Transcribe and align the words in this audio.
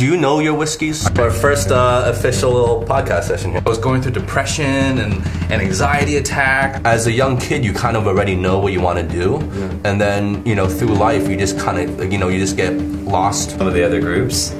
do 0.00 0.06
you 0.06 0.16
know 0.16 0.40
your 0.40 0.54
whiskeys? 0.54 1.06
Our 1.18 1.30
first 1.30 1.70
uh, 1.70 2.04
official 2.06 2.82
podcast 2.88 3.24
session 3.24 3.50
here. 3.50 3.62
I 3.66 3.68
was 3.68 3.76
going 3.76 4.00
through 4.00 4.12
depression 4.12 4.64
and 4.98 5.12
an 5.52 5.60
anxiety 5.60 6.16
attack. 6.16 6.80
As 6.86 7.06
a 7.06 7.12
young 7.12 7.38
kid, 7.38 7.62
you 7.62 7.74
kind 7.74 7.98
of 7.98 8.06
already 8.06 8.34
know 8.34 8.58
what 8.58 8.72
you 8.72 8.80
want 8.80 8.98
to 8.98 9.06
do, 9.06 9.36
and 9.84 10.00
then 10.00 10.42
you 10.46 10.54
know 10.54 10.66
through 10.66 10.94
life, 10.94 11.28
you 11.28 11.36
just 11.36 11.58
kind 11.58 11.78
of 11.78 12.10
you 12.10 12.16
know 12.16 12.28
you 12.28 12.38
just 12.38 12.56
get 12.56 12.72
lost. 13.04 13.58
Some 13.58 13.66
of 13.66 13.74
the 13.74 13.84
other 13.84 14.00
groups, 14.00 14.52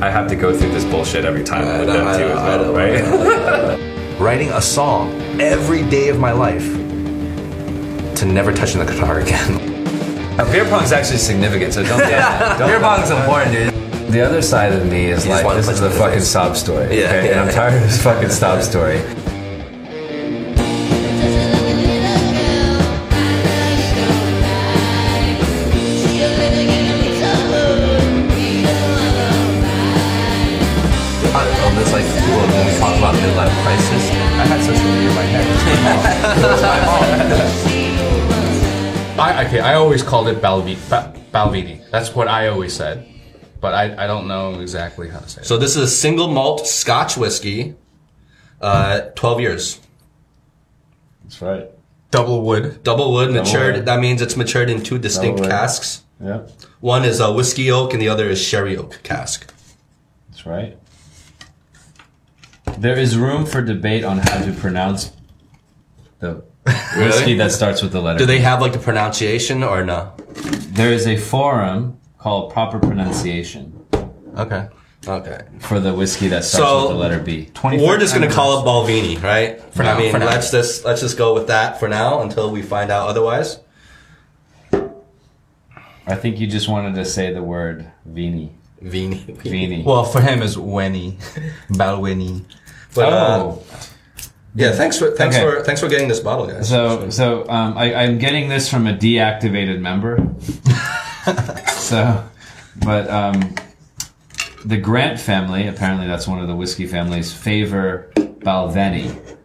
I 0.00 0.08
have 0.08 0.26
to 0.30 0.36
go 0.36 0.56
through 0.56 0.70
this 0.70 0.86
bullshit 0.86 1.26
every 1.26 1.44
time 1.44 1.66
with 1.66 1.88
know, 1.88 1.92
them 1.92 2.08
I 2.08 2.16
too 2.16 2.28
know, 2.28 2.32
as 2.32 2.38
I 2.38 2.56
well, 2.56 2.72
know. 2.72 3.78
right? 4.16 4.18
Writing 4.20 4.48
a 4.52 4.62
song 4.62 5.12
every 5.38 5.82
day 5.90 6.08
of 6.08 6.18
my 6.18 6.32
life 6.32 6.64
to 8.16 8.24
never 8.24 8.54
touching 8.54 8.78
the 8.78 8.86
guitar 8.86 9.20
again. 9.20 9.58
Beer 10.50 10.64
pong's 10.64 10.92
actually 10.92 11.18
significant, 11.18 11.74
so 11.74 11.82
don't 11.82 11.98
get 11.98 12.10
yeah, 12.10 12.58
don't 12.58 12.68
Beer 12.68 12.80
pong's 12.80 13.10
important, 13.10 13.52
dude. 13.52 13.71
The 14.12 14.20
other 14.20 14.42
side 14.42 14.74
of 14.74 14.84
me 14.84 15.06
is 15.06 15.24
You 15.24 15.30
like, 15.30 15.56
this 15.56 15.70
is 15.70 15.80
a 15.80 15.84
the 15.84 15.90
fucking 15.90 16.18
face. 16.18 16.28
sob 16.28 16.54
story. 16.54 16.84
Yeah, 17.00 17.06
okay? 17.06 17.24
yeah. 17.30 17.40
And 17.40 17.40
I'm 17.40 17.54
tired 17.54 17.72
of 17.76 17.80
this 17.80 18.02
fucking 18.02 18.28
sob 18.28 18.60
story. 18.70 19.00
Oh, 31.24 31.38
I 31.38 31.74
this 31.78 31.90
like 31.92 32.04
when 32.04 32.66
we 32.66 32.72
talk 32.78 32.94
about 32.98 33.14
midlife 33.14 33.54
crisis. 33.62 34.04
I 34.12 34.44
had 34.44 34.60
social 34.60 34.88
media 34.92 35.08
in 35.08 35.14
my 35.14 35.22
head. 35.22 35.46
I, 39.18 39.46
okay, 39.46 39.60
I 39.60 39.74
always 39.74 40.02
called 40.02 40.28
it 40.28 40.42
Balvi, 40.42 40.76
ba, 40.90 41.14
Balvini. 41.32 41.88
That's 41.90 42.14
what 42.14 42.28
I 42.28 42.48
always 42.48 42.74
said. 42.76 43.06
But 43.62 43.74
I, 43.74 44.04
I 44.04 44.06
don't 44.08 44.26
know 44.26 44.60
exactly 44.60 45.08
how 45.08 45.20
to 45.20 45.28
say 45.28 45.42
it. 45.42 45.44
So 45.46 45.56
this 45.56 45.76
is 45.76 45.82
a 45.84 45.88
single 45.88 46.26
malt 46.26 46.66
Scotch 46.66 47.16
whiskey, 47.16 47.76
uh, 48.60 49.02
12 49.14 49.40
years. 49.40 49.80
That's 51.22 51.40
right. 51.40 51.70
Double 52.10 52.42
wood. 52.42 52.82
Double 52.82 53.12
wood, 53.12 53.30
matured. 53.30 53.76
wood. 53.76 53.86
That 53.86 54.00
means 54.00 54.20
it's 54.20 54.36
matured 54.36 54.68
in 54.68 54.82
two 54.82 54.98
distinct 54.98 55.36
Double 55.38 55.48
wood. 55.48 55.50
casks. 55.50 56.02
Yeah, 56.20 56.40
One 56.80 57.04
is 57.04 57.20
a 57.20 57.32
whiskey 57.32 57.70
oak 57.70 57.92
and 57.92 58.02
the 58.02 58.08
other 58.08 58.28
is 58.28 58.40
sherry 58.42 58.76
oak 58.76 59.00
cask. 59.04 59.52
that's 60.28 60.44
right. 60.44 60.76
There 62.78 62.98
is 62.98 63.16
room 63.16 63.46
for 63.46 63.62
debate 63.62 64.02
on 64.04 64.18
how 64.18 64.44
to 64.44 64.52
pronounce 64.52 65.12
the 66.18 66.42
whiskey 66.96 67.34
that 67.34 67.52
starts 67.52 67.80
with 67.80 67.92
the 67.92 68.00
letter. 68.02 68.18
Do 68.18 68.26
they 68.26 68.40
have 68.40 68.60
like 68.60 68.72
the 68.72 68.78
pronunciation 68.78 69.62
or 69.62 69.84
no? 69.84 70.14
There 70.74 70.92
is 70.92 71.06
a 71.06 71.16
forum 71.16 71.98
called 72.22 72.52
Proper 72.52 72.78
Pronunciation 72.78 73.84
Okay. 74.38 74.68
Okay. 75.08 75.40
for 75.58 75.80
the 75.80 75.92
whiskey 75.92 76.28
that 76.28 76.44
starts 76.44 76.68
So- 76.68 76.82
with 76.82 76.90
the 76.92 76.96
letter 76.96 77.18
B. 77.18 77.50
We're 77.64 77.98
just 77.98 78.14
gonna 78.14 78.30
call 78.30 78.60
it 78.60 78.64
Balvini, 78.64 79.20
right? 79.22 79.60
For 79.74 79.82
I 79.82 79.86
now, 79.86 79.98
mean, 79.98 80.12
for 80.12 80.18
now. 80.20 80.26
let's 80.26 80.50
just 80.52 80.84
let's 80.84 81.00
just 81.00 81.18
go 81.18 81.34
with 81.34 81.48
that 81.48 81.80
for 81.80 81.88
now 81.88 82.20
until 82.22 82.50
we 82.50 82.62
find 82.62 82.90
out 82.92 83.08
otherwise. 83.08 83.58
I 86.06 86.14
think 86.16 86.38
you 86.40 86.46
just 86.46 86.68
wanted 86.68 86.94
to 86.96 87.04
say 87.04 87.32
the 87.32 87.42
word 87.42 87.86
Vini. 88.06 88.52
Vini. 88.80 89.24
Vini. 89.42 89.82
Well, 89.84 90.04
for 90.04 90.20
him 90.20 90.42
is 90.42 90.56
Weni. 90.56 91.16
Balweni. 91.70 92.44
But, 92.94 93.12
uh, 93.12 93.38
oh. 93.44 93.62
yeah. 94.54 94.72
Thanks 94.72 94.98
for 94.98 95.10
thanks 95.12 95.36
Okay. 95.36 95.44
for 95.44 95.62
thanks 95.64 95.80
for 95.80 95.88
getting 95.88 96.08
this 96.08 96.20
bottle, 96.20 96.46
guys. 96.46 96.68
So, 96.68 97.10
so 97.10 97.48
um, 97.48 97.76
I, 97.76 97.94
I'm 97.94 98.18
getting 98.18 98.48
this 98.48 98.68
from 98.68 98.86
a 98.86 98.92
deactivated 98.94 99.80
member. 99.80 100.18
so, 101.82 102.24
but 102.84 103.10
um, 103.10 103.54
the 104.64 104.76
Grant 104.76 105.20
family, 105.20 105.66
apparently 105.66 106.06
that's 106.06 106.26
one 106.26 106.40
of 106.40 106.48
the 106.48 106.56
whiskey 106.56 106.86
families, 106.86 107.32
favor 107.32 108.10
Balvenie. 108.16 109.36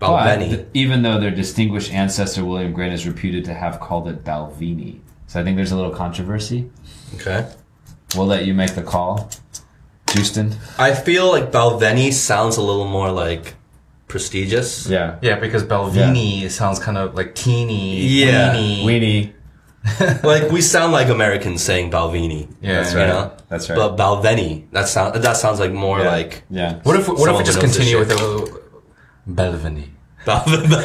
Balvenie. 0.00 0.56
But 0.56 0.66
even 0.74 1.02
though 1.02 1.20
their 1.20 1.30
distinguished 1.30 1.92
ancestor 1.92 2.44
William 2.44 2.72
Grant 2.72 2.92
is 2.92 3.06
reputed 3.06 3.44
to 3.46 3.54
have 3.54 3.80
called 3.80 4.08
it 4.08 4.24
Balvenie. 4.24 5.00
So 5.26 5.40
I 5.40 5.44
think 5.44 5.56
there's 5.56 5.72
a 5.72 5.76
little 5.76 5.92
controversy. 5.92 6.70
Okay. 7.14 7.48
We'll 8.16 8.26
let 8.26 8.44
you 8.44 8.54
make 8.54 8.74
the 8.74 8.82
call. 8.82 9.30
Houston? 10.12 10.54
I 10.78 10.94
feel 10.94 11.30
like 11.30 11.50
Balvenie 11.50 12.12
sounds 12.12 12.58
a 12.58 12.62
little 12.62 12.86
more 12.86 13.10
like 13.10 13.54
prestigious. 14.08 14.86
Yeah. 14.86 15.18
Yeah, 15.22 15.38
because 15.38 15.64
Balvini 15.64 16.50
sounds 16.50 16.78
kind 16.78 16.98
of 16.98 17.14
like 17.14 17.34
teeny. 17.34 18.00
Yeah. 18.00 18.54
weeny. 18.54 18.84
Weenie. 18.84 19.32
like 20.22 20.50
we 20.50 20.60
sound 20.60 20.92
like 20.92 21.08
Americans 21.08 21.62
saying 21.62 21.90
Balvini. 21.90 22.48
Yeah, 22.60 22.82
That's 22.82 22.92
You 22.92 22.98
know? 23.00 23.32
That's 23.48 23.68
right. 23.68 23.76
But 23.76 23.96
Balvenie, 23.96 24.70
that 24.70 24.88
sound 24.88 25.22
that 25.22 25.36
sounds 25.36 25.58
like 25.58 25.72
more 25.72 25.98
yeah. 26.00 26.10
like 26.10 26.44
yeah. 26.50 26.80
What 26.84 26.96
if 26.98 27.08
what 27.08 27.28
if 27.30 27.38
we 27.38 27.44
just 27.44 27.60
who 27.60 27.66
knows 27.66 27.76
this 27.76 27.86
continue 27.86 27.98
shit. 27.98 27.98
with 27.98 28.08
the 28.08 28.60
Balvini? 29.28 29.88
Bal- 30.24 30.44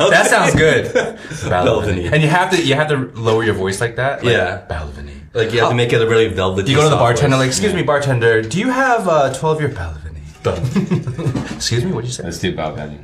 That 0.10 0.28
sounds 0.28 0.56
good. 0.56 0.86
Balvenie. 0.96 2.12
And 2.12 2.24
you 2.24 2.30
have 2.30 2.50
to 2.52 2.64
you 2.64 2.74
have 2.74 2.88
to 2.90 2.98
lower 3.20 3.44
your 3.44 3.54
voice 3.54 3.80
like 3.80 3.98
that. 3.98 4.24
Like, 4.24 4.34
Yeah. 4.34 4.66
Balvini. 4.68 5.14
Like 5.34 5.54
you 5.54 5.60
have 5.60 5.70
to 5.70 5.76
make 5.76 5.94
it 5.94 6.02
a 6.02 6.08
really 6.08 6.30
velvety. 6.30 6.72
You 6.72 6.78
go 6.78 6.84
to 6.84 6.90
the 6.90 6.96
bartender, 6.96 7.36
voice. 7.36 7.42
like, 7.42 7.50
excuse 7.50 7.74
me, 7.76 7.84
bartender, 7.84 8.42
do 8.42 8.58
you 8.60 8.72
have 8.72 9.08
uh, 9.08 9.32
12 9.34 9.60
year 9.62 9.70
Balvini? 9.70 10.24
excuse 11.56 11.86
me, 11.86 11.92
what 11.92 12.02
did 12.02 12.08
you 12.08 12.14
say? 12.14 12.24
Let's 12.24 12.40
do 12.40 12.56
Balvenie. 12.56 13.04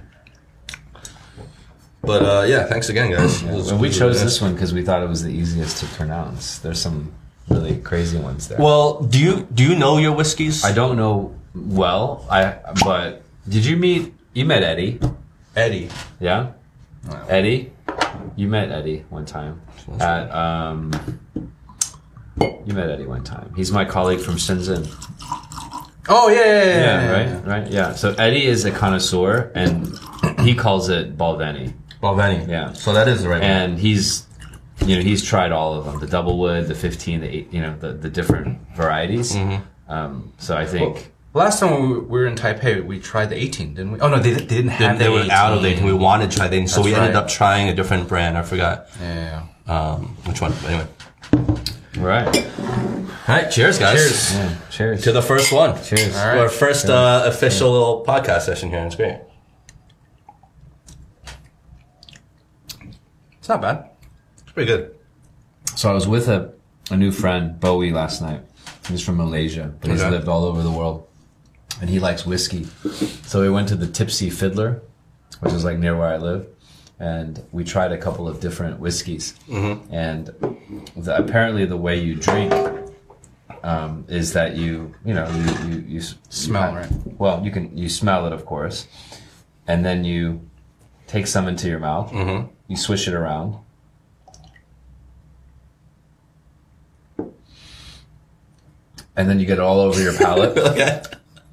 But 2.04 2.22
uh, 2.24 2.44
yeah, 2.48 2.66
thanks 2.66 2.90
again, 2.90 3.12
guys. 3.12 3.42
It 3.44 3.52
was- 3.52 3.72
And 3.72 3.80
we 3.80 3.90
chose 3.90 4.22
this 4.22 4.42
one 4.42 4.54
because 4.54 4.74
we 4.74 4.84
thought 4.84 5.02
it 5.04 5.10
was 5.10 5.24
the 5.24 5.30
easiest 5.32 5.78
to 5.80 5.86
pronounce. 5.96 6.60
There's 6.60 6.80
some 6.82 7.14
really 7.50 7.78
crazy 7.78 8.18
ones 8.18 8.48
there. 8.50 8.58
Well, 8.60 9.02
do 9.04 9.18
you 9.20 9.48
do 9.54 9.64
you 9.64 9.76
know 9.76 9.98
your 9.98 10.12
whiskeys? 10.14 10.64
I 10.66 10.74
don't 10.74 10.98
know 10.98 11.34
well. 11.56 12.26
I 12.30 12.58
but 12.84 13.24
did 13.48 13.66
you 13.66 13.78
meet? 13.78 14.14
You 14.34 14.46
met 14.46 14.64
Eddie, 14.64 15.00
Eddie. 15.56 15.90
yeah? 16.20 16.52
Eddie, 17.30 17.72
you 18.36 18.48
met 18.48 18.72
Eddie 18.72 19.04
one 19.10 19.26
time 19.26 19.62
at 20.00 20.32
um. 20.34 20.92
You 22.66 22.74
met 22.74 22.90
Eddie 22.90 23.06
one 23.06 23.24
time. 23.24 23.54
He's 23.56 23.72
my 23.72 23.86
colleague 23.86 24.20
from 24.20 24.36
Shenzhen. 24.36 24.88
Oh, 26.10 26.28
yeah, 26.30 26.38
yeah, 26.40 26.46
yeah. 26.46 26.64
Yeah, 26.66 27.02
yeah, 27.02 27.12
right, 27.36 27.46
right, 27.46 27.72
yeah. 27.72 27.94
So 27.94 28.14
Eddie 28.18 28.46
is 28.46 28.66
a 28.66 28.72
connoisseur, 28.72 29.52
and 29.56 29.98
he 30.40 30.56
calls 30.56 30.90
it 30.90 31.16
Balvenie. 31.18 31.74
Balvenie. 32.04 32.48
Yeah. 32.48 32.74
So 32.74 32.94
that 32.94 33.08
is 33.08 33.24
the 33.24 33.30
right 33.30 33.42
one. 33.42 33.50
and 33.50 33.80
he's 33.80 34.28
you 34.86 34.96
know 34.98 35.02
he's 35.02 35.24
tried 35.24 35.52
all 35.52 35.76
of 35.76 35.86
them 35.86 36.00
the 36.00 36.08
double 36.08 36.38
wood 36.38 36.68
the 36.68 36.76
15 36.76 37.22
the 37.22 37.28
eight, 37.36 37.54
you 37.54 37.62
know 37.62 37.76
the, 37.80 37.94
the 37.94 38.10
different 38.10 38.60
varieties 38.76 39.36
um, 39.88 40.34
so 40.40 40.58
i 40.58 40.66
think 40.66 41.12
Last 41.36 41.60
time 41.62 41.90
we 41.90 41.98
were 41.98 42.28
in 42.28 42.36
Taipei, 42.36 42.86
we 42.86 43.00
tried 43.00 43.26
the 43.32 43.36
18, 43.36 43.74
didn't 43.74 43.94
we? 43.94 44.00
Oh, 44.02 44.08
no, 44.08 44.20
they, 44.20 44.34
they 44.34 44.46
didn't 44.46 44.70
have 44.70 45.00
they 45.00 45.06
the 45.06 45.12
were 45.12 45.20
18. 45.22 45.32
out 45.32 45.58
of 45.58 45.66
it, 45.66 45.78
and 45.78 45.86
we 45.88 45.92
wanted 45.92 46.30
to 46.30 46.38
try 46.38 46.48
the 46.48 46.58
them, 46.58 46.68
so 46.68 46.84
That's 46.84 46.86
we 46.86 46.94
ended 46.94 47.16
up 47.16 47.28
trying 47.28 47.70
a 47.70 47.74
different 47.74 48.08
brand. 48.08 48.38
I 48.38 48.44
forgot 48.44 48.88
Yeah, 49.02 49.48
yeah. 49.66 49.74
um, 49.76 50.16
which 50.28 50.42
one. 50.42 50.52
But 50.62 50.66
anyway, 50.70 50.88
right 51.98 52.46
all 53.28 53.36
right. 53.36 53.50
Cheers, 53.50 53.80
guys. 53.80 53.96
Cheers. 53.98 54.34
yeah, 54.36 54.56
cheers 54.70 55.04
to 55.04 55.12
the 55.12 55.22
first 55.22 55.52
one. 55.52 55.82
cheers 55.82 56.16
All 56.16 56.28
right. 56.28 56.38
Our 56.38 56.50
first 56.50 56.88
uh, 56.88 57.24
official 57.26 57.72
little 57.72 58.06
podcast 58.06 58.42
session 58.42 58.70
here. 58.70 58.86
It's 58.86 58.96
great. 58.96 59.18
It's 63.44 63.50
not 63.50 63.60
bad. 63.62 63.90
It's 64.42 64.54
pretty 64.54 64.72
good. 64.72 64.96
so 65.76 65.90
i 65.90 65.94
was 65.94 66.08
with 66.08 66.30
a, 66.30 66.54
a 66.92 66.96
new 66.96 67.12
friend 67.12 67.60
bowie 67.60 67.92
last 67.92 68.22
night 68.22 68.40
he's 68.88 69.02
from 69.04 69.18
malaysia 69.18 69.74
but 69.82 69.90
he's 69.92 70.00
Okay. 70.02 70.12
lived 70.12 70.30
all 70.30 70.46
over 70.46 70.62
the 70.64 70.72
world 70.72 71.06
and 71.82 71.90
he 71.90 72.00
likes 72.00 72.26
whiskey 72.26 72.66
so 73.24 73.42
we 73.42 73.50
went 73.50 73.68
to 73.68 73.76
the 73.76 73.88
tipsy 73.88 74.30
fiddler 74.30 74.82
which 75.42 75.52
is 75.52 75.66
like 75.66 75.78
near 75.78 75.98
where 75.98 76.08
i 76.08 76.16
live 76.16 76.48
and 77.00 77.44
we 77.52 77.66
tried 77.66 77.92
a 77.92 77.98
couple 77.98 78.30
of 78.30 78.40
different 78.40 78.80
whiskeys 78.80 79.36
and 79.92 80.28
the, 80.96 81.14
apparently 81.18 81.66
the 81.66 81.76
way 81.76 82.00
you 82.00 82.16
drink 82.16 82.54
um, 83.64 84.06
is 84.08 84.32
that 84.34 84.56
you 84.56 84.94
you 85.04 85.14
know 85.14 85.28
you 85.40 85.70
you, 85.70 85.78
you 85.96 86.02
Smell, 86.30 86.72
you 86.72 86.78
right? 86.78 86.92
Well, 87.20 87.44
you 87.44 87.52
can 87.52 87.76
you 87.78 87.90
smell 87.90 88.26
it, 88.28 88.34
of 88.34 88.46
course, 88.46 88.88
and 89.68 89.84
then 89.86 90.04
you 90.04 90.42
take 91.08 91.28
some 91.28 91.48
into 91.48 91.68
your 91.70 91.80
mouth. 91.80 92.12
Mm-hmm. 92.12 92.48
You 92.74 92.78
swish 92.78 93.08
it 93.08 93.14
around. 93.14 93.58
And 99.16 99.30
then 99.30 99.40
you 99.40 99.46
get 99.46 99.60
it 99.60 99.62
all 99.62 99.80
over 99.80 100.02
your 100.02 100.14
palate. 100.18 100.58
Okay. 100.74 101.04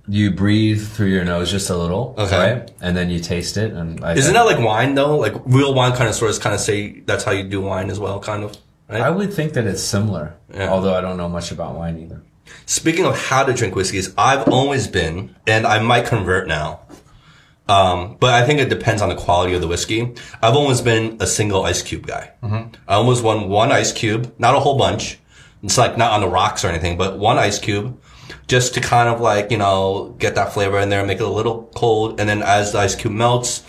you 0.08 0.30
breathe 0.30 0.88
through 0.88 1.08
your 1.08 1.24
nose 1.24 1.50
just 1.50 1.68
a 1.70 1.76
little, 1.76 2.14
Okay. 2.18 2.36
right? 2.54 2.70
And 2.80 2.96
then 2.96 3.10
you 3.10 3.20
taste 3.20 3.56
it. 3.58 3.72
And 3.72 4.02
I, 4.04 4.14
Isn't 4.14 4.32
that 4.34 4.42
like 4.46 4.58
wine 4.58 4.94
though? 4.94 5.16
Like 5.18 5.34
real 5.44 5.74
wine 5.74 5.90
kind 5.92 6.08
of 6.08 6.16
connoisseurs 6.16 6.38
kind 6.38 6.54
of 6.54 6.60
say 6.60 7.00
that's 7.00 7.22
how 7.22 7.32
you 7.32 7.44
do 7.44 7.60
wine 7.60 7.90
as 7.90 8.00
well, 8.00 8.18
kind 8.18 8.42
of. 8.42 8.56
Right. 8.88 9.02
I 9.02 9.10
would 9.10 9.32
think 9.32 9.52
that 9.52 9.66
it's 9.66 9.82
similar, 9.82 10.34
Yeah. 10.52 10.70
although 10.70 10.94
I 10.94 11.00
don't 11.02 11.16
know 11.18 11.28
much 11.28 11.52
about 11.52 11.74
wine 11.76 11.98
either. 11.98 12.22
Speaking 12.66 13.04
of 13.04 13.16
how 13.26 13.44
to 13.44 13.52
drink 13.52 13.76
whiskeys, 13.76 14.12
I've 14.18 14.48
always 14.48 14.88
been, 14.88 15.36
and 15.46 15.64
I 15.66 15.80
might 15.80 16.06
convert 16.06 16.48
now. 16.48 16.80
Um, 17.68 18.16
but 18.18 18.34
I 18.34 18.44
think 18.44 18.58
it 18.58 18.68
depends 18.68 19.00
on 19.00 19.08
the 19.10 19.14
quality 19.14 19.54
of 19.54 19.60
the 19.60 19.68
whiskey. 19.68 20.14
I've 20.42 20.54
always 20.54 20.80
been 20.80 21.18
a 21.20 21.26
single 21.26 21.64
ice 21.64 21.82
cube 21.82 22.06
guy. 22.06 22.32
I 22.88 22.94
almost 22.94 23.22
want 23.22 23.48
one 23.48 23.70
ice 23.70 23.92
cube, 23.92 24.34
not 24.38 24.56
a 24.56 24.60
whole 24.60 24.76
bunch. 24.76 25.18
It's 25.62 25.78
like 25.78 25.96
not 25.96 26.12
on 26.12 26.20
the 26.20 26.28
rocks 26.28 26.64
or 26.64 26.68
anything, 26.68 26.98
but 26.98 27.18
one 27.18 27.38
ice 27.38 27.58
cube 27.58 28.00
just 28.48 28.74
to 28.74 28.80
kind 28.80 29.08
of 29.08 29.20
like, 29.20 29.52
you 29.52 29.58
know, 29.58 30.16
get 30.18 30.34
that 30.34 30.52
flavor 30.52 30.78
in 30.80 30.88
there, 30.88 31.04
make 31.06 31.20
it 31.20 31.24
a 31.24 31.28
little 31.28 31.70
cold. 31.74 32.18
And 32.18 32.28
then 32.28 32.42
as 32.42 32.72
the 32.72 32.78
ice 32.78 32.96
cube 32.96 33.12
melts, 33.12 33.62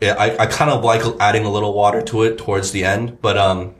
yeah, 0.00 0.14
I, 0.18 0.42
I 0.42 0.46
kind 0.46 0.70
of 0.70 0.82
like 0.82 1.02
adding 1.20 1.44
a 1.44 1.50
little 1.50 1.72
water 1.72 2.02
to 2.02 2.24
it 2.24 2.38
towards 2.38 2.72
the 2.72 2.84
end. 2.84 3.20
But, 3.22 3.38
um, 3.38 3.74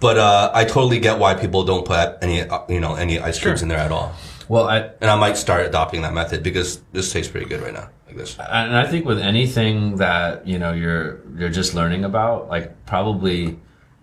but, 0.00 0.18
uh, 0.18 0.50
I 0.52 0.64
totally 0.64 0.98
get 0.98 1.20
why 1.20 1.34
people 1.34 1.62
don't 1.62 1.86
put 1.86 2.18
any, 2.22 2.42
uh, 2.42 2.62
you 2.68 2.80
know, 2.80 2.96
any 2.96 3.20
ice 3.20 3.38
cubes 3.38 3.62
in 3.62 3.68
there 3.68 3.78
at 3.78 3.92
all. 3.92 4.14
Well, 4.48 4.68
I, 4.68 4.90
And 5.00 5.10
I 5.10 5.16
might 5.16 5.36
start 5.36 5.66
adopting 5.66 6.02
that 6.02 6.12
method 6.14 6.42
because 6.42 6.80
this 6.92 7.12
tastes 7.12 7.30
pretty 7.30 7.46
good 7.46 7.60
right 7.62 7.72
now, 7.74 7.88
like 8.06 8.16
this. 8.16 8.36
and 8.38 8.76
I 8.76 8.86
think 8.86 9.04
with 9.06 9.18
anything 9.18 9.96
that 9.96 10.46
you 10.46 10.58
know 10.58 10.72
you're 10.72 11.20
you're 11.36 11.50
just 11.50 11.74
learning 11.74 12.04
about, 12.04 12.48
like 12.48 12.84
probably 12.86 13.58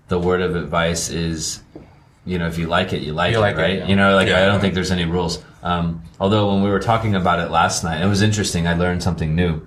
the 0.08 0.18
word 0.20 0.42
of 0.42 0.56
advice 0.56 1.10
is, 1.10 1.62
you 2.26 2.38
know, 2.40 2.48
if 2.48 2.58
you 2.58 2.68
like 2.68 2.94
it, 2.94 3.02
you 3.04 3.14
like 3.14 3.32
You 3.34 3.38
it, 3.38 3.42
like 3.42 3.56
it, 3.58 3.62
right? 3.62 3.78
yeah. 3.80 3.88
You 3.88 3.96
know, 3.96 4.16
like 4.16 4.28
Yeah. 4.28 4.42
I 4.42 4.46
don't 4.46 4.60
think 4.60 4.74
there's 4.74 4.92
any 4.92 5.06
rules. 5.06 5.44
Um, 5.62 6.02
although 6.20 6.52
when 6.54 6.64
we 6.64 6.70
were 6.70 6.80
talking 6.80 7.16
about 7.16 7.40
it 7.40 7.52
last 7.52 7.84
night, 7.84 8.02
it 8.02 8.08
was 8.08 8.22
interesting. 8.22 8.68
I 8.68 8.74
learned 8.74 9.04
something 9.04 9.36
new. 9.36 9.62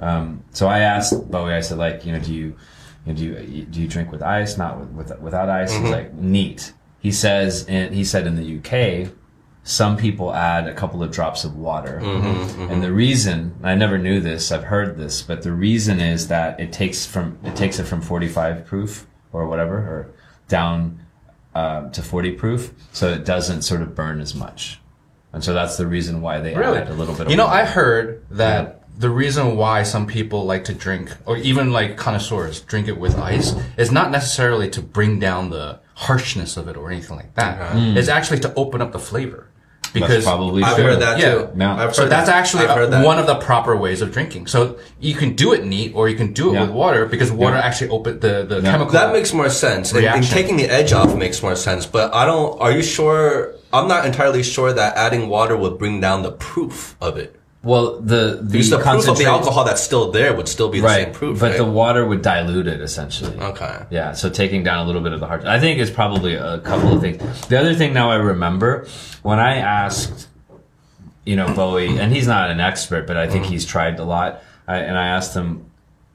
Um, 0.00 0.42
so 0.52 0.66
I 0.66 0.80
asked 0.80 1.30
Bowie. 1.30 1.52
I 1.54 1.60
said, 1.60 1.78
like, 1.78 2.04
you 2.04 2.12
know, 2.12 2.18
do 2.18 2.32
you, 2.34 2.56
you 3.04 3.12
know, 3.12 3.14
do 3.14 3.24
you 3.24 3.64
do 3.64 3.80
you 3.80 3.86
drink 3.88 4.10
with 4.12 4.22
ice, 4.22 4.56
not 4.58 4.78
with, 4.78 4.90
with 5.10 5.20
without 5.20 5.48
ice? 5.48 5.72
He's 5.72 5.90
like, 5.90 6.12
neat. 6.14 6.72
He 7.00 7.12
says, 7.12 7.64
and 7.68 7.94
he 7.94 8.02
said 8.04 8.26
in 8.26 8.34
the 8.36 8.58
UK, 8.58 9.12
some 9.66 9.96
people 9.96 10.32
add 10.32 10.68
a 10.68 10.72
couple 10.72 11.02
of 11.02 11.10
drops 11.10 11.42
of 11.44 11.56
water. 11.56 11.98
Mm-hmm, 12.00 12.26
mm-hmm. 12.26 12.70
And 12.72 12.82
the 12.84 12.92
reason, 12.92 13.56
I 13.64 13.74
never 13.74 13.98
knew 13.98 14.20
this, 14.20 14.52
I've 14.52 14.62
heard 14.62 14.96
this, 14.96 15.22
but 15.22 15.42
the 15.42 15.50
reason 15.52 15.98
is 15.98 16.28
that 16.28 16.60
it 16.60 16.72
takes 16.72 17.04
from, 17.04 17.36
it 17.44 17.56
takes 17.56 17.80
it 17.80 17.84
from 17.84 18.00
45 18.00 18.64
proof 18.64 19.08
or 19.32 19.48
whatever, 19.48 19.76
or 19.76 20.14
down 20.46 21.00
um, 21.56 21.90
to 21.90 22.00
40 22.00 22.32
proof. 22.32 22.72
So 22.92 23.08
it 23.12 23.24
doesn't 23.24 23.62
sort 23.62 23.82
of 23.82 23.96
burn 23.96 24.20
as 24.20 24.36
much. 24.36 24.78
And 25.32 25.42
so 25.42 25.52
that's 25.52 25.76
the 25.76 25.86
reason 25.86 26.20
why 26.22 26.38
they 26.40 26.54
Really? 26.54 26.78
add 26.78 26.88
a 26.88 26.94
little 26.94 27.14
bit 27.14 27.26
of 27.26 27.30
You 27.30 27.36
know, 27.36 27.46
water. 27.46 27.62
I 27.62 27.64
heard 27.64 28.24
that 28.30 28.84
the 28.96 29.10
reason 29.10 29.56
why 29.56 29.82
some 29.82 30.06
people 30.06 30.44
like 30.44 30.62
to 30.66 30.74
drink, 30.74 31.10
or 31.26 31.36
even 31.38 31.72
like 31.72 31.96
connoisseurs 31.96 32.60
drink 32.60 32.86
it 32.86 32.98
with 33.00 33.18
ice, 33.18 33.52
is 33.76 33.90
not 33.90 34.12
necessarily 34.12 34.70
to 34.70 34.80
bring 34.80 35.18
down 35.18 35.50
the 35.50 35.80
harshness 35.94 36.56
of 36.56 36.68
it 36.68 36.76
or 36.76 36.88
anything 36.90 37.16
like 37.16 37.34
that. 37.34 37.74
Mm. 37.74 37.96
It's 37.96 38.08
actually 38.08 38.38
to 38.40 38.54
open 38.54 38.80
up 38.80 38.92
the 38.92 39.00
flavor. 39.00 39.48
Because 40.00 40.24
probably 40.24 40.62
I've 40.62 40.74
true. 40.76 40.84
heard 40.84 41.00
that 41.00 41.18
Yeah. 41.18 41.30
too. 41.34 41.48
No. 41.54 41.70
I've 41.72 41.94
so 41.94 42.02
heard 42.02 42.10
that's 42.12 42.28
that. 42.28 42.36
actually 42.36 42.64
I've 42.66 42.76
heard 42.76 42.90
that. 42.92 43.04
one 43.04 43.18
of 43.18 43.26
the 43.26 43.36
proper 43.36 43.76
ways 43.76 44.02
of 44.02 44.12
drinking. 44.12 44.46
So 44.46 44.76
you 45.00 45.14
can 45.14 45.34
do 45.34 45.52
it 45.52 45.64
neat, 45.64 45.92
or 45.94 46.08
you 46.08 46.16
can 46.16 46.32
do 46.32 46.50
it 46.50 46.54
Yeah. 46.54 46.62
with 46.62 46.70
water 46.70 47.06
because 47.06 47.30
water 47.32 47.56
actually 47.56 47.90
open 47.90 48.20
the 48.20 48.44
the 48.48 48.60
chemical. 48.62 48.92
That 48.92 49.12
makes 49.12 49.32
more 49.32 49.48
sense. 49.48 49.92
And, 49.92 50.04
and 50.04 50.24
taking 50.26 50.56
the 50.56 50.68
edge 50.68 50.92
off 50.92 51.14
makes 51.16 51.42
more 51.42 51.56
sense. 51.56 51.86
But 51.86 52.14
I 52.14 52.24
don't. 52.26 52.60
Are 52.60 52.72
you 52.72 52.82
sure? 52.82 53.54
I'm 53.72 53.88
not 53.88 54.06
entirely 54.06 54.42
sure 54.42 54.72
that 54.72 54.96
adding 54.96 55.28
water 55.28 55.56
would 55.56 55.76
bring 55.78 56.00
down 56.00 56.22
the 56.22 56.32
proof 56.32 56.96
of 57.00 57.16
it. 57.16 57.34
Well, 57.66 58.00
the, 58.00 58.38
the, 58.40 58.58
Because 58.58 58.70
the 58.70 58.78
proof 58.78 59.08
of 59.08 59.18
the 59.18 59.24
alcohol 59.24 59.64
that's 59.64 59.82
still 59.82 60.12
there 60.12 60.34
would 60.34 60.46
still 60.46 60.68
be 60.68 60.78
the 60.78 60.86
right, 60.86 61.04
same 61.06 61.12
proof. 61.12 61.40
but 61.40 61.50
right? 61.50 61.56
the 61.56 61.64
water 61.64 62.06
would 62.06 62.22
dilute 62.22 62.68
it 62.68 62.80
essentially. 62.80 63.36
okay. 63.38 63.84
Yeah, 63.90 64.12
so 64.12 64.30
taking 64.30 64.62
down 64.62 64.84
a 64.84 64.86
little 64.86 65.02
bit 65.02 65.12
of 65.12 65.18
the 65.18 65.26
heart. 65.26 65.44
I 65.44 65.58
think 65.58 65.80
it's 65.80 65.90
probably 65.90 66.34
a 66.36 66.60
couple 66.60 66.94
of 66.94 67.00
things. 67.00 67.46
The 67.48 67.58
other 67.58 67.74
thing 67.74 67.92
now 67.92 68.08
I 68.08 68.16
remember 68.16 68.86
when 69.22 69.40
I 69.40 69.56
asked, 69.56 70.28
you 71.24 71.34
know, 71.34 71.52
Bowie, 71.54 71.98
and 71.98 72.12
he's 72.12 72.28
not 72.28 72.50
an 72.52 72.60
expert, 72.60 73.04
but 73.04 73.16
I 73.16 73.28
think 73.28 73.42
mm-hmm. 73.44 73.54
he's 73.54 73.66
tried 73.66 73.98
a 73.98 74.04
lot. 74.04 74.44
I, 74.68 74.76
and 74.76 74.96
I 74.96 75.08
asked 75.08 75.34
him, 75.34 75.68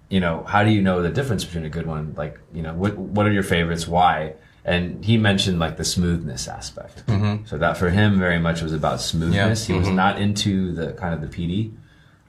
you 0.07 0.21
know, 0.21 0.43
how 0.43 0.63
do 0.63 0.71
you 0.71 0.81
know 0.81 1.01
the 1.01 1.09
difference 1.09 1.43
between 1.43 1.65
a 1.65 1.69
good 1.69 1.85
one? 1.85 2.13
Like, 2.15 2.39
you 2.53 2.61
know, 2.61 2.73
what 2.73 2.97
what 2.97 3.25
are 3.25 3.31
your 3.31 3.43
favorites? 3.43 3.89
Why? 3.89 4.35
And 4.63 5.03
he 5.03 5.17
mentioned 5.17 5.57
like 5.59 5.77
the 5.77 5.83
smoothness 5.83 6.47
aspect. 6.47 7.05
Mm-hmm. 7.07 7.45
So 7.45 7.57
that 7.57 7.77
for 7.77 7.89
him 7.89 8.19
very 8.19 8.39
much 8.39 8.61
was 8.61 8.73
about 8.73 9.01
smoothness. 9.01 9.65
He 9.65 9.73
was 9.73 9.89
not 9.89 10.21
into 10.21 10.71
the 10.73 10.93
kind 10.93 11.13
of 11.13 11.21
the 11.21 11.27
peaty. 11.27 11.73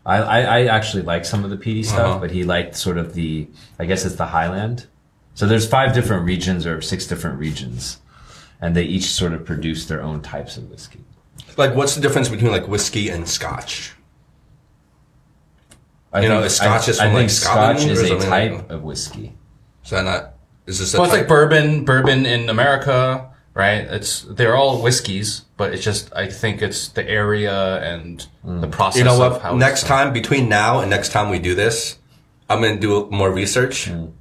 I, 0.04 0.16
I, 0.16 0.40
I 0.40 0.64
actually 0.64 1.02
like 1.02 1.24
some 1.24 1.44
of 1.44 1.50
the 1.50 1.56
peaty 1.56 1.82
stuff, 1.82 2.20
but 2.20 2.30
he 2.30 2.42
liked 2.44 2.74
sort 2.74 2.98
of 2.98 3.14
the, 3.14 3.48
I 3.78 3.84
guess 3.84 4.04
it's 4.04 4.16
the 4.16 4.26
Highland. 4.26 4.86
So 5.34 5.46
there's 5.46 5.68
five 5.68 5.94
different 5.94 6.24
regions 6.24 6.66
or 6.66 6.80
six 6.80 7.06
different 7.06 7.38
regions, 7.38 8.00
and 8.60 8.74
they 8.74 8.82
each 8.82 9.04
sort 9.04 9.32
of 9.32 9.44
produce 9.44 9.86
their 9.86 10.02
own 10.02 10.20
types 10.20 10.56
of 10.56 10.70
whiskey. 10.70 11.04
Like, 11.56 11.74
what's 11.74 11.94
the 11.94 12.00
difference 12.00 12.28
between 12.28 12.50
like 12.50 12.66
whiskey 12.66 13.10
and 13.10 13.28
scotch? 13.28 13.92
I 16.12 16.20
You 16.22 16.28
know, 16.28 16.42
is 16.42 16.56
Scotch 16.56 16.88
is 16.88 16.98
I, 16.98 17.04
from, 17.04 17.14
think 17.14 17.22
like, 17.22 17.30
Scotland 17.30 17.80
Scotch 17.80 17.90
is 17.90 18.00
a 18.02 18.06
something 18.08 18.30
like 18.30 18.52
type 18.58 18.70
of 18.70 18.82
whiskey. 18.82 19.32
Is 19.84 19.90
that 19.90 20.04
not? 20.04 20.31
Is 20.66 20.78
this? 20.78 20.94
A 20.94 20.98
well, 20.98 21.06
it's 21.06 21.14
like 21.14 21.28
bourbon, 21.28 21.84
bourbon 21.84 22.24
in 22.26 22.48
America, 22.48 23.30
right? 23.54 23.80
It's 23.80 24.22
they're 24.22 24.56
all 24.56 24.82
whiskeys, 24.82 25.42
but 25.56 25.74
it's 25.74 25.84
just 25.84 26.14
I 26.14 26.28
think 26.28 26.62
it's 26.62 26.88
the 26.88 27.08
area 27.08 27.82
and 27.82 28.26
mm. 28.44 28.60
the 28.60 28.68
process. 28.68 28.98
You 28.98 29.04
know 29.04 29.22
Of 29.22 29.32
what? 29.32 29.42
how 29.42 29.56
Next 29.56 29.86
time, 29.86 30.12
between 30.12 30.48
now 30.48 30.80
and 30.80 30.90
next 30.90 31.10
time 31.10 31.30
we 31.30 31.38
do 31.38 31.54
this, 31.54 31.98
I'm 32.48 32.62
gonna 32.62 32.78
do 32.78 33.08
more 33.10 33.30
research 33.30 33.90
mm. 33.90 34.12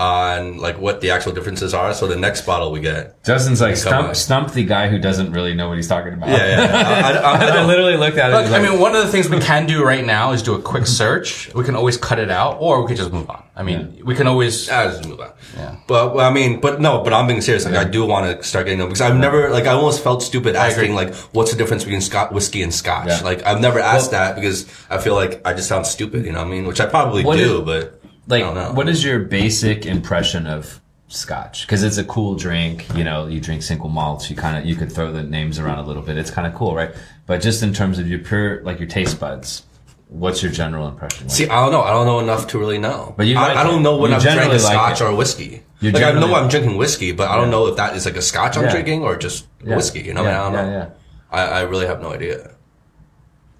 On 0.00 0.58
like 0.58 0.78
what 0.80 1.00
the 1.00 1.10
actual 1.10 1.32
differences 1.32 1.72
are. 1.72 1.94
So 1.94 2.08
the 2.08 2.16
next 2.16 2.44
bottle 2.44 2.72
we 2.72 2.80
get. 2.80 3.22
Justin's 3.24 3.60
like 3.60 3.76
stump, 3.76 4.16
stump 4.16 4.52
the 4.52 4.64
guy 4.64 4.88
who 4.88 4.98
doesn't 4.98 5.32
really 5.32 5.54
know 5.54 5.68
what 5.68 5.76
he's 5.76 5.86
talking 5.88 6.12
about. 6.14 6.30
Yeah, 6.30 6.36
yeah. 6.36 6.64
yeah. 6.64 7.06
I, 7.06 7.12
I, 7.12 7.12
I, 7.22 7.46
I 7.46 7.62
I 7.62 7.64
literally 7.64 7.96
looked 7.96 8.18
at 8.18 8.30
it. 8.30 8.34
Look, 8.34 8.46
I 8.46 8.58
like, 8.58 8.70
mean, 8.70 8.80
one 8.80 8.96
of 8.96 9.04
the 9.04 9.12
things 9.12 9.28
we 9.28 9.38
can 9.38 9.66
do 9.66 9.84
right 9.84 10.04
now 10.04 10.32
is 10.32 10.42
do 10.42 10.54
a 10.54 10.60
quick 10.62 10.86
search. 10.86 11.52
We 11.54 11.62
can 11.64 11.76
always 11.76 11.96
cut 11.96 12.18
it 12.18 12.30
out, 12.30 12.56
or 12.60 12.82
we 12.82 12.88
could 12.88 12.96
just 12.96 13.12
move 13.12 13.30
on. 13.30 13.42
I 13.56 13.62
mean, 13.62 14.02
we 14.04 14.16
can 14.16 14.26
always. 14.26 14.68
Ah, 14.68 14.86
just 14.86 15.08
move 15.08 15.20
on. 15.20 15.30
Yeah. 15.56 15.76
But 15.86 16.16
well, 16.16 16.28
I 16.28 16.32
mean, 16.34 16.60
but 16.60 16.80
no, 16.80 17.04
but 17.04 17.12
I'm 17.12 17.28
being 17.28 17.40
serious. 17.40 17.64
Like, 17.64 17.76
I 17.76 17.84
do 17.84 18.04
want 18.04 18.36
to 18.36 18.42
start 18.44 18.66
getting 18.66 18.80
them 18.80 18.88
because 18.88 19.00
I've 19.00 19.16
never, 19.16 19.50
like, 19.50 19.66
I 19.66 19.72
almost 19.74 20.02
felt 20.02 20.24
stupid 20.24 20.56
asking, 20.56 20.96
like, 20.96 21.14
what's 21.32 21.52
the 21.52 21.56
difference 21.56 21.84
between 21.84 22.00
Scott 22.00 22.32
whiskey 22.32 22.62
and 22.62 22.74
Scotch? 22.74 23.06
Yeah. 23.06 23.20
Like, 23.20 23.44
I've 23.46 23.60
never 23.60 23.78
asked 23.78 24.10
that 24.10 24.34
because 24.34 24.66
I 24.90 24.98
feel 24.98 25.14
like 25.14 25.40
I 25.46 25.54
just 25.54 25.68
sound 25.68 25.86
stupid. 25.86 26.24
You 26.26 26.32
know 26.32 26.38
what 26.40 26.48
I 26.48 26.50
mean? 26.50 26.66
Which 26.66 26.80
I 26.80 26.86
probably 26.86 27.22
do, 27.22 27.60
is- 27.60 27.64
but 27.64 28.00
like, 28.26 28.42
I 28.44 28.70
what 28.70 28.88
is 28.88 29.04
your 29.04 29.18
basic 29.20 29.86
impression 29.86 30.46
of 30.46 30.80
Scotch? 31.08 31.66
Because 31.66 31.82
it's 31.82 31.98
a 31.98 32.04
cool 32.04 32.34
drink. 32.34 32.86
You 32.96 33.04
know, 33.04 33.26
you 33.26 33.40
drink 33.40 33.62
single 33.62 33.88
malts. 33.88 34.30
You 34.30 34.36
kind 34.36 34.56
of 34.58 34.64
you 34.64 34.74
could 34.76 34.90
throw 34.90 35.12
the 35.12 35.22
names 35.22 35.58
around 35.58 35.78
a 35.78 35.82
little 35.86 36.02
bit. 36.02 36.16
It's 36.18 36.30
kind 36.30 36.46
of 36.46 36.54
cool, 36.54 36.74
right? 36.74 36.90
But 37.26 37.40
just 37.42 37.62
in 37.62 37.72
terms 37.72 37.98
of 37.98 38.08
your 38.08 38.18
pure, 38.18 38.62
like 38.62 38.78
your 38.78 38.88
taste 38.88 39.20
buds, 39.20 39.64
what's 40.08 40.42
your 40.42 40.52
general 40.52 40.88
impression? 40.88 41.26
Like, 41.26 41.36
See, 41.36 41.48
I 41.48 41.60
don't 41.62 41.72
know. 41.72 41.82
I 41.82 41.90
don't 41.90 42.06
know 42.06 42.20
enough 42.20 42.46
to 42.48 42.58
really 42.58 42.78
know. 42.78 43.14
But 43.16 43.26
you 43.26 43.36
I, 43.36 43.48
like 43.48 43.56
I 43.58 43.64
don't 43.64 43.82
know 43.82 43.96
when 43.98 44.12
I'm 44.12 44.20
drinking 44.20 44.48
like 44.50 44.60
Scotch 44.60 45.00
it. 45.00 45.04
or 45.04 45.14
whiskey. 45.14 45.62
You 45.80 45.90
like 45.90 46.02
I 46.02 46.12
know 46.12 46.34
I'm 46.34 46.48
drinking 46.48 46.76
whiskey, 46.78 47.12
but 47.12 47.28
I 47.28 47.36
don't 47.36 47.50
know 47.50 47.66
if 47.66 47.76
that 47.76 47.94
is 47.94 48.06
like 48.06 48.16
a 48.16 48.22
Scotch 48.22 48.56
I'm 48.56 48.64
Yeah. 48.64 48.70
drinking 48.70 49.02
or 49.02 49.16
just 49.16 49.46
Yeah. 49.62 49.76
whiskey. 49.76 50.00
You 50.00 50.14
know, 50.14 50.22
Yeah, 50.22 50.42
I, 50.42 50.48
mean, 50.50 50.58
I 50.58 50.62
don't 50.62 50.72
yeah, 50.72 50.78
know. 50.78 50.92
I, 51.30 51.42
I 51.42 51.60
really 51.62 51.86
have 51.86 52.00
no 52.00 52.12
idea. 52.12 52.52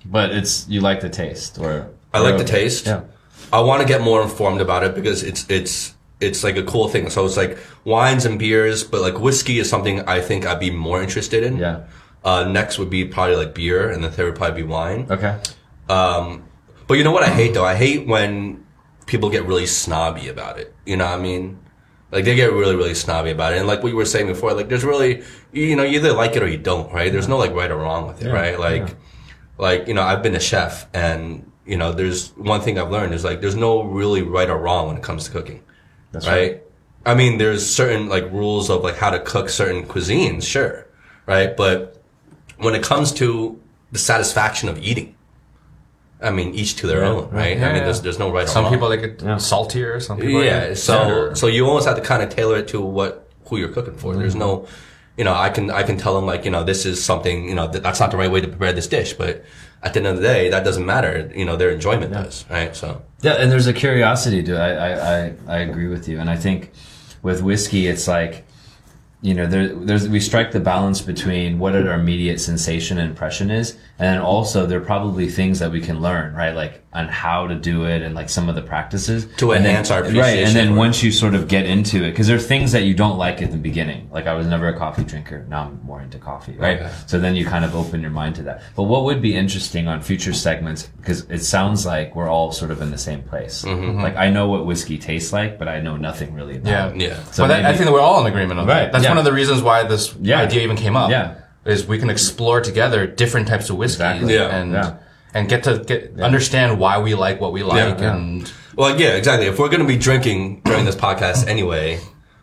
But 0.07 0.31
it's 0.33 0.67
you 0.69 0.81
like 0.81 1.01
the 1.01 1.09
taste, 1.09 1.59
or 1.59 1.89
I 2.13 2.21
like 2.21 2.39
the 2.39 2.44
taste. 2.44 2.87
Yeah. 2.87 3.03
I 3.53 3.60
want 3.60 3.82
to 3.82 3.89
get 3.89 4.01
more 4.01 4.22
informed 4.22 4.60
about 4.60 4.84
it 4.84 4.94
because 4.94 5.22
it's 5.22 5.48
it's 5.48 5.94
it's 6.20 6.43
like 6.44 6.56
a 6.56 6.63
cool 6.63 6.89
thing. 6.89 7.10
So 7.10 7.24
it's 7.27 7.36
like 7.36 7.58
wines 7.84 8.24
and 8.24 8.39
beers, 8.39 8.84
but 8.84 9.01
like 9.01 9.19
whiskey 9.20 9.58
is 9.58 9.69
something 9.69 10.01
I 10.08 10.20
think 10.20 10.46
I'd 10.46 10.60
be 10.60 10.70
more 10.70 11.03
interested 11.03 11.43
in. 11.43 11.58
Yeah. 11.58 11.84
Uh, 12.24 12.44
next 12.44 12.79
would 12.79 12.91
be 12.91 13.05
probably 13.05 13.36
like 13.36 13.55
beer, 13.55 13.91
and 13.91 14.03
the 14.03 14.10
third 14.10 14.27
would 14.27 14.36
probably 14.36 14.63
be 14.63 14.69
wine. 14.69 15.06
Okay. 15.10 15.39
But 15.86 16.98
you 16.98 17.05
know 17.05 17.13
what 17.13 17.22
I 17.22 17.31
hate 17.31 17.55
though? 17.55 17.65
I 17.65 17.74
hate 17.74 18.06
when 18.06 18.65
people 19.06 19.31
get 19.31 19.44
really 19.44 19.67
snobby 19.67 20.29
about 20.29 20.58
it. 20.58 20.74
You 20.86 20.96
know 20.96 21.05
what 21.05 21.19
I 21.19 21.22
mean? 21.22 21.58
Like 22.10 22.24
they 22.24 22.34
get 22.34 22.53
really, 22.53 22.77
really 22.77 22.94
snobby 22.94 23.31
about 23.31 23.55
it. 23.55 23.58
And 23.58 23.67
like 23.67 23.82
what 23.82 23.89
you 23.89 23.96
were 23.96 24.05
saying 24.05 24.27
before, 24.27 24.53
like 24.55 24.69
there's 24.69 24.84
really, 24.84 25.22
you 25.53 25.77
know, 25.77 25.82
you 25.82 25.96
either 25.96 26.13
like 26.13 26.36
it 26.36 26.43
or 26.43 26.48
you 26.48 26.58
don't, 26.58 26.93
right? 26.93 27.10
There's 27.10 27.29
no 27.29 27.39
like 27.39 27.53
right 27.53 27.70
or 27.70 27.77
wrong 27.77 28.06
with 28.06 28.22
it, 28.22 28.31
right? 28.31 28.58
Like, 28.58 28.94
like, 29.58 29.89
you 29.89 29.94
know, 29.94 30.03
I've 30.03 30.22
been 30.22 30.34
a 30.34 30.41
chef 30.41 30.86
and, 30.94 31.51
you 31.67 31.77
know, 31.77 31.93
there's 31.93 32.31
one 32.37 32.61
thing 32.61 32.79
I've 32.79 32.91
learned 32.91 33.15
is 33.15 33.25
like 33.25 33.41
there's 33.41 33.56
no 33.56 33.83
really 33.83 34.23
right 34.23 34.49
or 34.49 34.59
wrong 34.59 34.89
when 34.89 34.97
it 34.97 35.03
comes 35.03 35.25
to 35.25 35.31
cooking, 35.31 35.63
That's 36.13 36.27
right? 36.27 36.63
I 37.06 37.15
mean, 37.15 37.39
there's 37.39 37.69
certain 37.69 38.09
like 38.09 38.25
rules 38.33 38.71
of 38.71 38.83
like 38.83 38.97
how 38.97 39.11
to 39.11 39.21
cook 39.21 39.49
certain 39.49 39.85
cuisines, 39.85 40.44
sure, 40.44 40.87
right? 41.27 41.56
But 41.56 42.03
when 42.59 42.75
it 42.75 42.83
comes 42.83 43.13
to 43.15 43.61
the 43.93 43.99
satisfaction 43.99 44.69
of 44.69 44.79
eating, 44.79 45.15
I 46.23 46.31
mean, 46.31 46.55
each 46.55 46.77
to 46.77 46.87
their 46.87 47.05
own, 47.05 47.31
right? 47.31 47.56
Yeah, 47.56 47.65
I 47.65 47.67
mean, 47.69 47.77
yeah. 47.77 47.85
there's 47.85 48.01
there's 48.03 48.19
no 48.19 48.31
right 48.31 48.44
or 48.44 48.51
Some 48.51 48.71
people 48.71 48.89
like 48.89 49.01
it 49.01 49.41
saltier. 49.41 50.01
Some 50.01 50.19
people 50.19 50.37
like 50.37 50.47
yeah. 50.47 50.61
it 50.65 50.77
So 50.77 50.99
tender. 50.99 51.35
so 51.35 51.47
you 51.47 51.67
almost 51.67 51.87
have 51.87 51.97
to 51.97 52.03
kind 52.03 52.23
of 52.23 52.31
tailor 52.31 52.59
it 52.59 52.69
to 52.69 52.81
what 52.81 53.29
who 53.47 53.59
you're 53.59 53.69
cooking 53.69 53.97
for. 53.97 54.17
There's 54.17 54.33
mm-hmm. 54.33 54.41
no, 54.41 54.67
you 55.17 55.25
know, 55.25 55.35
I 55.35 55.51
can 55.51 55.71
I 55.71 55.83
can 55.83 55.99
tell 55.99 56.15
them 56.15 56.25
like 56.25 56.44
you 56.44 56.51
know 56.51 56.65
this 56.65 56.87
is 56.87 57.05
something 57.05 57.49
you 57.49 57.55
know 57.55 57.67
that, 57.69 57.83
that's 57.83 58.01
not 58.01 58.11
the 58.11 58.17
right 58.17 58.31
way 58.31 58.41
to 58.41 58.49
prepare 58.49 58.73
this 58.73 58.87
dish, 58.87 59.13
but 59.13 59.44
at 59.84 59.93
the 59.93 60.00
end 60.00 60.06
of 60.06 60.17
the 60.17 60.22
day, 60.22 60.48
that 60.48 60.64
doesn't 60.64 60.86
matter. 60.86 61.31
You 61.34 61.44
know, 61.44 61.56
their 61.56 61.70
enjoyment 61.70 62.12
does, 62.12 62.46
right? 62.48 62.74
So 62.74 63.03
Yeah, 63.20 63.34
and 63.34 63.53
there's 63.53 63.67
a 63.67 63.72
curiosity 63.72 64.43
to 64.43 64.55
it. 64.55 64.58
I, 64.58 65.26
I, 65.26 65.34
I 65.46 65.58
agree 65.58 65.88
with 65.88 66.08
you. 66.08 66.19
And 66.19 66.31
I 66.31 66.36
think 66.36 66.72
with 67.22 67.43
whiskey, 67.43 67.86
it's 67.86 68.08
like, 68.08 68.46
you 69.20 69.34
know, 69.34 69.46
there, 69.46 69.69
there's, 69.69 70.08
we 70.08 70.20
strike 70.20 70.53
the 70.53 70.60
balance 70.60 71.03
between 71.03 71.58
what 71.58 71.74
our 71.74 71.93
immediate 71.93 72.41
sensation 72.41 72.98
and 72.98 73.10
impression 73.10 73.50
is. 73.50 73.76
And 73.96 74.08
then 74.08 74.20
also 74.22 74.67
there 74.67 74.79
are 74.79 74.84
probably 74.84 75.29
things 75.29 75.60
that 75.60 75.70
we 75.70 75.81
can 75.81 76.01
learn, 76.01 76.34
right? 76.34 76.53
Like 76.55 76.82
on 76.93 77.06
how 77.08 77.46
to 77.46 77.55
do 77.55 77.84
it 77.86 78.03
and 78.03 78.13
like 78.15 78.29
some 78.29 78.48
of 78.48 78.55
the 78.56 78.63
practices 78.63 79.27
To 79.36 79.53
And 79.53 79.65
then- 79.65 79.70
enhance 79.70 79.91
our 79.93 80.03
right. 80.03 80.08
And 80.08 80.17
then 80.19 80.34
appreciation. 80.34 80.77
once 80.77 81.03
you 81.05 81.13
sort 81.13 81.34
of 81.34 81.46
get 81.48 81.65
into 81.67 81.98
it, 82.05 82.10
because 82.10 82.27
there 82.27 82.36
are 82.36 82.41
things 82.41 82.72
that 82.72 82.82
you 82.82 82.94
don't 82.94 83.19
like 83.19 83.41
at 83.41 83.53
the 83.53 83.56
beginning. 83.56 84.08
Like 84.13 84.27
I 84.27 84.34
was 84.34 84.46
never 84.48 84.67
a 84.69 84.77
coffee 84.77 85.05
drinker. 85.05 85.44
Now 85.48 85.63
I'm 85.67 85.81
more 85.84 86.01
into 86.03 86.19
coffee, 86.19 86.56
right? 86.56 86.81
Okay. 86.81 86.91
So 87.06 87.20
then 87.20 87.36
you 87.36 87.44
kind 87.46 87.65
of 87.65 87.74
open 87.77 88.01
your 88.01 88.10
mind 88.10 88.34
to 88.36 88.43
that. 88.44 88.63
But 88.74 88.84
what 88.84 89.05
would 89.05 89.22
be 89.22 89.36
interesting 89.36 89.86
on 89.86 90.01
future 90.03 90.32
segments, 90.32 90.89
because 90.98 91.20
it 91.31 91.44
sounds 91.44 91.86
like 91.86 92.17
we're 92.17 92.29
all 92.29 92.51
sort 92.51 92.72
of 92.72 92.82
in 92.82 92.91
the 92.91 92.98
same 92.98 93.22
place. 93.22 93.63
Mm-hmm. 93.65 94.01
Like 94.01 94.17
I 94.17 94.29
know 94.31 94.48
what 94.48 94.67
whiskey 94.67 94.98
tastes 94.98 95.32
like, 95.32 95.56
but 95.58 95.69
I 95.69 95.81
know 95.81 95.96
nothing 95.96 96.34
really 96.34 96.56
about 96.56 96.96
Yeah. 96.96 97.06
it. 97.06 97.10
Yeah. 97.10 97.24
So 97.31 97.46
that, 97.46 97.65
I 97.65 97.72
think 97.74 97.84
that 97.84 97.93
we're 97.93 98.01
all 98.01 98.20
in 98.20 98.27
agreement 98.27 98.58
on 98.58 98.67
Right, 98.67 98.84
that. 98.84 98.93
That's 98.93 99.05
yeah. 99.05 99.10
one 99.10 99.19
of 99.19 99.24
the 99.24 99.32
reasons 99.32 99.63
why 99.63 99.84
this 99.84 100.15
Yeah. 100.20 100.41
idea 100.41 100.63
even 100.63 100.77
came 100.77 100.96
up. 100.96 101.10
Yeah. 101.10 101.34
Is 101.65 101.87
we 101.87 101.99
can 101.99 102.11
explore 102.11 102.61
together 102.61 103.06
different 103.06 103.49
types 103.49 103.71
of 103.71 103.77
whiskey 103.77 104.03
Exactly. 104.03 104.35
Yeah. 104.35 104.49
and 104.56 104.73
Yeah. 104.73 104.94
and 105.33 105.49
get 105.49 105.63
to 105.65 105.79
get 105.79 106.21
understand 106.21 106.79
why 106.79 106.99
we 106.99 107.15
like 107.15 107.41
what 107.41 107.53
we 107.53 107.63
like 107.63 107.99
Yeah. 108.01 108.15
and 108.17 108.53
Well, 108.77 108.99
yeah, 109.01 109.11
exactly. 109.17 109.47
If 109.47 109.59
we're 109.59 109.69
going 109.69 109.81
to 109.83 109.87
be 109.87 109.97
drinking 109.97 110.63
during 110.65 110.85
this 110.85 110.97
podcast 110.97 111.47
anyway, 111.47 112.01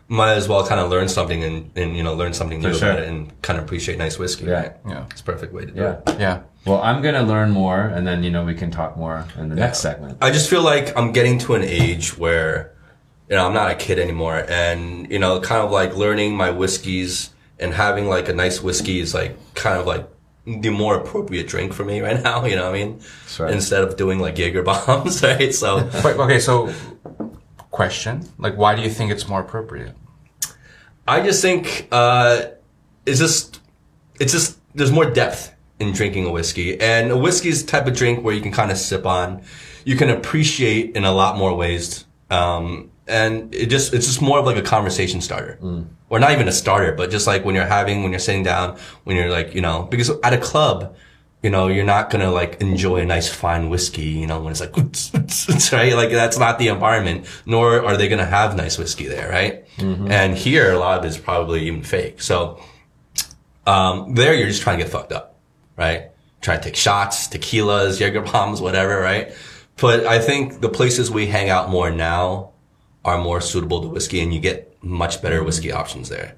might 0.08 0.32
as 0.34 0.48
well 0.48 0.66
kind 0.66 0.80
of 0.80 0.90
learn 0.90 1.08
something 1.08 1.42
and, 1.44 1.70
and 1.76 1.96
you 1.96 2.02
know, 2.02 2.14
learn 2.14 2.32
something 2.34 2.60
new 2.60 2.74
sure. 2.74 2.90
about 2.90 3.02
it 3.02 3.08
and 3.08 3.30
kind 3.42 3.58
of 3.58 3.64
appreciate 3.64 3.96
nice 3.98 4.18
whiskey, 4.18 4.46
Yeah. 4.46 4.52
right? 4.60 4.72
Yeah. 4.88 5.04
It's 5.10 5.20
a 5.20 5.24
perfect 5.24 5.52
way 5.54 5.64
to 5.66 5.70
do 5.72 5.80
Yeah. 5.80 5.96
it. 6.06 6.20
yeah. 6.20 6.38
Well, 6.66 6.80
I'm 6.82 7.02
gonna 7.02 7.22
learn 7.22 7.50
more, 7.50 7.80
and 7.80 8.06
then 8.06 8.22
you 8.22 8.30
know 8.30 8.44
we 8.44 8.54
can 8.54 8.70
talk 8.70 8.96
more 8.96 9.24
in 9.38 9.48
the 9.48 9.56
next 9.56 9.78
segment. 9.80 10.18
I 10.20 10.30
just 10.30 10.48
feel 10.48 10.62
like 10.62 10.96
I'm 10.96 11.12
getting 11.12 11.38
to 11.40 11.54
an 11.54 11.62
age 11.64 12.16
where, 12.18 12.72
you 13.28 13.36
know, 13.36 13.46
I'm 13.46 13.52
not 13.54 13.70
a 13.70 13.74
kid 13.74 13.98
anymore 13.98 14.44
and, 14.48 15.10
you 15.10 15.18
know, 15.18 15.40
kind 15.40 15.60
of 15.64 15.70
like 15.72 15.96
learning 15.96 16.36
my 16.36 16.50
whiskeys 16.50 17.30
and 17.62 17.72
having 17.72 18.08
like 18.08 18.28
a 18.28 18.32
nice 18.32 18.62
whiskey 18.62 19.00
is 19.00 19.14
like 19.14 19.36
kind 19.54 19.78
of 19.78 19.86
like 19.86 20.08
the 20.44 20.70
more 20.70 20.96
appropriate 20.96 21.46
drink 21.46 21.72
for 21.72 21.84
me 21.84 22.00
right 22.06 22.22
now, 22.22 22.44
you 22.44 22.56
know 22.56 22.70
what 22.70 22.74
I 22.74 22.84
mean? 22.84 23.00
right. 23.38 23.52
Instead 23.52 23.84
of 23.84 23.96
doing 23.96 24.18
like 24.18 24.36
Jaeger 24.36 24.62
bombs, 24.62 25.22
right? 25.30 25.54
So, 25.54 25.76
Wait, 26.04 26.16
okay, 26.16 26.40
so 26.40 26.72
question, 27.70 28.28
like 28.38 28.56
why 28.56 28.74
do 28.74 28.82
you 28.82 28.90
think 28.90 29.10
it's 29.10 29.28
more 29.28 29.40
appropriate? 29.40 29.94
I 31.06 31.20
just 31.22 31.42
think 31.42 31.88
uh, 31.90 32.46
it's 33.06 33.18
just 33.18 33.60
it's 34.20 34.32
just 34.32 34.58
there's 34.74 34.92
more 34.92 35.10
depth 35.10 35.52
in 35.80 35.92
drinking 35.92 36.26
a 36.26 36.30
whiskey, 36.30 36.80
and 36.80 37.10
a 37.10 37.16
whiskey 37.16 37.48
is 37.48 37.64
the 37.64 37.70
type 37.70 37.86
of 37.86 37.96
drink 37.96 38.22
where 38.24 38.34
you 38.34 38.40
can 38.40 38.52
kind 38.52 38.70
of 38.70 38.78
sip 38.78 39.04
on, 39.04 39.42
you 39.84 39.96
can 39.96 40.10
appreciate 40.10 40.94
in 40.94 41.04
a 41.04 41.12
lot 41.12 41.36
more 41.36 41.56
ways, 41.56 42.04
um, 42.30 42.90
and 43.08 43.52
it 43.52 43.66
just 43.66 43.92
it's 43.94 44.06
just 44.06 44.22
more 44.22 44.38
of 44.38 44.46
like 44.46 44.56
a 44.56 44.62
conversation 44.62 45.20
starter, 45.20 45.58
or 46.12 46.20
not 46.20 46.32
even 46.32 46.46
a 46.46 46.52
starter, 46.52 46.92
but 46.92 47.10
just 47.10 47.26
like 47.26 47.42
when 47.42 47.54
you're 47.54 47.64
having 47.64 48.02
when 48.02 48.12
you're 48.12 48.18
sitting 48.18 48.42
down, 48.42 48.76
when 49.04 49.16
you're 49.16 49.30
like 49.30 49.54
you 49.54 49.62
know 49.62 49.84
because 49.90 50.10
at 50.22 50.34
a 50.34 50.38
club. 50.38 50.94
You 51.44 51.50
know, 51.50 51.66
you're 51.66 51.84
not 51.84 52.08
gonna 52.08 52.30
like 52.30 52.60
enjoy 52.60 52.98
a 52.98 53.04
nice 53.04 53.28
fine 53.28 53.68
whiskey, 53.68 54.04
you 54.04 54.28
know, 54.28 54.40
when 54.40 54.52
it's 54.52 54.60
like, 54.60 54.76
right? 55.72 55.92
Like 55.92 56.10
that's 56.10 56.38
not 56.38 56.60
the 56.60 56.68
environment, 56.68 57.26
nor 57.46 57.84
are 57.84 57.96
they 57.96 58.06
gonna 58.06 58.24
have 58.24 58.54
nice 58.56 58.78
whiskey 58.78 59.08
there, 59.08 59.28
right? 59.28 59.64
And 60.12 60.38
here, 60.38 60.70
a 60.70 60.78
lot 60.78 61.00
of 61.00 61.04
it 61.04 61.08
is 61.08 61.18
probably 61.18 61.62
even 61.66 61.82
fake. 61.82 62.22
So, 62.22 62.62
um, 63.66 64.14
there 64.14 64.34
you're 64.34 64.46
just 64.46 64.62
trying 64.62 64.78
to 64.78 64.84
get 64.84 64.92
fucked 64.92 65.10
up, 65.10 65.34
right? 65.76 66.12
Trying 66.42 66.60
to 66.60 66.64
take 66.64 66.76
shots, 66.76 67.26
tequilas, 67.26 67.98
Jaeger 67.98 68.20
bombs, 68.20 68.60
whatever, 68.60 69.00
right? 69.00 69.32
But 69.80 70.06
I 70.06 70.20
think 70.20 70.60
the 70.60 70.68
places 70.68 71.10
we 71.10 71.26
hang 71.26 71.50
out 71.50 71.70
more 71.70 71.90
now 71.90 72.52
are 73.04 73.18
more 73.18 73.40
suitable 73.40 73.82
to 73.82 73.88
whiskey 73.88 74.20
and 74.20 74.32
you 74.32 74.38
get 74.38 74.71
much 74.82 75.22
better 75.22 75.42
whiskey 75.44 75.72
options 75.72 76.08
there. 76.08 76.34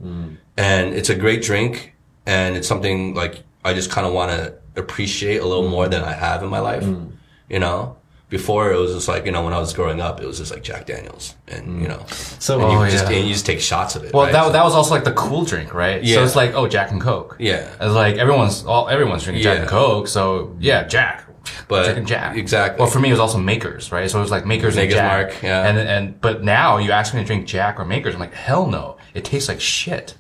And 0.56 0.94
it's 0.94 1.10
a 1.10 1.14
great 1.14 1.42
drink 1.42 1.94
and 2.26 2.56
it's 2.56 2.68
something 2.68 3.14
like 3.14 3.42
I 3.64 3.74
just 3.74 3.90
kind 3.90 4.06
of 4.06 4.12
want 4.12 4.30
to 4.32 4.54
appreciate 4.80 5.38
a 5.38 5.46
little 5.46 5.68
more 5.68 5.88
than 5.88 6.02
I 6.04 6.12
have 6.12 6.42
in 6.42 6.48
my 6.50 6.60
life, 6.60 6.86
you 7.48 7.58
know? 7.58 7.96
Before 8.30 8.72
it 8.72 8.76
was 8.76 8.92
just 8.92 9.06
like, 9.06 9.26
you 9.26 9.32
know, 9.32 9.44
when 9.44 9.52
I 9.52 9.58
was 9.60 9.72
growing 9.74 10.00
up, 10.00 10.20
it 10.20 10.26
was 10.26 10.38
just 10.38 10.50
like 10.50 10.64
Jack 10.64 10.86
Daniels 10.86 11.36
and, 11.46 11.80
you 11.80 11.86
know, 11.86 12.04
So 12.08 12.58
and 12.60 12.72
you 12.72 12.78
Oh, 12.78 12.90
just, 12.90 13.08
yeah. 13.08 13.16
and 13.18 13.26
you 13.28 13.32
just 13.32 13.46
take 13.46 13.60
shots 13.60 13.94
of 13.94 14.02
it. 14.02 14.12
Well, 14.12 14.24
right? 14.24 14.32
that, 14.32 14.52
that 14.52 14.64
was 14.64 14.74
also 14.74 14.92
like 14.92 15.04
the 15.04 15.12
cool 15.12 15.44
drink, 15.44 15.72
right? 15.72 16.02
Yeah. 16.02 16.16
So 16.16 16.24
it's 16.24 16.34
like, 16.34 16.52
oh, 16.54 16.66
Jack 16.66 16.90
and 16.90 17.00
Coke. 17.00 17.36
Yeah. 17.38 17.70
It's 17.80 17.94
like 17.94 18.16
everyone's 18.16 18.64
all 18.64 18.88
everyone's 18.88 19.22
drinking 19.22 19.44
Jack 19.44 19.56
Yeah. 19.56 19.60
and 19.62 19.70
Coke, 19.70 20.08
so 20.08 20.56
yeah, 20.58 20.82
Jack. 20.84 21.23
But- 21.68 21.84
drinking 21.84 22.06
Jack. 22.06 22.36
exactly. 22.36 22.80
Well, 22.82 22.90
for 22.90 23.00
me, 23.00 23.08
it 23.08 23.12
was 23.12 23.20
also 23.20 23.38
Makers, 23.38 23.92
right? 23.92 24.10
So 24.10 24.18
it 24.18 24.22
was 24.22 24.30
like 24.30 24.46
Makers 24.46 24.76
Maker's 24.76 24.94
and 24.94 25.02
Jack. 25.02 25.28
Mark, 25.32 25.42
yeah. 25.42 25.66
And 25.68 25.78
and 25.78 26.20
but 26.20 26.42
now 26.44 26.78
you 26.78 26.90
ask 26.92 27.14
me 27.14 27.20
to 27.20 27.26
drink 27.26 27.46
Jack 27.46 27.78
or 27.78 27.84
Makers, 27.84 28.14
I'm 28.14 28.20
like, 28.20 28.34
hell 28.34 28.66
no. 28.66 28.96
It 29.14 29.24
tastes 29.24 29.48
like 29.48 29.60
shit. 29.60 30.14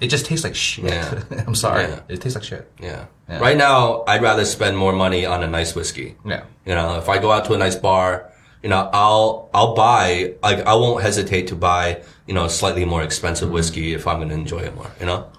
It 0.00 0.08
just 0.08 0.26
tastes 0.26 0.44
like 0.44 0.54
shit. 0.54 0.84
Yeah. 0.86 1.22
I'm 1.46 1.54
sorry. 1.56 1.84
Yeah. 1.84 2.00
It 2.08 2.20
tastes 2.20 2.36
like 2.36 2.44
shit. 2.44 2.70
Yeah. 2.80 3.06
Yeah. 3.28 3.40
Right 3.40 3.56
now, 3.56 4.04
I'd 4.06 4.22
rather 4.22 4.44
spend 4.44 4.78
more 4.78 4.92
money 4.92 5.26
on 5.26 5.42
a 5.42 5.48
nice 5.48 5.74
whiskey. 5.74 6.14
Yeah. 6.24 6.44
You 6.64 6.74
know, 6.76 6.98
if 6.98 7.08
I 7.08 7.18
go 7.18 7.32
out 7.32 7.44
to 7.46 7.54
a 7.54 7.58
nice 7.58 7.74
bar, 7.74 8.30
you 8.62 8.68
know, 8.68 8.88
I'll 8.92 9.50
I'll 9.52 9.74
buy 9.74 10.34
like 10.42 10.60
I 10.66 10.74
won't 10.74 11.02
hesitate 11.02 11.48
to 11.48 11.56
buy 11.56 12.02
you 12.26 12.34
know 12.34 12.46
slightly 12.48 12.84
more 12.84 13.02
expensive 13.02 13.50
whiskey 13.50 13.92
if 13.92 14.06
I'm 14.06 14.16
going 14.18 14.28
to 14.28 14.34
enjoy 14.34 14.60
it 14.60 14.74
more. 14.76 14.90
You 15.00 15.06
know. 15.06 15.30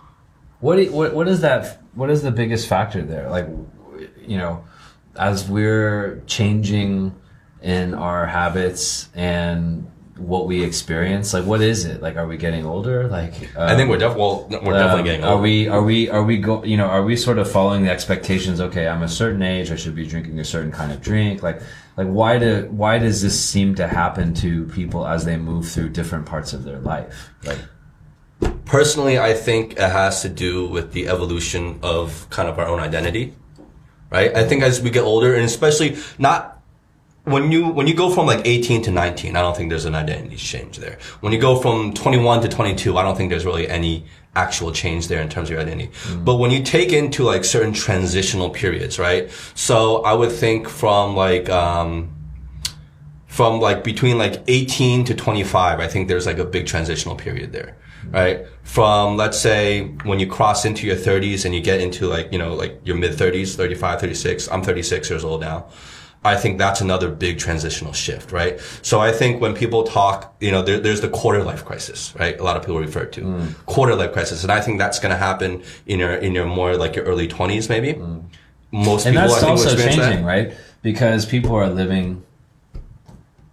What, 0.60 0.76
do 0.76 0.84
you- 0.84 0.92
what 0.92 1.14
what 1.16 1.28
is 1.30 1.40
that? 1.42 1.82
What 1.96 2.10
is 2.10 2.22
the 2.22 2.32
biggest 2.32 2.68
factor 2.68 3.02
there? 3.02 3.30
Like, 3.30 3.48
you 4.28 4.38
know, 4.38 4.64
as 5.16 5.50
we're 5.50 6.22
changing 6.28 7.16
in 7.62 7.94
our 7.94 8.26
habits 8.26 9.10
and 9.16 9.90
what 10.18 10.48
we 10.48 10.64
experience, 10.64 11.34
like, 11.34 11.46
what 11.46 11.62
is 11.62 11.86
it? 11.86 12.02
Like, 12.02 12.18
are 12.18 12.28
we 12.28 12.36
getting 12.36 12.66
older? 12.66 13.08
Like, 13.08 13.56
I 13.58 13.76
think 13.76 13.90
we're 13.90 13.98
def- 13.98 14.18
well, 14.18 14.48
we're 14.50 14.74
definitely 14.74 15.00
Um, 15.00 15.06
getting 15.06 15.24
Are 15.24 15.38
we? 15.38 15.68
Are 15.70 15.82
we? 15.82 16.10
Are 16.10 16.24
we 16.24 16.38
go? 16.38 16.64
You 16.64 16.76
know, 16.78 16.88
are 16.88 17.04
we 17.04 17.16
sort 17.16 17.38
of 17.38 17.50
following 17.50 17.84
the 17.84 17.92
expectations? 17.92 18.60
Okay, 18.60 18.88
I'm 18.88 19.02
a 19.02 19.08
certain 19.08 19.42
age. 19.42 19.72
I 19.72 19.76
should 19.78 19.96
be 19.96 20.06
drinking 20.06 20.38
a 20.40 20.44
certain 20.46 20.72
kind 20.72 20.92
of 20.92 21.02
drink. 21.02 21.42
Like, 21.42 21.62
like 21.96 22.08
why 22.08 22.38
do? 22.38 22.68
Why 22.70 23.00
does 23.00 23.22
this 23.22 23.40
seem 23.40 23.76
to 23.76 23.88
happen 23.88 24.34
to 24.36 24.66
people 24.66 25.08
as 25.08 25.24
they 25.24 25.38
move 25.38 25.70
through 25.70 25.90
different 25.90 26.26
parts 26.26 26.52
of 26.52 26.64
their 26.66 26.80
life? 26.80 27.30
Like, 27.46 27.60
Personally, 28.66 29.18
I 29.20 29.34
think 29.34 29.74
it 29.74 29.80
has 29.80 30.22
to 30.22 30.30
do 30.30 30.68
with 30.68 30.92
the 30.94 31.08
evolution 31.08 31.80
of 31.82 32.30
kind 32.30 32.48
of 32.48 32.60
our 32.60 32.68
own 32.68 32.80
identity, 32.80 33.34
right? 34.12 34.36
I 34.36 34.46
think 34.46 34.64
as 34.64 34.82
we 34.82 34.90
get 34.90 35.04
older, 35.04 35.34
and 35.36 35.46
especially 35.46 35.98
not 36.18 36.60
when 37.26 37.52
you 37.52 37.68
when 37.68 37.88
you 37.88 37.94
go 37.94 38.10
from 38.10 38.26
like 38.26 38.46
18 38.46 38.84
to 38.84 38.92
19, 38.92 39.36
I 39.36 39.42
don't 39.42 39.56
think 39.56 39.70
there's 39.70 39.86
an 39.86 39.96
identity 39.96 40.36
change 40.36 40.78
there. 40.78 40.98
When 41.20 41.34
you 41.34 41.40
go 41.40 41.60
from 41.60 41.94
21 41.94 42.42
to 42.42 42.50
22, 42.50 42.98
I 42.98 43.04
don't 43.04 43.16
think 43.16 43.30
there's 43.30 43.46
really 43.46 43.68
any 43.68 44.06
actual 44.36 44.72
change 44.72 45.08
there 45.08 45.22
in 45.22 45.30
terms 45.30 45.50
of 45.50 45.54
your 45.54 45.62
identity. 45.62 45.92
But 46.24 46.36
when 46.36 46.52
you 46.52 46.64
take 46.64 46.92
into 46.92 47.24
like 47.24 47.44
certain 47.44 47.74
transitional 47.74 48.50
periods, 48.50 49.00
right? 49.00 49.30
So 49.54 50.04
I 50.04 50.14
would 50.14 50.32
think 50.32 50.70
from 50.70 51.16
like 51.16 51.50
um 51.50 52.16
from 53.28 53.60
like 53.60 53.84
between 53.84 54.18
like 54.18 54.42
18 54.48 55.06
to 55.06 55.14
25, 55.14 55.80
I 55.80 55.88
think 55.88 56.08
there's 56.08 56.26
like 56.26 56.40
a 56.40 56.46
big 56.46 56.66
transitional 56.66 57.16
period 57.16 57.54
there, 57.54 57.78
right? 58.08 58.46
From 58.64 59.18
let's 59.18 59.40
say 59.40 59.88
when 60.04 60.20
you 60.20 60.28
cross 60.28 60.66
into 60.66 60.86
your 60.88 60.96
30s 60.96 61.46
and 61.46 61.54
you 61.54 61.62
get 61.62 61.82
into 61.82 62.08
like, 62.08 62.32
you 62.32 62.40
know, 62.40 62.54
like 62.54 62.80
your 62.84 62.96
mid 62.96 63.12
30s, 63.12 63.56
35, 63.56 64.00
36. 64.00 64.52
I'm 64.52 64.62
36 64.62 65.10
years 65.10 65.24
old 65.24 65.42
now. 65.42 65.68
I 66.24 66.36
think 66.36 66.58
that's 66.58 66.82
another 66.82 67.10
big 67.10 67.40
transitional 67.40 67.94
shift, 67.94 68.34
right? 68.34 68.60
So 68.82 69.00
I 69.00 69.14
think 69.14 69.40
when 69.40 69.56
people 69.56 69.84
talk, 69.84 70.36
you 70.42 70.52
know, 70.52 70.62
there, 70.62 70.78
there's 70.78 71.00
the 71.00 71.08
quarter 71.08 71.44
life 71.44 71.64
crisis, 71.64 72.14
right? 72.20 72.38
A 72.38 72.44
lot 72.44 72.58
of 72.58 72.64
people 72.64 72.80
refer 72.80 73.06
to 73.06 73.22
mm. 73.22 73.66
quarter 73.66 73.96
life 73.96 74.12
crisis, 74.12 74.44
and 74.44 74.52
I 74.52 74.60
think 74.60 74.80
that's 74.80 75.00
going 75.00 75.12
to 75.12 75.18
happen 75.18 75.64
in 75.86 76.00
your 76.00 76.16
in 76.16 76.34
your 76.36 76.46
more 76.46 76.76
like 76.76 76.96
your 76.96 77.06
early 77.06 77.28
20s, 77.28 77.70
maybe. 77.70 77.94
Mm. 77.94 78.24
Most 78.72 79.06
and 79.06 79.16
people, 79.16 79.30
that's 79.30 79.40
think, 79.40 79.52
also 79.52 79.76
changing, 79.78 80.00
that. 80.00 80.26
right? 80.26 80.54
Because 80.82 81.26
people 81.26 81.56
are 81.56 81.70
living, 81.70 82.24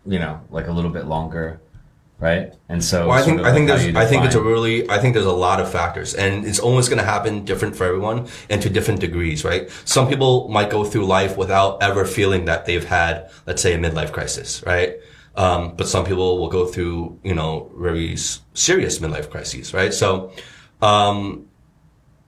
you 0.04 0.18
know, 0.18 0.40
like 0.50 0.66
a 0.66 0.72
little 0.72 0.90
bit 0.90 1.06
longer, 1.06 1.60
right? 2.18 2.54
And 2.68 2.82
so, 2.82 3.08
Well, 3.08 3.18
I 3.18 3.22
think 3.22 3.40
I 3.42 3.52
think 3.52 3.68
there's 3.68 3.94
I 3.94 4.06
think 4.06 4.24
it's 4.24 4.34
a 4.34 4.40
really 4.40 4.88
I 4.88 4.98
think 4.98 5.14
there's 5.14 5.26
a 5.26 5.32
lot 5.32 5.60
of 5.60 5.70
factors, 5.70 6.14
and 6.14 6.46
it's 6.46 6.58
always 6.58 6.88
going 6.88 6.98
to 6.98 7.04
happen 7.04 7.44
different 7.44 7.76
for 7.76 7.84
everyone 7.84 8.26
and 8.50 8.62
to 8.62 8.70
different 8.70 9.00
degrees, 9.00 9.44
right? 9.44 9.70
Some 9.84 10.08
people 10.08 10.48
might 10.48 10.70
go 10.70 10.84
through 10.84 11.06
life 11.06 11.36
without 11.36 11.82
ever 11.82 12.04
feeling 12.04 12.46
that 12.46 12.64
they've 12.66 12.84
had, 12.84 13.30
let's 13.46 13.62
say, 13.62 13.74
a 13.74 13.78
midlife 13.78 14.12
crisis, 14.12 14.62
right? 14.66 14.96
Um, 15.36 15.74
but 15.76 15.86
some 15.86 16.04
people 16.06 16.38
will 16.38 16.48
go 16.48 16.64
through, 16.66 17.18
you 17.22 17.34
know, 17.34 17.70
very 17.76 18.14
s- 18.14 18.40
serious 18.54 18.98
midlife 19.00 19.28
crises, 19.30 19.74
right? 19.74 19.92
So, 19.92 20.32
um, 20.80 21.46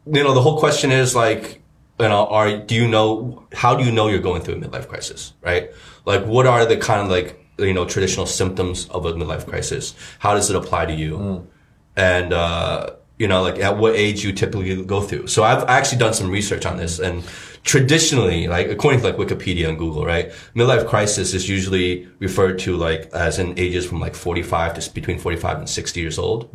you 0.06 0.22
know, 0.22 0.34
the 0.34 0.42
whole 0.42 0.58
question 0.58 0.92
is 0.92 1.14
like, 1.14 1.62
you 1.98 2.08
know, 2.08 2.26
are 2.26 2.58
do 2.58 2.74
you 2.74 2.86
know 2.86 3.46
how 3.52 3.74
do 3.74 3.84
you 3.84 3.90
know 3.90 4.08
you're 4.08 4.20
going 4.20 4.42
through 4.42 4.54
a 4.54 4.58
midlife 4.58 4.88
crisis, 4.88 5.32
right? 5.40 5.70
Like, 6.04 6.26
what 6.26 6.46
are 6.46 6.64
the 6.66 6.76
kind 6.76 7.00
of 7.00 7.08
like 7.08 7.37
you 7.58 7.72
know 7.74 7.84
traditional 7.84 8.26
symptoms 8.26 8.88
of 8.90 9.06
a 9.06 9.12
midlife 9.12 9.46
crisis? 9.46 9.94
How 10.18 10.34
does 10.34 10.50
it 10.50 10.56
apply 10.56 10.86
to 10.86 10.94
you? 10.94 11.46
And 11.96 12.32
uh, 12.32 12.90
you 13.18 13.26
know, 13.26 13.42
like 13.42 13.58
at 13.58 13.76
what 13.78 13.94
age 13.96 14.24
you 14.24 14.32
typically 14.32 14.84
go 14.84 15.00
through. 15.00 15.26
So 15.26 15.42
I've 15.42 15.64
actually 15.64 15.98
done 15.98 16.14
some 16.14 16.30
research 16.30 16.64
on 16.64 16.76
this, 16.76 17.00
and 17.00 17.24
traditionally, 17.64 18.46
like 18.46 18.68
according 18.68 19.00
to 19.00 19.08
like 19.08 19.16
Wikipedia 19.16 19.68
and 19.68 19.76
Google, 19.76 20.06
right, 20.06 20.30
midlife 20.54 20.86
crisis 20.88 21.34
is 21.34 21.48
usually 21.48 22.08
referred 22.20 22.60
to 22.60 22.76
like 22.76 23.10
as 23.12 23.40
in 23.40 23.58
ages 23.58 23.84
from 23.86 23.98
like 24.00 24.14
45 24.14 24.74
to 24.74 24.94
between 24.94 25.18
45 25.18 25.58
and 25.58 25.68
60 25.68 26.00
years 26.00 26.18
old. 26.18 26.48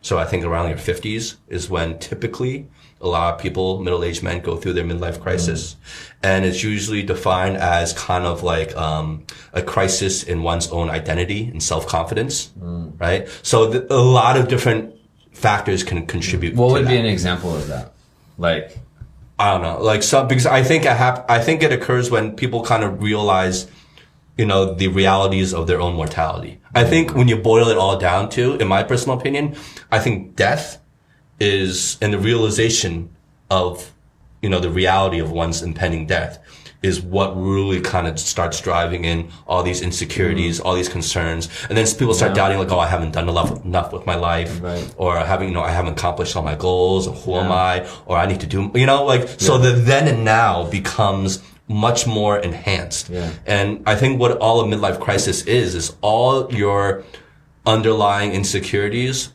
So 0.00 0.16
I 0.18 0.24
think 0.24 0.44
around 0.44 0.68
your 0.70 0.78
50s 0.78 1.36
is 1.48 1.68
when 1.68 1.98
typically 1.98 2.68
a 3.00 3.06
lot 3.06 3.34
of 3.34 3.40
people, 3.40 3.80
middle-aged 3.80 4.22
men, 4.22 4.40
go 4.40 4.56
through 4.56 4.72
their 4.72 4.84
midlife 4.84 5.20
crisis, 5.20 5.74
mm-hmm. 5.74 6.26
and 6.26 6.44
it's 6.44 6.62
usually 6.62 7.02
defined 7.02 7.56
as 7.56 7.92
kind 7.92 8.24
of 8.24 8.42
like 8.42 8.74
um, 8.76 9.24
a 9.52 9.62
crisis 9.62 10.22
in 10.22 10.42
one's 10.42 10.68
own 10.70 10.88
identity 10.88 11.48
and 11.48 11.62
self-confidence, 11.62 12.52
mm. 12.58 12.98
right? 12.98 13.28
So 13.42 13.70
th- 13.70 13.84
a 13.90 13.96
lot 13.96 14.36
of 14.38 14.48
different 14.48 14.94
factors 15.32 15.84
can 15.84 16.06
contribute. 16.06 16.54
What 16.54 16.70
would 16.72 16.86
that. 16.86 16.90
be 16.90 16.96
an 16.96 17.06
example 17.06 17.54
of 17.54 17.68
that? 17.68 17.92
Like, 18.38 18.78
I 19.38 19.52
don't 19.52 19.62
know, 19.62 19.82
like 19.82 20.02
some 20.02 20.26
because 20.26 20.46
I 20.46 20.62
think 20.62 20.86
I 20.86 20.94
have, 20.94 21.24
I 21.28 21.40
think 21.40 21.62
it 21.62 21.72
occurs 21.72 22.10
when 22.10 22.34
people 22.34 22.62
kind 22.64 22.82
of 22.82 23.02
realize, 23.02 23.70
you 24.38 24.46
know, 24.46 24.72
the 24.72 24.88
realities 24.88 25.52
of 25.52 25.66
their 25.66 25.80
own 25.80 25.94
mortality. 25.94 26.60
I 26.74 26.84
think 26.84 27.10
mm. 27.10 27.16
when 27.16 27.28
you 27.28 27.36
boil 27.36 27.68
it 27.68 27.76
all 27.76 27.98
down 27.98 28.30
to, 28.30 28.54
in 28.56 28.68
my 28.68 28.82
personal 28.82 29.18
opinion, 29.18 29.54
I 29.92 29.98
think 29.98 30.36
death 30.36 30.78
is 31.40 31.98
and 32.00 32.12
the 32.12 32.18
realization 32.18 33.10
of, 33.50 33.92
you 34.42 34.48
know, 34.48 34.60
the 34.60 34.70
reality 34.70 35.18
of 35.18 35.30
one's 35.30 35.62
impending 35.62 36.06
death 36.06 36.38
is 36.82 37.00
what 37.00 37.30
really 37.36 37.80
kind 37.80 38.06
of 38.06 38.18
starts 38.20 38.60
driving 38.60 39.04
in 39.04 39.28
all 39.48 39.62
these 39.62 39.80
insecurities, 39.82 40.60
all 40.60 40.74
these 40.74 40.88
concerns, 40.90 41.48
and 41.68 41.76
then 41.76 41.86
people 41.96 42.14
start 42.14 42.34
doubting 42.34 42.58
like, 42.58 42.70
oh, 42.70 42.78
I 42.78 42.86
haven't 42.86 43.12
done 43.12 43.28
enough 43.28 43.64
enough 43.64 43.92
with 43.92 44.06
my 44.06 44.14
life, 44.14 44.60
Right. 44.62 44.94
or 44.96 45.16
having 45.18 45.48
you 45.48 45.54
know 45.54 45.62
I 45.62 45.70
haven't 45.70 45.94
accomplished 45.94 46.36
all 46.36 46.42
my 46.42 46.54
goals, 46.54 47.08
or 47.08 47.14
who 47.14 47.34
am 47.36 47.50
I, 47.50 47.88
or 48.06 48.16
I 48.16 48.26
need 48.26 48.40
to 48.40 48.46
do 48.46 48.70
you 48.74 48.86
know 48.86 49.04
like 49.04 49.40
so 49.40 49.58
the 49.58 49.72
then 49.72 50.06
and 50.06 50.24
now 50.24 50.68
becomes 50.70 51.42
much 51.68 52.06
more 52.06 52.38
enhanced. 52.38 53.08
Yeah. 53.10 53.32
And 53.46 53.82
I 53.86 53.96
think 53.96 54.20
what 54.20 54.32
all 54.38 54.60
a 54.60 54.64
midlife 54.64 55.00
crisis 55.00 55.42
is 55.46 55.74
is 55.74 55.96
all 56.02 56.52
your 56.54 57.02
underlying 57.64 58.32
insecurities 58.32 59.32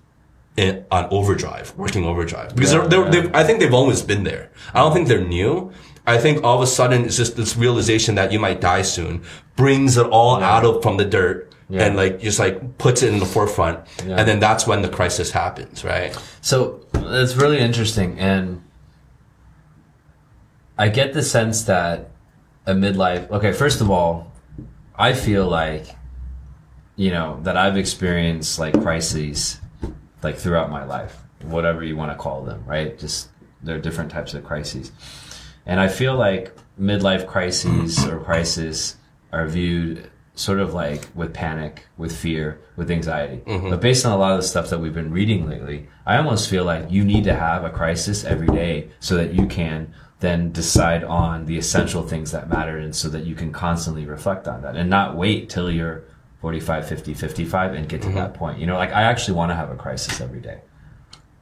in, 0.58 0.86
on 0.92 1.08
overdrive, 1.12 1.74
working 1.78 2.06
overdrive. 2.06 2.56
Because 2.56 2.74
Yeah, 2.74 2.88
they're, 2.88 3.10
they're, 3.10 3.26
yeah. 3.26 3.32
I 3.40 3.44
think 3.44 3.60
they've 3.60 3.74
always 3.74 4.02
been 4.02 4.24
there. 4.24 4.52
I 4.74 4.80
don't 4.80 4.94
think 4.94 5.08
they're 5.08 5.24
new. 5.26 5.72
I 6.06 6.18
think 6.18 6.44
all 6.44 6.58
of 6.58 6.62
a 6.64 6.68
sudden 6.68 7.06
it's 7.06 7.16
just 7.16 7.36
this 7.38 7.56
realization 7.56 8.16
that 8.16 8.32
you 8.32 8.40
might 8.40 8.60
die 8.60 8.82
soon 8.82 9.22
brings 9.56 9.98
it 9.98 10.08
all 10.08 10.42
out 10.42 10.66
of 10.66 10.82
from 10.82 10.98
the 10.98 11.06
dirt 11.06 11.54
Yeah. 11.70 11.86
and 11.86 11.96
like 11.96 12.20
just 12.20 12.40
like 12.40 12.78
puts 12.80 13.04
it 13.04 13.14
in 13.14 13.20
the 13.20 13.26
forefront. 13.26 13.80
Yeah. 14.06 14.16
And 14.18 14.28
then 14.28 14.40
that's 14.40 14.66
when 14.68 14.82
the 14.82 14.90
crisis 14.90 15.32
happens, 15.32 15.84
right? 15.86 16.18
So 16.42 16.82
it's 16.96 17.36
really 17.36 17.60
interesting, 17.60 18.20
and 18.20 18.62
I 20.78 20.90
get 20.90 21.14
the 21.14 21.22
sense 21.24 21.64
that 21.66 22.10
a 22.66 22.74
midlife. 22.74 23.30
Okay, 23.30 23.54
first 23.54 23.80
of 23.82 23.90
all, 23.92 24.32
I 24.96 25.14
feel 25.14 25.48
like 25.48 25.86
you 26.96 27.12
know 27.12 27.40
that 27.44 27.56
I've 27.56 27.78
experienced 27.78 28.58
like 28.60 28.74
crises 28.82 29.61
like 30.24 30.38
throughout 30.38 30.70
my 30.70 30.84
life, 30.84 31.18
whatever 31.44 31.84
you 31.84 31.96
want 31.96 32.12
to 32.12 32.18
call 32.18 32.44
them, 32.44 32.64
right? 32.66 32.98
Just 32.98 33.30
there 33.62 33.76
are 33.76 33.82
different 33.82 34.12
types 34.12 34.34
of 34.34 34.44
crises, 34.44 34.92
and 35.66 35.80
I 35.80 35.88
feel 35.88 36.16
like 36.16 36.56
midlife 36.80 37.28
crises 37.28 38.06
or 38.06 38.20
crisis 38.20 38.98
are 39.32 39.48
viewed 39.48 40.10
sort 40.36 40.60
of 40.60 40.74
like 40.74 41.08
with 41.14 41.34
panic, 41.34 41.86
with 41.98 42.16
fear, 42.16 42.60
with 42.76 42.90
anxiety. 42.90 43.42
Mm-hmm. 43.46 43.70
But 43.70 43.82
based 43.82 44.06
on 44.06 44.12
a 44.12 44.18
lot 44.18 44.32
of 44.32 44.38
the 44.42 44.48
stuff 44.48 44.70
that 44.70 44.80
we've 44.80 44.94
been 44.94 45.12
reading 45.12 45.48
lately, 45.48 45.88
I 46.06 46.18
almost 46.18 46.50
feel 46.50 46.64
like 46.64 46.90
you 46.90 47.04
need 47.04 47.26
to 47.26 47.36
have 47.36 47.64
a 47.64 47.70
crisis 47.70 48.24
every 48.24 48.48
day 48.48 48.90
so 49.00 49.16
that 49.18 49.34
you 49.34 49.46
can 49.46 49.94
then 50.20 50.52
decide 50.52 51.04
on 51.04 51.46
the 51.46 51.58
essential 51.58 52.04
things 52.08 52.32
that 52.32 52.50
matter 52.50 52.78
and 52.78 52.96
so 52.96 53.10
that 53.10 53.26
you 53.26 53.36
can 53.36 53.52
constantly 53.52 54.06
reflect 54.06 54.48
on 54.48 54.62
that 54.62 54.76
and 54.76 54.90
not 54.90 55.18
wait 55.18 55.50
till 55.50 55.70
you're 55.70 56.04
45, 56.42 56.88
50, 56.88 57.14
55 57.14 57.74
and 57.74 57.88
get 57.88 58.02
to 58.02 58.10
that 58.10 58.34
point. 58.34 58.60
You 58.60 58.66
know, 58.66 58.76
like 58.76 58.92
I 58.92 59.04
actually 59.04 59.36
want 59.36 59.52
to 59.52 59.56
have 59.56 59.70
a 59.72 59.76
crisis 59.76 60.20
every 60.22 60.40
day. 60.40 60.60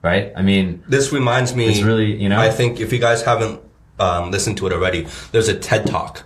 Right? 0.02 0.32
I 0.36 0.42
mean, 0.42 0.84
This 0.88 1.12
reminds 1.12 1.56
me. 1.56 1.68
It's 1.70 1.82
really, 1.82 2.22
you 2.22 2.30
know- 2.30 2.40
I 2.40 2.50
think 2.52 2.80
if 2.80 2.94
you 2.94 3.00
guys 3.00 3.22
haven't 3.24 3.62
um, 4.00 4.32
listened 4.32 4.58
to 4.58 4.68
it 4.68 4.74
already, 4.74 5.08
there's 5.32 5.50
a 5.50 5.58
TED 5.58 5.86
Talk, 5.88 6.24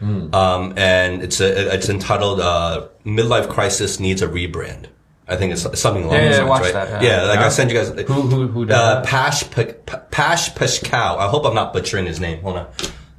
um, 0.00 0.72
and 0.78 1.22
it's 1.22 1.38
a 1.40 1.74
it's 1.74 1.90
entitled 1.90 2.40
uh, 2.40 2.88
"Midlife 3.04 3.48
Crisis 3.50 4.00
Needs 4.00 4.22
a 4.22 4.28
Rebrand." 4.28 4.86
I 5.28 5.36
think 5.36 5.52
it's 5.52 5.62
something 5.78 6.02
along 6.04 6.14
Yeah, 6.16 6.28
those 6.30 6.38
yeah, 6.38 6.44
lines, 6.44 6.62
right? 6.64 6.72
that, 6.72 7.02
yeah. 7.02 7.22
like 7.24 7.38
Yeah. 7.40 7.46
I 7.46 7.48
sent 7.50 7.70
you 7.70 7.76
guys. 7.76 7.88
who 7.90 8.22
who 8.22 8.48
who 8.48 8.64
does 8.64 8.76
Uh. 8.78 9.02
Pash 9.02 9.48
P- 9.50 9.74
Pash 10.10 10.54
Pascal. 10.54 11.18
I 11.18 11.28
hope 11.28 11.44
I'm 11.44 11.54
not 11.54 11.72
butchering 11.74 12.06
his 12.06 12.18
name. 12.20 12.40
Hold 12.42 12.56
on. 12.56 12.66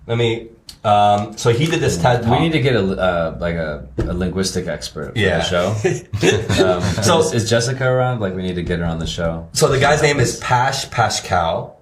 Let 0.08 0.18
me. 0.18 0.50
Um, 0.84 1.38
so 1.38 1.52
he 1.52 1.68
did 1.68 1.80
this 1.80 1.98
TED 2.02 2.24
Talk. 2.24 2.32
We 2.32 2.40
need 2.40 2.54
to 2.54 2.60
get 2.60 2.76
a 2.76 2.80
uh, 2.84 3.38
like 3.40 3.54
a, 3.56 3.88
a 4.00 4.14
linguistic 4.14 4.68
expert 4.68 5.14
for 5.14 5.20
Yeah. 5.20 5.38
the 5.38 5.44
show. 5.44 5.76
Um, 6.66 6.82
So- 7.04 7.20
is, 7.20 7.34
is 7.34 7.50
Jessica 7.50 7.86
around? 7.88 8.20
Like, 8.20 8.34
we 8.36 8.42
need 8.42 8.56
to 8.56 8.64
get 8.64 8.80
her 8.80 8.86
on 8.86 8.98
the 9.00 9.06
show. 9.08 9.48
So 9.54 9.68
the 9.68 9.80
guy's 9.80 10.02
name 10.02 10.20
is 10.20 10.40
Pash 10.40 10.90
Pascal, 10.90 11.80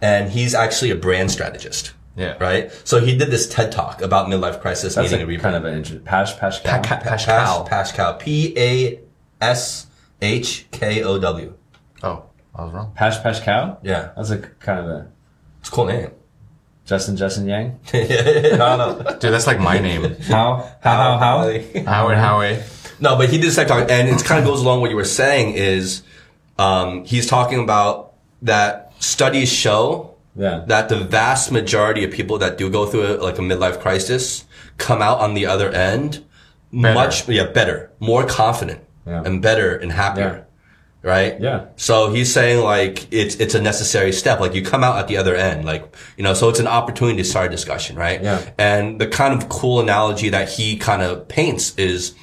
and 0.00 0.30
he's 0.30 0.54
actually 0.54 0.90
a 0.92 0.96
brand 0.96 1.30
strategist. 1.30 1.92
Yeah. 2.16 2.36
Right. 2.40 2.72
So 2.84 3.00
he 3.00 3.16
did 3.16 3.30
this 3.30 3.48
TED 3.48 3.70
Talk 3.70 4.02
about 4.02 4.26
midlife 4.28 4.60
crisis 4.60 4.94
That's 4.96 5.10
needing 5.10 5.24
a 5.24 5.30
like 5.30 5.38
rebrand. 5.38 5.42
kind 5.42 5.56
of 5.56 5.64
an 5.66 5.74
intro. 5.76 5.98
Pash 6.00 6.36
Pascal. 6.36 6.72
Pa- 6.72 6.82
Pa- 6.82 7.00
Pascal. 7.00 7.64
Pascal. 7.64 8.14
P 8.14 8.54
A 8.56 9.00
S 9.40 9.86
H 10.20 10.66
K 10.72 11.04
O 11.04 11.18
W. 11.20 11.54
Oh, 12.02 12.24
I 12.56 12.64
was 12.64 12.72
wrong. 12.72 12.92
Pash 12.96 13.22
Pascal. 13.22 13.78
Yeah. 13.84 14.10
That's 14.16 14.30
a 14.30 14.38
kind 14.38 14.80
of 14.80 14.86
a 14.86 15.06
It's 15.60 15.68
a 15.68 15.72
cool 15.72 15.84
name. 15.86 16.10
Justin 16.88 17.16
Justin 17.16 17.46
Yang. 17.46 17.78
no, 17.92 18.76
no. 18.76 19.02
Dude, 19.20 19.30
that's 19.32 19.46
like 19.46 19.60
my 19.60 19.78
name. 19.78 20.16
How 20.22 20.66
how 20.80 20.96
how 20.96 21.18
how? 21.18 21.82
Howard 21.84 22.16
Howie. 22.16 22.62
No, 22.98 23.16
but 23.16 23.28
he 23.28 23.36
did 23.36 23.46
this 23.48 23.56
TED 23.56 23.68
Talk, 23.68 23.90
and 23.90 24.08
it 24.08 24.24
kind 24.24 24.40
of 24.40 24.46
goes 24.46 24.62
along 24.62 24.80
what 24.80 24.90
you 24.90 24.96
were 24.96 25.04
saying 25.04 25.54
is, 25.54 26.02
um, 26.58 27.04
he's 27.04 27.26
talking 27.26 27.60
about 27.62 28.14
that 28.42 28.92
studies 29.00 29.52
show 29.52 30.14
Yeah. 30.34 30.64
that 30.66 30.88
the 30.88 30.96
vast 30.96 31.52
majority 31.52 32.04
of 32.04 32.10
people 32.10 32.38
that 32.38 32.56
do 32.58 32.70
go 32.70 32.86
through 32.86 33.06
a, 33.06 33.12
like 33.22 33.38
a 33.38 33.42
midlife 33.42 33.80
crisis 33.80 34.44
come 34.78 35.02
out 35.02 35.18
on 35.20 35.34
the 35.34 35.46
other 35.46 35.70
end 35.70 36.24
Better. 36.72 36.94
much 36.94 37.28
yeah 37.28 37.46
better, 37.52 37.90
more 38.00 38.24
confident, 38.26 38.80
Yeah. 39.06 39.22
and 39.26 39.42
better 39.42 39.76
and 39.76 39.92
happier. 39.92 40.46
Right? 41.00 41.40
Yeah. 41.40 41.66
So 41.76 42.12
he's 42.12 42.32
saying 42.32 42.62
like 42.64 43.06
it's 43.12 43.36
it's 43.36 43.54
a 43.54 43.62
necessary 43.62 44.12
step. 44.12 44.40
Like 44.40 44.54
you 44.54 44.62
come 44.62 44.82
out 44.82 44.98
at 44.98 45.06
the 45.06 45.16
other 45.16 45.36
end, 45.36 45.64
like 45.64 45.94
you 46.16 46.24
know. 46.24 46.34
So 46.34 46.48
it's 46.48 46.58
an 46.58 46.66
opportunity 46.66 47.18
to 47.18 47.24
start 47.24 47.46
a 47.46 47.50
discussion, 47.50 47.96
right? 47.96 48.20
Yeah. 48.20 48.50
And 48.58 49.00
the 49.00 49.06
kind 49.06 49.32
of 49.40 49.48
cool 49.48 49.80
analogy 49.80 50.28
that 50.30 50.48
he 50.48 50.76
kind 50.76 51.02
of 51.02 51.28
paints 51.28 51.74
is, 51.76 52.14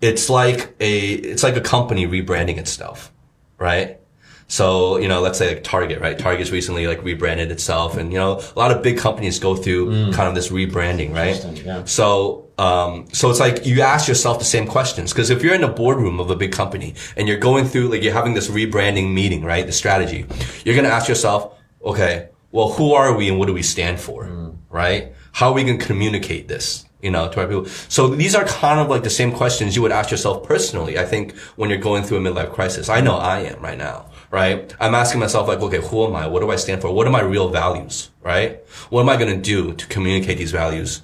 it's 0.00 0.28
like 0.28 0.74
a 0.80 1.10
it's 1.12 1.44
like 1.44 1.56
a 1.56 1.60
company 1.60 2.06
rebranding 2.06 2.58
itself, 2.58 3.12
right? 3.58 4.00
So, 4.48 4.96
you 4.98 5.08
know, 5.08 5.20
let's 5.20 5.38
say 5.38 5.54
like 5.54 5.64
Target, 5.64 6.00
right? 6.00 6.16
Target's 6.18 6.50
recently 6.52 6.86
like 6.86 7.02
rebranded 7.02 7.50
itself 7.50 7.96
and, 7.96 8.12
you 8.12 8.18
know, 8.18 8.40
a 8.54 8.58
lot 8.58 8.70
of 8.70 8.82
big 8.82 8.96
companies 8.96 9.38
go 9.40 9.56
through 9.56 10.12
kind 10.12 10.28
of 10.28 10.34
this 10.34 10.50
rebranding, 10.50 11.12
right? 11.12 11.64
Yeah. 11.64 11.84
So, 11.84 12.48
um, 12.56 13.06
so 13.12 13.28
it's 13.28 13.40
like 13.40 13.66
you 13.66 13.80
ask 13.82 14.06
yourself 14.06 14.38
the 14.38 14.44
same 14.44 14.66
questions. 14.68 15.12
Cause 15.12 15.30
if 15.30 15.42
you're 15.42 15.54
in 15.54 15.62
the 15.62 15.68
boardroom 15.68 16.20
of 16.20 16.30
a 16.30 16.36
big 16.36 16.52
company 16.52 16.94
and 17.16 17.26
you're 17.26 17.38
going 17.38 17.64
through, 17.66 17.88
like 17.88 18.02
you're 18.02 18.12
having 18.14 18.34
this 18.34 18.48
rebranding 18.48 19.12
meeting, 19.12 19.42
right? 19.42 19.66
The 19.66 19.72
strategy, 19.72 20.26
you're 20.64 20.76
going 20.76 20.86
to 20.86 20.92
ask 20.92 21.08
yourself, 21.08 21.52
okay, 21.84 22.28
well, 22.52 22.70
who 22.70 22.94
are 22.94 23.16
we 23.16 23.28
and 23.28 23.38
what 23.38 23.46
do 23.46 23.52
we 23.52 23.62
stand 23.62 23.98
for? 24.00 24.24
Right? 24.70 25.12
How 25.32 25.48
are 25.48 25.54
we 25.54 25.64
going 25.64 25.78
to 25.78 25.86
communicate 25.86 26.46
this? 26.48 26.84
You 27.02 27.10
know, 27.10 27.28
to 27.28 27.40
our 27.40 27.46
people. 27.46 27.66
So 27.66 28.08
these 28.08 28.34
are 28.34 28.44
kind 28.44 28.80
of 28.80 28.88
like 28.88 29.02
the 29.02 29.10
same 29.10 29.30
questions 29.30 29.76
you 29.76 29.82
would 29.82 29.92
ask 29.92 30.10
yourself 30.10 30.42
personally. 30.44 30.98
I 30.98 31.04
think 31.04 31.36
when 31.56 31.68
you're 31.68 31.78
going 31.78 32.02
through 32.02 32.18
a 32.18 32.20
midlife 32.20 32.52
crisis, 32.52 32.88
I 32.88 33.00
know 33.00 33.16
I 33.16 33.40
am 33.40 33.60
right 33.60 33.76
now, 33.78 34.06
right? 34.36 34.74
I'm 34.78 34.94
asking 34.94 35.20
myself 35.20 35.48
like, 35.48 35.60
okay, 35.60 35.80
who 35.88 36.06
am 36.06 36.14
I? 36.14 36.26
What 36.26 36.40
do 36.40 36.50
I 36.50 36.56
stand 36.56 36.82
for? 36.82 36.88
What 36.92 37.06
are 37.06 37.10
my 37.20 37.22
real 37.22 37.48
values? 37.48 38.10
Right? 38.22 38.52
What 38.90 39.00
am 39.02 39.08
I 39.08 39.16
going 39.16 39.34
to 39.34 39.42
do 39.54 39.72
to 39.80 39.86
communicate 39.86 40.36
these 40.38 40.52
values? 40.52 41.02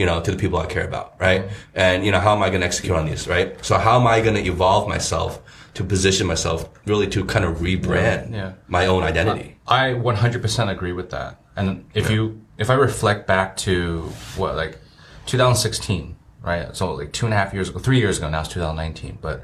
you 0.00 0.04
know, 0.04 0.20
to 0.20 0.30
the 0.30 0.36
people 0.36 0.58
I 0.58 0.66
care 0.66 0.86
about, 0.86 1.14
right? 1.18 1.42
And, 1.74 2.04
you 2.04 2.12
know, 2.12 2.20
how 2.20 2.36
am 2.36 2.42
I 2.42 2.50
going 2.50 2.60
to 2.60 2.66
execute 2.66 2.94
on 2.94 3.06
these, 3.06 3.26
right? 3.26 3.48
So 3.64 3.78
how 3.78 3.98
am 3.98 4.06
I 4.06 4.20
going 4.20 4.34
to 4.34 4.44
evolve 4.44 4.86
myself 4.90 5.30
to 5.72 5.82
position 5.84 6.26
myself 6.26 6.68
really 6.84 7.06
to 7.14 7.24
kind 7.24 7.46
of 7.46 7.52
rebrand 7.68 8.30
Yeah. 8.30 8.52
my 8.68 8.84
own 8.92 9.02
identity? 9.04 9.56
I 9.66 9.94
100% 9.94 10.70
agree 10.70 10.92
with 10.92 11.08
that. 11.16 11.40
And 11.56 11.86
if 11.94 12.10
you, 12.10 12.42
if 12.58 12.68
I 12.68 12.74
reflect 12.74 13.26
back 13.26 13.56
to 13.68 14.02
what, 14.36 14.54
like 14.54 14.76
2016, 15.24 16.14
right? 16.42 16.76
So 16.76 16.92
like 16.92 17.12
two 17.14 17.24
and 17.24 17.32
a 17.32 17.38
half 17.38 17.54
years 17.54 17.70
ago, 17.70 17.78
three 17.78 17.98
years 17.98 18.18
ago, 18.18 18.28
now 18.28 18.40
it's 18.40 18.50
2019. 18.50 19.16
But 19.22 19.42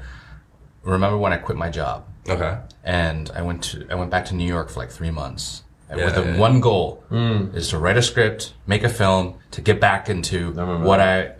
remember 0.83 1.17
when 1.17 1.33
I 1.33 1.37
quit 1.37 1.57
my 1.57 1.71
job 1.71 2.05
Okay. 2.27 2.57
and 2.83 3.29
I 3.35 3.41
went 3.41 3.63
to, 3.65 3.85
I 3.89 3.95
went 3.95 4.09
back 4.09 4.25
to 4.25 4.35
New 4.35 4.47
York 4.47 4.69
for 4.69 4.79
like 4.79 4.91
three 4.91 5.11
months. 5.11 5.63
Yeah, 5.89 6.05
with 6.05 6.15
the 6.15 6.23
yeah, 6.23 6.31
yeah. 6.33 6.39
one 6.39 6.59
goal 6.59 7.03
hmm. 7.09 7.55
is 7.55 7.69
to 7.69 7.77
write 7.77 7.97
a 7.97 8.01
script, 8.01 8.53
make 8.65 8.83
a 8.83 8.89
film, 8.89 9.35
to 9.51 9.61
get 9.61 9.79
back 9.79 10.09
into 10.09 10.49
remember 10.49 10.79
what 10.79 10.99
I 10.99 11.33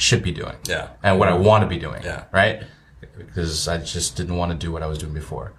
should 0.00 0.22
be 0.22 0.32
doing. 0.32 0.54
Yeah. 0.68 0.90
And 1.02 1.18
what 1.18 1.28
I 1.28 1.34
want 1.34 1.62
to 1.62 1.68
be 1.68 1.78
doing. 1.78 2.02
Yeah. 2.02 2.24
Right? 2.32 2.62
Because 3.16 3.68
I 3.68 3.78
just 3.78 4.16
didn't 4.16 4.36
want 4.36 4.52
to 4.52 4.58
do 4.58 4.72
what 4.72 4.82
I 4.82 4.86
was 4.86 4.98
doing 4.98 5.12
before. 5.12 5.52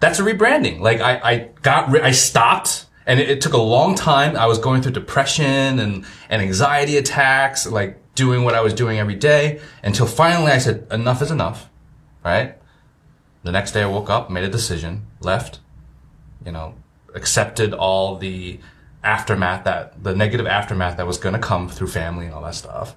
That's 0.00 0.18
a 0.18 0.22
rebranding. 0.22 0.80
Like 0.80 1.00
I, 1.00 1.20
I 1.22 1.48
got, 1.62 1.90
ri- 1.90 2.02
I 2.02 2.10
stopped 2.10 2.86
and 3.06 3.18
it, 3.18 3.30
it 3.30 3.40
took 3.40 3.54
a 3.54 3.58
long 3.58 3.94
time. 3.94 4.36
I 4.36 4.46
was 4.46 4.58
going 4.58 4.82
through 4.82 4.92
depression 4.92 5.78
and, 5.78 6.04
and 6.28 6.42
anxiety 6.42 6.96
attacks, 6.96 7.66
like 7.66 8.14
doing 8.14 8.44
what 8.44 8.54
I 8.54 8.60
was 8.60 8.74
doing 8.74 8.98
every 8.98 9.14
day 9.14 9.60
until 9.82 10.06
finally 10.06 10.52
I 10.52 10.58
said, 10.58 10.86
enough 10.90 11.22
is 11.22 11.30
enough. 11.30 11.68
Right? 12.24 12.56
The 13.48 13.52
next 13.52 13.72
day 13.72 13.80
I 13.80 13.86
woke 13.86 14.10
up, 14.10 14.28
made 14.28 14.44
a 14.44 14.50
decision, 14.50 15.06
left, 15.20 15.60
you 16.44 16.52
know, 16.52 16.74
accepted 17.14 17.72
all 17.72 18.18
the 18.18 18.60
aftermath 19.02 19.64
that 19.64 20.04
the 20.04 20.14
negative 20.14 20.46
aftermath 20.46 20.98
that 20.98 21.06
was 21.06 21.16
going 21.16 21.32
to 21.32 21.38
come 21.38 21.66
through 21.66 21.86
family 21.86 22.26
and 22.26 22.34
all 22.34 22.42
that 22.42 22.54
stuff. 22.54 22.94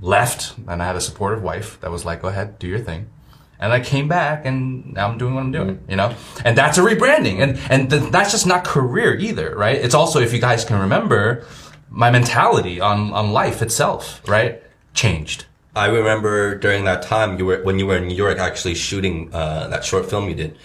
Left, 0.00 0.56
and 0.68 0.80
I 0.80 0.86
had 0.86 0.94
a 0.94 1.00
supportive 1.00 1.42
wife 1.42 1.80
that 1.80 1.90
was 1.90 2.04
like, 2.04 2.22
"Go 2.22 2.28
ahead, 2.28 2.60
do 2.60 2.68
your 2.68 2.78
thing." 2.78 3.10
And 3.58 3.72
I 3.72 3.80
came 3.80 4.06
back, 4.06 4.46
and 4.46 4.92
now 4.92 5.08
I'm 5.08 5.18
doing 5.18 5.34
what 5.34 5.40
I'm 5.40 5.50
doing. 5.50 5.78
Mm. 5.78 5.90
You 5.90 5.96
know, 5.96 6.14
and 6.44 6.56
that's 6.56 6.78
a 6.78 6.82
rebranding, 6.82 7.42
and 7.42 7.58
and 7.68 7.90
th- 7.90 8.12
that's 8.12 8.30
just 8.30 8.46
not 8.46 8.62
career 8.62 9.16
either, 9.16 9.52
right? 9.56 9.74
It's 9.76 9.96
also, 9.96 10.20
if 10.20 10.32
you 10.32 10.40
guys 10.40 10.64
can 10.64 10.78
remember, 10.78 11.44
my 11.90 12.12
mentality 12.12 12.80
on 12.80 13.12
on 13.12 13.32
life 13.32 13.62
itself, 13.62 14.22
right, 14.28 14.62
changed. 14.92 15.46
I 15.76 15.86
remember 15.86 16.54
during 16.56 16.84
that 16.84 17.02
time 17.02 17.38
you 17.38 17.46
were 17.46 17.62
when 17.62 17.78
you 17.78 17.86
were 17.86 17.96
in 17.96 18.06
New 18.08 18.14
York 18.14 18.38
actually 18.38 18.74
shooting 18.74 19.30
uh, 19.34 19.68
that 19.68 19.84
short 19.84 20.08
film 20.08 20.28
you 20.28 20.34
did. 20.34 20.56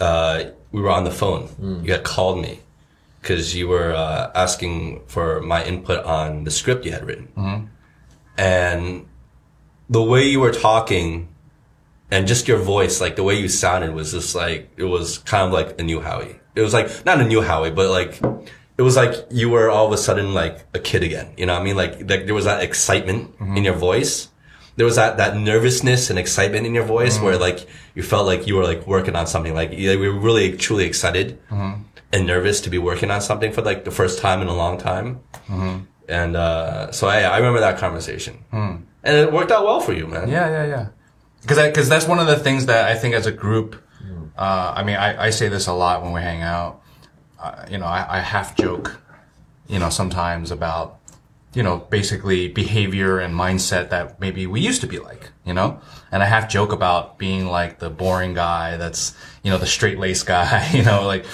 Uh, 0.00 0.44
we 0.72 0.80
were 0.82 0.90
on 0.90 1.04
the 1.04 1.10
phone. 1.10 1.48
You 1.84 1.92
had 1.92 2.04
called 2.04 2.40
me 2.40 2.60
because 3.20 3.54
you 3.54 3.68
were 3.68 3.92
uh, 3.92 4.30
asking 4.34 5.02
for 5.06 5.40
my 5.40 5.64
input 5.64 6.04
on 6.04 6.44
the 6.44 6.50
script 6.50 6.84
you 6.84 6.92
had 6.92 7.04
written, 7.06 7.28
and 8.36 9.06
the 9.88 10.02
way 10.02 10.24
you 10.24 10.40
were 10.40 10.52
talking 10.52 11.28
and 12.10 12.26
just 12.26 12.46
your 12.48 12.58
voice, 12.58 13.00
like 13.00 13.16
the 13.16 13.22
way 13.22 13.34
you 13.34 13.48
sounded, 13.48 13.92
was 13.94 14.12
just 14.12 14.34
like 14.34 14.70
it 14.76 14.84
was 14.84 15.18
kind 15.18 15.46
of 15.46 15.52
like 15.52 15.80
a 15.80 15.82
new 15.82 16.00
Howie. 16.00 16.38
It 16.54 16.60
was 16.62 16.72
like 16.72 17.04
not 17.04 17.20
a 17.20 17.24
new 17.24 17.40
Howie, 17.40 17.70
but 17.70 17.90
like 17.90 18.20
it 18.78 18.82
was 18.82 18.96
like 18.96 19.14
you 19.30 19.48
were 19.50 19.70
all 19.70 19.86
of 19.86 19.92
a 19.92 19.98
sudden 19.98 20.34
like 20.34 20.64
a 20.74 20.78
kid 20.78 21.02
again. 21.02 21.32
You 21.36 21.46
know 21.46 21.54
what 21.54 21.62
I 21.62 21.64
mean? 21.64 21.76
Like, 21.76 21.98
like 22.10 22.26
there 22.26 22.34
was 22.34 22.44
that 22.44 22.62
excitement 22.62 23.34
in 23.56 23.64
your 23.64 23.74
voice. 23.74 24.28
There 24.76 24.86
was 24.86 24.96
that, 24.96 25.18
that 25.18 25.36
nervousness 25.36 26.10
and 26.10 26.18
excitement 26.18 26.66
in 26.66 26.74
your 26.74 26.84
voice 26.84 27.20
where 27.20 27.38
like 27.38 27.66
you 27.94 28.02
felt 28.02 28.26
like 28.26 28.46
you 28.48 28.56
were 28.56 28.64
like 28.64 28.86
working 28.86 29.14
on 29.14 29.26
something. 29.26 29.54
Like 29.54 29.72
you 29.72 29.98
we 29.98 30.08
were 30.08 30.18
really 30.18 30.56
truly 30.56 30.84
excited 30.84 31.38
and 32.12 32.26
nervous 32.26 32.60
to 32.62 32.70
be 32.70 32.78
working 32.78 33.10
on 33.10 33.20
something 33.20 33.52
for 33.52 33.62
like 33.62 33.84
the 33.84 33.90
first 33.90 34.18
time 34.18 34.40
in 34.42 34.48
a 34.48 34.54
long 34.54 34.78
time. 34.78 35.20
And, 36.08 36.36
uh, 36.36 36.92
so 36.92 37.08
I, 37.08 37.22
I 37.22 37.36
remember 37.38 37.60
that 37.60 37.78
conversation 37.78 38.44
and 38.52 39.16
it 39.16 39.32
worked 39.32 39.50
out 39.52 39.64
well 39.64 39.80
for 39.80 39.92
you, 39.92 40.06
man. 40.06 40.28
Yeah, 40.28 40.48
yeah, 40.50 40.66
yeah. 40.66 40.86
Because 41.42 41.58
because 41.66 41.88
that's 41.88 42.06
one 42.08 42.18
of 42.18 42.26
the 42.26 42.36
things 42.36 42.66
that 42.66 42.86
I 42.90 42.94
think 42.94 43.14
as 43.14 43.26
a 43.26 43.32
group. 43.32 43.76
Uh, 44.36 44.72
I 44.76 44.82
mean, 44.82 44.96
I, 44.96 45.26
I 45.26 45.30
say 45.30 45.48
this 45.48 45.66
a 45.68 45.72
lot 45.72 46.02
when 46.02 46.12
we 46.12 46.20
hang 46.20 46.42
out. 46.42 46.82
Uh, 47.40 47.66
you 47.70 47.78
know, 47.78 47.86
I, 47.86 48.18
I 48.18 48.20
half 48.20 48.56
joke, 48.56 48.98
you 49.68 49.78
know, 49.78 49.90
sometimes 49.90 50.50
about, 50.50 50.98
you 51.54 51.62
know, 51.62 51.78
basically 51.78 52.48
behavior 52.48 53.18
and 53.18 53.34
mindset 53.34 53.90
that 53.90 54.20
maybe 54.20 54.46
we 54.46 54.60
used 54.60 54.80
to 54.80 54.86
be 54.86 54.98
like, 54.98 55.30
you 55.44 55.54
know, 55.54 55.80
and 56.10 56.22
I 56.22 56.26
half 56.26 56.48
joke 56.48 56.72
about 56.72 57.18
being 57.18 57.46
like 57.46 57.78
the 57.78 57.90
boring 57.90 58.34
guy 58.34 58.76
that's, 58.76 59.16
you 59.42 59.50
know, 59.50 59.58
the 59.58 59.66
straight 59.66 59.98
laced 59.98 60.26
guy, 60.36 60.70
you 60.72 60.82
know, 60.82 61.06
like, 61.06 61.24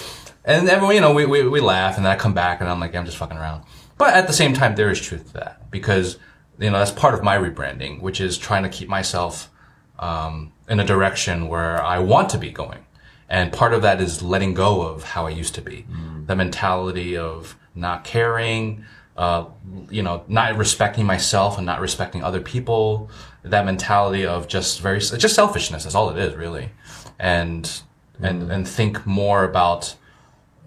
and 0.44 0.68
everyone, 0.68 0.94
you 0.94 1.00
know, 1.00 1.12
we, 1.12 1.26
we, 1.26 1.46
we 1.46 1.60
laugh 1.60 1.96
and 1.96 2.04
then 2.04 2.12
I 2.12 2.16
come 2.16 2.34
back 2.34 2.60
and 2.60 2.68
I'm 2.68 2.80
like, 2.80 2.94
I'm 2.94 3.04
just 3.04 3.16
fucking 3.16 3.36
around. 3.36 3.64
But 3.98 4.14
at 4.14 4.26
the 4.26 4.32
same 4.32 4.54
time, 4.54 4.76
there 4.76 4.90
is 4.90 5.00
truth 5.00 5.26
to 5.28 5.32
that 5.34 5.70
because, 5.70 6.18
you 6.58 6.70
know, 6.70 6.78
that's 6.78 6.90
part 6.90 7.14
of 7.14 7.22
my 7.22 7.36
rebranding, 7.36 8.00
which 8.00 8.20
is 8.20 8.38
trying 8.38 8.62
to 8.62 8.68
keep 8.68 8.88
myself 8.88 9.50
um, 9.98 10.52
in 10.68 10.80
a 10.80 10.84
direction 10.84 11.48
where 11.48 11.82
I 11.82 11.98
want 11.98 12.30
to 12.30 12.38
be 12.38 12.50
going. 12.50 12.86
And 13.28 13.52
part 13.52 13.72
of 13.72 13.82
that 13.82 14.00
is 14.00 14.22
letting 14.22 14.54
go 14.54 14.82
of 14.82 15.04
how 15.04 15.26
I 15.26 15.30
used 15.30 15.54
to 15.54 15.62
be. 15.62 15.86
The 16.26 16.34
mentality 16.34 17.16
of 17.16 17.56
not 17.74 18.02
caring, 18.02 18.84
uh, 19.20 19.44
you 19.90 20.02
know, 20.02 20.24
not 20.28 20.56
respecting 20.56 21.04
myself 21.04 21.58
and 21.58 21.66
not 21.66 21.78
respecting 21.78 22.24
other 22.24 22.40
people. 22.40 23.10
That 23.42 23.66
mentality 23.66 24.24
of 24.24 24.48
just 24.48 24.80
very, 24.80 24.98
just 24.98 25.34
selfishness. 25.34 25.82
That's 25.84 25.94
all 25.94 26.08
it 26.08 26.16
is, 26.18 26.34
really. 26.34 26.70
And, 27.18 27.70
and, 28.18 28.50
and 28.50 28.66
think 28.66 29.04
more 29.06 29.44
about, 29.44 29.94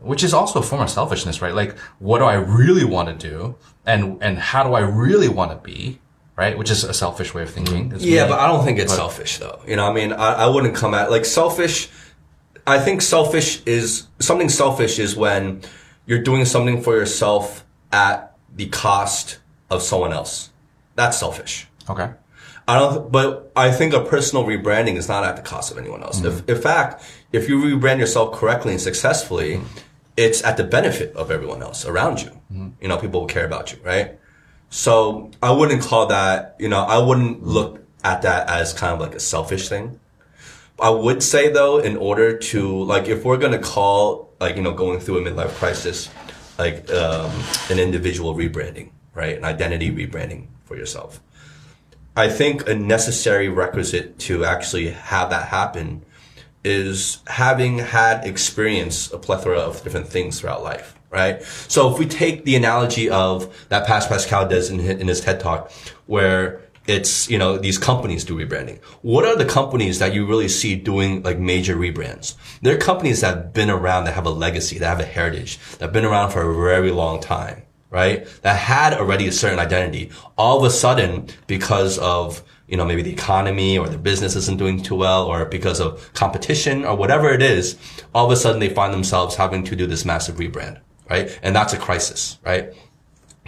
which 0.02 0.24
is 0.24 0.36
also 0.36 0.60
a 0.60 0.62
form 0.64 0.84
of 0.84 0.90
selfishness, 0.92 1.42
right? 1.42 1.56
Like, 1.56 1.78
what 1.98 2.20
do 2.20 2.26
I 2.26 2.36
really 2.36 2.86
want 2.86 3.10
to 3.10 3.30
do? 3.30 3.56
And, 3.88 4.22
and 4.22 4.38
how 4.38 4.64
do 4.64 4.74
I 4.76 4.82
really 4.82 5.30
want 5.30 5.50
to 5.52 5.58
be? 5.58 6.00
Right? 6.36 6.56
Which 6.56 6.70
is 6.70 6.84
a 6.84 6.94
selfish 6.94 7.34
way 7.34 7.42
of 7.44 7.50
thinking. 7.50 7.92
Yeah, 7.98 8.22
really- 8.24 8.30
but 8.30 8.40
I 8.40 8.48
don't 8.48 8.64
think 8.64 8.78
it's 8.80 8.94
selfish 8.94 9.38
though. 9.40 9.62
You 9.68 9.76
know, 9.78 9.88
I 9.90 9.94
mean, 9.94 10.14
I, 10.14 10.34
I 10.46 10.48
wouldn't 10.48 10.76
come 10.76 10.94
at 10.94 11.10
like 11.12 11.26
selfish. 11.26 11.90
I 12.68 12.80
think 12.80 13.02
selfish 13.02 13.62
is 13.66 14.08
something 14.20 14.50
selfish 14.50 14.98
is 15.00 15.16
when 15.16 15.62
you're 16.08 16.24
doing 16.24 16.46
something 16.46 16.82
for 16.82 16.96
yourself 16.96 17.64
at 17.92 18.33
the 18.56 18.68
cost 18.68 19.40
of 19.70 19.82
someone 19.82 20.14
else. 20.14 20.50
That's 20.96 21.18
selfish. 21.18 21.68
Okay. 21.90 22.12
I 22.68 22.80
don't, 22.80 23.12
but 23.12 23.52
I 23.56 23.72
think 23.72 23.94
a 23.94 24.02
personal 24.06 24.46
rebranding 24.46 24.96
is 24.96 25.10
not 25.10 25.24
at 25.26 25.36
the 25.36 25.42
cost 25.42 25.72
of 25.72 25.78
anyone 25.78 26.02
else. 26.02 26.22
Mm-hmm. 26.22 26.50
If, 26.50 26.58
in 26.58 26.62
fact, 26.62 27.04
if 27.32 27.50
you 27.50 27.58
rebrand 27.58 28.00
yourself 28.00 28.34
correctly 28.34 28.72
and 28.72 28.82
successfully, 28.82 29.62
it's 30.16 30.44
at 30.44 30.56
the 30.58 30.64
benefit 30.64 31.14
of 31.16 31.30
everyone 31.30 31.62
else 31.62 31.86
around 31.86 32.22
you. 32.22 32.30
Mm-hmm. 32.30 32.70
You 32.80 32.88
know, 32.88 32.98
people 32.98 33.22
will 33.22 33.28
care 33.28 33.46
about 33.46 33.74
you, 33.74 33.80
right? 33.84 34.18
So 34.70 35.32
I 35.42 35.52
wouldn't 35.52 35.82
call 35.82 36.08
that, 36.08 36.56
you 36.58 36.70
know, 36.70 36.80
I 36.80 37.00
wouldn't 37.00 37.44
look 37.44 37.86
at 38.04 38.22
that 38.22 38.50
as 38.50 38.74
kind 38.74 38.94
of 38.94 39.00
like 39.00 39.16
a 39.16 39.20
selfish 39.20 39.68
thing. 39.68 40.00
I 40.80 40.90
would 40.90 41.22
say 41.22 41.52
though, 41.52 41.80
in 41.80 41.98
order 41.98 42.38
to, 42.38 42.84
like, 42.84 43.08
if 43.08 43.24
we're 43.24 43.38
going 43.38 43.52
to 43.52 43.60
call, 43.60 44.34
like, 44.40 44.56
you 44.56 44.62
know, 44.62 44.74
going 44.74 45.00
through 45.00 45.26
a 45.26 45.30
midlife 45.30 45.54
crisis, 45.56 46.10
like, 46.64 46.90
um, 46.92 47.32
an 47.70 47.80
individual 47.80 48.36
rebranding, 48.36 48.92
right? 49.14 49.38
An 49.38 49.44
identity 49.44 49.92
rebranding 49.92 50.48
for 50.64 50.76
yourself. 50.78 51.20
I 52.16 52.30
think 52.30 52.68
a 52.70 52.76
necessary 52.76 53.50
requisite 53.50 54.20
to 54.28 54.46
actually 54.46 54.92
have 54.92 55.30
that 55.32 55.48
happen 55.48 56.06
is 56.64 57.20
having 57.28 57.80
had 57.80 58.26
experience 58.26 59.12
a 59.12 59.18
plethora 59.18 59.60
of 59.60 59.84
different 59.84 60.08
things 60.08 60.40
throughout 60.40 60.64
life, 60.64 60.96
right? 61.10 61.44
So 61.68 61.92
if 61.92 62.00
we 62.00 62.06
take 62.06 62.46
the 62.46 62.56
analogy 62.56 63.10
of 63.10 63.54
that 63.68 63.86
Pash 63.86 64.08
Pascal 64.08 64.48
does 64.48 64.70
in 64.70 65.08
his 65.08 65.20
TED 65.20 65.42
talk, 65.42 65.72
where 66.06 66.62
it's, 66.86 67.30
you 67.30 67.38
know, 67.38 67.58
these 67.58 67.78
companies 67.78 68.24
do 68.26 68.38
rebranding. 68.38 68.82
What 69.02 69.26
are 69.26 69.38
the 69.38 69.46
companies 69.46 70.00
that 70.00 70.14
you 70.14 70.26
really 70.26 70.50
see 70.50 70.76
doing 70.76 71.24
like 71.24 71.40
major 71.40 71.76
rebrands? 71.76 72.36
They're 72.62 72.78
companies 72.78 73.22
that 73.22 73.36
have 73.36 73.54
been 73.54 73.70
around, 73.70 74.06
that 74.06 74.14
have 74.14 74.26
a 74.26 74.32
legacy, 74.32 74.80
that 74.80 74.88
have 74.88 75.00
a 75.00 75.06
heritage, 75.06 75.60
that 75.74 75.82
have 75.82 75.94
been 75.94 76.06
around 76.06 76.32
for 76.32 76.42
a 76.42 76.54
very 76.54 76.92
long 76.92 77.22
time 77.22 77.64
right? 77.94 78.26
That 78.42 78.58
had 78.58 78.96
already 78.96 79.28
a 79.28 79.32
certain 79.32 79.60
identity. 79.60 80.10
All 80.36 80.58
of 80.58 80.64
a 80.64 80.72
sudden, 80.72 81.28
because 81.46 82.00
of, 82.00 82.42
you 82.68 82.76
know, 82.76 82.86
maybe 82.86 83.04
the 83.04 83.14
economy 83.14 83.78
or 83.78 83.88
the 83.88 84.00
business 84.00 84.36
isn't 84.36 84.58
doing 84.58 84.82
too 84.82 84.96
well 84.96 85.28
or 85.28 85.46
because 85.46 85.80
of 85.80 86.12
competition 86.14 86.86
or 86.86 86.96
whatever 86.96 87.30
it 87.30 87.44
is, 87.44 87.78
all 88.16 88.26
of 88.26 88.32
a 88.32 88.36
sudden 88.36 88.60
they 88.60 88.70
find 88.70 88.92
themselves 88.92 89.36
having 89.36 89.64
to 89.66 89.76
do 89.76 89.86
this 89.86 90.06
massive 90.06 90.38
rebrand, 90.38 90.80
right? 91.08 91.40
And 91.44 91.56
that's 91.56 91.72
a 91.72 91.78
crisis, 91.78 92.40
right? 92.44 92.74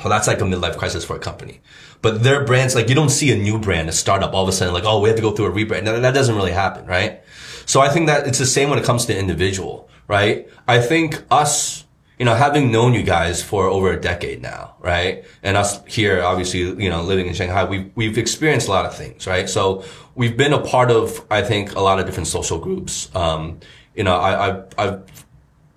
So 0.02 0.10
that's 0.10 0.28
like 0.28 0.42
a 0.42 0.44
midlife 0.44 0.78
crisis 0.78 1.04
for 1.04 1.16
a 1.16 1.20
company. 1.20 1.62
But 2.02 2.24
their 2.24 2.44
brands, 2.46 2.76
like 2.76 2.90
you 2.90 2.96
don't 2.96 3.10
see 3.10 3.32
a 3.32 3.36
new 3.36 3.58
brand, 3.60 3.90
a 3.90 3.92
startup, 3.92 4.34
all 4.34 4.44
of 4.44 4.50
a 4.50 4.52
sudden 4.52 4.74
like, 4.74 4.84
oh, 4.86 5.02
we 5.02 5.10
have 5.10 5.16
to 5.16 5.22
go 5.22 5.32
through 5.32 5.48
a 5.48 5.52
rebrand. 5.52 5.86
That, 5.86 6.02
that 6.02 6.14
doesn't 6.14 6.36
really 6.36 6.52
happen, 6.52 6.86
right? 6.86 7.22
So 7.66 7.82
I 7.82 7.90
think 7.90 8.08
that 8.08 8.28
it's 8.28 8.38
the 8.38 8.46
same 8.46 8.70
when 8.70 8.78
it 8.78 8.86
comes 8.86 9.06
to 9.08 9.18
individual, 9.18 9.90
right? 10.08 10.48
I 10.68 10.80
think 10.80 11.24
us, 11.32 11.86
you 12.20 12.26
know, 12.26 12.36
having 12.36 12.72
known 12.72 12.94
you 12.94 13.02
guys 13.02 13.42
for 13.42 13.66
over 13.66 13.92
a 13.92 14.00
decade 14.00 14.42
now, 14.42 14.76
right? 14.80 15.26
And 15.42 15.58
us 15.58 15.84
here, 15.86 16.22
obviously, 16.22 16.60
you 16.60 16.90
know, 16.90 17.02
living 17.02 17.26
in 17.26 17.34
Shanghai, 17.34 17.66
we've, 17.66 17.92
we've 17.96 18.18
experienced 18.18 18.68
a 18.68 18.72
lot 18.72 18.86
of 18.86 18.96
things, 18.96 19.26
right? 19.26 19.50
So 19.50 19.84
we've 20.14 20.38
been 20.38 20.54
a 20.54 20.62
part 20.62 20.92
of, 20.92 21.26
I 21.32 21.42
think, 21.42 21.76
a 21.76 21.82
lot 21.82 22.00
of 22.00 22.06
different 22.06 22.28
social 22.28 22.60
groups. 22.60 23.10
Um, 23.16 23.60
you 23.96 24.04
know, 24.04 24.16
I, 24.16 24.48
I've, 24.48 24.66
I've, 24.78 25.26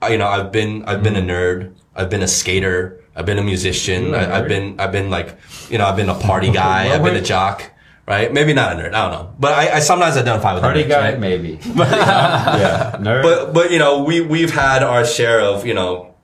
I, 0.03 0.09
you 0.11 0.19
know, 0.19 0.29
I've 0.29 0.53
been, 0.53 0.85
I've 0.85 1.03
been 1.03 1.17
a 1.17 1.23
nerd. 1.23 1.75
I've 1.95 2.11
been 2.11 2.23
a 2.23 2.29
skater. 2.29 3.03
I've 3.19 3.27
been 3.27 3.39
a 3.39 3.43
musician. 3.43 4.15
I, 4.15 4.39
I've 4.39 4.49
been, 4.49 4.79
I've 4.79 4.93
been 4.93 5.11
like, 5.11 5.37
you 5.69 5.77
know, 5.77 5.87
I've 5.87 5.97
been 5.97 6.09
a 6.09 6.15
party 6.15 6.53
guy. 6.63 6.95
I've 6.95 7.03
been 7.03 7.17
a 7.17 7.21
jock, 7.21 7.69
right? 8.07 8.33
Maybe 8.33 8.55
not 8.55 8.73
a 8.73 8.77
nerd. 8.77 8.95
I 8.95 9.11
don't 9.11 9.13
know. 9.13 9.35
But 9.39 9.53
I, 9.55 9.77
I 9.77 9.81
sometimes 9.81 10.17
identify 10.17 10.55
with 10.55 10.63
Party 10.63 10.85
nerds, 10.85 10.89
guy, 10.89 11.11
right? 11.11 11.19
maybe. 11.19 11.59
yeah, 11.65 12.97
nerd. 13.01 13.23
But, 13.23 13.53
but, 13.53 13.73
you 13.73 13.79
know, 13.81 14.05
we, 14.05 14.21
we've 14.21 14.53
had 14.53 14.83
our 14.83 15.05
share 15.05 15.41
of, 15.41 15.67
you 15.67 15.75
know, 15.75 16.15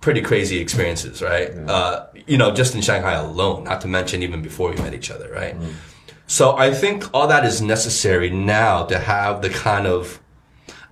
pretty 0.00 0.20
crazy 0.20 0.58
experiences, 0.58 1.22
right? 1.22 1.50
Uh, 1.50 2.06
you 2.26 2.36
know, 2.36 2.52
just 2.52 2.74
in 2.74 2.82
Shanghai 2.82 3.12
alone, 3.12 3.64
not 3.64 3.80
to 3.82 3.88
mention 3.88 4.22
even 4.24 4.42
before 4.42 4.70
we 4.70 4.76
met 4.76 4.94
each 4.94 5.10
other, 5.12 5.30
right? 5.30 5.56
So 6.26 6.56
I 6.56 6.72
think 6.72 7.04
all 7.14 7.28
that 7.28 7.44
is 7.44 7.60
necessary 7.62 8.30
now 8.30 8.84
to 8.86 8.98
have 8.98 9.42
the 9.42 9.50
kind 9.50 9.86
of, 9.86 10.20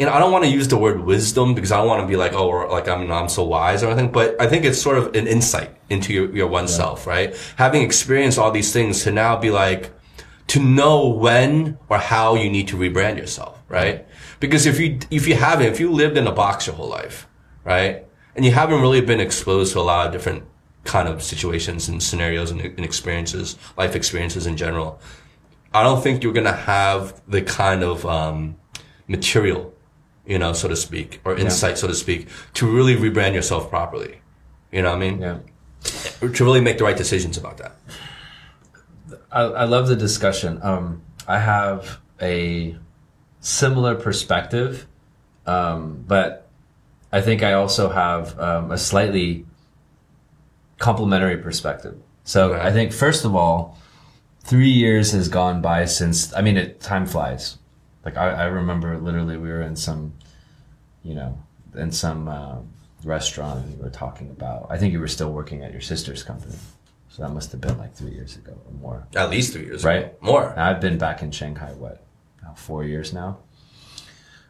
you 0.00 0.06
know, 0.06 0.12
I 0.12 0.18
don't 0.18 0.32
want 0.32 0.44
to 0.44 0.50
use 0.50 0.66
the 0.66 0.78
word 0.78 1.00
wisdom 1.00 1.54
because 1.54 1.70
I 1.70 1.76
don't 1.76 1.86
want 1.86 2.00
to 2.00 2.06
be 2.06 2.16
like, 2.16 2.32
oh, 2.32 2.48
or 2.48 2.66
like 2.70 2.88
I'm, 2.88 3.12
I'm 3.12 3.28
so 3.28 3.44
wise 3.44 3.82
or 3.82 3.88
anything, 3.88 4.10
but 4.10 4.34
I 4.40 4.46
think 4.46 4.64
it's 4.64 4.80
sort 4.80 4.96
of 4.96 5.14
an 5.14 5.26
insight 5.26 5.76
into 5.90 6.14
your, 6.14 6.34
your 6.34 6.46
oneself, 6.46 7.06
right? 7.06 7.36
Having 7.56 7.82
experienced 7.82 8.38
all 8.38 8.50
these 8.50 8.72
things 8.72 9.02
to 9.04 9.12
now 9.12 9.36
be 9.36 9.50
like, 9.50 9.90
to 10.46 10.58
know 10.58 11.06
when 11.06 11.78
or 11.90 11.98
how 11.98 12.34
you 12.34 12.48
need 12.48 12.66
to 12.68 12.78
rebrand 12.78 13.18
yourself, 13.18 13.62
right? 13.68 14.08
Because 14.40 14.64
if 14.64 14.80
you, 14.80 15.00
if 15.10 15.28
you 15.28 15.34
haven't, 15.34 15.66
if 15.66 15.78
you 15.78 15.92
lived 15.92 16.16
in 16.16 16.26
a 16.26 16.32
box 16.32 16.66
your 16.66 16.76
whole 16.76 16.88
life, 16.88 17.28
right? 17.64 18.06
And 18.34 18.42
you 18.42 18.52
haven't 18.52 18.80
really 18.80 19.02
been 19.02 19.20
exposed 19.20 19.74
to 19.74 19.80
a 19.80 19.82
lot 19.82 20.06
of 20.06 20.14
different 20.14 20.44
kind 20.84 21.08
of 21.08 21.22
situations 21.22 21.90
and 21.90 22.02
scenarios 22.02 22.50
and, 22.50 22.62
and 22.62 22.80
experiences, 22.80 23.58
life 23.76 23.94
experiences 23.94 24.46
in 24.46 24.56
general, 24.56 24.98
I 25.74 25.82
don't 25.82 26.02
think 26.02 26.22
you're 26.22 26.32
going 26.32 26.46
to 26.46 26.52
have 26.52 27.20
the 27.28 27.42
kind 27.42 27.84
of, 27.84 28.06
um, 28.06 28.56
material 29.06 29.74
you 30.26 30.38
know, 30.38 30.52
so 30.52 30.68
to 30.68 30.76
speak, 30.76 31.20
or 31.24 31.36
insight, 31.36 31.78
so 31.78 31.86
to 31.88 31.94
speak, 31.94 32.28
to 32.54 32.66
really 32.70 32.96
rebrand 32.96 33.34
yourself 33.34 33.68
properly. 33.70 34.20
You 34.70 34.82
know 34.82 34.90
what 34.90 34.96
I 34.96 35.10
mean? 35.10 35.20
Yeah. 35.20 35.38
To 36.20 36.44
really 36.44 36.60
make 36.60 36.78
the 36.78 36.84
right 36.84 36.96
decisions 36.96 37.36
about 37.38 37.56
that. 37.58 37.76
I, 39.32 39.42
I 39.42 39.64
love 39.64 39.88
the 39.88 39.96
discussion. 39.96 40.60
Um, 40.62 41.02
I 41.26 41.38
have 41.38 42.00
a 42.20 42.76
similar 43.40 43.94
perspective, 43.94 44.86
um, 45.46 46.04
but 46.06 46.48
I 47.12 47.20
think 47.20 47.42
I 47.42 47.54
also 47.54 47.88
have 47.88 48.38
um, 48.38 48.70
a 48.70 48.78
slightly 48.78 49.46
complementary 50.78 51.38
perspective. 51.38 51.96
So 52.24 52.52
Okay. 52.52 52.62
I 52.62 52.70
think 52.72 52.92
first 52.92 53.24
of 53.24 53.34
all, 53.34 53.78
three 54.44 54.68
years 54.70 55.12
has 55.12 55.28
gone 55.28 55.60
by 55.62 55.84
since. 55.86 56.34
I 56.34 56.42
mean, 56.42 56.56
it 56.56 56.80
time 56.80 57.06
flies. 57.06 57.56
Like 58.04 58.16
I, 58.16 58.30
I 58.30 58.44
remember, 58.46 58.98
literally, 58.98 59.36
we 59.36 59.48
were 59.48 59.62
in 59.62 59.76
some, 59.76 60.14
you 61.02 61.14
know, 61.14 61.38
in 61.74 61.92
some 61.92 62.28
uh, 62.28 62.56
restaurant 63.04 63.64
and 63.64 63.76
we 63.76 63.82
were 63.82 63.90
talking 63.90 64.30
about. 64.30 64.66
I 64.70 64.78
think 64.78 64.92
you 64.92 65.00
were 65.00 65.08
still 65.08 65.32
working 65.32 65.62
at 65.62 65.72
your 65.72 65.80
sister's 65.80 66.22
company, 66.22 66.56
so 67.10 67.22
that 67.22 67.30
must 67.30 67.52
have 67.52 67.60
been 67.60 67.76
like 67.78 67.94
three 67.94 68.12
years 68.12 68.36
ago 68.36 68.52
or 68.52 68.72
more. 68.80 69.06
At 69.14 69.30
least 69.30 69.52
three 69.52 69.64
years. 69.64 69.84
Right. 69.84 70.06
Ago. 70.06 70.16
More. 70.20 70.58
I've 70.58 70.80
been 70.80 70.98
back 70.98 71.22
in 71.22 71.30
Shanghai, 71.30 71.72
what, 71.72 72.02
now 72.42 72.54
four 72.54 72.84
years 72.84 73.12
now? 73.12 73.38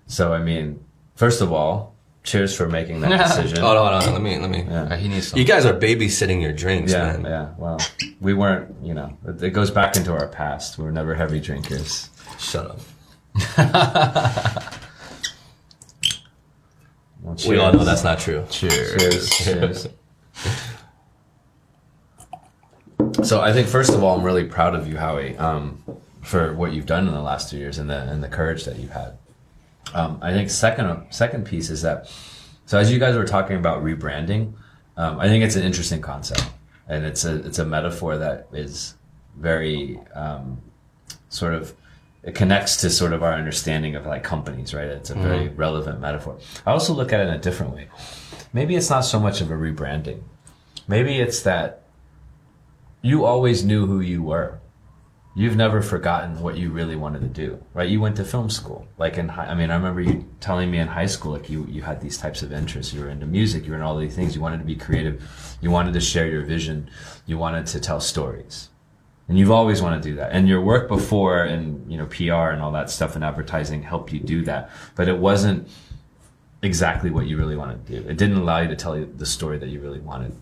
So, 0.07 0.33
I 0.33 0.39
mean, 0.43 0.85
first 1.15 1.41
of 1.41 1.53
all, 1.53 1.95
cheers 2.23 2.57
for 2.57 2.69
making 2.69 3.01
that 3.01 3.17
decision. 3.29 3.59
Hold 3.63 3.77
on, 3.77 4.03
hold 4.03 4.09
on. 4.09 4.13
Let 4.13 4.23
me, 4.23 4.39
let 4.39 4.51
me. 4.51 4.63
Uh, 4.73 4.97
he 4.97 5.09
needs 5.09 5.29
some. 5.29 5.39
You 5.39 5.45
guys 5.45 5.65
are 5.65 5.73
babysitting 5.73 6.43
your 6.43 6.53
drinks, 6.53 6.93
yeah, 6.93 7.17
man. 7.17 7.25
yeah. 7.25 7.55
Well, 7.57 7.81
we 8.21 8.35
weren't, 8.35 8.75
you 8.83 8.95
know, 8.95 9.17
it 9.27 9.43
it 9.43 9.51
goes 9.51 9.71
back 9.71 9.97
into 9.97 10.13
our 10.13 10.29
past. 10.29 10.79
We 10.79 10.85
were 10.85 10.93
never 10.93 11.15
heavy 11.15 11.41
drinkers. 11.41 12.11
Shut 12.39 12.67
up. 12.67 12.81
Well, 13.35 13.47
We 17.49 17.59
all 17.59 17.73
know 17.73 17.85
that's 17.85 18.05
not 18.05 18.19
true. 18.19 18.45
Cheers. 18.51 19.31
Cheers. 19.31 19.89
so 23.23 23.41
I 23.41 23.53
think 23.53 23.69
first 23.69 23.93
of 23.93 24.03
all, 24.03 24.19
I'm 24.19 24.25
really 24.25 24.45
proud 24.45 24.75
of 24.75 24.89
you, 24.89 24.97
Howie, 24.97 25.37
um, 25.37 25.83
for 26.23 26.55
what 26.55 26.73
you've 26.73 26.87
done 26.87 27.07
in 27.07 27.15
the 27.15 27.23
last 27.23 27.51
two 27.51 27.57
years 27.57 27.79
and 27.79 27.89
the 27.89 28.03
and 28.11 28.23
the 28.23 28.29
courage 28.29 28.65
that 28.65 28.79
you've 28.79 28.91
had. 28.91 29.17
Um, 29.95 30.19
I 30.21 30.33
think 30.33 30.51
second 30.51 31.07
second 31.11 31.47
piece 31.47 31.71
is 31.71 31.83
that 31.83 32.13
so 32.67 32.79
as 32.79 32.93
you 32.93 32.99
guys 32.99 33.17
were 33.17 33.25
talking 33.25 33.57
about 33.57 33.83
rebranding, 33.83 34.53
um, 34.97 35.19
I 35.19 35.29
think 35.29 35.45
it's 35.45 35.57
an 35.57 35.63
interesting 35.63 36.01
concept 36.01 36.45
and 36.89 37.05
it's 37.05 37.25
a 37.25 37.37
it's 37.47 37.59
a 37.59 37.65
metaphor 37.65 38.19
that 38.19 38.49
is 38.53 38.95
very 39.39 39.99
um, 40.15 40.61
sort 41.31 41.55
of 41.55 41.75
it 42.23 42.35
connects 42.35 42.77
to 42.79 42.91
sort 42.91 43.13
of 43.13 43.23
our 43.23 43.33
understanding 43.33 43.97
of 43.97 44.07
like 44.07 44.23
companies, 44.23 44.75
right? 44.75 44.89
It's 44.89 45.11
a 45.11 45.15
very 45.15 45.47
mm-hmm. 45.47 45.57
relevant 45.57 46.01
metaphor. 46.01 46.39
I 46.67 46.73
also 46.73 46.93
look 46.93 47.13
at 47.13 47.21
it 47.21 47.29
in 47.29 47.35
a 47.35 47.39
different 47.39 47.75
way. 47.75 47.89
Maybe 48.53 48.77
it's 48.77 48.91
not 48.91 49.03
so 49.03 49.19
much 49.19 49.41
of 49.41 49.51
a 49.51 49.55
rebranding. 49.55 50.23
Maybe 50.87 51.19
it's 51.19 51.43
that 51.43 51.85
you 53.01 53.25
always 53.25 53.65
knew 53.65 53.87
who 53.87 54.01
you 54.01 54.23
were. 54.23 54.61
You've 55.35 55.57
never 55.57 55.81
forgotten 55.81 56.41
what 56.41 56.59
you 56.59 56.71
really 56.71 56.97
wanted 56.97 57.21
to 57.21 57.29
do, 57.29 57.65
right? 57.73 57.89
You 57.89 58.01
went 58.01 58.17
to 58.17 58.25
film 58.25 58.51
school. 58.51 58.89
Like 58.99 59.17
in 59.17 59.29
high, 59.29 59.47
I 59.47 59.55
mean, 59.55 59.71
I 59.71 59.77
remember 59.77 60.01
you 60.01 60.29
telling 60.41 60.71
me 60.71 60.79
in 60.79 60.89
high 60.89 61.07
school, 61.07 61.33
like 61.33 61.49
you, 61.49 61.65
you 61.71 61.83
had 61.83 62.01
these 62.01 62.19
types 62.19 62.43
of 62.43 62.53
interests. 62.53 62.93
You 62.93 63.01
were 63.01 63.09
into 63.09 63.27
music. 63.27 63.65
You 63.65 63.71
were 63.71 63.77
in 63.77 63.83
all 63.83 63.97
these 63.97 64.15
things. 64.15 64.35
You 64.35 64.43
wanted 64.43 64.59
to 64.59 64.65
be 64.65 64.75
creative. 64.75 65.25
You 65.63 65.71
wanted 65.71 65.95
to 65.95 66.01
share 66.01 66.27
your 66.27 66.43
vision. 66.43 66.91
You 67.27 67.39
wanted 67.39 67.67
to 67.67 67.81
tell 67.81 68.01
stories. 68.01 68.71
And 69.31 69.39
you've 69.39 69.53
always 69.53 69.81
wanted 69.81 70.03
to 70.03 70.09
do 70.09 70.17
that. 70.17 70.33
And 70.33 70.49
your 70.49 70.61
work 70.61 70.89
before 70.89 71.45
and, 71.45 71.89
you 71.89 71.97
know, 71.97 72.07
PR 72.07 72.51
and 72.51 72.61
all 72.61 72.73
that 72.73 72.91
stuff 72.91 73.15
and 73.15 73.23
advertising 73.23 73.81
helped 73.81 74.13
you 74.13 74.19
do 74.19 74.43
that. 74.47 74.71
But 74.97 75.07
it 75.07 75.17
wasn't 75.19 75.69
exactly 76.63 77.11
what 77.11 77.29
you 77.29 77.37
really 77.37 77.55
wanted 77.55 77.87
to 77.87 78.01
do. 78.01 78.09
It 78.09 78.17
didn't 78.17 78.39
allow 78.39 78.59
you 78.59 78.67
to 78.67 78.75
tell 78.75 78.99
you 78.99 79.07
the 79.07 79.25
story 79.25 79.57
that 79.59 79.69
you 79.69 79.79
really 79.81 80.01
wanted. 80.01 80.35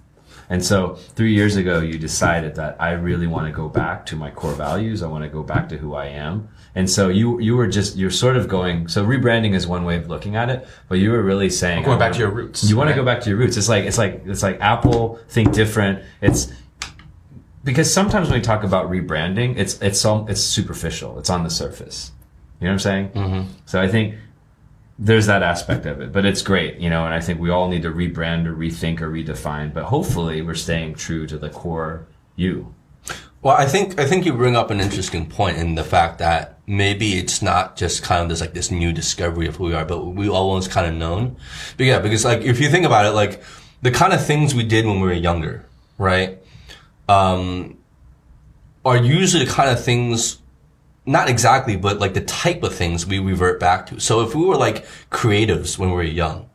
And 0.48 0.64
so 0.64 0.94
three 0.94 1.34
years 1.34 1.56
ago, 1.56 1.80
you 1.80 1.98
decided 1.98 2.54
that 2.54 2.80
I 2.80 2.92
really 2.92 3.26
want 3.26 3.46
to 3.46 3.52
go 3.52 3.68
back 3.68 4.06
to 4.06 4.16
my 4.16 4.30
core 4.30 4.54
values. 4.54 5.02
I 5.02 5.06
want 5.06 5.22
to 5.22 5.28
go 5.28 5.42
back 5.42 5.68
to 5.68 5.76
who 5.76 5.92
I 5.92 6.06
am. 6.06 6.48
And 6.74 6.88
so 6.88 7.10
you, 7.10 7.38
you 7.40 7.56
were 7.56 7.66
just, 7.66 7.94
you're 7.94 8.10
sort 8.10 8.38
of 8.38 8.48
going, 8.48 8.88
so 8.88 9.04
rebranding 9.04 9.54
is 9.54 9.66
one 9.66 9.84
way 9.84 9.96
of 9.96 10.08
looking 10.08 10.34
at 10.34 10.48
it, 10.48 10.66
but 10.88 10.94
you 10.94 11.10
were 11.10 11.22
really 11.22 11.50
saying, 11.50 11.84
Going 11.84 11.98
back 11.98 12.14
to 12.14 12.20
your 12.20 12.30
roots, 12.30 12.64
You 12.64 12.78
want 12.78 12.88
to 12.88 12.96
go 12.96 13.04
back 13.04 13.20
to 13.20 13.28
your 13.28 13.38
roots. 13.38 13.58
It's 13.58 13.68
like, 13.68 13.84
it's 13.84 13.98
like, 13.98 14.22
it's 14.24 14.42
like 14.42 14.58
Apple, 14.62 15.20
think 15.28 15.52
different. 15.52 16.02
It's, 16.22 16.50
because 17.64 17.92
sometimes 17.92 18.28
when 18.28 18.38
we 18.38 18.44
talk 18.44 18.64
about 18.64 18.90
rebranding, 18.90 19.56
it's, 19.56 19.80
it's, 19.80 20.04
it's 20.04 20.40
superficial. 20.40 21.18
It's 21.18 21.30
on 21.30 21.44
the 21.44 21.50
surface. 21.50 22.12
You 22.60 22.66
know 22.66 22.70
what 22.70 22.74
I'm 22.74 22.78
saying? 22.78 23.08
Mm-hmm. 23.10 23.52
So 23.66 23.80
I 23.80 23.88
think 23.88 24.14
there's 24.98 25.26
that 25.26 25.42
aspect 25.42 25.86
of 25.86 26.00
it, 26.00 26.12
but 26.12 26.24
it's 26.24 26.42
great, 26.42 26.78
you 26.78 26.90
know, 26.90 27.04
and 27.04 27.14
I 27.14 27.20
think 27.20 27.38
we 27.38 27.50
all 27.50 27.68
need 27.68 27.82
to 27.82 27.90
rebrand 27.90 28.46
or 28.46 28.54
rethink 28.54 29.00
or 29.00 29.08
redefine, 29.08 29.72
but 29.72 29.84
hopefully 29.84 30.42
we're 30.42 30.54
staying 30.54 30.94
true 30.94 31.26
to 31.28 31.38
the 31.38 31.50
core 31.50 32.06
you. 32.34 32.74
Well, 33.40 33.56
I 33.56 33.66
think 33.66 34.00
I 34.00 34.04
think 34.04 34.26
you 34.26 34.32
bring 34.32 34.56
up 34.56 34.70
an 34.72 34.80
interesting 34.80 35.28
point 35.28 35.58
in 35.58 35.76
the 35.76 35.84
fact 35.84 36.18
that 36.18 36.58
maybe 36.66 37.12
it's 37.14 37.40
not 37.40 37.76
just 37.76 38.02
kind 38.02 38.20
of 38.20 38.28
this 38.28 38.40
like 38.40 38.52
this 38.52 38.72
new 38.72 38.92
discovery 38.92 39.46
of 39.46 39.56
who 39.56 39.64
we 39.64 39.74
are, 39.74 39.84
but 39.84 40.06
we 40.06 40.28
always 40.28 40.66
kind 40.66 40.88
of 40.88 40.94
known. 40.94 41.36
But 41.76 41.86
yeah, 41.86 42.00
because 42.00 42.24
like 42.24 42.40
if 42.40 42.60
you 42.60 42.68
think 42.68 42.84
about 42.84 43.06
it, 43.06 43.10
like 43.10 43.40
the 43.80 43.92
kind 43.92 44.12
of 44.12 44.26
things 44.26 44.56
we 44.56 44.64
did 44.64 44.86
when 44.86 45.00
we 45.00 45.06
were 45.06 45.12
younger, 45.12 45.64
right, 45.98 46.37
um, 47.08 47.78
are 48.84 48.96
usually 48.96 49.44
the 49.44 49.50
kind 49.50 49.70
of 49.70 49.82
things. 49.82 50.38
Not 51.06 51.30
exactly, 51.30 51.76
but 51.76 51.98
like 51.98 52.12
the 52.12 52.20
type 52.20 52.62
of 52.62 52.74
things 52.74 53.06
we 53.06 53.18
revert 53.18 53.58
back 53.58 53.86
to. 53.86 53.98
So 53.98 54.20
if 54.20 54.34
we 54.34 54.44
were 54.44 54.56
like 54.56 54.84
creatives 55.10 55.78
when 55.78 55.88
we 55.88 55.96
were 55.96 56.02
young, 56.02 56.50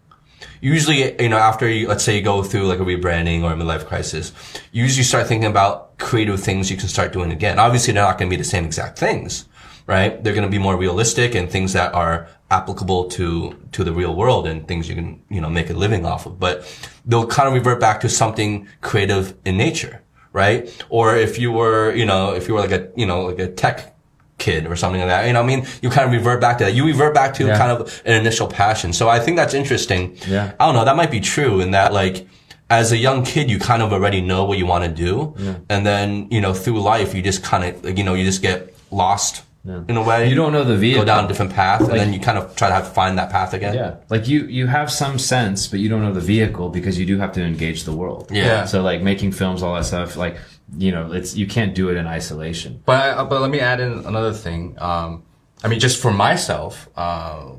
usually, 0.62 1.20
you 1.22 1.30
know, 1.30 1.38
after 1.38 1.68
you, 1.68 1.88
let's 1.88 2.04
say 2.04 2.18
you 2.18 2.22
go 2.22 2.44
through 2.44 2.68
like 2.68 2.80
a 2.80 2.84
rebranding 2.84 3.42
or 3.42 3.52
a 3.52 3.56
midlife 3.56 3.88
crisis, 3.88 4.32
you 4.72 4.84
usually 4.84 5.04
start 5.04 5.28
thinking 5.28 5.50
about 5.50 5.98
creative 5.98 6.40
things 6.40 6.70
you 6.70 6.78
can 6.78 6.88
start 6.88 7.12
doing 7.12 7.32
again. 7.32 7.58
Obviously, 7.58 7.94
they're 7.94 8.04
not 8.04 8.20
going 8.20 8.30
to 8.30 8.36
be 8.36 8.40
the 8.40 8.48
same 8.48 8.64
exact 8.64 9.00
things, 9.00 9.46
right? 9.88 10.24
They're 10.24 10.34
going 10.34 10.46
to 10.46 10.52
be 10.52 10.60
more 10.60 10.78
realistic 10.78 11.34
and 11.34 11.50
things 11.50 11.74
that 11.74 11.94
are 11.96 12.28
applicable 12.52 13.10
to, 13.10 13.60
to 13.72 13.84
the 13.84 13.92
real 13.92 14.16
world 14.16 14.46
and 14.46 14.68
things 14.68 14.88
you 14.88 14.94
can, 14.94 15.24
you 15.30 15.42
know, 15.42 15.50
make 15.50 15.72
a 15.72 15.74
living 15.74 16.06
off 16.06 16.28
of. 16.28 16.40
But 16.40 16.64
they'll 17.06 17.26
kind 17.26 17.48
of 17.48 17.56
revert 17.56 17.80
back 17.80 18.02
to 18.02 18.10
something 18.10 18.68
creative 18.82 19.34
in 19.46 19.58
nature, 19.58 20.03
right? 20.34 20.70
Or 20.90 21.16
if 21.16 21.40
you 21.40 21.52
were, 21.52 21.94
you 21.94 22.06
know, 22.06 22.34
if 22.34 22.48
you 22.48 22.54
were 22.56 22.60
like 22.60 22.72
a, 22.72 22.90
you 22.96 23.06
know, 23.06 23.22
like 23.28 23.40
a 23.40 23.48
tech 23.48 23.96
kid 24.40 24.66
or 24.68 24.76
something 24.76 25.00
like 25.00 25.10
that. 25.10 25.28
You 25.28 25.34
know, 25.34 25.42
I 25.42 25.46
mean, 25.46 25.66
you 25.82 25.90
kind 25.90 26.06
of 26.06 26.12
revert 26.12 26.42
back 26.42 26.58
to 26.58 26.66
that. 26.66 26.74
You 26.74 26.86
revert 26.86 27.14
back 27.14 27.34
to 27.36 27.46
Yeah. 27.46 27.58
kind 27.58 27.72
of 27.72 28.02
an 28.06 28.16
initial 28.20 28.48
passion. 28.48 28.92
So 28.92 29.08
I 29.08 29.20
think 29.20 29.38
that's 29.38 29.54
interesting. 29.54 30.18
Yeah. 30.28 30.52
I 30.60 30.66
don't 30.66 30.76
know. 30.76 30.84
That 30.84 30.96
might 30.98 31.12
be 31.12 31.20
true 31.22 31.62
in 31.62 31.72
that 31.72 31.94
like, 31.94 32.28
as 32.70 32.92
a 32.92 32.98
young 32.98 33.24
kid, 33.24 33.50
you 33.52 33.60
kind 33.60 33.84
of 33.84 33.94
already 33.94 34.20
know 34.22 34.44
what 34.46 34.58
you 34.58 34.66
want 34.66 34.84
to 34.84 34.90
do. 34.90 35.36
And 35.70 35.86
then, 35.86 36.28
you 36.32 36.42
know, 36.42 36.54
through 36.54 36.82
life, 36.82 37.14
you 37.14 37.22
just 37.22 37.44
kind 37.44 37.64
of, 37.64 37.84
like, 37.86 37.98
you 38.00 38.04
know, 38.04 38.16
you 38.16 38.26
just 38.26 38.42
get 38.42 38.74
lost 38.90 39.44
in 39.66 39.96
a 39.96 40.04
way. 40.04 40.30
You 40.30 40.36
don't 40.36 40.52
know 40.52 40.64
the 40.64 40.78
vehicle. 40.78 41.04
go 41.04 41.06
down 41.06 41.26
a 41.26 41.28
different 41.28 41.54
path 41.54 41.82
and 41.82 41.92
then 41.92 42.14
you 42.14 42.20
kind 42.20 42.38
of 42.38 42.56
try 42.56 42.68
to 42.68 42.74
have, 42.74 42.94
find 42.94 43.18
that 43.18 43.30
path 43.30 43.54
again. 43.54 43.74
Yeah. 43.74 43.96
Like 44.10 44.28
you, 44.28 44.46
you 44.48 44.68
have 44.68 44.92
some 44.92 45.18
sense, 45.18 45.68
but 45.68 45.80
you 45.80 45.88
don't 45.88 46.02
know 46.02 46.14
the 46.14 46.20
vehicle 46.20 46.70
because 46.70 47.00
you 47.00 47.06
do 47.06 47.18
have 47.18 47.32
to 47.34 47.42
engage 47.42 47.84
the 47.86 47.94
world. 47.94 48.30
Yeah. 48.32 48.66
So 48.66 48.82
like 48.82 49.02
making 49.02 49.32
films, 49.32 49.64
all 49.64 49.74
that 49.76 49.86
stuff, 49.86 50.18
like, 50.18 50.38
you 50.78 50.92
know, 50.92 51.12
it's, 51.12 51.36
you 51.36 51.48
can't 51.48 51.74
do 51.74 51.90
it 51.90 51.98
in 51.98 52.08
isolation. 52.08 52.82
But 52.86 53.18
I, 53.18 53.24
but 53.24 53.42
let 53.42 53.52
me 53.52 53.60
add 53.60 53.80
in 53.80 53.92
another 54.06 54.34
thing. 54.34 54.76
Um, 54.80 55.24
I 55.64 55.70
mean, 55.70 55.80
just 55.80 56.02
for 56.02 56.12
myself, 56.12 56.90
uh, 56.98 57.52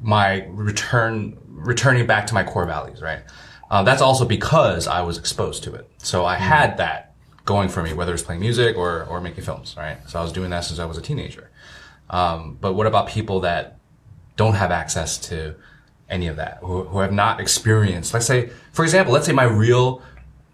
my 0.00 0.44
return 0.50 1.36
returning 1.46 2.06
back 2.06 2.28
to 2.28 2.34
my 2.34 2.44
core 2.44 2.66
values, 2.66 3.02
right? 3.02 3.22
Uh, 3.70 3.82
that's 3.82 4.00
also 4.00 4.24
because 4.24 4.86
I 4.86 5.02
was 5.02 5.18
exposed 5.18 5.64
to 5.64 5.74
it. 5.74 5.90
So 5.98 6.24
I 6.24 6.36
had 6.36 6.76
that 6.76 7.07
going 7.48 7.70
for 7.70 7.82
me, 7.82 7.94
whether 7.94 8.12
it's 8.12 8.22
playing 8.22 8.42
music 8.42 8.76
or 8.76 9.04
or 9.04 9.20
making 9.22 9.42
films, 9.42 9.74
right? 9.76 9.98
So 10.06 10.18
I 10.20 10.22
was 10.22 10.32
doing 10.32 10.50
that 10.50 10.64
since 10.66 10.78
I 10.78 10.84
was 10.84 10.98
a 10.98 11.00
teenager. 11.00 11.50
Um, 12.10 12.58
but 12.60 12.74
what 12.74 12.86
about 12.86 13.08
people 13.08 13.40
that 13.40 13.78
don't 14.36 14.54
have 14.54 14.70
access 14.70 15.16
to 15.30 15.56
any 16.10 16.26
of 16.26 16.36
that, 16.36 16.58
who, 16.62 16.84
who 16.84 16.98
have 17.00 17.12
not 17.12 17.40
experienced, 17.40 18.14
let's 18.14 18.26
say, 18.26 18.50
for 18.72 18.84
example, 18.84 19.12
let's 19.12 19.26
say 19.26 19.32
my 19.32 19.44
real, 19.44 20.02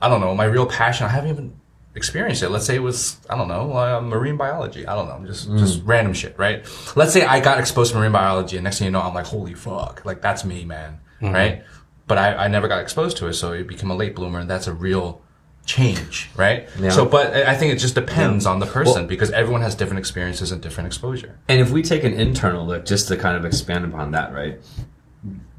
I 0.01 0.09
don't 0.09 0.21
know, 0.21 0.35
my 0.35 0.45
real 0.45 0.67
passion, 0.67 1.07
I 1.07 1.11
haven't 1.11 1.31
even 1.31 1.61
experienced 1.95 2.43
it. 2.43 2.49
Let's 2.49 2.67
say 2.67 2.75
it 2.75 2.83
was, 2.83 3.19
I 3.31 3.37
don't 3.37 3.47
know, 3.47 3.73
uh, 3.77 4.01
marine 4.01 4.37
biology. 4.37 4.87
I 4.87 4.95
don't 4.97 5.07
know, 5.07 5.25
just, 5.27 5.49
just 5.59 5.83
random 5.85 6.13
shit, 6.13 6.37
right? 6.39 6.65
Let's 6.97 7.13
say 7.13 7.25
I 7.25 7.39
got 7.41 7.59
exposed 7.61 7.93
to 7.93 7.99
marine 7.99 8.13
biology 8.13 8.57
and 8.57 8.65
next 8.65 8.79
thing 8.79 8.87
you 8.87 8.91
know, 8.91 9.01
I'm 9.01 9.15
like, 9.15 9.27
holy 9.27 9.55
fuck, 9.55 10.05
like 10.05 10.21
that's 10.21 10.45
me, 10.45 10.65
man, 10.65 10.99
right? 11.33 11.63
But 12.09 12.19
I, 12.19 12.35
I 12.45 12.49
never 12.49 12.67
got 12.67 12.81
exposed 12.81 13.17
to 13.19 13.29
it, 13.29 13.35
so 13.35 13.53
it 13.53 13.67
became 13.69 13.91
a 13.91 13.97
late 13.97 14.15
bloomer 14.17 14.41
and 14.41 14.51
that's 14.51 14.67
a 14.67 14.75
real 14.75 15.23
change, 15.67 16.31
right? 16.37 16.69
Yeah. 16.79 16.91
So, 16.91 17.07
but 17.07 17.35
I 17.35 17.53
I 17.53 17.55
think 17.57 17.73
it 17.73 17.79
just 17.79 17.95
depends 17.95 18.47
on 18.47 18.59
the 18.59 18.67
person 18.67 19.07
because 19.07 19.31
everyone 19.31 19.63
has 19.63 19.75
different 19.75 19.99
experiences 19.99 20.53
and 20.53 20.61
different 20.61 20.87
exposure. 20.87 21.39
And 21.49 21.61
if 21.61 21.71
we 21.71 21.83
take 21.83 22.05
an 22.05 22.15
internal 22.15 22.67
look, 22.67 22.85
just 22.85 23.09
to 23.09 23.17
kind 23.17 23.37
of 23.37 23.45
expand 23.45 23.85
upon 23.85 24.11
that, 24.13 24.33
right? 24.33 24.61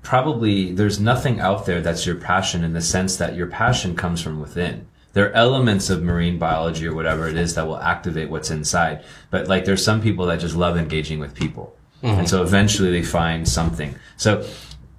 Probably 0.04 0.72
there's 0.72 1.00
nothing 1.00 1.40
out 1.40 1.66
there 1.66 1.82
that's 1.82 2.06
your 2.06 2.16
passion 2.16 2.64
in 2.64 2.74
the 2.74 2.82
sense 2.82 3.18
that 3.18 3.36
your 3.36 3.48
passion 3.48 3.96
comes 3.96 4.22
from 4.22 4.40
within. 4.40 4.88
There 5.14 5.28
are 5.30 5.34
elements 5.34 5.90
of 5.90 6.04
marine 6.04 6.38
biology 6.38 6.86
or 6.86 6.94
whatever 6.94 7.28
it 7.28 7.38
is 7.38 7.56
that 7.56 7.66
will 7.66 7.80
activate 7.80 8.30
what's 8.30 8.52
inside. 8.52 9.04
But 9.32 9.48
like 9.48 9.66
there's 9.66 9.84
some 9.84 10.02
people 10.02 10.26
that 10.28 10.40
just 10.40 10.56
love 10.56 10.78
engaging 10.78 11.20
with 11.20 11.34
people. 11.34 11.76
Mm-hmm. 12.04 12.20
and 12.20 12.30
so 12.30 12.44
eventually 12.44 12.92
they 12.92 13.02
find 13.02 13.48
something. 13.48 13.96
So 14.18 14.46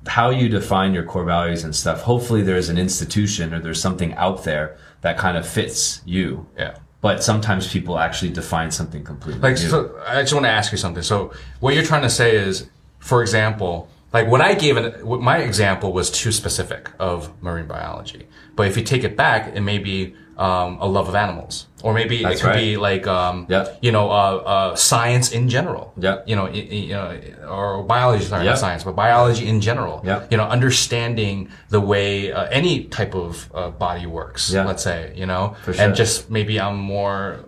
how 0.09 0.31
you 0.31 0.49
define 0.49 0.95
your 0.95 1.03
core 1.03 1.25
values 1.25 1.65
and 1.65 1.75
stuff. 1.75 2.03
Hopefully, 2.03 2.43
there's 2.43 2.69
an 2.69 2.79
institution 2.79 3.53
or 3.53 3.61
there's 3.61 3.81
something 3.81 4.15
out 4.15 4.45
there 4.45 4.77
that 5.03 5.19
kind 5.19 5.37
of 5.37 5.47
fits 5.47 6.03
you. 6.05 6.47
Yeah. 6.59 6.77
But 7.01 7.23
sometimes 7.23 7.71
people 7.71 7.99
actually 7.99 8.31
define 8.33 8.71
something 8.71 9.05
completely 9.05 9.41
Like, 9.41 9.53
new. 9.55 9.69
so 9.69 10.01
I 10.07 10.21
just 10.23 10.33
want 10.33 10.45
to 10.47 10.51
ask 10.51 10.73
you 10.73 10.79
something. 10.79 11.03
So, 11.03 11.33
what 11.61 11.75
you're 11.75 11.85
trying 11.85 12.03
to 12.03 12.11
say 12.11 12.37
is, 12.37 12.69
for 12.99 13.21
example, 13.23 13.89
like 14.13 14.29
when 14.29 14.41
I 14.41 14.55
gave 14.55 14.77
it, 14.77 15.05
my 15.07 15.39
example 15.39 15.93
was 15.93 16.11
too 16.11 16.33
specific 16.33 16.91
of 16.99 17.31
marine 17.43 17.67
biology. 17.67 18.27
But 18.57 18.67
if 18.69 18.77
you 18.77 18.83
take 18.83 19.05
it 19.05 19.17
back, 19.17 19.55
it 19.55 19.61
may 19.61 19.79
be 19.79 20.15
um, 20.39 20.79
a 20.81 20.87
love 20.87 21.09
of 21.09 21.15
animals, 21.15 21.67
or 21.83 21.95
maybe 21.95 22.23
That's 22.23 22.41
it 22.41 22.43
could 22.43 22.49
right. 22.49 22.57
be 22.61 22.77
like, 22.77 23.07
um, 23.07 23.47
Yeah. 23.49 23.67
you 23.81 23.91
know, 23.91 24.11
uh, 24.11 24.15
uh, 24.45 24.77
science 24.77 25.33
in 25.33 25.49
general. 25.49 25.93
Yeah. 25.97 26.19
You 26.27 26.37
know, 26.37 26.47
you 26.49 26.93
know, 26.95 27.19
or 27.49 27.83
biology, 27.85 28.25
sorry, 28.25 28.45
Yeah. 28.45 28.51
not 28.51 28.59
science, 28.59 28.85
but 28.85 28.95
biology 28.95 29.47
in 29.49 29.61
general. 29.61 30.03
Yeah. 30.05 30.25
You 30.31 30.37
know, 30.37 30.45
understanding 30.45 31.49
the 31.71 31.81
way 31.81 32.33
uh, 32.33 32.45
any 32.51 32.85
type 32.85 33.15
of 33.15 33.49
uh, 33.55 33.71
body 33.71 34.07
works. 34.07 34.53
Yeah. 34.53 34.65
Let's 34.67 34.83
say, 34.83 35.13
you 35.17 35.27
know, 35.27 35.57
For 35.65 35.73
sure. 35.73 35.85
and 35.85 35.95
just 35.95 36.31
maybe 36.31 36.61
I'm 36.61 36.77
more, 36.77 37.41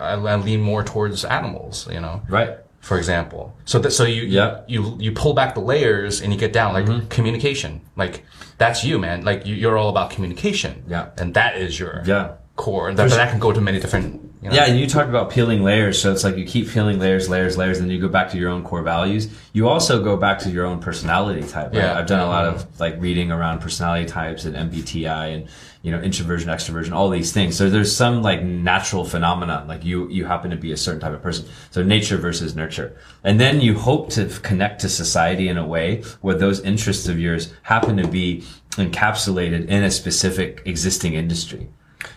I 0.00 0.14
lean 0.36 0.60
more 0.60 0.82
towards 0.82 1.24
animals. 1.24 1.88
You 1.90 2.00
know 2.00 2.22
right. 2.28 2.50
For 2.80 2.98
example. 2.98 3.54
So 3.64 3.78
that 3.78 3.92
so 3.92 4.04
you 4.04 4.22
Yeah. 4.22 4.60
You 4.66 4.96
you 4.98 5.12
pull 5.12 5.34
back 5.34 5.54
the 5.54 5.60
layers 5.60 6.20
and 6.20 6.32
you 6.32 6.38
get 6.38 6.52
down 6.52 6.72
like 6.74 6.86
mm-hmm. 6.86 7.06
communication. 7.08 7.82
Like 7.96 8.24
that's 8.58 8.84
you, 8.84 8.98
man. 8.98 9.24
Like 9.24 9.46
you, 9.46 9.54
you're 9.54 9.76
all 9.78 9.90
about 9.90 10.10
communication. 10.10 10.84
Yeah. 10.88 11.10
and 11.18 11.34
that 11.34 11.56
is 11.56 11.78
your 11.78 12.02
Yeah. 12.04 12.32
core. 12.56 12.88
And 12.88 12.98
that, 12.98 13.10
that 13.10 13.30
can 13.30 13.38
go 13.38 13.52
to 13.52 13.60
many 13.60 13.78
different. 13.80 14.29
You 14.42 14.48
know, 14.48 14.54
Yeah, 14.54 14.64
and 14.64 14.78
you 14.78 14.86
talked 14.86 15.10
about 15.10 15.28
peeling 15.28 15.62
layers, 15.62 16.00
so 16.00 16.10
it's 16.10 16.24
like 16.24 16.36
you 16.38 16.46
keep 16.46 16.66
peeling 16.70 16.98
layers, 16.98 17.28
layers, 17.28 17.58
layers, 17.58 17.78
and 17.78 17.86
then 17.86 17.94
you 17.94 18.00
go 18.00 18.08
back 18.08 18.30
to 18.30 18.38
your 18.38 18.48
own 18.48 18.64
core 18.64 18.82
values. 18.82 19.28
You 19.52 19.68
also 19.68 20.02
go 20.02 20.16
back 20.16 20.38
to 20.40 20.50
your 20.50 20.64
own 20.64 20.80
personality 20.80 21.46
type. 21.46 21.72
Right? 21.74 21.82
Yeah. 21.82 21.98
I've 21.98 22.06
done 22.06 22.20
a 22.20 22.26
lot 22.26 22.46
of 22.46 22.62
mm-hmm. 22.62 22.82
like 22.82 22.94
reading 22.98 23.30
around 23.30 23.60
personality 23.60 24.06
types 24.06 24.46
and 24.46 24.56
MBTI 24.56 25.34
and 25.34 25.48
you 25.82 25.90
know 25.90 26.00
introversion, 26.00 26.48
extroversion, 26.48 26.92
all 26.92 27.10
these 27.10 27.32
things. 27.32 27.54
So 27.54 27.68
there's 27.68 27.94
some 27.94 28.22
like 28.22 28.42
natural 28.42 29.04
phenomenon, 29.04 29.68
like 29.68 29.84
you 29.84 30.08
you 30.08 30.24
happen 30.24 30.50
to 30.52 30.56
be 30.56 30.72
a 30.72 30.76
certain 30.76 31.00
type 31.00 31.12
of 31.12 31.20
person. 31.20 31.46
So 31.70 31.82
nature 31.82 32.16
versus 32.16 32.56
nurture, 32.56 32.96
and 33.22 33.38
then 33.38 33.60
you 33.60 33.74
hope 33.74 34.08
to 34.10 34.26
connect 34.40 34.80
to 34.80 34.88
society 34.88 35.48
in 35.48 35.58
a 35.58 35.66
way 35.66 36.02
where 36.22 36.34
those 36.34 36.60
interests 36.60 37.08
of 37.08 37.20
yours 37.20 37.52
happen 37.62 37.98
to 37.98 38.08
be 38.08 38.42
encapsulated 38.72 39.66
in 39.66 39.84
a 39.84 39.90
specific 39.90 40.62
existing 40.64 41.12
industry. 41.12 41.68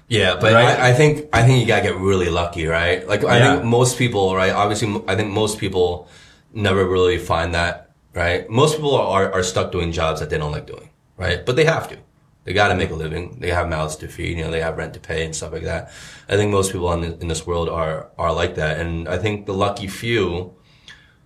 Yeah, 0.07 0.35
but 0.39 0.53
Right? 0.53 0.79
I, 0.79 0.89
I 0.89 0.93
think 0.93 1.29
I 1.33 1.43
think 1.43 1.61
you 1.61 1.67
gotta 1.67 1.83
get 1.83 1.95
really 1.97 2.29
lucky, 2.29 2.65
right? 2.67 3.07
Like 3.07 3.23
I 3.23 3.37
Yeah. 3.37 3.53
think 3.55 3.65
most 3.65 3.97
people, 3.97 4.35
right? 4.35 4.51
Obviously, 4.51 5.01
I 5.07 5.15
think 5.15 5.31
most 5.31 5.57
people 5.59 6.07
never 6.53 6.85
really 6.85 7.17
find 7.17 7.53
that, 7.55 7.91
right? 8.13 8.49
Most 8.49 8.75
people 8.75 8.95
are, 8.95 9.31
are 9.33 9.43
stuck 9.43 9.71
doing 9.71 9.91
jobs 9.91 10.19
that 10.19 10.29
they 10.29 10.37
don't 10.37 10.51
like 10.51 10.67
doing, 10.67 10.89
right? 11.17 11.45
But 11.45 11.55
they 11.55 11.65
have 11.65 11.87
to. 11.89 11.97
They 12.45 12.53
gotta 12.53 12.75
make 12.75 12.91
a 12.91 12.95
living. 12.95 13.37
They 13.39 13.51
have 13.51 13.69
mouths 13.69 13.95
to 13.97 14.07
feed. 14.07 14.37
You 14.37 14.43
know, 14.43 14.51
they 14.51 14.61
have 14.61 14.77
rent 14.77 14.93
to 14.95 14.99
pay 14.99 15.25
and 15.25 15.33
stuff 15.35 15.53
like 15.53 15.63
that. 15.63 15.91
I 16.27 16.35
think 16.35 16.51
most 16.51 16.71
people 16.73 16.91
in, 16.93 17.01
the, 17.01 17.17
in 17.21 17.27
this 17.27 17.47
world 17.47 17.69
are 17.69 18.09
are 18.17 18.33
like 18.33 18.55
that, 18.55 18.79
and 18.81 19.07
I 19.07 19.17
think 19.17 19.45
the 19.45 19.53
lucky 19.53 19.87
few 19.87 20.53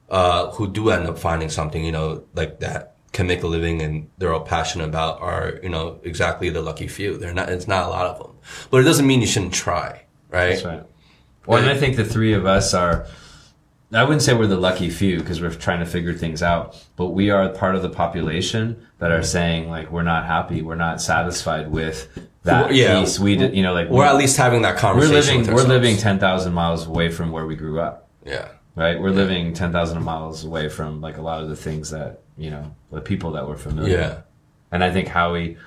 uh, 0.09 0.51
who 0.51 0.67
do 0.67 0.89
end 0.89 1.07
up 1.07 1.17
finding 1.19 1.49
something, 1.49 1.83
you 1.83 1.91
know, 1.91 2.23
like 2.33 2.59
that 2.59 2.96
can 3.17 3.27
make 3.27 3.43
a 3.43 3.47
living 3.47 3.81
and 3.81 4.09
they're 4.17 4.33
all 4.33 4.45
passionate 4.55 4.85
about 4.85 5.19
are, 5.21 5.59
you 5.63 5.69
know, 5.69 5.99
exactly 6.03 6.49
the 6.49 6.61
lucky 6.61 6.87
few. 6.87 7.17
They're 7.17 7.33
not, 7.33 7.49
it's 7.49 7.67
not 7.67 7.83
a 7.85 7.89
lot 7.89 8.05
of 8.05 8.19
them, 8.19 8.31
but 8.71 8.77
it 8.81 8.83
doesn't 8.83 9.05
mean 9.07 9.19
you 9.21 9.27
shouldn't 9.27 9.53
try, 9.53 10.03
right? 10.29 10.49
That's 10.51 10.63
right. 10.63 10.83
Well, 11.45 11.59
and 11.61 11.69
I 11.69 11.75
think 11.77 11.95
the 11.97 12.05
three 12.05 12.33
of 12.33 12.45
us 12.45 12.73
are. 12.73 13.07
I 13.93 14.03
wouldn't 14.03 14.21
say 14.21 14.33
we're 14.33 14.47
the 14.47 14.57
lucky 14.57 14.89
few 14.89 15.17
because 15.19 15.39
we're 15.41 15.49
trying 15.53 15.79
to 15.79 15.85
figure 15.85 16.13
things 16.13 16.43
out, 16.43 16.75
but 16.97 17.07
we 17.19 17.29
are 17.29 17.47
part 17.47 17.73
of 17.77 17.81
the 17.81 17.89
population 17.89 18.85
that 18.99 19.11
are 19.13 19.23
saying 19.23 19.69
like 19.69 19.89
we're 19.93 20.03
not 20.03 20.25
happy, 20.25 20.61
we're 20.61 20.75
not 20.75 21.01
satisfied 21.01 21.71
with 21.71 22.09
that 22.43 22.73
Yeah. 22.75 22.99
piece. 22.99 23.17
We, 23.17 23.37
did, 23.37 23.55
you 23.55 23.63
know, 23.63 23.73
like 23.73 23.87
We're 23.89 24.03
at 24.03 24.17
least 24.17 24.35
having 24.35 24.63
that 24.63 24.75
conversation. 24.77 25.37
we're 25.37 25.41
living 25.41 25.55
we're 25.55 25.63
living 25.75 25.95
ten 25.97 26.19
thousand 26.19 26.51
miles 26.53 26.85
away 26.85 27.09
from 27.09 27.31
where 27.31 27.45
we 27.47 27.55
grew 27.55 27.79
up, 27.79 28.09
Yeah. 28.25 28.49
Right? 28.77 28.99
We're 28.99 29.09
living 29.09 29.53
ten 29.53 29.71
thousand 29.71 30.01
miles 30.03 30.45
away 30.45 30.69
from 30.69 31.01
like 31.01 31.17
a 31.17 31.21
lot 31.21 31.43
of 31.43 31.49
the 31.49 31.55
things 31.55 31.89
that 31.89 32.21
you 32.37 32.49
know 32.49 32.73
the 32.91 33.01
people 33.01 33.31
that 33.31 33.47
we're 33.47 33.57
familiar. 33.57 33.97
Yeah. 33.97 34.09
with. 34.09 34.23
And 34.71 34.83
I 34.83 34.91
think 34.91 35.07
Howie, 35.07 35.57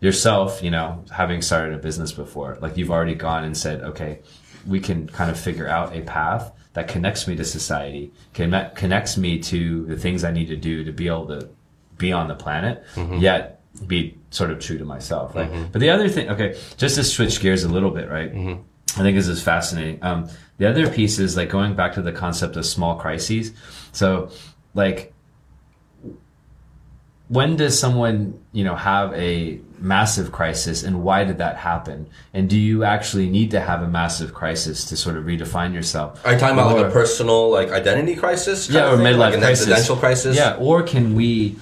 yourself, 0.00 0.62
you 0.62 0.70
know, 0.70 1.04
having 1.10 1.42
started 1.42 1.74
a 1.74 1.78
business 1.78 2.12
before, 2.12 2.58
like 2.60 2.76
you've 2.76 2.90
already 2.90 3.14
gone 3.14 3.44
and 3.44 3.56
said, 3.56 3.82
okay, 3.82 4.20
we 4.66 4.80
can 4.80 5.08
kind 5.08 5.30
of 5.30 5.38
figure 5.38 5.68
out 5.68 5.94
a 5.94 6.02
path 6.02 6.52
that 6.74 6.88
connects 6.88 7.26
me 7.26 7.36
to 7.36 7.44
society, 7.44 8.12
connect, 8.34 8.76
connects 8.76 9.16
me 9.16 9.38
to 9.38 9.84
the 9.86 9.96
things 9.96 10.24
I 10.24 10.30
need 10.30 10.48
to 10.48 10.56
do 10.56 10.84
to 10.84 10.92
be 10.92 11.08
able 11.08 11.26
to 11.28 11.48
be 11.98 12.12
on 12.12 12.28
the 12.28 12.34
planet, 12.34 12.84
mm-hmm. 12.94 13.16
yet 13.16 13.60
be 13.86 14.16
sort 14.30 14.50
of 14.50 14.60
true 14.60 14.78
to 14.78 14.84
myself. 14.84 15.34
Right. 15.34 15.50
Mm-hmm. 15.50 15.72
But 15.72 15.80
the 15.80 15.90
other 15.90 16.08
thing, 16.08 16.28
okay, 16.30 16.58
just 16.76 16.96
to 16.96 17.04
switch 17.04 17.40
gears 17.40 17.64
a 17.64 17.68
little 17.68 17.90
bit, 17.90 18.08
right? 18.08 18.32
Mm-hmm. 18.32 18.62
I 18.96 19.02
think 19.02 19.16
this 19.16 19.28
is 19.28 19.42
fascinating. 19.42 20.02
Um, 20.02 20.28
the 20.58 20.68
other 20.68 20.90
piece 20.90 21.18
is 21.18 21.36
like 21.36 21.48
going 21.48 21.74
back 21.74 21.94
to 21.94 22.02
the 22.02 22.12
concept 22.12 22.56
of 22.56 22.66
small 22.66 22.96
crises. 22.96 23.52
So, 23.92 24.30
like, 24.74 25.12
when 27.30 27.54
does 27.54 27.78
someone 27.78 28.38
you 28.52 28.64
know 28.64 28.74
have 28.74 29.14
a 29.14 29.60
massive 29.78 30.32
crisis 30.32 30.82
and 30.82 31.02
why 31.02 31.24
did 31.24 31.38
that 31.38 31.56
happen 31.56 32.06
and 32.34 32.50
do 32.50 32.58
you 32.58 32.84
actually 32.84 33.30
need 33.30 33.52
to 33.52 33.60
have 33.60 33.82
a 33.82 33.88
massive 33.88 34.34
crisis 34.34 34.84
to 34.84 34.96
sort 34.96 35.16
of 35.16 35.24
redefine 35.24 35.72
yourself 35.72 36.20
Are 36.26 36.34
you 36.34 36.38
talking 36.38 36.58
about 36.58 36.76
like 36.76 36.86
a 36.86 36.90
personal 36.90 37.50
like 37.50 37.70
identity 37.70 38.16
crisis? 38.16 38.68
yeah 38.68 38.90
or 38.90 38.96
midlife 38.96 39.18
like 39.18 39.34
an 39.34 39.40
crisis 39.40 39.68
existential 39.68 39.96
crisis? 39.96 40.36
yeah 40.36 40.56
or 40.56 40.82
can 40.82 41.14
we 41.14 41.56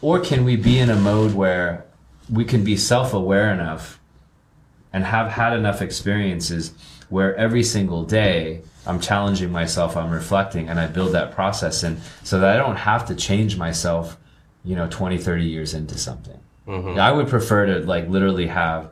or 0.00 0.18
can 0.20 0.42
we 0.42 0.56
be 0.56 0.78
in 0.78 0.90
a 0.90 0.96
mode 0.96 1.34
where 1.34 1.84
we 2.32 2.44
can 2.44 2.64
be 2.64 2.76
self-aware 2.76 3.52
enough 3.52 4.00
and 4.94 5.04
have 5.04 5.30
had 5.30 5.52
enough 5.52 5.82
experiences 5.82 6.72
where 7.10 7.34
every 7.36 7.62
single 7.62 8.04
day 8.04 8.62
I'm 8.86 9.00
challenging 9.00 9.50
myself, 9.52 9.96
I'm 9.96 10.10
reflecting, 10.10 10.68
and 10.68 10.78
I 10.80 10.86
build 10.86 11.12
that 11.12 11.32
process 11.32 11.82
in 11.84 12.00
so 12.22 12.38
that 12.40 12.50
I 12.54 12.56
don't 12.56 12.76
have 12.76 13.06
to 13.06 13.14
change 13.14 13.56
myself, 13.58 14.16
you 14.64 14.76
know, 14.76 14.86
20, 14.88 15.18
30 15.18 15.44
years 15.44 15.74
into 15.74 15.98
something. 15.98 16.38
Mm-hmm. 16.68 16.98
I 16.98 17.12
would 17.12 17.28
prefer 17.28 17.66
to 17.66 17.78
like 17.86 18.08
literally 18.08 18.46
have 18.46 18.90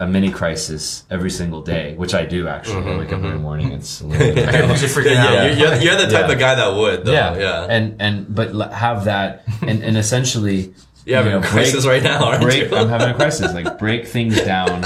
a 0.00 0.06
mini 0.06 0.30
crisis 0.32 1.04
every 1.10 1.30
single 1.30 1.62
day, 1.62 1.94
which 1.96 2.14
I 2.14 2.24
do 2.26 2.48
actually. 2.48 2.90
I 2.90 2.98
wake 2.98 3.12
up 3.12 3.22
every 3.22 3.38
morning. 3.38 3.66
And 3.66 3.74
it's 3.76 4.00
a 4.00 4.06
little 4.06 4.34
bit, 4.34 4.48
freaking 4.48 5.16
out. 5.16 5.32
You're, 5.32 5.56
you're, 5.56 5.74
you're 5.82 5.96
the 5.96 6.10
type 6.10 6.26
Yeah. 6.28 6.32
of 6.32 6.38
guy 6.38 6.54
that 6.56 6.74
would, 6.76 7.04
though. 7.04 7.12
yeah, 7.12 7.36
Yeah. 7.38 7.66
and 7.68 7.96
and 8.00 8.34
but 8.34 8.52
have 8.72 9.04
that 9.04 9.44
and, 9.62 9.82
and 9.82 9.96
essentially 9.96 10.74
You're 11.04 11.16
having 11.22 11.32
a 11.34 11.42
crisis 11.42 11.84
right 11.86 12.02
now, 12.02 12.24
aren't 12.26 12.42
break, 12.42 12.70
you? 12.70 12.76
I'm 12.76 12.88
having 12.88 13.10
a 13.10 13.14
crisis. 13.22 13.52
Like 13.52 13.78
break 13.78 14.06
things 14.06 14.40
down, 14.42 14.84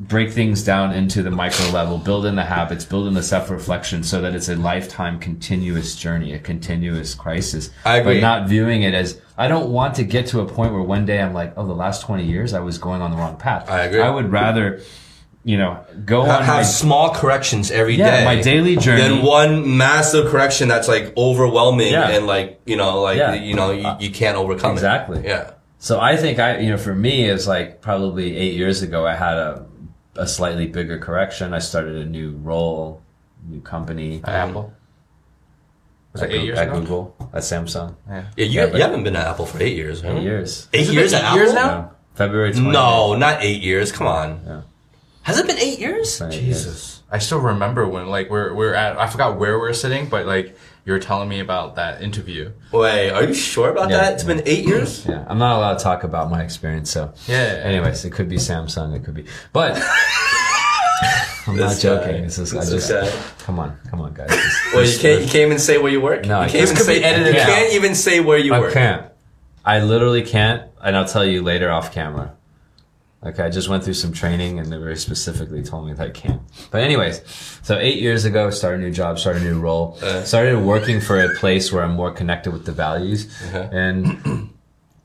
break 0.00 0.32
things 0.32 0.64
down 0.64 0.92
into 0.92 1.22
the 1.22 1.30
micro 1.30 1.66
level, 1.70 1.98
build 1.98 2.26
in 2.26 2.34
the 2.34 2.44
habits, 2.44 2.84
build 2.84 3.06
in 3.06 3.14
the 3.14 3.22
self 3.22 3.48
reflection, 3.50 4.02
so 4.02 4.20
that 4.20 4.34
it's 4.34 4.48
a 4.48 4.56
lifetime 4.56 5.18
continuous 5.18 5.94
journey, 5.96 6.32
a 6.32 6.38
continuous 6.38 7.14
crisis. 7.14 7.70
I 7.84 7.98
agree. 7.98 8.14
But 8.16 8.20
not 8.20 8.48
viewing 8.48 8.82
it 8.82 8.94
as 8.94 9.20
I 9.38 9.48
don't 9.48 9.70
want 9.70 9.94
to 9.96 10.04
get 10.04 10.26
to 10.28 10.40
a 10.40 10.46
point 10.46 10.72
where 10.72 10.82
one 10.82 11.06
day 11.06 11.20
I'm 11.20 11.32
like, 11.34 11.54
oh, 11.56 11.66
the 11.66 11.74
last 11.74 12.02
20 12.02 12.24
years 12.24 12.52
I 12.54 12.60
was 12.60 12.78
going 12.78 13.02
on 13.02 13.10
the 13.10 13.16
wrong 13.16 13.36
path. 13.36 13.68
I 13.70 13.82
agree. 13.84 14.00
I 14.00 14.10
would 14.10 14.30
rather, 14.32 14.80
you 15.44 15.56
know, 15.58 15.84
go 16.04 16.24
Ha- 16.24 16.38
on 16.38 16.42
have 16.44 16.56
my 16.56 16.62
small 16.62 17.14
corrections 17.14 17.70
every 17.70 17.96
day. 17.96 18.20
yeah 18.20 18.24
my 18.24 18.40
daily 18.40 18.76
journey. 18.76 19.00
Then 19.02 19.22
one 19.24 19.76
massive 19.76 20.30
correction 20.30 20.68
that's 20.68 20.88
like 20.88 21.12
overwhelming 21.16 21.92
Yeah. 21.92 22.08
and 22.10 22.26
like 22.26 22.60
you 22.66 22.76
know 22.76 23.00
like 23.02 23.18
Yeah. 23.18 23.34
you 23.34 23.54
know 23.54 23.70
you, 23.70 23.88
you 24.00 24.10
can't 24.10 24.36
overcome 24.36 24.72
Exactly. 24.72 25.18
it. 25.20 25.26
Yeah. 25.26 25.50
So 25.78 26.00
I 26.00 26.16
think 26.16 26.38
I, 26.38 26.58
you 26.60 26.70
know, 26.70 26.78
for 26.78 26.94
me, 26.94 27.26
it's 27.26 27.46
like 27.46 27.82
probably 27.82 28.36
eight 28.38 28.54
years 28.54 28.80
ago, 28.82 29.06
I 29.06 29.14
had 29.14 29.36
a, 29.36 29.66
a 30.16 30.26
slightly 30.26 30.66
bigger 30.66 30.98
correction. 30.98 31.52
I 31.54 31.58
started 31.58 31.96
a 31.96 32.04
new 32.06 32.32
role, 32.42 33.02
new 33.48 33.60
company. 33.60 34.20
At 34.24 34.48
Apple. 34.48 34.72
Was 36.12 36.20
that 36.20 36.30
at 36.30 36.34
eight 36.36 36.38
Goo- 36.40 36.44
years 36.46 36.58
at 36.58 36.68
ago? 36.68 36.80
Google, 36.80 37.16
at 37.32 37.42
Samsung. 37.42 37.96
Yeah. 38.08 38.24
Yeah, 38.36 38.44
you, 38.44 38.50
Yeah, 38.60 38.66
but- 38.66 38.76
you 38.76 38.82
haven't 38.82 39.02
been 39.04 39.16
at 39.16 39.26
Apple 39.26 39.46
for 39.46 39.60
eight 39.62 39.76
years, 39.76 40.00
huh? 40.02 40.10
Eight 40.12 40.22
years. 40.22 40.68
Eight 40.72 40.88
years 40.88 41.12
been 41.12 41.24
at 41.24 41.32
eight 41.32 41.36
years 41.36 41.50
Apple? 41.52 41.62
now? 41.68 41.80
No, 41.80 41.90
February 42.14 42.52
20th. 42.52 42.72
No, 42.72 43.14
not 43.16 43.42
eight 43.42 43.62
years. 43.62 43.90
Come 43.90 44.06
on. 44.06 44.40
Yeah. 44.46 44.60
Has 45.22 45.38
it 45.38 45.46
been 45.46 45.58
eight 45.58 45.78
years? 45.80 46.18
Jesus. 46.30 47.02
I 47.10 47.18
still 47.18 47.38
remember 47.40 47.88
when 47.88 48.06
like 48.08 48.28
we're 48.30 48.52
we're 48.54 48.74
at 48.74 48.98
I 48.98 49.06
forgot 49.08 49.38
where 49.38 49.58
we're 49.58 49.72
sitting, 49.72 50.08
but 50.08 50.26
like 50.26 50.56
you 50.84 50.92
were 50.92 50.98
telling 50.98 51.28
me 51.28 51.40
about 51.40 51.76
that 51.76 52.02
interview. 52.02 52.50
Wait, 52.72 53.10
are 53.10 53.24
you 53.24 53.34
sure 53.34 53.70
about 53.70 53.88
Yeah. 53.90 53.96
that? 53.98 54.12
It's 54.14 54.24
been 54.24 54.42
eight 54.46 54.66
years? 54.66 55.04
Yeah, 55.06 55.24
I'm 55.28 55.38
not 55.38 55.56
allowed 55.56 55.78
to 55.78 55.84
talk 55.84 56.04
about 56.04 56.30
my 56.30 56.42
experience. 56.42 56.90
So, 56.90 57.12
Yeah. 57.26 57.60
anyways, 57.64 58.04
it 58.04 58.10
could 58.10 58.28
be 58.28 58.36
Samsung. 58.36 58.94
It 58.94 59.04
could 59.04 59.14
be, 59.14 59.24
but 59.52 59.76
I'm 61.46 61.56
not 61.56 61.76
joking. 61.78 62.22
This 62.22 62.38
is 62.38 62.54
I 62.54 62.64
just 62.64 62.90
guy. 62.90 63.10
come 63.44 63.58
on, 63.58 63.76
come 63.90 64.00
on, 64.00 64.14
guys. 64.14 64.30
Well, 64.74 64.84
you 64.86 64.98
can't. 64.98 65.20
You 65.22 65.26
can't 65.26 65.46
even 65.46 65.58
say 65.58 65.78
where 65.78 65.92
you 65.92 66.00
work. 66.00 66.24
No, 66.24 66.38
you 66.40 66.46
I 66.46 66.48
can't 66.48 66.70
even 66.70 66.76
say. 66.76 66.98
be 66.98 67.04
edited 67.04 67.34
you 67.34 67.40
can't 67.40 67.72
even 67.74 67.94
say 67.94 68.20
where 68.20 68.38
you 68.38 68.54
I 68.54 68.60
work. 68.60 68.72
can't. 68.72 69.06
I 69.64 69.80
literally 69.80 70.22
can't, 70.22 70.62
and 70.82 70.96
I'll 70.96 71.04
tell 71.06 71.24
you 71.24 71.42
later 71.42 71.70
off 71.70 71.92
camera. 71.92 72.32
Okay, 73.24 73.42
I 73.42 73.48
just 73.48 73.68
went 73.68 73.82
through 73.82 73.94
some 73.94 74.12
training 74.12 74.58
and 74.58 74.70
they 74.70 74.76
very 74.76 74.96
specifically 74.96 75.62
told 75.62 75.86
me 75.86 75.94
that 75.94 76.06
I 76.06 76.10
can't. 76.10 76.42
But 76.70 76.82
anyways, 76.82 77.22
so 77.62 77.78
eight 77.78 77.98
years 77.98 78.26
ago, 78.26 78.50
started 78.50 78.80
a 78.80 78.84
new 78.84 78.90
job, 78.92 79.18
started 79.18 79.42
a 79.42 79.46
new 79.46 79.60
role, 79.60 79.96
uh-huh. 80.02 80.24
started 80.24 80.62
working 80.62 81.00
for 81.00 81.20
a 81.20 81.34
place 81.36 81.72
where 81.72 81.82
I'm 81.82 81.92
more 81.92 82.12
connected 82.12 82.52
with 82.52 82.66
the 82.66 82.72
values. 82.72 83.34
Uh-huh. 83.44 83.68
And 83.72 84.50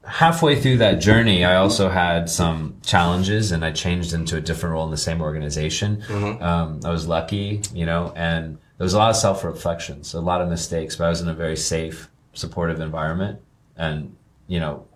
halfway 0.04 0.60
through 0.60 0.78
that 0.78 1.00
journey, 1.00 1.46
I 1.46 1.56
also 1.56 1.88
had 1.88 2.30
some 2.30 2.78
challenges 2.84 3.52
and 3.52 3.64
I 3.64 3.72
changed 3.72 4.14
into 4.14 4.36
a 4.36 4.42
different 4.42 4.74
role 4.74 4.86
in 4.86 4.92
the 4.92 4.98
same 4.98 5.22
organization. 5.22 6.04
Mm-hmm. 6.08 6.44
Um, 6.44 6.80
I 6.84 6.90
was 6.90 7.08
lucky, 7.08 7.62
you 7.74 7.86
know, 7.86 8.12
and 8.16 8.58
there 8.78 8.86
was 8.86 8.94
a 8.94 8.98
lot 8.98 9.12
of 9.12 9.16
self 9.16 9.44
reflections, 9.44 10.14
a 10.14 10.20
lot 10.20 10.42
of 10.42 10.50
mistakes, 10.50 10.96
but 10.96 11.06
I 11.06 11.10
was 11.10 11.22
in 11.22 11.30
a 11.30 11.34
very 11.34 11.56
safe, 11.56 12.10
supportive 12.34 12.80
environment. 12.80 13.40
And, 13.78 14.16
you 14.48 14.60
know, 14.60 14.88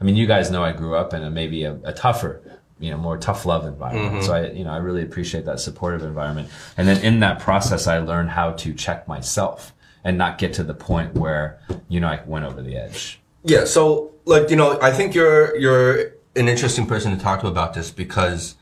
I 0.00 0.04
mean, 0.04 0.16
you 0.16 0.26
guys 0.26 0.50
know 0.50 0.62
I 0.62 0.72
grew 0.72 0.96
up 0.96 1.14
in 1.14 1.22
a 1.22 1.30
maybe 1.30 1.64
a, 1.64 1.78
a 1.84 1.92
tougher, 1.92 2.42
you 2.84 2.90
know, 2.90 2.98
more 2.98 3.16
tough 3.16 3.46
love 3.46 3.64
environment. 3.66 4.24
So 4.24 4.34
I, 4.34 4.50
you 4.50 4.64
know, 4.64 4.70
I 4.70 4.76
really 4.76 5.02
appreciate 5.02 5.44
that 5.46 5.58
supportive 5.60 6.02
environment. 6.02 6.48
And 6.76 6.86
then 6.86 7.02
in 7.02 7.20
that 7.20 7.40
process, 7.40 7.86
I 7.86 7.98
learned 7.98 8.30
how 8.30 8.52
to 8.52 8.74
check 8.74 9.08
myself 9.08 9.72
and 10.04 10.18
not 10.18 10.36
get 10.38 10.52
to 10.54 10.64
the 10.64 10.74
point 10.74 11.14
where, 11.14 11.58
you 11.88 12.00
know, 12.00 12.08
I 12.08 12.20
went 12.26 12.44
over 12.44 12.62
the 12.62 12.76
edge. 12.76 13.20
Yeah, 13.44 13.64
so 13.64 14.12
like 14.24 14.50
you 14.50 14.56
know, 14.56 14.78
I 14.80 14.90
think 14.90 15.14
you're 15.14 15.56
you're 15.56 16.12
an 16.36 16.48
interesting 16.48 16.86
person 16.86 17.16
to 17.16 17.22
talk 17.22 17.40
to 17.40 17.46
about 17.46 17.74
this 17.74 17.90
because 17.90 18.56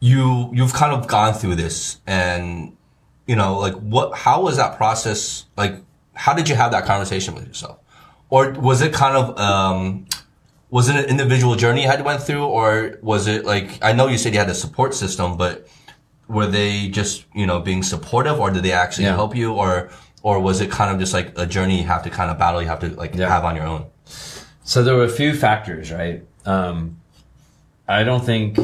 you 0.00 0.50
you've 0.52 0.72
kind 0.72 0.92
of 0.92 1.06
gone 1.06 1.34
through 1.34 1.56
this 1.56 2.00
and 2.06 2.76
you 3.26 3.34
know 3.34 3.58
like 3.58 3.74
what 3.74 4.16
how 4.16 4.42
was 4.42 4.56
that 4.56 4.76
process 4.76 5.46
like 5.56 5.74
how 6.14 6.32
did 6.34 6.48
you 6.48 6.54
have 6.54 6.70
that 6.70 6.84
conversation 6.84 7.34
with 7.34 7.46
yourself 7.46 7.78
or 8.30 8.52
was 8.52 8.80
it 8.80 8.92
kind 8.92 9.16
of 9.16 9.38
um 9.38 10.06
was 10.70 10.88
it 10.88 10.96
an 10.96 11.04
individual 11.06 11.54
journey 11.56 11.82
you 11.82 11.88
had 11.88 12.04
went 12.04 12.22
through 12.22 12.44
or 12.44 12.98
was 13.02 13.26
it 13.26 13.44
like 13.44 13.78
I 13.82 13.92
know 13.92 14.06
you 14.08 14.18
said 14.18 14.32
you 14.34 14.38
had 14.38 14.50
a 14.50 14.54
support 14.54 14.94
system 14.94 15.36
but 15.36 15.66
were 16.28 16.46
they 16.46 16.88
just 16.88 17.24
you 17.34 17.46
know 17.46 17.58
being 17.60 17.82
supportive 17.82 18.38
or 18.38 18.50
did 18.50 18.62
they 18.62 18.72
actually 18.72 19.04
Yeah. 19.04 19.14
help 19.14 19.34
you 19.34 19.52
or 19.54 19.90
or 20.22 20.40
was 20.40 20.60
it 20.60 20.70
kind 20.70 20.90
of 20.92 20.98
just 21.00 21.14
like 21.14 21.32
a 21.38 21.46
journey 21.46 21.78
you 21.80 21.86
have 21.86 22.02
to 22.02 22.10
kind 22.10 22.30
of 22.30 22.38
battle 22.38 22.60
you 22.60 22.68
have 22.68 22.80
to 22.80 22.88
like 22.90 23.14
Yeah. 23.14 23.28
have 23.28 23.44
on 23.44 23.56
your 23.56 23.66
own 23.66 23.86
So 24.64 24.82
there 24.82 24.94
were 24.94 25.04
a 25.04 25.16
few 25.22 25.32
factors, 25.34 25.90
right? 25.90 26.22
Um, 26.44 26.98
I 27.88 28.04
don't 28.04 28.22
think 28.24 28.58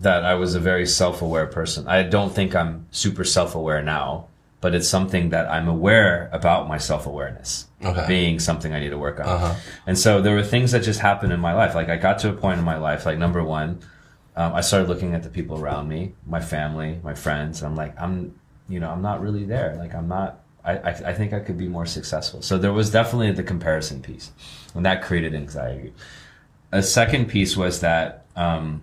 that 0.00 0.24
I 0.24 0.34
was 0.34 0.56
a 0.56 0.60
very 0.60 0.84
self-aware 0.86 1.46
person. 1.46 1.86
I 1.86 2.02
don't 2.02 2.32
think 2.34 2.56
I'm 2.56 2.86
super 2.90 3.22
self-aware 3.24 3.80
now, 3.80 4.26
but 4.64 4.74
it's 4.74 4.88
something 4.88 5.28
that 5.28 5.46
I'm 5.52 5.68
aware 5.68 6.30
about 6.32 6.66
my 6.68 6.78
self-awareness 6.78 7.66
Okay. 7.84 8.06
being 8.08 8.40
something 8.40 8.72
I 8.72 8.80
need 8.80 8.88
to 8.96 8.96
work 8.96 9.20
on. 9.20 9.56
And 9.86 9.98
so 9.98 10.22
there 10.22 10.34
were 10.34 10.42
things 10.42 10.72
that 10.72 10.82
just 10.82 11.00
happened 11.00 11.34
in 11.34 11.40
my 11.48 11.52
life. 11.52 11.74
Like 11.74 11.90
I 11.90 11.96
got 11.98 12.18
to 12.20 12.30
a 12.30 12.32
point 12.32 12.58
in 12.60 12.64
my 12.64 12.78
life, 12.78 13.04
like 13.04 13.18
number 13.18 13.44
one, 13.44 13.80
um, 14.34 14.54
I 14.54 14.62
started 14.62 14.88
looking 14.88 15.12
at 15.12 15.22
the 15.22 15.28
people 15.28 15.60
around 15.60 15.86
me, 15.90 16.14
my 16.26 16.40
family, 16.40 16.98
my 17.02 17.12
friends. 17.12 17.60
And 17.60 17.66
I'm 17.68 17.76
like, 17.76 17.94
I'm, 18.00 18.14
you 18.66 18.80
know, 18.80 18.88
I'm 18.88 19.02
not 19.02 19.20
really 19.20 19.44
there. 19.44 19.76
Like 19.78 19.94
I'm 19.94 20.08
not. 20.08 20.40
I, 20.64 20.78
I, 20.78 20.90
I 21.10 21.12
think 21.12 21.34
I 21.34 21.40
could 21.40 21.58
be 21.58 21.68
more 21.68 21.84
successful. 21.84 22.40
So 22.40 22.56
there 22.56 22.72
was 22.72 22.88
definitely 22.90 23.32
the 23.32 23.42
comparison 23.42 24.00
piece, 24.00 24.32
and 24.74 24.86
that 24.86 25.02
created 25.02 25.34
anxiety. 25.34 25.92
A 26.72 26.82
second 26.82 27.26
piece 27.28 27.54
was 27.54 27.80
that, 27.80 28.24
um, 28.34 28.80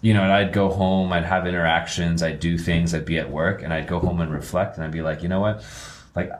you 0.00 0.14
know, 0.14 0.22
and 0.22 0.32
I'd 0.32 0.52
go 0.52 0.68
home, 0.68 1.12
I'd 1.12 1.24
have 1.24 1.46
interactions, 1.46 2.22
I'd 2.22 2.40
do 2.40 2.56
things, 2.56 2.94
I'd 2.94 3.04
be 3.04 3.18
at 3.18 3.30
work, 3.30 3.62
and 3.62 3.72
I'd 3.72 3.88
go 3.88 3.98
home 3.98 4.20
and 4.20 4.32
reflect, 4.32 4.76
and 4.76 4.84
I'd 4.84 4.92
be 4.92 5.02
like, 5.02 5.22
you 5.22 5.28
know 5.28 5.40
what, 5.40 5.64
like 6.14 6.30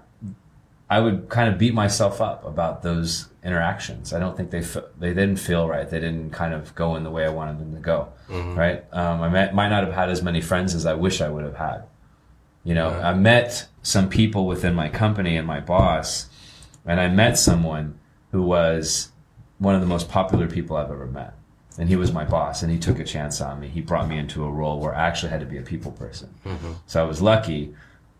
I 0.90 1.00
would 1.00 1.28
kind 1.28 1.52
of 1.52 1.58
beat 1.58 1.74
myself 1.74 2.20
up 2.20 2.44
about 2.46 2.82
those 2.82 3.28
interactions. 3.44 4.12
I 4.12 4.18
don't 4.18 4.36
think 4.36 4.50
they 4.50 4.62
fe- 4.62 4.84
they 4.98 5.08
didn't 5.08 5.36
feel 5.36 5.68
right. 5.68 5.88
They 5.88 6.00
didn't 6.00 6.30
kind 6.30 6.54
of 6.54 6.74
go 6.74 6.96
in 6.96 7.04
the 7.04 7.10
way 7.10 7.24
I 7.26 7.30
wanted 7.30 7.58
them 7.58 7.74
to 7.74 7.80
go. 7.80 8.08
Right? 8.54 8.84
Um, 8.92 9.20
I 9.22 9.28
met, 9.28 9.54
might 9.54 9.68
not 9.68 9.84
have 9.84 9.92
had 9.92 10.08
as 10.08 10.22
many 10.22 10.40
friends 10.40 10.74
as 10.74 10.86
I 10.86 10.94
wish 10.94 11.20
I 11.20 11.28
would 11.28 11.44
have 11.44 11.56
had. 11.56 11.84
You 12.64 12.74
know, 12.74 12.90
I 12.90 13.14
met 13.14 13.68
some 13.82 14.08
people 14.08 14.46
within 14.46 14.74
my 14.74 14.88
company 14.88 15.36
and 15.36 15.46
my 15.46 15.60
boss, 15.60 16.28
and 16.86 17.00
I 17.00 17.08
met 17.08 17.38
someone 17.38 17.98
who 18.32 18.42
was 18.42 19.10
one 19.58 19.74
of 19.74 19.80
the 19.80 19.86
most 19.86 20.08
popular 20.08 20.46
people 20.48 20.76
I've 20.76 20.90
ever 20.90 21.06
met. 21.06 21.34
And 21.78 21.88
he 21.88 21.96
was 21.96 22.12
my 22.12 22.24
boss, 22.24 22.62
and 22.62 22.72
he 22.72 22.78
took 22.78 22.98
a 22.98 23.04
chance 23.04 23.40
on 23.40 23.60
me. 23.60 23.68
He 23.68 23.80
brought 23.80 24.08
me 24.08 24.18
into 24.18 24.44
a 24.44 24.50
role 24.50 24.80
where 24.80 24.94
I 24.94 25.06
actually 25.06 25.30
had 25.30 25.40
to 25.40 25.46
be 25.46 25.58
a 25.58 25.62
people 25.62 25.92
person. 25.92 26.34
So 26.86 27.00
I 27.02 27.06
was 27.06 27.22
lucky. 27.22 27.74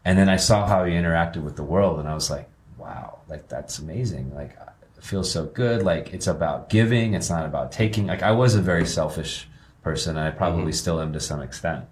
And 0.05 0.17
then 0.17 0.29
I 0.29 0.37
saw 0.37 0.67
how 0.67 0.85
he 0.85 0.93
interacted 0.95 1.43
with 1.43 1.57
the 1.57 1.65
world, 1.65 1.99
and 1.99 2.09
I 2.09 2.15
was 2.15 2.31
like, 2.31 2.49
wow, 2.79 3.19
like 3.29 3.49
that's 3.49 3.79
amazing. 3.81 4.35
Like, 4.35 4.57
it 4.97 5.05
feels 5.05 5.31
so 5.31 5.45
good. 5.47 5.83
Like, 5.83 6.15
it's 6.15 6.29
about 6.29 6.71
giving, 6.71 7.15
it's 7.15 7.31
not 7.31 7.45
about 7.45 7.73
taking. 7.73 8.07
Like, 8.07 8.23
I 8.23 8.31
was 8.31 8.55
a 8.55 8.63
very 8.63 8.87
selfish 8.87 9.49
person, 9.83 10.17
and 10.17 10.27
I 10.27 10.31
probably 10.31 10.73
still 10.73 11.01
am 11.01 11.13
to 11.13 11.21
some 11.21 11.43
extent 11.43 11.85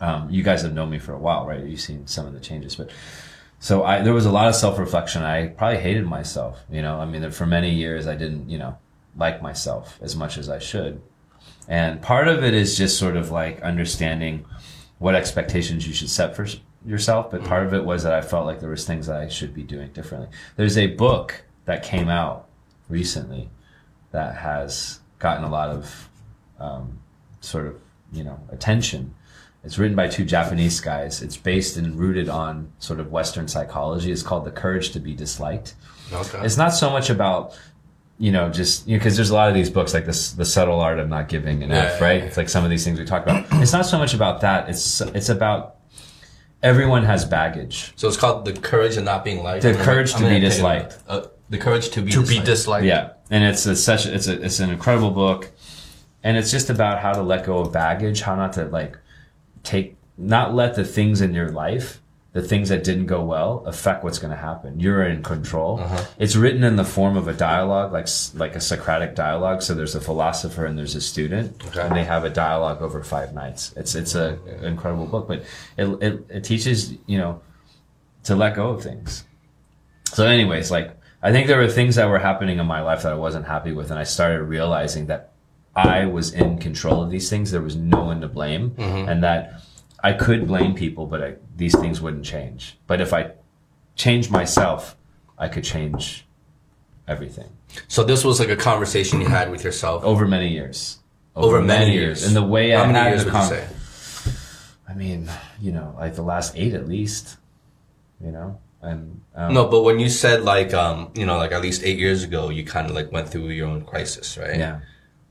um, 0.00 0.28
you 0.30 0.42
guys 0.42 0.62
have 0.62 0.74
known 0.74 0.90
me 0.90 0.98
for 0.98 1.12
a 1.12 1.18
while, 1.18 1.46
right? 1.46 1.64
You've 1.64 1.80
seen 1.80 2.06
some 2.06 2.26
of 2.26 2.34
the 2.34 2.40
changes, 2.40 2.76
but 2.76 2.90
so 3.58 3.84
I 3.84 4.02
there 4.02 4.12
was 4.12 4.26
a 4.26 4.30
lot 4.30 4.48
of 4.48 4.54
self 4.54 4.78
reflection. 4.78 5.22
I 5.22 5.48
probably 5.48 5.78
hated 5.78 6.06
myself. 6.06 6.62
You 6.70 6.82
know, 6.82 7.00
I 7.00 7.06
mean, 7.06 7.30
for 7.30 7.46
many 7.46 7.74
years 7.74 8.06
I 8.06 8.14
didn't, 8.14 8.50
you 8.50 8.58
know, 8.58 8.76
like 9.16 9.42
myself 9.42 9.98
as 10.02 10.14
much 10.16 10.38
as 10.38 10.48
I 10.48 10.58
should, 10.58 11.00
and 11.68 12.00
part 12.00 12.28
of 12.28 12.44
it 12.44 12.54
is 12.54 12.76
just 12.76 12.98
sort 12.98 13.16
of 13.16 13.30
like 13.30 13.60
understanding 13.62 14.44
what 14.98 15.14
expectations 15.14 15.86
you 15.86 15.92
should 15.92 16.10
set 16.10 16.34
for 16.36 16.46
yourself. 16.84 17.30
But 17.30 17.44
part 17.44 17.66
of 17.66 17.74
it 17.74 17.84
was 17.84 18.02
that 18.04 18.12
I 18.12 18.22
felt 18.22 18.46
like 18.46 18.60
there 18.60 18.70
was 18.70 18.86
things 18.86 19.06
that 19.06 19.20
I 19.20 19.28
should 19.28 19.54
be 19.54 19.62
doing 19.62 19.90
differently. 19.92 20.28
There's 20.56 20.78
a 20.78 20.88
book 20.88 21.44
that 21.64 21.82
came 21.82 22.08
out 22.08 22.48
recently 22.88 23.50
that 24.12 24.36
has 24.36 25.00
gotten 25.18 25.44
a 25.44 25.50
lot 25.50 25.70
of 25.70 26.08
um, 26.58 26.98
sort 27.40 27.66
of 27.66 27.80
you 28.12 28.24
know 28.24 28.40
attention. 28.50 29.14
It's 29.64 29.78
written 29.78 29.96
by 29.96 30.06
two 30.06 30.24
Japanese 30.24 30.80
guys. 30.80 31.22
It's 31.22 31.36
based 31.36 31.76
and 31.76 31.98
rooted 31.98 32.28
on 32.28 32.70
sort 32.78 33.00
of 33.00 33.10
Western 33.10 33.48
psychology. 33.48 34.12
It's 34.12 34.22
called 34.22 34.44
The 34.44 34.52
Courage 34.52 34.90
to 34.90 35.00
Be 35.00 35.12
Disliked. 35.12 35.74
Okay. 36.12 36.38
It's 36.44 36.56
not 36.56 36.68
so 36.68 36.88
much 36.88 37.10
about 37.10 37.58
you 38.18 38.32
know 38.32 38.48
just 38.50 38.86
you 38.86 38.96
know 38.96 38.98
because 39.00 39.16
there's 39.16 39.30
a 39.30 39.34
lot 39.34 39.48
of 39.48 39.54
these 39.54 39.68
books 39.70 39.92
like 39.92 40.06
this 40.06 40.32
the 40.32 40.44
subtle 40.44 40.80
art 40.80 40.98
of 40.98 41.08
not 41.08 41.28
giving 41.28 41.62
an 41.62 41.70
F, 41.72 42.00
Yeah, 42.00 42.06
right? 42.06 42.18
yeah, 42.20 42.26
It's 42.26 42.36
like 42.36 42.48
some 42.48 42.64
of 42.64 42.70
these 42.70 42.84
things 42.84 42.98
we 42.98 43.04
talk 43.04 43.22
about. 43.22 43.44
It's 43.62 43.72
not 43.72 43.86
so 43.86 43.98
much 43.98 44.14
about 44.14 44.40
that. 44.40 44.68
It's 44.68 45.00
it's 45.00 45.28
about 45.28 45.76
everyone 46.62 47.04
has 47.04 47.24
baggage. 47.24 47.92
So 47.96 48.08
it's 48.08 48.16
called 48.16 48.44
the 48.44 48.52
courage 48.54 48.96
of 48.96 49.04
not 49.04 49.24
being 49.24 49.42
liked. 49.42 49.62
The 49.62 49.68
I'm 49.70 49.74
gonna- 49.74 49.84
courage 49.84 50.12
I'm 50.14 50.18
to 50.20 50.24
be 50.24 50.28
gonna 50.28 50.34
take 50.40 50.42
it- 50.46 50.48
disliked. 50.48 50.98
Uh, 51.06 51.22
the 51.50 51.58
courage 51.58 51.90
to 51.90 52.02
be 52.02 52.10
to 52.12 52.20
disliked. 52.20 52.40
be 52.40 52.46
disliked. 52.46 52.86
Yeah, 52.86 53.10
and 53.30 53.44
it's 53.44 53.66
a 53.66 53.76
such 53.76 54.06
it's 54.06 54.26
a 54.28 54.42
it's 54.42 54.60
an 54.60 54.70
incredible 54.70 55.10
book, 55.10 55.50
and 56.24 56.36
it's 56.36 56.50
just 56.50 56.70
about 56.70 57.00
how 57.00 57.12
to 57.12 57.22
let 57.22 57.44
go 57.46 57.58
of 57.58 57.72
baggage, 57.72 58.22
how 58.22 58.34
not 58.34 58.54
to 58.54 58.64
like 58.64 58.98
take 59.62 59.96
not 60.18 60.54
let 60.54 60.74
the 60.74 60.84
things 60.84 61.20
in 61.20 61.34
your 61.34 61.50
life, 61.50 62.00
the 62.36 62.42
things 62.42 62.68
that 62.68 62.84
didn't 62.84 63.06
go 63.06 63.24
well, 63.24 63.62
affect 63.64 64.04
what's 64.04 64.18
going 64.18 64.30
to 64.30 64.36
happen. 64.36 64.78
You're 64.78 65.02
in 65.04 65.22
control. 65.22 65.80
Uh-huh. 65.80 66.04
It's 66.18 66.36
written 66.36 66.64
in 66.64 66.76
the 66.76 66.84
form 66.84 67.16
of 67.16 67.28
a 67.28 67.32
dialogue, 67.32 67.94
like 67.94 68.08
like 68.34 68.54
a 68.54 68.60
Socratic 68.60 69.14
dialogue. 69.14 69.62
So 69.62 69.72
there's 69.72 69.94
a 69.94 70.02
philosopher 70.02 70.66
and 70.66 70.78
there's 70.78 70.94
a 70.94 71.00
student, 71.00 71.64
Okay. 71.68 71.80
and 71.80 71.96
they 71.96 72.04
have 72.04 72.24
a 72.24 72.28
dialogue 72.28 72.82
over 72.82 73.02
five 73.02 73.32
nights. 73.32 73.72
It's 73.74 73.94
it's 73.94 74.14
a 74.14 74.38
incredible 74.62 75.06
book, 75.06 75.28
but 75.28 75.44
it, 75.78 75.86
it 76.02 76.26
it 76.28 76.44
teaches 76.44 76.92
you 77.06 77.16
know 77.16 77.40
to 78.24 78.36
let 78.36 78.54
go 78.54 78.68
of 78.68 78.82
things. 78.82 79.24
So, 80.12 80.26
anyways, 80.26 80.70
like 80.70 80.94
I 81.22 81.32
think 81.32 81.46
there 81.46 81.56
were 81.56 81.68
things 81.68 81.94
that 81.94 82.06
were 82.10 82.18
happening 82.18 82.58
in 82.58 82.66
my 82.66 82.82
life 82.82 83.04
that 83.04 83.12
I 83.12 83.16
wasn't 83.16 83.46
happy 83.46 83.72
with, 83.72 83.90
and 83.90 83.98
I 83.98 84.04
started 84.04 84.42
realizing 84.42 85.06
that 85.06 85.32
I 85.74 86.04
was 86.04 86.34
in 86.34 86.58
control 86.58 87.02
of 87.02 87.08
these 87.08 87.30
things. 87.30 87.50
There 87.50 87.62
was 87.62 87.76
no 87.76 88.04
one 88.04 88.20
to 88.20 88.28
blame, 88.28 88.72
mm-hmm. 88.72 89.08
and 89.08 89.24
that 89.24 89.62
I 90.08 90.12
could 90.12 90.46
blame 90.46 90.72
people, 90.74 91.04
but 91.12 91.20
I, 91.26 91.30
these 91.56 91.76
things 91.82 92.00
wouldn't 92.00 92.24
change. 92.24 92.78
But 92.86 93.00
if 93.00 93.12
I 93.12 93.22
change 93.96 94.30
myself, 94.30 94.96
I 95.44 95.48
could 95.48 95.64
change 95.64 96.26
everything 97.08 97.50
So 97.88 98.00
this 98.04 98.24
was 98.24 98.38
like 98.42 98.48
a 98.58 98.60
conversation 98.70 99.20
you 99.20 99.28
had 99.28 99.50
with 99.50 99.62
yourself. 99.64 100.04
over 100.04 100.24
many 100.36 100.48
years. 100.58 100.98
Over 101.34 101.60
many 101.60 101.92
years. 101.92 102.18
and 102.26 102.34
the 102.40 102.42
way 102.54 102.70
How 102.70 102.84
I 102.84 102.92
many 102.92 103.10
years 103.10 103.24
would 103.24 103.34
you 103.34 103.44
say? 103.54 103.64
I 104.88 104.94
mean, 104.94 105.28
you 105.60 105.72
know, 105.72 105.88
like 106.02 106.14
the 106.14 106.22
last 106.34 106.56
eight 106.56 106.74
at 106.74 106.86
least. 106.88 107.24
You 108.24 108.32
know, 108.36 108.48
and 108.80 109.20
um, 109.34 109.52
No, 109.52 109.62
but 109.68 109.82
when 109.82 109.98
you 109.98 110.08
said 110.08 110.38
like 110.42 110.72
um, 110.72 111.10
you 111.14 111.26
know, 111.26 111.36
like 111.36 111.52
at 111.52 111.62
least 111.62 111.82
eight 111.84 111.98
years 111.98 112.22
ago, 112.28 112.48
you 112.56 112.64
kind 112.64 112.86
of 112.88 112.94
like 112.94 113.10
went 113.12 113.28
through 113.28 113.48
your 113.58 113.68
own 113.68 113.82
crisis, 113.84 114.38
right? 114.38 114.58
yeah. 114.58 114.80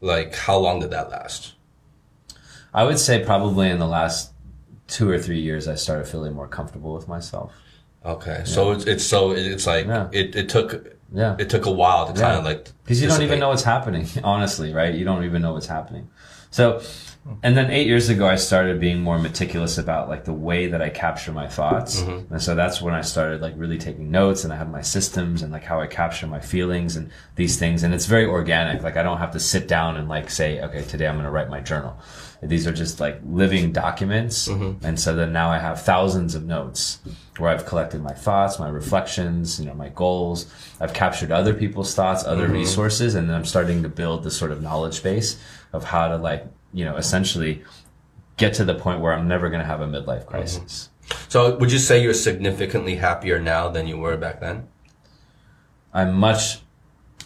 Like 0.01 0.35
how 0.35 0.57
long 0.65 0.81
did 0.81 0.91
that 0.91 1.09
last? 1.09 1.53
I 2.73 2.83
would 2.83 2.99
say 2.99 3.23
probably 3.23 3.69
in 3.69 3.79
the 3.79 3.87
last 3.87 4.34
two 4.87 5.09
or 5.09 5.17
three 5.19 5.39
years, 5.39 5.67
I 5.67 5.75
started 5.75 6.07
feeling 6.07 6.33
more 6.33 6.47
comfortable 6.47 6.93
with 6.93 7.07
myself. 7.07 7.51
Okay, 8.05 8.43
so 8.45 8.71
it's, 8.71 8.85
it's 8.85 9.03
so 9.03 9.31
it's 9.31 9.65
like 9.65 9.87
Yeah. 9.87 10.07
it, 10.11 10.35
it 10.35 10.47
took 10.49 10.95
Yeah. 11.11 11.35
it 11.39 11.49
took 11.49 11.65
a 11.65 11.71
while 11.71 12.05
to 12.11 12.13
Yeah. 12.19 12.25
kind 12.27 12.37
of 12.39 12.45
like 12.45 12.69
Because 12.83 13.01
you 13.01 13.07
don't 13.07 13.23
even 13.23 13.39
know 13.39 13.49
what's 13.49 13.63
happening, 13.63 14.07
honestly, 14.23 14.73
right? 14.73 14.93
You 14.93 15.05
don't 15.05 15.23
even 15.23 15.41
know 15.41 15.53
what's 15.53 15.65
happening. 15.67 16.09
So 16.51 16.81
and 17.41 17.57
then 17.57 17.71
eight 17.71 17.87
years 17.87 18.09
ago, 18.09 18.27
I 18.27 18.35
started 18.35 18.79
being 18.79 19.01
more 19.01 19.17
meticulous 19.17 19.79
about 19.79 20.09
like 20.09 20.25
the 20.25 20.33
way 20.33 20.67
that 20.67 20.81
I 20.81 20.89
capture 20.89 21.31
my 21.31 21.47
thoughts. 21.47 22.01
Mm-hmm. 22.01 22.33
And 22.33 22.41
so 22.41 22.53
that's 22.53 22.81
when 22.81 22.93
I 22.93 23.01
started 23.01 23.41
like 23.41 23.53
really 23.57 23.79
taking 23.79 24.11
notes 24.11 24.43
and 24.43 24.53
I 24.53 24.57
have 24.57 24.69
my 24.69 24.81
systems 24.81 25.41
and 25.41 25.51
like 25.51 25.63
how 25.63 25.81
I 25.81 25.87
capture 25.87 26.27
my 26.27 26.39
feelings 26.39 26.95
and 26.95 27.09
these 27.35 27.57
things. 27.57 27.81
And 27.81 27.95
it's 27.95 28.05
very 28.05 28.25
organic. 28.25 28.83
Like 28.83 28.95
I 28.95 29.01
don't 29.01 29.17
have 29.17 29.31
to 29.31 29.39
sit 29.39 29.67
down 29.67 29.97
and 29.97 30.07
like 30.07 30.29
say, 30.29 30.61
okay, 30.61 30.83
today 30.83 31.07
I'm 31.07 31.15
going 31.15 31.25
to 31.25 31.31
write 31.31 31.49
my 31.49 31.61
journal. 31.61 31.97
These 32.43 32.67
are 32.67 32.71
just 32.71 32.99
like 32.99 33.19
living 33.25 33.71
documents. 33.71 34.47
Mm-hmm. 34.47 34.85
And 34.85 34.99
so 34.99 35.15
then 35.15 35.33
now 35.33 35.49
I 35.49 35.57
have 35.57 35.81
thousands 35.81 36.35
of 36.35 36.45
notes 36.45 36.99
where 37.37 37.49
I've 37.49 37.65
collected 37.65 38.03
my 38.03 38.13
thoughts, 38.13 38.59
my 38.59 38.69
reflections, 38.69 39.59
you 39.59 39.65
know, 39.65 39.73
my 39.73 39.89
goals. 39.89 40.45
I've 40.79 40.93
captured 40.93 41.31
other 41.31 41.55
people's 41.55 41.95
thoughts, 41.95 42.23
other 42.23 42.43
mm-hmm. 42.43 42.53
resources, 42.53 43.15
and 43.15 43.27
then 43.27 43.35
I'm 43.35 43.45
starting 43.45 43.81
to 43.81 43.89
build 43.89 44.23
this 44.23 44.37
sort 44.37 44.51
of 44.51 44.61
knowledge 44.61 45.01
base 45.01 45.41
of 45.73 45.83
how 45.83 46.07
to 46.07 46.17
like, 46.17 46.45
you 46.75 46.83
know, 46.85 46.97
essentially 46.97 47.63
get 48.37 48.53
to 48.55 48.65
the 48.65 48.75
point 48.75 48.99
where 48.99 49.13
I'm 49.13 49.27
never 49.27 49.49
going 49.49 49.61
to 49.61 49.65
have 49.65 49.81
a 49.81 49.87
midlife 49.87 50.25
crisis. 50.25 50.89
Mm-hmm. 51.07 51.29
So 51.29 51.57
would 51.57 51.71
you 51.71 51.79
say 51.79 52.03
you're 52.03 52.13
significantly 52.13 52.95
happier 52.97 53.39
now 53.39 53.69
than 53.69 53.87
you 53.87 53.97
were 53.97 54.17
back 54.17 54.41
then? 54.41 54.67
I'm 55.93 56.13
much, 56.13 56.59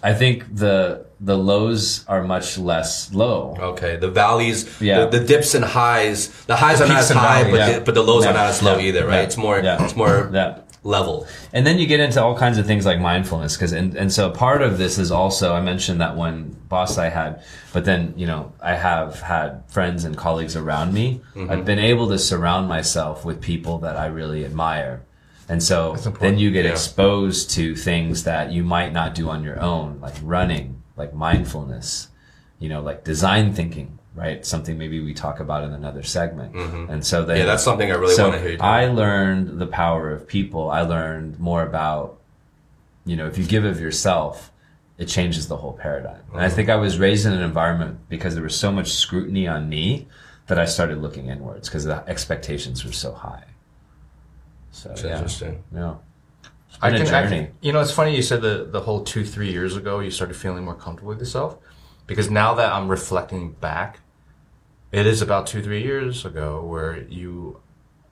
I 0.04 0.14
think 0.14 0.56
the, 0.56 1.08
the 1.20 1.36
lows 1.38 2.06
are 2.08 2.24
much 2.24 2.58
less 2.60 3.12
low. 3.12 3.56
Okay, 3.60 3.95
the 3.95 4.12
valleys, 4.12 4.80
Yeah. 4.80 5.06
the, 5.06 5.20
the 5.20 5.26
dips 5.26 5.56
and 5.56 5.66
highs. 5.66 6.30
The 6.45 6.56
highs 6.56 6.80
are 6.82 6.88
not 6.88 7.00
as 7.00 7.10
high, 7.10 7.50
but 7.50 7.58
yeah. 7.58 7.80
the, 7.80 7.82
but 7.82 7.95
the 7.95 8.04
lows 8.04 8.24
Yeah. 8.24 8.32
are 8.32 8.34
not 8.34 8.47
as 8.47 8.62
low 8.62 8.78
either, 8.78 9.08
right? 9.08 9.24
It's 9.24 9.38
more 9.38 9.60
Yeah. 9.60 9.84
it's 9.84 9.95
more 9.95 10.30
Yeah. 10.32 10.60
Level. 10.84 11.27
And 11.51 11.67
then 11.67 11.77
you 11.77 11.88
get 11.88 11.99
into 11.99 12.23
all 12.23 12.38
kinds 12.38 12.57
of 12.57 12.65
things 12.65 12.86
like 12.86 12.99
mindfulness, 12.99 13.55
because 13.55 13.73
and, 13.73 13.95
and 13.95 14.11
so 14.11 14.32
part 14.32 14.61
of 14.61 14.77
this 14.77 14.97
is 14.97 15.11
also 15.11 15.53
I 15.53 15.61
mentioned 15.61 15.99
that 16.01 16.15
one 16.15 16.55
boss 16.69 16.97
I 16.97 17.09
had, 17.09 17.43
but 17.73 17.86
then 17.86 18.13
you 18.15 18.25
know 18.25 18.53
I 18.61 18.75
have 18.75 19.19
had 19.19 19.63
friends 19.67 20.05
and 20.05 20.17
colleagues 20.17 20.55
around 20.55 20.93
me. 20.93 21.21
Mm-hmm. 21.36 21.51
I've 21.51 21.65
been 21.65 21.80
able 21.80 22.07
to 22.09 22.17
surround 22.17 22.67
myself 22.67 23.25
with 23.25 23.41
people 23.41 23.80
that 23.80 23.97
I 23.97 24.07
really 24.07 24.45
admire, 24.45 25.03
and 25.49 25.61
so 25.61 25.95
then 26.19 26.38
you 26.38 26.51
get 26.51 26.65
yeah. 26.65 26.71
exposed 26.71 27.51
to 27.51 27.75
things 27.75 28.23
that 28.23 28.51
you 28.51 28.63
might 28.63 28.93
not 28.93 29.15
do 29.15 29.30
on 29.30 29.43
your 29.43 29.59
own, 29.59 29.99
like 29.99 30.15
running, 30.23 30.82
like 30.95 31.13
mindfulness, 31.13 32.07
you 32.57 32.69
know, 32.69 32.82
like 32.82 33.03
design 33.03 33.53
thinking. 33.53 33.99
Right, 34.16 34.43
something 34.45 34.78
maybe 34.78 34.99
we 34.99 35.14
talk 35.14 35.39
about 35.39 35.64
in 35.64 35.72
another 35.72 36.03
segment, 36.03 36.53
mm-hmm. 36.53 36.91
and 36.91 37.05
so 37.05 37.24
then 37.24 37.38
Yeah, 37.38 37.45
that's 37.45 37.64
something 37.64 37.91
I 37.91 37.95
really 37.95 38.16
so 38.16 38.30
want 38.30 38.36
to 38.38 38.41
hear 38.41 38.51
you. 38.53 38.57
I 38.60 38.88
learned 38.88 39.60
the 39.60 39.68
power 39.68 40.12
of 40.12 40.28
people. 40.28 40.72
I 40.72 40.82
learned 40.82 41.39
more 41.39 41.62
about, 41.62 42.20
you 43.05 43.16
know, 43.16 43.28
if 43.28 43.38
you 43.38 43.45
give 43.45 43.66
of 43.66 43.80
yourself, 43.80 44.51
it 44.97 45.07
changes 45.07 45.47
the 45.47 45.57
whole 45.57 45.74
paradigm. 45.74 46.22
And 46.34 46.41
I 46.41 46.47
mm-hmm. 46.47 46.55
think 46.55 46.70
I 46.70 46.76
was 46.76 46.97
raised 46.97 47.26
in 47.28 47.34
an 47.34 47.41
environment 47.41 47.99
because 48.10 48.34
there 48.34 48.43
was 48.43 48.55
so 48.55 48.72
much 48.72 48.91
scrutiny 48.91 49.47
on 49.47 49.70
me 49.70 50.07
that 50.47 50.60
I 50.60 50.66
started 50.66 50.97
looking 50.97 51.28
inwards 51.30 51.70
because 51.70 51.86
the 51.86 52.03
expectations 52.10 52.84
were 52.84 52.91
so 52.91 53.14
high. 53.14 53.45
So 54.72 54.91
It's 54.91 55.03
yeah, 55.03 55.14
interesting. 55.14 55.64
yeah. 55.74 55.95
I 56.82 56.91
been 56.91 57.01
a 57.01 57.05
can, 57.05 57.14
I 57.14 57.24
journey. 57.24 57.38
can- 57.45 57.55
you 57.62 57.74
know, 57.74 57.80
it's 57.80 57.91
funny 57.91 58.16
you 58.16 58.22
said 58.22 58.41
the 58.41 58.68
the 58.70 58.82
whole 58.82 59.03
two 59.03 59.24
three 59.24 59.51
years 59.51 59.76
ago 59.76 59.99
you 59.99 60.12
started 60.12 60.36
feeling 60.36 60.66
more 60.66 60.76
comfortable 60.76 61.10
with 61.10 61.20
yourself, 61.20 61.57
because 62.10 62.30
now 62.30 62.55
that 62.55 62.74
I'm 62.74 62.89
reflecting 62.89 63.51
back, 63.53 63.99
it 64.91 65.05
is 65.07 65.22
about 65.22 65.47
two 65.47 65.62
three 65.64 65.84
years 65.84 66.26
ago 66.26 66.62
where 66.66 67.03
you 67.03 67.60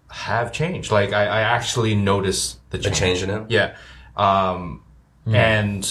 have 0.10 0.54
changed. 0.54 0.92
Like 0.92 1.12
I, 1.12 1.24
I 1.26 1.42
actually 1.42 1.96
noticed 1.96 2.60
the 2.70 2.78
The 2.78 2.84
change. 2.86 2.98
change 2.98 3.24
in 3.24 3.30
him. 3.30 3.46
Yeah, 3.50 3.76
um, 4.16 4.84
and 5.26 5.84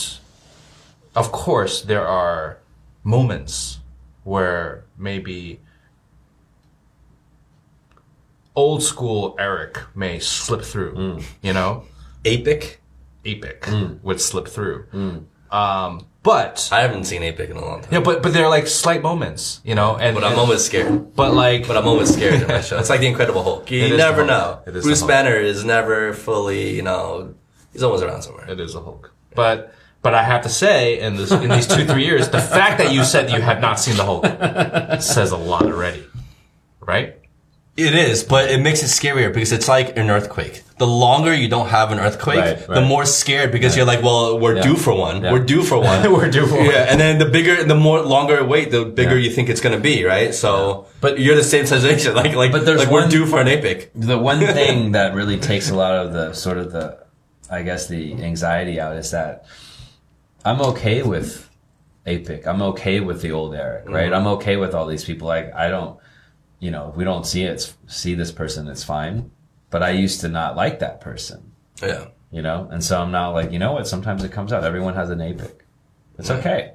of 1.15 1.31
course 1.33 1.83
there 1.83 2.07
are 2.07 2.59
moments 3.05 3.81
where 4.25 4.85
maybe 4.97 5.61
old 8.55 8.83
school 8.83 9.37
Aric 9.39 9.83
may 9.95 10.19
slip 10.19 10.63
through. 10.63 11.21
You 11.43 11.53
know, 11.53 11.85
Apic. 12.25 12.77
Apic 13.25 14.01
would 14.03 14.21
slip 14.21 14.49
through. 14.49 14.87
Um, 15.51 16.07
but 16.27 16.69
I 16.73 16.81
haven't 16.83 17.05
seen 17.05 17.23
Apic 17.23 17.49
in 17.51 17.57
a 17.57 17.65
long 17.65 17.81
time. 17.83 17.91
yeah, 17.95 18.01
but 18.09 18.23
but 18.23 18.33
they're 18.35 18.49
like 18.59 18.67
slight 18.67 19.01
moments, 19.11 19.61
you 19.65 19.75
know, 19.75 19.97
and 19.97 20.15
But 20.17 20.25
I'm 20.25 20.33
and- 20.33 20.41
always 20.41 20.63
scared. 20.65 21.15
but 21.15 21.33
like 21.33 21.67
But 21.69 21.77
I'm 21.79 21.87
always 21.93 22.13
scared 22.13 22.43
in 22.43 22.49
my 22.49 22.61
show. 22.61 22.79
It's 22.79 22.91
like 22.91 23.01
the 23.01 23.07
Incredible 23.15 23.43
Hulk. 23.49 23.71
You 23.71 23.97
never 23.97 24.23
know. 24.27 24.41
Hulk. 24.59 24.65
It 24.69 24.77
is 24.77 24.83
the 24.85 24.89
Bruce 24.89 25.03
Banner 25.13 25.37
is 25.53 25.65
never 25.65 26.13
fully, 26.13 26.75
you 26.79 26.83
know, 26.83 27.35
he's 27.73 27.83
always 27.87 28.03
around 28.03 28.23
somewhere. 28.23 28.47
it 28.51 28.59
is 28.61 28.75
a 28.75 28.83
Hulk. 28.83 29.13
But 29.35 29.73
but 30.03 30.15
I 30.15 30.23
have 30.33 30.43
to 30.43 30.49
say, 30.63 31.01
in 31.01 31.17
this 31.17 31.31
in 31.31 31.49
these 31.57 31.67
two 31.75 31.85
three 31.87 32.05
years, 32.05 32.29
the 32.31 32.41
fact 32.59 32.79
that 32.81 32.93
you 32.93 33.03
said 33.05 33.31
you 33.31 33.41
have 33.41 33.61
not 33.61 33.79
seen 33.85 33.97
the 33.97 34.05
Hulk 34.11 34.25
says 35.03 35.31
a 35.33 35.37
lot 35.53 35.65
already, 35.73 36.05
right? 36.81 37.17
It 37.77 37.95
is, 37.95 38.25
but 38.25 38.51
it 38.51 38.61
makes 38.63 38.83
it 38.83 38.87
scarier 38.87 39.33
because 39.33 39.53
it's 39.53 39.69
like 39.69 39.99
an 39.99 40.09
earthquake. 40.09 40.63
The 40.79 40.87
longer 40.87 41.35
you 41.35 41.49
don't 41.49 41.69
have 41.69 41.93
an 41.93 41.99
earthquake, 41.99 42.39
Right, 42.39 42.67
the 42.67 42.81
more 42.81 43.05
scared 43.05 43.53
because 43.53 43.77
you're 43.77 43.85
like, 43.85 44.03
well, 44.03 44.39
we're 44.39 44.57
Yeah. 44.57 44.63
due 44.63 44.77
for 44.77 44.95
one. 44.95 45.23
Yeah. 45.23 45.33
We're 45.33 45.45
due 45.45 45.63
for 45.63 45.79
one. 45.79 46.11
We're 46.17 46.31
due 46.31 46.47
for 46.47 46.57
one. 46.57 46.67
Yeah, 46.67 46.87
and 46.91 46.99
then 46.99 47.19
the 47.19 47.27
bigger, 47.27 47.65
the 47.65 47.75
more 47.75 48.01
longer 48.01 48.43
wait, 48.45 48.71
the 48.71 48.85
bigger 48.87 49.17
Yeah. 49.19 49.29
you 49.29 49.31
think 49.31 49.51
it's 49.51 49.61
gonna 49.61 49.79
be, 49.93 50.05
right? 50.05 50.35
So, 50.35 50.87
But- 51.03 51.19
you're 51.19 51.37
the 51.37 51.45
same 51.45 51.67
sensation, 51.67 52.15
Like, 52.23 52.35
like, 52.35 52.51
But 52.53 52.65
there's 52.65 52.81
like 52.81 52.91
we're 52.91 53.09
due 53.09 53.27
for 53.27 53.41
an 53.41 53.49
epic. 53.49 53.91
the 53.95 54.17
one 54.17 54.41
thing 54.59 54.93
that 54.93 55.15
really 55.15 55.37
takes 55.39 55.69
a 55.71 55.75
lot 55.75 55.95
of 55.95 56.13
the 56.15 56.33
sort 56.33 56.59
of 56.59 56.73
the 56.73 56.99
i 57.49 57.63
guess 57.63 57.87
the 57.87 58.15
anxiety 58.25 58.81
out 58.81 58.97
is 58.97 59.13
that 59.13 59.45
i'm 60.45 60.61
okay 60.61 61.03
with 61.03 61.49
apic 62.05 62.45
i'm 62.45 62.61
okay 62.61 62.99
with 62.99 63.23
the 63.23 63.31
old 63.31 63.53
aric 63.53 63.89
right 63.89 64.07
mm-hmm. 64.11 64.15
i'm 64.15 64.27
okay 64.27 64.57
with 64.57 64.75
all 64.75 64.85
these 64.87 65.05
people 65.05 65.29
like 65.29 65.55
i 65.55 65.69
don't 65.69 65.97
you 66.59 66.71
know 66.71 66.89
if 66.91 66.97
we 66.97 67.05
don't 67.05 67.27
see 67.27 67.43
it 67.45 67.75
see 67.87 68.15
this 68.15 68.33
person 68.33 68.69
it's 68.69 68.85
fine. 68.85 69.31
But 69.71 69.83
i 69.83 69.91
used 69.91 70.21
to 70.23 70.29
not 70.29 70.57
like 70.57 70.79
that 70.79 71.01
person. 71.01 71.53
Yeah. 71.83 72.07
you 72.31 72.41
know? 72.43 72.69
And 72.71 72.83
so 72.83 73.01
i'm 73.03 73.11
now 73.13 73.33
like 73.33 73.53
you 73.53 73.59
know 73.59 73.73
what? 73.73 73.87
Sometimes 73.87 74.25
it 74.25 74.33
comes 74.33 74.53
out. 74.53 74.65
Everyone 74.65 74.95
has 74.95 75.11
an 75.11 75.19
apic 75.19 75.61
it's 76.19 76.31
okay. 76.31 76.73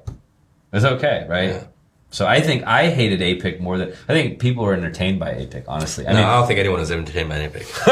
It's 0.72 0.84
okay 0.84 1.26
right? 1.28 1.48
Yeah. 1.50 1.64
so 2.10 2.26
i 2.26 2.40
think 2.40 2.62
i 2.64 2.90
hated 2.90 3.20
apic 3.20 3.58
more 3.60 3.76
than 3.78 3.90
i 4.08 4.12
think 4.12 4.38
people 4.38 4.64
were 4.64 4.74
entertained 4.74 5.18
by 5.18 5.32
apic 5.34 5.64
honestly. 5.66 6.06
I 6.06 6.12
No, 6.12 6.18
mean 6.18 6.26
I 6.28 6.36
don't 6.36 6.46
think 6.46 6.60
anyone 6.60 6.80
is 6.80 6.90
entertained 6.92 7.28
by 7.28 7.36
an 7.38 7.42
epic. 7.50 7.66
I 7.86 7.90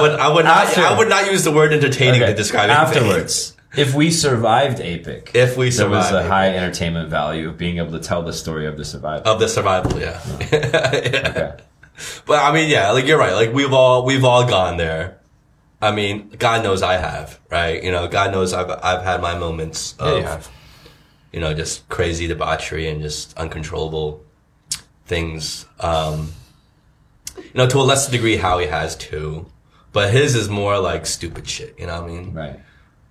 would, 0.00 0.12
I 0.12 0.28
would 0.32 0.44
not, 0.44 0.66
After- 0.66 0.80
I 0.82 0.98
would 0.98 1.08
not 1.08 1.30
use 1.30 1.44
the 1.44 1.52
word 1.52 1.72
entertaining 1.72 2.22
Okay, 2.22 2.32
to 2.32 2.36
describe 2.36 2.70
afterwards. 2.70 3.54
If 3.76 3.94
we 3.94 4.10
survived 4.10 4.80
APIC, 4.80 5.32
If 5.34 5.56
we 5.56 5.70
survived, 5.70 5.92
there 5.92 5.98
was 5.98 6.10
a 6.12 6.18
APIC. 6.20 6.30
high 6.30 6.56
entertainment 6.56 7.10
value 7.10 7.48
of 7.50 7.58
being 7.58 7.78
able 7.78 7.92
to 7.92 8.00
tell 8.00 8.22
the 8.22 8.32
story 8.32 8.66
of 8.66 8.76
the 8.78 8.84
survival. 8.84 9.30
of 9.30 9.40
the 9.40 9.48
survival, 9.48 10.00
yeah. 10.00 10.20
Yeah. 10.52 11.22
Okay. 11.30 11.52
But 12.26 12.42
I 12.42 12.52
mean, 12.52 12.70
yeah, 12.70 12.92
like 12.92 13.06
you're 13.06 13.18
right. 13.18 13.34
Like 13.34 13.52
we've 13.52 13.72
all 13.72 14.04
we've 14.06 14.24
all 14.24 14.46
gone 14.46 14.76
there. 14.76 15.18
I 15.82 15.90
mean, 15.92 16.30
God 16.38 16.62
knows 16.62 16.80
I 16.82 16.94
have, 16.96 17.38
right? 17.50 17.82
You 17.82 17.90
know, 17.92 18.06
God 18.08 18.30
knows 18.32 18.52
I've 18.52 18.70
I've 18.70 19.02
had 19.02 19.20
my 19.20 19.36
moments 19.38 19.94
of 19.98 20.08
Yeah, 20.12 20.18
you 20.18 20.22
have. 20.24 20.50
you 21.32 21.40
know 21.40 21.54
just 21.54 21.88
crazy 21.88 22.26
debauchery 22.28 22.88
and 22.88 23.02
just 23.02 23.36
uncontrollable 23.36 24.24
things. 25.06 25.66
Um, 25.80 26.32
you 27.36 27.50
know, 27.54 27.66
to 27.68 27.78
a 27.78 27.82
lesser 27.82 28.10
degree, 28.12 28.36
Howie 28.36 28.66
has 28.66 28.94
too, 28.96 29.46
but 29.92 30.12
his 30.12 30.34
is 30.36 30.48
more 30.48 30.78
like 30.78 31.04
stupid 31.06 31.48
shit. 31.48 31.74
You 31.78 31.86
know 31.86 32.00
what 32.00 32.10
I 32.10 32.12
mean? 32.14 32.32
Right. 32.32 32.60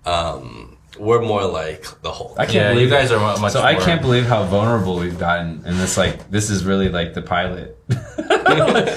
Um, 0.04 0.76
we're 0.98 1.20
more 1.22 1.44
like 1.44 1.84
the 2.02 2.10
Hulk. 2.10 2.34
I 2.38 2.44
can't 2.46 2.54
Yeah, 2.54 2.68
believe 2.72 2.88
you 2.88 2.94
guys 2.94 3.12
are 3.12 3.20
much 3.38 3.52
So 3.52 3.62
I 3.62 3.74
more- 3.74 3.82
can't 3.82 4.00
believe 4.02 4.26
how 4.26 4.42
vulnerable 4.44 4.98
we've 4.98 5.18
gotten, 5.18 5.62
and 5.64 5.78
this 5.78 5.96
like 5.96 6.28
this 6.30 6.50
is 6.50 6.64
really 6.64 6.88
like 6.88 7.14
the 7.14 7.22
pilot. 7.22 7.76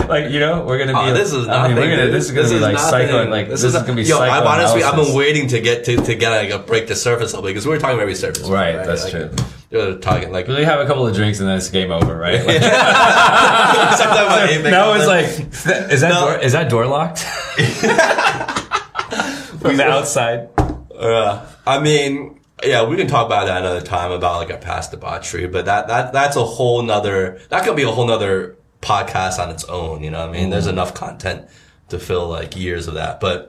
like 0.09 0.31
you 0.31 0.39
know, 0.39 0.63
we're 0.65 0.79
gonna 0.79 0.93
be. 0.93 0.99
Oh, 0.99 1.13
this 1.13 1.31
is 1.31 1.47
I 1.47 1.67
mean, 1.67 1.75
nothing. 1.75 1.75
we're 1.89 1.97
gonna, 1.97 2.11
this 2.11 2.25
is 2.25 2.31
gonna 2.31 2.49
be 2.49 2.59
like 2.59 2.73
nothing. 2.75 2.89
psycho. 3.07 3.29
Like 3.29 3.49
this, 3.49 3.63
is, 3.63 3.73
gonna 3.73 3.93
be 3.93 4.03
yo. 4.03 4.19
I've 4.19 4.45
honestly, 4.45 4.83
I've 4.83 4.95
been 4.95 5.13
waiting 5.15 5.47
to 5.49 5.59
get 5.61 5.83
to 5.85 5.97
to 5.97 6.15
get 6.15 6.29
like 6.31 6.49
a 6.49 6.59
break 6.59 6.87
the 6.87 6.95
surface 6.95 7.33
a 7.33 7.35
little 7.35 7.43
bit 7.43 7.51
because 7.53 7.65
we 7.67 7.71
were 7.73 7.79
talking 7.79 7.97
very 7.97 8.15
surface. 8.15 8.47
Right, 8.49 8.77
that's 8.83 9.03
Like, 9.03 9.11
true. 9.11 9.29
We 9.69 9.77
were 9.77 9.95
talking 9.97 10.31
like 10.31 10.47
Really 10.47 10.65
have 10.65 10.79
a 10.81 10.85
couple 10.85 11.05
of 11.07 11.13
drinks 11.15 11.39
and 11.39 11.47
then 11.47 11.57
it's 11.57 11.69
game 11.69 11.91
over, 11.91 12.17
right? 12.17 12.43
Like, 12.45 12.61
now 12.61 14.59
now 14.69 14.93
it's 14.93 15.07
like, 15.07 15.25
is 15.91 16.01
that 16.01 16.09
No. 16.09 16.21
door, 16.31 16.37
is 16.39 16.51
that 16.53 16.69
door 16.69 16.85
locked 16.87 17.19
from 19.61 19.77
the 19.77 19.85
outside? 19.87 20.49
Uh, 21.01 21.43
I 21.65 21.79
mean, 21.79 22.39
yeah, 22.63 22.85
we 22.85 22.95
can 22.95 23.07
talk 23.07 23.25
about 23.25 23.47
that 23.47 23.57
another 23.61 23.81
time 23.81 24.11
about 24.11 24.37
like 24.37 24.51
our 24.51 24.59
past 24.59 24.91
debauchery, 24.91 25.47
but 25.47 25.65
that 25.65 25.87
that 25.87 26.13
that's 26.13 26.35
a 26.35 26.43
whole 26.43 26.83
nother. 26.83 27.41
That 27.49 27.63
could 27.63 27.75
be 27.75 27.81
a 27.83 27.91
whole 27.91 28.05
nother 28.05 28.55
podcast 28.81 29.39
on 29.39 29.49
its 29.49 29.63
own. 29.63 30.03
You 30.03 30.11
know, 30.11 30.19
what 30.19 30.29
I 30.29 30.31
mean, 30.31 30.51
there's 30.51 30.67
enough 30.67 30.93
content 30.93 31.49
to 31.89 31.97
fill 31.97 32.27
like 32.29 32.55
years 32.55 32.87
of 32.87 32.93
that, 32.95 33.19
but. 33.19 33.47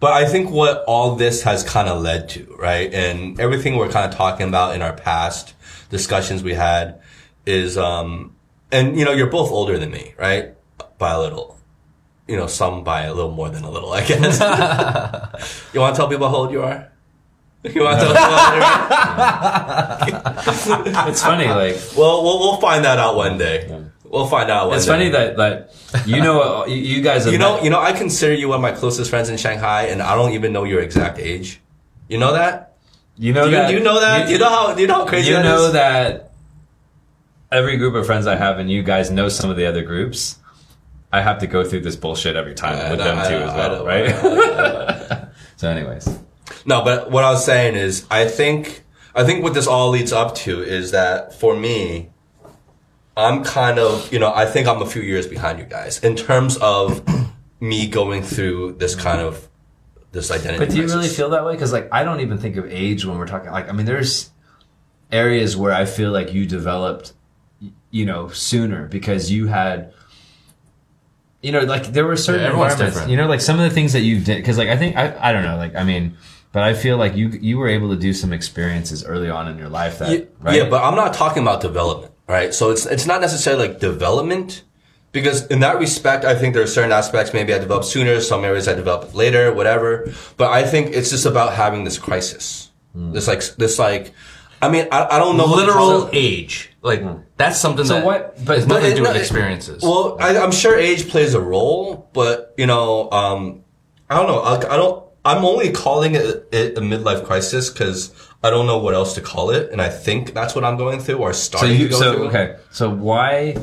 But 0.00 0.14
I 0.14 0.26
think 0.26 0.50
what 0.50 0.82
all 0.88 1.14
this 1.14 1.44
has 1.44 1.62
kind 1.62 1.88
of 1.88 2.02
led 2.02 2.28
to, 2.30 2.56
right, 2.58 2.92
and 2.92 3.38
everything 3.38 3.76
we're 3.76 3.88
kind 3.88 4.10
of 4.10 4.18
talking 4.18 4.48
about 4.48 4.74
in 4.74 4.82
our 4.82 4.92
past 4.92 5.54
discussions 5.90 6.42
we 6.42 6.54
had 6.54 7.00
is, 7.46 7.78
um, 7.78 8.34
and 8.72 8.98
you 8.98 9.04
know, 9.04 9.12
you're 9.12 9.30
both 9.30 9.52
older 9.52 9.78
than 9.78 9.92
me, 9.92 10.14
right, 10.18 10.56
by 10.98 11.12
a 11.12 11.20
little. 11.20 11.56
You 12.28 12.36
know, 12.36 12.46
some 12.46 12.84
by 12.84 13.02
a 13.02 13.12
little 13.14 13.32
more 13.32 13.48
than 13.50 13.64
a 13.64 13.70
little, 13.70 13.92
I 13.92 14.04
guess. 14.04 14.38
you 15.74 15.80
want 15.80 15.94
to 15.94 15.98
tell 16.00 16.08
people 16.08 16.28
how 16.28 16.36
old 16.36 16.52
you 16.52 16.62
are? 16.62 16.88
You 17.64 17.82
want 17.84 18.00
to 18.00 18.06
tell 18.06 18.16
us? 18.16 19.52
It's 21.08 21.22
funny, 21.22 21.46
like 21.46 21.76
well, 21.96 22.22
we'll 22.24 22.38
we'll 22.40 22.56
find 22.60 22.84
that 22.84 22.98
out 22.98 23.16
one 23.16 23.38
day. 23.38 23.84
We'll 24.04 24.26
find 24.26 24.50
out 24.50 24.68
one 24.68 24.76
it's 24.76 24.86
day. 24.86 24.92
funny 24.92 25.08
that 25.10 25.36
that 25.36 25.74
you 26.06 26.20
know 26.20 26.66
you- 26.72 26.74
you 26.74 27.02
guys 27.02 27.26
you 27.26 27.38
know 27.38 27.54
met- 27.56 27.64
you 27.64 27.70
know 27.70 27.80
I 27.80 27.92
consider 27.92 28.34
you 28.34 28.48
one 28.48 28.56
of 28.56 28.62
my 28.62 28.72
closest 28.72 29.10
friends 29.10 29.28
in 29.28 29.36
Shanghai, 29.36 29.84
and 29.84 30.02
I 30.02 30.14
don't 30.16 30.32
even 30.32 30.52
know 30.52 30.64
your 30.64 30.80
exact 30.80 31.18
age. 31.18 31.60
You 32.08 32.18
know 32.18 32.32
that? 32.32 32.74
you 33.16 33.32
know 33.32 33.44
Do 33.44 33.50
you, 33.50 33.56
that 33.56 33.68
do 33.68 33.74
you 33.74 33.80
know 33.82 34.00
that? 34.00 34.26
Do 34.26 34.32
you 34.32 34.38
know 34.38 34.48
how? 34.48 34.74
Do 34.74 34.80
you 34.80 34.86
know 34.88 34.94
how 34.94 35.06
crazy 35.06 35.30
you 35.30 35.36
that 35.36 35.44
know 35.44 35.66
is? 35.66 35.72
that 35.74 36.32
every 37.52 37.76
group 37.76 37.94
of 37.94 38.06
friends 38.06 38.26
I 38.26 38.34
have, 38.36 38.58
and 38.58 38.70
you 38.70 38.82
guys 38.82 39.10
know 39.10 39.28
some 39.28 39.50
of 39.50 39.56
the 39.56 39.66
other 39.66 39.82
groups. 39.82 40.38
I 41.12 41.20
have 41.20 41.38
to 41.40 41.46
go 41.46 41.62
through 41.64 41.80
this 41.82 41.96
bullshit 41.96 42.36
every 42.36 42.54
time 42.54 42.78
I 42.78 42.90
with 42.90 42.98
know, 43.00 43.04
them 43.04 43.28
too 43.28 43.44
as 43.44 43.54
well, 43.54 43.84
right? 43.84 45.28
So, 45.56 45.68
anyways, 45.68 46.08
No, 46.66 46.82
but 46.82 47.10
what 47.12 47.22
I 47.22 47.30
was 47.30 47.44
saying 47.44 47.76
is, 47.76 48.04
I 48.10 48.26
think, 48.26 48.82
I 49.14 49.22
think 49.22 49.44
what 49.44 49.54
this 49.54 49.68
all 49.68 49.90
leads 49.90 50.12
up 50.12 50.34
to 50.36 50.60
is 50.60 50.90
that 50.90 51.34
for 51.34 51.54
me, 51.54 52.10
I'm 53.16 53.44
kind 53.44 53.78
of, 53.78 54.12
you 54.12 54.18
know, 54.18 54.32
I 54.34 54.44
think 54.46 54.66
I'm 54.66 54.82
a 54.82 54.86
few 54.86 55.02
years 55.02 55.28
behind 55.28 55.60
you 55.60 55.64
guys 55.66 56.02
in 56.02 56.16
terms 56.16 56.56
of 56.56 57.06
me 57.60 57.86
going 57.86 58.22
through 58.24 58.72
this 58.72 58.96
kind 58.96 59.20
of 59.20 59.48
this 60.10 60.30
identity. 60.32 60.58
but 60.58 60.70
do 60.70 60.78
you 60.80 60.86
really 60.88 61.08
feel 61.08 61.30
that 61.30 61.44
way? 61.44 61.52
Because 61.52 61.72
like 61.72 61.88
I 61.92 62.02
don't 62.02 62.20
even 62.20 62.38
think 62.38 62.56
of 62.56 62.66
age 62.70 63.04
when 63.04 63.16
we're 63.18 63.26
talking. 63.28 63.50
Like 63.52 63.68
I 63.68 63.72
mean, 63.72 63.86
there's 63.86 64.30
areas 65.12 65.56
where 65.56 65.72
I 65.72 65.84
feel 65.84 66.10
like 66.10 66.32
you 66.34 66.44
developed, 66.46 67.12
you 67.90 68.04
know, 68.04 68.28
sooner 68.30 68.88
because 68.88 69.30
you 69.30 69.46
had. 69.46 69.92
You 71.42 71.52
know, 71.52 71.60
like 71.60 71.88
there 71.92 72.06
were 72.06 72.16
certain 72.16 72.42
Yeah, 72.42 72.48
everyone's 72.48 72.72
environments. 72.74 72.96
different. 72.96 73.10
You 73.10 73.16
know, 73.16 73.26
like 73.26 73.40
some 73.40 73.58
of 73.58 73.64
the 73.68 73.74
things 73.74 73.92
that 73.94 74.00
you 74.00 74.20
did, 74.20 74.36
because 74.38 74.56
like 74.58 74.68
I 74.68 74.76
think 74.76 74.96
I, 74.96 75.14
I 75.20 75.32
don't 75.32 75.42
know, 75.42 75.56
like 75.56 75.74
I 75.74 75.84
mean, 75.84 76.16
but 76.52 76.62
I 76.62 76.72
feel 76.74 76.96
like 76.98 77.16
you 77.16 77.28
you 77.28 77.58
were 77.58 77.68
able 77.68 77.88
to 77.90 77.96
do 77.96 78.12
some 78.12 78.32
experiences 78.32 79.04
early 79.04 79.28
on 79.28 79.48
in 79.48 79.58
your 79.58 79.68
life 79.68 79.98
that 79.98 80.10
Yeah, 80.10 80.24
right. 80.40 80.56
yeah, 80.56 80.68
but 80.68 80.82
I'm 80.84 80.94
not 80.94 81.14
talking 81.14 81.42
about 81.42 81.60
development, 81.60 82.12
right? 82.28 82.54
So 82.54 82.70
it's 82.70 82.86
it's 82.86 83.06
not 83.06 83.20
necessarily 83.20 83.68
like 83.68 83.80
development, 83.80 84.62
because 85.10 85.46
in 85.46 85.60
that 85.60 85.78
respect, 85.78 86.24
I 86.24 86.34
think 86.36 86.54
there 86.54 86.62
are 86.62 86.66
certain 86.78 86.92
aspects 86.92 87.32
maybe 87.34 87.52
I 87.52 87.58
developed 87.58 87.86
sooner, 87.86 88.20
some 88.20 88.44
areas 88.44 88.68
I 88.68 88.74
developed 88.74 89.14
later, 89.14 89.52
whatever. 89.52 90.12
But 90.36 90.50
I 90.52 90.62
think 90.64 90.94
it's 90.94 91.10
just 91.10 91.26
about 91.26 91.54
having 91.54 91.82
this 91.84 91.98
crisis, 91.98 92.70
Hmm. 92.94 93.12
this 93.12 93.26
like 93.26 93.42
this 93.56 93.78
like, 93.78 94.12
I 94.62 94.68
mean, 94.70 94.86
I, 94.92 95.16
I 95.16 95.18
don't 95.18 95.36
know 95.36 95.46
what 95.46 95.66
Literal 95.66 96.06
it. 96.06 96.10
age. 96.14 96.70
Like 96.82 97.02
that's 97.36 97.58
something 97.58 97.84
So 97.84 97.94
that 97.94 98.04
what- 98.04 98.44
but- 98.44 98.58
has 98.58 98.66
nothing 98.66 98.82
But 98.84 98.88
to 98.90 98.94
do 98.96 99.02
with 99.02 99.10
no, 99.10 99.16
it- 99.16 99.20
experiences. 99.20 99.82
Well, 99.82 100.16
I, 100.20 100.38
I'm 100.38 100.52
sure 100.52 100.76
age 100.78 101.08
plays 101.08 101.34
a 101.34 101.40
role, 101.40 102.08
but 102.12 102.54
you 102.56 102.66
know, 102.66 103.10
um, 103.10 103.64
I 104.08 104.16
don't 104.16 104.26
know. 104.28 104.40
I, 104.40 104.54
I 104.56 104.76
don't. 104.76 105.02
I'm 105.24 105.44
only 105.44 105.70
calling 105.70 106.16
it, 106.16 106.48
it 106.52 106.76
a 106.76 106.80
midlife 106.80 107.24
crisis 107.24 107.70
because 107.70 108.12
I 108.42 108.50
don't 108.50 108.66
know 108.66 108.78
what 108.78 108.94
else 108.94 109.14
to 109.14 109.20
call 109.20 109.50
it, 109.50 109.70
and 109.70 109.80
I 109.80 109.88
think 109.88 110.34
that's 110.34 110.54
what 110.56 110.64
I'm 110.64 110.76
going 110.76 110.98
through 111.00 111.18
or 111.18 111.32
So 111.32 111.38
starting 111.58 111.78
you 111.78 111.84
to 111.88 111.90
go 111.94 111.98
so 112.00 112.12
through. 112.14 112.24
okay. 112.28 112.56
So 112.72 112.90
why? 112.90 113.56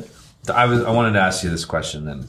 I 0.54 0.66
was 0.66 0.84
I 0.84 0.92
wanted 0.92 1.14
to 1.14 1.20
ask 1.22 1.44
you 1.44 1.50
this 1.50 1.66
question 1.66 2.06
then. 2.06 2.28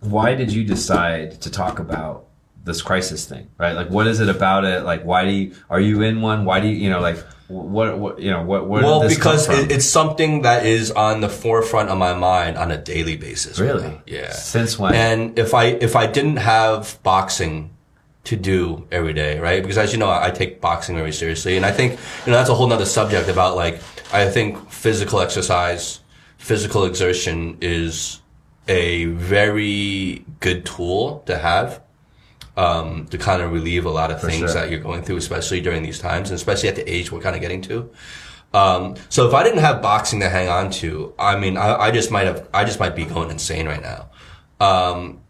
Why 0.00 0.34
did 0.34 0.52
you 0.52 0.64
decide 0.64 1.40
to 1.42 1.50
talk 1.50 1.78
about 1.78 2.26
this 2.64 2.82
crisis 2.82 3.24
thing? 3.26 3.48
Right? 3.58 3.72
Like, 3.74 3.88
what 3.90 4.06
is 4.08 4.18
it 4.20 4.28
about 4.28 4.64
it? 4.64 4.82
Like, 4.84 5.04
why 5.04 5.24
do 5.24 5.30
you 5.30 5.54
are 5.70 5.80
you 5.80 6.02
in 6.02 6.20
one? 6.20 6.44
Why 6.44 6.58
do 6.60 6.66
you 6.66 6.74
you 6.74 6.90
know 6.90 7.00
like 7.00 7.18
what 7.48 7.98
what 7.98 8.18
you 8.18 8.30
know 8.30 8.42
what 8.42 8.68
where 8.68 8.82
Well, 8.82 9.08
because 9.08 9.48
it, 9.48 9.70
it's 9.70 9.86
something 9.86 10.42
that 10.42 10.66
is 10.66 10.90
on 10.90 11.20
the 11.20 11.28
forefront 11.28 11.90
of 11.90 11.98
my 11.98 12.14
mind 12.14 12.56
on 12.58 12.70
a 12.70 12.76
daily 12.76 13.16
basis. 13.16 13.58
really 13.58 13.88
now. 13.88 14.02
Yeah. 14.06 14.32
Since 14.32 14.78
when? 14.78 14.94
And 14.94 15.38
if 15.38 15.54
I 15.54 15.66
if 15.66 15.94
I 15.94 16.06
didn't 16.06 16.38
have 16.38 16.98
boxing 17.02 17.70
to 18.24 18.36
do 18.36 18.86
every 18.90 19.12
day, 19.12 19.38
right? 19.38 19.62
Because 19.62 19.78
as 19.78 19.92
you 19.92 19.98
know, 19.98 20.08
I, 20.08 20.26
I 20.26 20.30
take 20.30 20.60
boxing 20.60 20.96
very 20.96 21.12
seriously, 21.12 21.56
and 21.56 21.64
I 21.64 21.70
think 21.70 21.92
you 21.92 22.32
know 22.32 22.38
that's 22.38 22.50
a 22.50 22.54
whole 22.54 22.66
nother 22.66 22.86
subject 22.86 23.28
about 23.28 23.54
like 23.54 23.80
I 24.12 24.28
think 24.28 24.70
physical 24.70 25.20
exercise, 25.20 26.00
physical 26.38 26.84
exertion 26.84 27.58
is 27.60 28.20
a 28.68 29.04
very 29.06 30.24
good 30.40 30.66
tool 30.66 31.22
to 31.26 31.38
have 31.38 31.80
um, 32.56 33.06
to 33.08 33.18
kind 33.18 33.42
of 33.42 33.52
relieve 33.52 33.84
a 33.84 33.90
lot 33.90 34.10
of 34.10 34.20
things 34.20 34.38
sure. 34.38 34.48
that 34.54 34.70
you're 34.70 34.80
going 34.80 35.02
through, 35.02 35.16
especially 35.16 35.60
during 35.60 35.82
these 35.82 35.98
times, 35.98 36.30
and 36.30 36.36
especially 36.36 36.68
at 36.68 36.76
the 36.76 36.90
age 36.90 37.12
we're 37.12 37.20
kind 37.20 37.36
of 37.36 37.42
getting 37.42 37.60
to. 37.62 37.90
Um, 38.54 38.94
so 39.10 39.28
if 39.28 39.34
I 39.34 39.42
didn't 39.42 39.58
have 39.60 39.82
boxing 39.82 40.20
to 40.20 40.28
hang 40.28 40.48
on 40.48 40.70
to, 40.72 41.12
I 41.18 41.36
mean, 41.38 41.56
I, 41.56 41.76
I 41.76 41.90
just 41.90 42.10
might 42.10 42.26
have, 42.26 42.48
I 42.54 42.64
just 42.64 42.80
might 42.80 42.96
be 42.96 43.04
going 43.04 43.30
insane 43.30 43.66
right 43.66 43.82
now. 43.82 44.08
Um, 44.64 45.20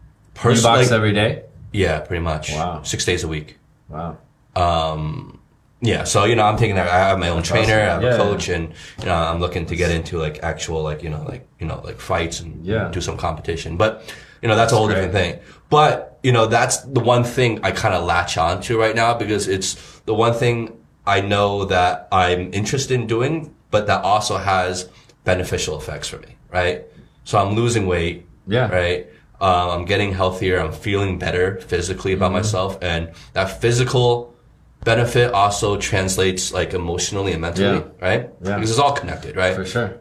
you 0.45 0.61
box 0.61 0.91
every 0.91 1.11
day. 1.13 1.43
yeah, 1.73 1.99
pretty 1.99 2.23
much. 2.23 2.51
Wow. 2.53 2.83
Six 2.83 3.03
days 3.03 3.23
a 3.23 3.27
week. 3.27 3.57
Wow. 3.89 4.17
Um, 4.55 5.39
yeah, 5.81 6.05
so 6.05 6.23
you 6.25 6.35
know, 6.35 6.43
I'm 6.43 6.57
taking 6.57 6.75
that. 6.75 6.87
I 6.87 6.97
have 7.09 7.19
my 7.19 7.29
own 7.29 7.43
trainer, 7.43 7.73
I 7.73 7.85
have 7.85 8.01
Yeah, 8.03 8.13
a 8.15 8.17
coach, 8.17 8.49
and 8.49 8.73
you 8.99 9.05
know, 9.05 9.13
I'm 9.13 9.39
looking 9.39 9.65
to 9.67 9.75
get 9.75 9.91
into 9.91 10.17
like 10.17 10.41
actual, 10.41 10.81
like 10.81 11.03
you 11.03 11.09
know, 11.09 11.23
like 11.27 11.47
you 11.59 11.67
know, 11.67 11.81
like 11.83 11.99
fights 11.99 12.39
and 12.39 12.65
Yeah. 12.65 12.89
do 12.91 13.01
some 13.01 13.17
competition. 13.17 13.77
But 13.77 14.03
you 14.41 14.47
know, 14.47 14.55
that's 14.55 14.71
a 14.71 14.75
whole 14.77 14.87
great. 14.87 14.95
different 15.11 15.13
thing. 15.13 15.39
But 15.69 16.06
you 16.23 16.31
know, 16.31 16.45
that's 16.47 16.77
the 16.81 16.99
one 16.99 17.23
thing 17.23 17.59
I 17.63 17.71
kind 17.71 17.93
of 17.93 18.03
latch 18.05 18.37
on 18.37 18.61
to 18.63 18.77
right 18.79 18.95
now 18.95 19.13
because 19.13 19.47
it's 19.47 19.75
the 20.05 20.13
one 20.13 20.33
thing 20.33 20.77
I 21.05 21.21
know 21.21 21.65
that 21.65 22.07
I'm 22.11 22.53
interested 22.53 22.93
in 22.99 23.07
doing, 23.07 23.53
but 23.71 23.87
that 23.87 24.03
also 24.03 24.37
has 24.37 24.89
beneficial 25.23 25.77
effects 25.77 26.07
for 26.07 26.17
me, 26.19 26.35
right? 26.51 26.85
So 27.23 27.37
I'm 27.37 27.53
losing 27.55 27.85
weight, 27.87 28.25
Yeah. 28.47 28.69
right? 28.69 29.07
Um, 29.39 29.69
I'm 29.69 29.85
getting 29.85 30.13
healthier. 30.13 30.59
I'm 30.59 30.71
feeling 30.71 31.19
better 31.19 31.59
physically 31.61 32.13
about 32.13 32.27
Mm-hmm. 32.27 32.33
myself, 32.37 32.77
and 32.81 33.11
that 33.33 33.61
physical 33.61 34.33
benefit 34.83 35.31
also 35.33 35.77
translates 35.77 36.51
like 36.53 36.73
emotionally 36.73 37.31
and 37.33 37.41
mentally, 37.41 37.77
Yeah. 37.79 37.83
right? 38.07 38.29
Yeah. 38.43 38.55
Because 38.55 38.71
it's 38.71 38.79
all 38.79 38.93
connected, 38.93 39.35
right? 39.35 39.55
For 39.55 39.65
sure. 39.65 39.97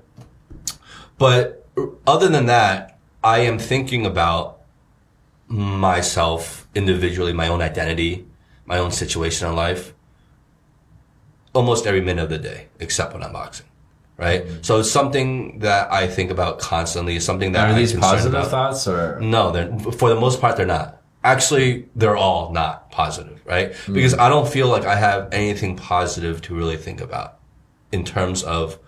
But 1.18 1.66
other 2.06 2.28
than 2.28 2.46
that, 2.46 2.98
I 3.22 3.40
am 3.40 3.58
thinking 3.58 4.06
about 4.06 4.55
myself 5.48 6.66
individually, 6.74 7.32
my 7.32 7.48
own 7.48 7.62
identity, 7.62 8.26
my 8.64 8.78
own 8.78 8.90
situation 8.90 9.48
in 9.48 9.54
life, 9.54 9.94
almost 11.52 11.86
every 11.86 12.00
minute 12.00 12.22
of 12.22 12.30
the 12.30 12.38
day, 12.38 12.66
except 12.80 13.12
when 13.12 13.22
I'm 13.22 13.32
boxing. 13.32 13.66
Right? 14.18 14.46
Mm-hmm. 14.46 14.62
So 14.62 14.80
it's 14.80 14.90
something 14.90 15.58
that 15.58 15.92
I 15.92 16.06
think 16.06 16.30
about 16.30 16.58
constantly, 16.58 17.20
something 17.20 17.52
that 17.52 17.66
Are 17.66 17.72
I'm 17.72 17.76
these 17.76 17.92
positive 17.92 18.32
about. 18.32 18.50
thoughts 18.50 18.88
or? 18.88 19.20
No, 19.20 19.50
they're 19.52 19.78
for 19.78 20.08
the 20.08 20.18
most 20.18 20.40
part 20.40 20.56
they're 20.56 20.64
not. 20.64 21.02
Actually, 21.22 21.88
they're 21.94 22.16
all 22.16 22.50
not 22.50 22.90
positive, 22.90 23.42
right? 23.44 23.74
Because 23.86 24.14
I 24.14 24.28
don't 24.28 24.48
feel 24.48 24.68
like 24.68 24.84
I 24.84 24.94
have 24.96 25.28
anything 25.32 25.76
positive 25.76 26.40
to 26.42 26.54
really 26.54 26.76
think 26.76 27.00
about 27.00 27.38
in 27.92 28.04
terms 28.04 28.42
of, 28.42 28.78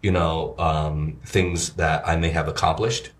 you 0.00 0.10
know, 0.10 0.54
um, 0.58 1.18
things 1.26 1.70
that 1.74 2.06
I 2.08 2.16
may 2.16 2.30
have 2.30 2.48
accomplished, 2.48 3.10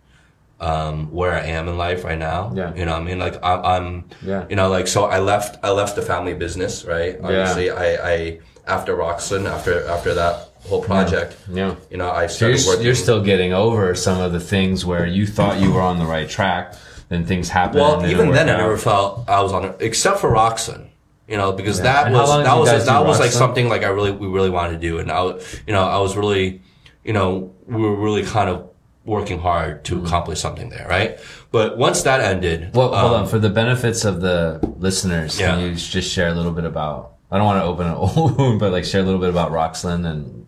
um, 0.61 1.13
where 1.13 1.33
I 1.33 1.45
am 1.47 1.69
in 1.69 1.77
life 1.77 2.05
right 2.05 2.19
now. 2.19 2.53
Yeah. 2.55 2.75
You 2.75 2.85
know, 2.87 2.93
what 2.93 3.03
I 3.03 3.05
mean, 3.05 3.19
like 3.19 3.37
I'm, 3.45 3.65
I'm 3.65 4.05
Yeah. 4.23 4.45
you 4.49 4.57
know, 4.57 4.69
like 4.69 4.87
so 4.89 5.05
I 5.05 5.19
left, 5.19 5.59
I 5.63 5.71
left 5.71 5.97
the 5.97 6.03
family 6.03 6.35
business, 6.35 6.85
right? 6.85 7.19
Obviously, 7.23 7.71
I, 7.71 7.87
I 8.15 8.39
after 8.67 8.97
Roxon, 8.97 9.47
after 9.49 9.87
after 9.87 10.15
that 10.15 10.49
whole 10.69 10.83
project, 10.83 11.37
Yeah. 11.53 11.75
you 11.91 11.97
know, 11.99 12.11
I 12.11 12.27
So 12.27 12.49
you're, 12.49 12.57
started 12.57 12.67
working. 12.77 12.87
you're 12.87 12.95
still 12.95 13.23
getting 13.23 13.53
over 13.53 13.95
some 13.95 14.21
of 14.21 14.33
the 14.33 14.41
things 14.41 14.85
where 14.85 15.07
you 15.07 15.27
thought 15.27 15.61
you 15.61 15.73
were 15.73 15.83
on 15.83 15.99
the 15.99 16.07
right 16.07 16.29
track, 16.29 16.75
then 17.09 17.25
things 17.25 17.49
happen. 17.51 17.81
Well, 17.81 18.05
even 18.07 18.33
then, 18.33 18.47
work 18.47 18.57
I 18.57 18.61
never 18.63 18.77
felt 18.79 19.29
I 19.29 19.41
was 19.43 19.53
on 19.53 19.65
it, 19.67 19.77
except 19.81 20.19
for 20.21 20.31
Roxon. 20.31 20.89
You 21.29 21.37
know, 21.37 21.51
because 21.53 21.79
Yeah. 21.79 22.05
that 22.05 22.13
was 22.13 22.29
that 22.45 22.57
was 22.57 22.87
that 22.87 23.05
was 23.05 23.19
like 23.21 23.33
something 23.33 23.69
like 23.69 23.83
I 23.83 23.89
really 23.89 24.13
we 24.13 24.27
really 24.29 24.51
wanted 24.51 24.81
to 24.81 24.89
do, 24.89 24.99
and 24.99 25.11
I, 25.13 25.25
you 25.67 25.73
know, 25.75 25.83
I 25.83 25.99
was 25.99 26.17
really, 26.17 26.63
you 27.05 27.13
know, 27.13 27.53
we 27.67 27.83
were 27.83 27.95
really 27.97 28.23
kind 28.25 28.49
of 28.49 28.71
working 29.07 29.39
hard 29.39 29.85
to 29.85 30.05
accomplish 30.05 30.41
something 30.41 30.69
there, 30.69 30.87
right? 30.89 31.19
But 31.53 31.79
once 31.79 32.03
that 32.03 32.21
ended, 32.21 32.61
Mm-hmm. 32.61 32.77
Well, 32.79 32.95
hold 32.95 33.13
um, 33.15 33.23
on. 33.23 33.29
For 33.29 33.39
the 33.39 33.51
benefits 33.51 34.05
of 34.05 34.21
the 34.21 34.59
listeners, 34.79 35.39
Yeah. 35.41 35.53
can 35.53 35.61
you 35.61 35.75
just 35.75 36.11
share 36.13 36.29
a 36.29 36.35
little 36.35 36.53
bit 36.53 36.65
about? 36.65 37.13
I 37.31 37.39
don't 37.39 37.47
want 37.47 37.61
to 37.61 37.65
open 37.65 37.87
an 37.87 37.95
old 37.95 38.37
wound, 38.39 38.61
but 38.61 38.73
like 38.73 38.85
share 38.85 39.01
a 39.01 39.05
little 39.05 39.21
bit 39.21 39.31
about 39.31 39.51
Roxland 39.53 40.05
and 40.07 40.47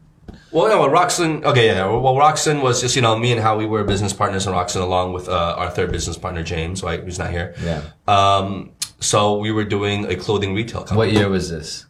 Well, 0.51 0.69
no, 0.69 0.89
Roxon. 0.89 1.45
Okay, 1.45 1.67
yeah. 1.67 1.87
Well, 1.87 2.15
Roxon 2.15 2.63
was 2.63 2.81
just 2.81 2.97
you 2.97 3.03
know 3.03 3.17
me 3.19 3.33
and 3.33 3.41
Howie 3.41 3.67
were 3.67 3.85
business 3.85 4.13
partners 4.13 4.47
in 4.47 4.53
Roxon, 4.53 4.81
along 4.83 5.13
with 5.13 5.29
uh, 5.29 5.55
our 5.59 5.71
third 5.71 5.91
business 5.93 6.17
partner 6.19 6.43
James, 6.43 6.83
right, 6.83 7.03
who's 7.03 7.19
not 7.19 7.31
here. 7.31 7.55
yeah. 7.63 7.83
Um, 8.07 8.73
so 9.01 9.39
we 9.39 9.51
were 9.53 9.65
doing 9.65 10.07
a 10.11 10.17
clothing 10.17 10.55
retail 10.55 10.81
company. 10.81 10.99
What 10.99 11.13
year 11.13 11.29
was 11.29 11.51
this? 11.51 11.87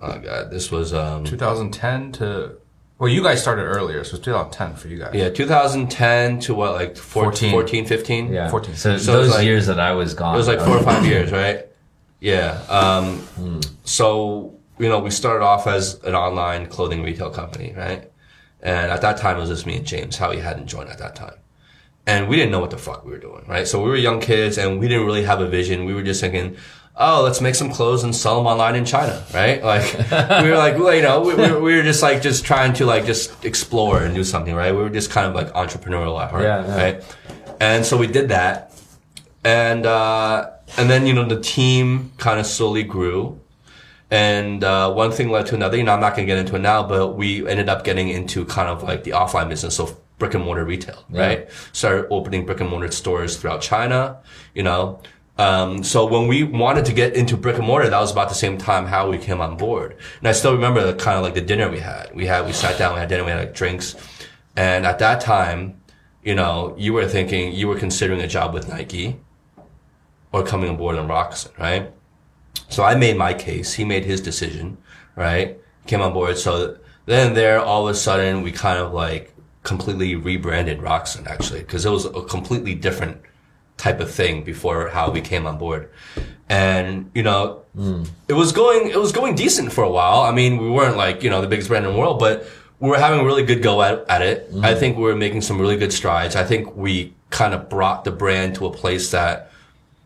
Oh 0.00 0.18
god, 0.18 0.50
this 0.50 0.70
was 0.70 0.92
um, 0.94 1.24
2010 1.24 2.12
to 2.12 2.56
well, 2.98 3.08
you 3.08 3.22
guys 3.22 3.40
started 3.42 3.62
earlier, 3.64 4.02
so 4.04 4.16
it's 4.16 4.24
2010 4.24 4.74
for 4.76 4.88
you 4.88 4.98
guys. 4.98 5.14
yeah, 5.14 5.28
2010 5.28 6.40
to 6.40 6.54
what, 6.54 6.72
like 6.74 6.96
14, 6.96 7.50
14. 7.50 7.84
14 7.84 7.86
15? 7.86 8.32
Yeah, 8.32 8.48
14. 8.50 8.74
So, 8.74 8.96
So 8.98 9.12
those 9.12 9.30
like- 9.30 9.44
years 9.44 9.66
that 9.66 9.78
I 9.80 9.92
was 9.92 10.14
gone, 10.14 10.34
It 10.34 10.38
was 10.38 10.48
like 10.48 10.60
four 10.60 10.76
or 10.78 10.82
five 10.82 11.04
years, 11.04 11.30
right? 11.32 11.66
Yeah. 12.20 12.58
Um, 12.70 13.60
So, 13.84 14.54
you 14.78 14.88
know, 14.88 14.98
we 15.00 15.10
started 15.10 15.44
off 15.44 15.66
as 15.66 16.02
an 16.02 16.14
online 16.14 16.66
clothing 16.66 17.02
retail 17.02 17.30
company, 17.30 17.74
right? 17.76 18.10
And 18.62 18.90
at 18.90 19.02
that 19.02 19.18
time, 19.18 19.36
it 19.36 19.40
was 19.40 19.50
just 19.50 19.66
me 19.66 19.76
and 19.76 19.86
James. 19.86 20.16
Howie 20.16 20.40
hadn't 20.40 20.66
joined 20.66 20.88
at 20.88 20.98
that 20.98 21.14
time. 21.14 21.34
And 22.06 22.28
we 22.28 22.36
didn't 22.36 22.52
know 22.52 22.60
what 22.60 22.70
the 22.70 22.78
fuck 22.78 23.04
we 23.04 23.10
were 23.12 23.18
doing, 23.18 23.44
right? 23.46 23.66
So 23.68 23.82
we 23.82 23.90
were 23.90 23.96
young 23.96 24.20
kids 24.20 24.56
and 24.58 24.80
we 24.80 24.88
didn't 24.88 25.04
really 25.06 25.24
have 25.24 25.40
a 25.40 25.46
vision. 25.48 25.84
We 25.84 25.92
were 25.92 26.02
just 26.02 26.20
thinking, 26.20 26.56
oh, 26.98 27.22
let's 27.22 27.40
make 27.40 27.54
some 27.54 27.70
clothes 27.70 28.04
and 28.04 28.14
sell 28.16 28.36
them 28.36 28.46
online 28.46 28.74
in 28.74 28.84
China, 28.84 29.22
right? 29.34 29.62
Like 29.62 29.84
we 30.42 30.48
were 30.50 30.56
like, 30.56 30.78
well, 30.78 30.94
you 30.94 31.02
know, 31.02 31.20
we, 31.20 31.34
we, 31.34 31.50
were- 31.50 31.60
we 31.60 31.76
were 31.76 31.82
just 31.82 32.02
like 32.02 32.22
just 32.22 32.44
trying 32.44 32.72
to 32.74 32.86
like 32.86 33.04
just 33.04 33.44
explore 33.44 34.02
and 34.02 34.14
do 34.14 34.24
something, 34.24 34.54
right? 34.54 34.72
We 34.72 34.78
were 34.82 34.90
just 34.90 35.10
kind 35.10 35.26
of 35.26 35.34
like 35.34 35.52
entrepreneurial 35.52 36.20
at 36.22 36.30
heart, 36.30 36.42
Yeah, 36.44 36.64
yeah. 36.66 36.76
right? 36.76 37.16
And 37.60 37.84
so 37.86 37.96
we 37.96 38.06
did 38.06 38.28
that, 38.30 38.72
and 39.44 39.86
uh, 39.86 40.50
and 40.76 40.90
then 40.90 41.06
you 41.06 41.12
know 41.14 41.26
the 41.26 41.40
team 41.40 42.12
kind 42.18 42.38
of 42.40 42.46
slowly 42.46 42.82
grew. 42.82 43.40
And 44.10 44.62
uh, 44.62 44.92
one 44.92 45.10
thing 45.10 45.30
led 45.30 45.46
to 45.46 45.54
another. 45.56 45.76
You 45.76 45.82
know, 45.82 45.92
I'm 45.92 46.00
not 46.00 46.14
going 46.14 46.26
to 46.28 46.32
get 46.32 46.38
into 46.38 46.54
it 46.56 46.60
now, 46.60 46.86
but 46.86 47.16
we 47.16 47.46
ended 47.48 47.68
up 47.68 47.82
getting 47.82 48.08
into 48.08 48.44
kind 48.44 48.68
of 48.68 48.82
like 48.84 49.02
the 49.04 49.10
offline 49.10 49.48
business, 49.48 49.74
so 49.76 49.96
brick 50.18 50.34
and 50.34 50.44
mortar 50.44 50.64
retail, 50.64 51.04
right? 51.10 51.48
Started 51.72 52.06
opening 52.10 52.46
brick 52.46 52.60
and 52.60 52.70
mortar 52.70 52.90
stores 52.92 53.36
throughout 53.36 53.62
China. 53.62 54.18
You 54.54 54.62
know, 54.62 55.00
um, 55.38 55.82
so 55.84 56.06
when 56.06 56.28
we 56.28 56.44
wanted 56.44 56.86
to 56.86 56.92
get 56.92 57.14
into 57.14 57.36
brick 57.36 57.56
and 57.56 57.66
mortar, 57.66 57.90
that 57.90 58.00
was 58.00 58.10
about 58.10 58.28
the 58.28 58.34
same 58.34 58.56
time 58.56 58.86
Howie 58.86 59.18
came 59.18 59.40
on 59.40 59.56
board. 59.56 59.96
And 60.18 60.28
I 60.28 60.32
still 60.32 60.52
remember 60.52 60.84
the 60.84 60.94
kind 60.94 61.18
of 61.18 61.22
like 61.22 61.34
the 61.34 61.42
dinner 61.42 61.70
we 61.70 61.80
had. 61.80 62.14
We 62.14 62.26
had 62.26 62.46
we 62.46 62.52
sat 62.52 62.78
down, 62.78 62.94
we 62.94 63.00
had 63.00 63.08
dinner, 63.08 63.24
we 63.24 63.30
had 63.30 63.40
like 63.40 63.54
drinks, 63.54 63.96
and 64.56 64.86
at 64.86 64.98
that 65.00 65.20
time, 65.20 65.80
you 66.22 66.34
know, 66.34 66.74
you 66.78 66.92
were 66.92 67.06
thinking 67.06 67.52
you 67.52 67.68
were 67.68 67.78
considering 67.78 68.20
a 68.20 68.26
job 68.26 68.54
with 68.54 68.68
Nike 68.68 69.20
or 70.32 70.42
coming 70.42 70.70
on 70.70 70.76
board 70.76 70.96
on 70.96 71.06
Roxon, 71.06 71.56
right? 71.58 71.92
So 72.68 72.82
I 72.82 72.94
made 72.94 73.16
my 73.16 73.34
case. 73.34 73.74
He 73.74 73.84
made 73.84 74.04
his 74.04 74.20
decision, 74.20 74.78
right? 75.14 75.58
Came 75.86 76.00
on 76.00 76.12
board. 76.14 76.38
So 76.38 76.78
then 77.04 77.34
there, 77.34 77.60
all 77.60 77.86
of 77.86 77.94
a 77.94 77.98
sudden, 77.98 78.42
we 78.42 78.52
kind 78.52 78.78
of 78.78 78.92
like 78.92 79.34
completely 79.62 80.14
rebranded 80.14 80.78
Roxon 80.78 81.26
actually, 81.26 81.60
because 81.60 81.84
it 81.84 81.90
was 81.90 82.06
a 82.06 82.22
completely 82.22 82.74
different 82.74 83.20
type 83.76 84.00
of 84.00 84.10
thing 84.10 84.42
before 84.42 84.88
Howie 84.88 85.20
came 85.20 85.46
on 85.46 85.58
board. 85.58 85.90
And, 86.48 87.10
you 87.14 87.22
know, 87.22 87.62
it 88.28 88.32
was 88.32 88.52
going, 88.52 88.88
it 88.88 88.98
was 88.98 89.12
going 89.12 89.34
decent 89.34 89.72
for 89.72 89.84
a 89.84 89.90
while. 89.90 90.20
I 90.20 90.32
mean, 90.32 90.58
we 90.58 90.70
weren't 90.70 90.96
like, 90.96 91.22
you 91.22 91.30
know, 91.30 91.40
the 91.40 91.48
biggest 91.48 91.68
brand 91.68 91.84
in 91.86 91.92
the 91.92 91.98
world, 91.98 92.18
but 92.18 92.46
we 92.80 92.88
were 92.88 92.98
having 92.98 93.20
a 93.20 93.24
really 93.24 93.42
good 93.44 93.62
go 93.62 93.82
at, 93.82 94.08
at 94.08 94.22
it. 94.22 94.50
I 94.62 94.74
think 94.74 94.96
we 94.96 95.02
were 95.02 95.16
making 95.16 95.42
some 95.42 95.60
really 95.60 95.76
good 95.76 95.92
strides. 95.92 96.36
I 96.36 96.44
think 96.44 96.76
we 96.76 97.14
kind 97.30 97.52
of 97.52 97.68
brought 97.68 98.04
the 98.04 98.12
brand 98.12 98.54
to 98.56 98.66
a 98.66 98.70
place 98.70 99.10
that 99.10 99.50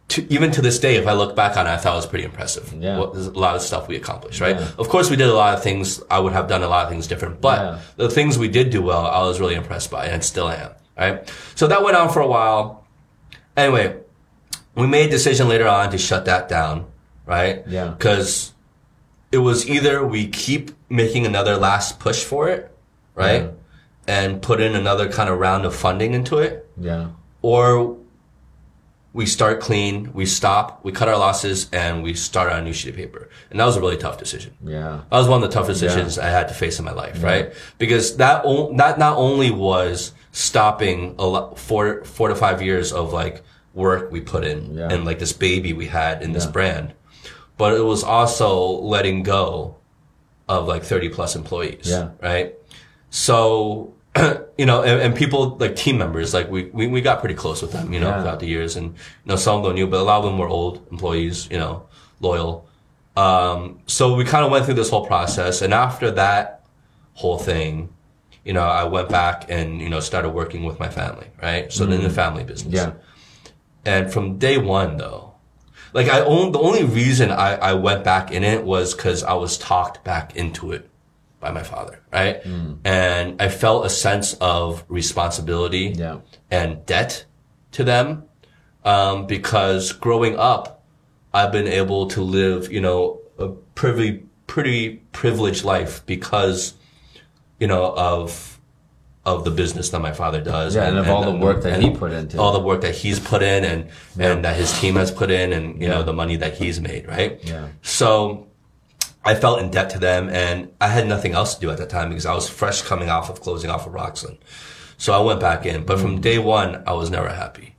to, 0.09 0.33
even 0.33 0.51
to 0.53 0.63
this 0.63 0.81
day, 0.81 0.97
if 0.97 1.07
I 1.07 1.13
look 1.13 1.37
back 1.37 1.57
on 1.57 1.67
it, 1.69 1.71
I 1.71 1.77
thought 1.77 1.93
it 1.93 1.97
was 1.97 2.07
pretty 2.07 2.25
impressive. 2.25 2.73
Yeah. 2.73 2.99
What, 2.99 3.13
there's 3.15 3.27
a 3.29 3.33
lot 3.39 3.55
of 3.55 3.63
stuff 3.63 3.87
we 3.87 3.95
accomplished, 3.95 4.41
right? 4.41 4.57
Yeah. 4.59 4.69
Of 4.79 4.89
course, 4.89 5.09
we 5.09 5.15
did 5.15 5.29
a 5.29 5.35
lot 5.35 5.55
of 5.55 5.63
things. 5.63 6.03
I 6.11 6.19
would 6.19 6.33
have 6.33 6.49
done 6.49 6.65
a 6.65 6.69
lot 6.69 6.85
of 6.85 6.91
things 6.91 7.07
different, 7.07 7.41
but 7.41 7.61
Yeah. 7.61 7.79
the 7.97 8.09
things 8.11 8.37
we 8.37 8.49
did 8.49 8.71
do 8.71 8.83
well, 8.83 9.07
I 9.07 9.21
was 9.23 9.39
really 9.39 9.55
impressed 9.55 9.89
by 9.91 10.07
and 10.07 10.25
still 10.25 10.49
am, 10.49 10.71
right? 10.99 11.33
So 11.55 11.69
that 11.69 11.85
went 11.85 11.97
on 11.97 12.09
for 12.09 12.21
a 12.21 12.27
while. 12.27 12.80
Anyway, 13.57 13.97
we 14.75 14.87
made 14.87 15.09
a 15.09 15.11
decision 15.11 15.49
later 15.49 15.67
on 15.69 15.91
to 15.91 15.99
shut 15.99 16.25
that 16.27 16.49
down, 16.49 16.87
right? 17.27 17.63
Yeah. 17.67 17.89
Because 17.89 18.53
it 19.33 19.39
was 19.39 19.69
either 19.69 20.05
we 20.07 20.29
keep 20.29 20.71
making 20.89 21.27
another 21.27 21.57
last 21.57 21.99
push 22.01 22.25
for 22.25 22.49
it, 22.49 22.71
right? 23.15 23.43
Yeah. 23.43 23.51
And 24.07 24.43
put 24.43 24.61
in 24.61 24.75
another 24.75 25.11
kind 25.11 25.29
of 25.31 25.39
round 25.39 25.65
of 25.65 25.75
funding 25.75 26.15
into 26.15 26.39
it, 26.39 26.69
Yeah. 26.79 27.09
or 27.43 27.97
we 29.13 29.27
start 29.27 29.61
clean, 29.61 30.13
we 30.15 30.25
stop, 30.25 30.85
we 30.85 30.93
cut 30.93 31.09
our 31.09 31.19
losses, 31.19 31.69
and 31.73 32.03
we 32.03 32.15
start 32.15 32.53
on 32.53 32.61
a 32.61 32.63
new 32.63 32.73
sheet 32.73 32.91
of 32.91 32.97
paper. 32.97 33.29
And 33.51 33.59
that 33.59 33.65
was 33.67 33.77
a 33.77 33.81
really 33.81 33.97
tough 33.97 34.19
decision. 34.19 34.55
Yeah. 34.65 35.01
That 35.11 35.17
was 35.19 35.27
one 35.29 35.43
of 35.43 35.51
the 35.51 35.55
toughest 35.55 35.81
decisions 35.81 36.17
I 36.19 36.29
had 36.29 36.47
to 36.49 36.55
face 36.55 36.79
in 36.79 36.85
my 36.85 36.93
life, 36.93 37.23
right? 37.23 37.53
Because 37.79 38.17
that 38.19 38.43
o- 38.45 38.73
that 38.77 38.99
not 39.01 39.17
only 39.17 39.51
was 39.51 40.13
stopping 40.33 41.15
a 41.19 41.27
lot, 41.27 41.59
four 41.59 42.05
four 42.05 42.29
to 42.29 42.35
five 42.35 42.63
years 42.63 42.93
of 42.93 43.13
like 43.13 43.43
work 43.75 44.11
we 44.11 44.21
put 44.21 44.45
in 44.45 44.77
Yeah. 44.77 44.89
and 44.91 45.05
like 45.05 45.19
this 45.19 45.33
baby 45.33 45.73
we 45.73 45.87
had 45.87 46.23
in 46.23 46.33
this 46.33 46.47
brand, 46.47 46.93
but 47.57 47.75
it 47.75 47.83
was 47.85 48.03
also 48.05 48.59
letting 48.81 49.23
go 49.23 49.77
of 50.49 50.67
like 50.67 50.83
thirty 50.83 51.09
plus 51.09 51.37
employees, 51.37 51.87
Yeah. 51.89 52.11
right? 52.21 52.55
So 53.11 53.95
you 54.59 54.67
know, 54.67 54.83
and, 54.83 55.01
and 55.01 55.15
people 55.15 55.57
like 55.59 55.77
team 55.77 55.97
members, 55.99 56.35
like 56.35 56.51
we, 56.51 56.65
we 56.73 56.87
we 56.89 57.01
got 57.01 57.21
pretty 57.21 57.35
close 57.37 57.63
with 57.63 57.73
them, 57.73 57.93
you 57.93 58.01
know, 58.01 58.09
Yeah. 58.09 58.23
throughout 58.23 58.41
the 58.41 58.47
years, 58.49 58.77
and 58.77 58.87
you 58.95 59.27
know 59.27 59.37
some 59.37 59.59
of 59.59 59.65
them 59.65 59.75
knew, 59.75 59.87
but 59.87 60.01
a 60.01 60.03
lot 60.03 60.19
of 60.19 60.25
them 60.25 60.39
were 60.39 60.49
old 60.49 60.85
employees, 60.91 61.49
you 61.51 61.59
know, 61.59 61.85
loyal. 62.21 62.67
Um, 63.17 63.81
so 63.87 64.15
we 64.15 64.25
kind 64.25 64.45
of 64.45 64.51
went 64.51 64.65
through 64.65 64.75
this 64.75 64.91
whole 64.91 65.07
process, 65.07 65.63
and 65.63 65.73
after 65.75 66.11
that 66.13 66.65
whole 67.15 67.39
thing, 67.39 67.91
you 68.51 68.55
know, 68.55 68.63
I 68.83 68.83
went 68.97 69.09
back 69.09 69.37
and 69.49 69.81
you 69.81 69.89
know 69.93 70.01
started 70.01 70.31
working 70.31 70.63
with 70.69 70.81
my 70.85 70.89
family, 71.01 71.29
right? 71.41 71.73
So 71.73 71.87
then 71.87 72.03
the 72.03 72.11
family 72.23 72.43
business, 72.43 72.75
Yeah. 72.75 72.93
and 73.85 74.13
from 74.13 74.39
day 74.39 74.59
one, 74.59 74.97
though, 74.97 75.35
like 75.93 76.09
I 76.09 76.21
own 76.33 76.51
the 76.51 76.59
only 76.59 76.83
reason 76.83 77.31
I, 77.31 77.51
I 77.71 77.73
went 77.75 78.03
back 78.03 78.33
in 78.33 78.43
it 78.43 78.65
was 78.65 78.87
because 78.93 79.23
I 79.23 79.35
was 79.35 79.57
talked 79.57 80.03
back 80.03 80.35
into 80.35 80.73
it 80.73 80.83
by 81.39 81.53
my 81.53 81.63
father, 81.63 81.97
right? 82.13 82.43
And 82.85 83.41
I 83.41 83.49
felt 83.49 83.87
a 83.87 83.89
sense 84.07 84.35
of 84.41 84.85
responsibility 84.89 85.95
Yeah. 85.97 86.17
and 86.51 86.85
debt 86.87 87.25
to 87.77 87.85
them 87.85 88.25
um, 88.85 89.27
because 89.27 89.93
growing 89.93 90.35
up, 90.37 90.83
I've 91.33 91.53
been 91.53 91.69
able 91.69 92.09
to 92.09 92.21
live, 92.23 92.73
you 92.73 92.81
know, 92.81 93.21
a 93.39 93.47
pretty 93.79 94.25
pretty 94.49 94.83
privileged 95.13 95.63
life 95.65 96.05
because, 96.07 96.75
you 97.61 97.67
know, 97.69 97.95
of 97.97 98.59
of 99.27 99.45
the 99.45 99.51
business 99.51 99.91
that 99.91 100.01
my 100.01 100.13
father 100.13 100.41
does. 100.41 100.75
Yeah, 100.75 100.89
and 100.89 100.99
of 100.99 101.09
all 101.09 101.23
the 101.31 101.39
work 101.39 101.63
that 101.63 101.81
he 101.83 101.91
put 101.91 102.11
into 102.11 102.39
all 102.41 102.53
the 102.53 102.59
work 102.59 102.81
that 102.81 102.95
he's 102.95 103.21
put 103.21 103.43
in 103.43 103.65
and 103.65 103.91
and 104.19 104.45
that 104.45 104.57
his 104.57 104.73
team 104.81 104.97
has 104.97 105.11
put 105.11 105.31
in, 105.31 105.53
and 105.53 105.81
you 105.81 105.87
know 105.89 106.03
the 106.03 106.13
money 106.15 106.37
that 106.37 106.55
he's 106.55 106.81
made, 106.81 107.07
right? 107.07 107.39
Yeah. 107.45 107.69
So 107.83 108.49
I 109.25 109.35
felt 109.35 109.61
in 109.61 109.71
debt 109.71 109.91
to 109.91 109.99
them, 109.99 110.31
and 110.31 110.73
I 110.81 110.89
had 110.89 111.07
nothing 111.07 111.33
else 111.35 111.55
to 111.55 111.61
do 111.61 111.71
at 111.71 111.77
that 111.79 111.91
time 111.91 112.09
because 112.09 112.25
I 112.27 112.35
was 112.35 112.49
fresh 112.49 112.81
coming 112.83 113.11
off 113.11 113.29
of 113.29 113.41
closing 113.43 113.69
off 113.71 113.87
of 113.87 113.93
Roxland. 113.93 114.39
So 114.97 115.13
I 115.13 115.21
went 115.21 115.39
back 115.41 115.67
in, 115.67 115.85
but 115.85 115.99
Mm. 115.99 116.03
from 116.03 116.21
day 116.23 116.39
one, 116.39 116.83
I 116.87 116.93
was 116.95 117.11
never 117.11 117.29
happy, 117.29 117.75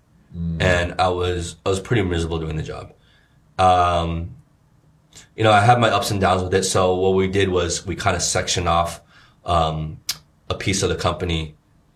and 0.60 0.94
I 1.00 1.08
was 1.10 1.56
I 1.66 1.70
was 1.70 1.80
pretty 1.80 2.04
miserable 2.04 2.38
doing 2.40 2.56
the 2.56 2.64
job. 2.64 2.94
Um, 3.58 4.36
you 5.36 5.44
know, 5.44 5.52
I 5.52 5.62
had 5.62 5.80
my 5.80 5.90
ups 5.90 6.12
and 6.12 6.22
downs 6.22 6.44
with 6.44 6.54
it. 6.54 6.64
So 6.64 6.96
what 6.96 7.16
we 7.16 7.28
did 7.28 7.50
was 7.50 7.86
we 7.86 7.96
kind 7.96 8.16
of 8.16 8.22
sectioned 8.22 8.68
off 8.70 9.02
um, 9.46 10.00
a 10.50 10.56
piece 10.56 10.84
of 10.84 10.90
the 10.90 10.96
company, 10.96 11.56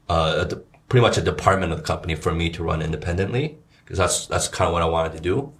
uh, 0.10 0.46
a 0.50 0.56
pretty 0.90 1.02
much 1.02 1.18
a 1.18 1.22
department 1.22 1.72
of 1.72 1.78
the 1.80 1.84
company 1.84 2.16
for 2.16 2.34
me 2.34 2.50
to 2.52 2.64
run 2.64 2.82
independently 2.82 3.58
because 3.84 3.98
that's 3.98 4.28
that's 4.28 4.48
kind 4.48 4.68
of 4.68 4.74
what 4.74 4.82
I 4.82 4.86
wanted 4.86 5.14
to 5.14 5.20
do. 5.20 5.54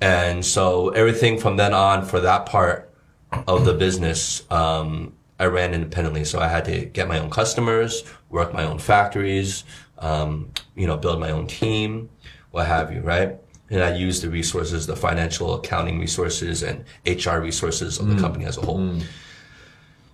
And 0.00 0.44
so 0.44 0.90
everything 0.90 1.38
from 1.38 1.56
then 1.56 1.72
on 1.72 2.04
for 2.04 2.20
that 2.20 2.46
part 2.46 2.92
of 3.46 3.64
the 3.64 3.72
business, 3.72 4.44
um, 4.50 5.14
I 5.38 5.46
ran 5.46 5.74
independently. 5.74 6.24
So 6.24 6.38
I 6.38 6.48
had 6.48 6.64
to 6.66 6.84
get 6.84 7.08
my 7.08 7.18
own 7.18 7.30
customers, 7.30 8.04
work 8.30 8.52
my 8.52 8.64
own 8.64 8.78
factories, 8.78 9.64
um, 9.98 10.50
you 10.74 10.86
know, 10.86 10.96
build 10.96 11.18
my 11.20 11.30
own 11.30 11.46
team, 11.46 12.10
what 12.50 12.66
have 12.66 12.92
you, 12.92 13.00
right? 13.00 13.36
And 13.70 13.82
I 13.82 13.94
used 13.94 14.22
the 14.22 14.30
resources, 14.30 14.86
the 14.86 14.96
financial 14.96 15.54
accounting 15.54 15.98
resources 15.98 16.62
and 16.62 16.84
HR 17.04 17.38
resources 17.38 17.98
of 17.98 18.08
the 18.08 18.20
company 18.20 18.44
as 18.44 18.56
a 18.58 18.60
whole. 18.60 18.78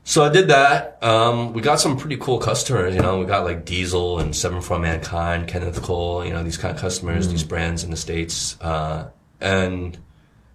So 0.05 0.25
I 0.25 0.31
did 0.31 0.49
that. 0.49 1.03
Um, 1.03 1.53
we 1.53 1.63
got 1.63 1.79
some 1.81 1.97
pretty 1.97 2.17
cool 2.17 2.39
customers. 2.39 2.95
You 2.95 3.01
know, 3.01 3.21
we 3.21 3.27
got 3.27 3.45
like 3.45 3.65
Diesel 3.65 4.19
and 4.19 4.35
Seven 4.35 4.61
For 4.61 4.75
All 4.75 4.81
Mankind, 4.81 5.47
Kenneth 5.47 5.81
Cole. 5.83 6.25
You 6.25 6.33
know, 6.33 6.43
these 6.43 6.57
kind 6.57 6.75
of 6.75 6.81
customers, 6.81 7.29
these 7.29 7.45
brands 7.45 7.85
in 7.85 7.91
the 7.91 7.97
states. 7.97 8.61
Uh, 8.61 9.11
and 9.41 9.97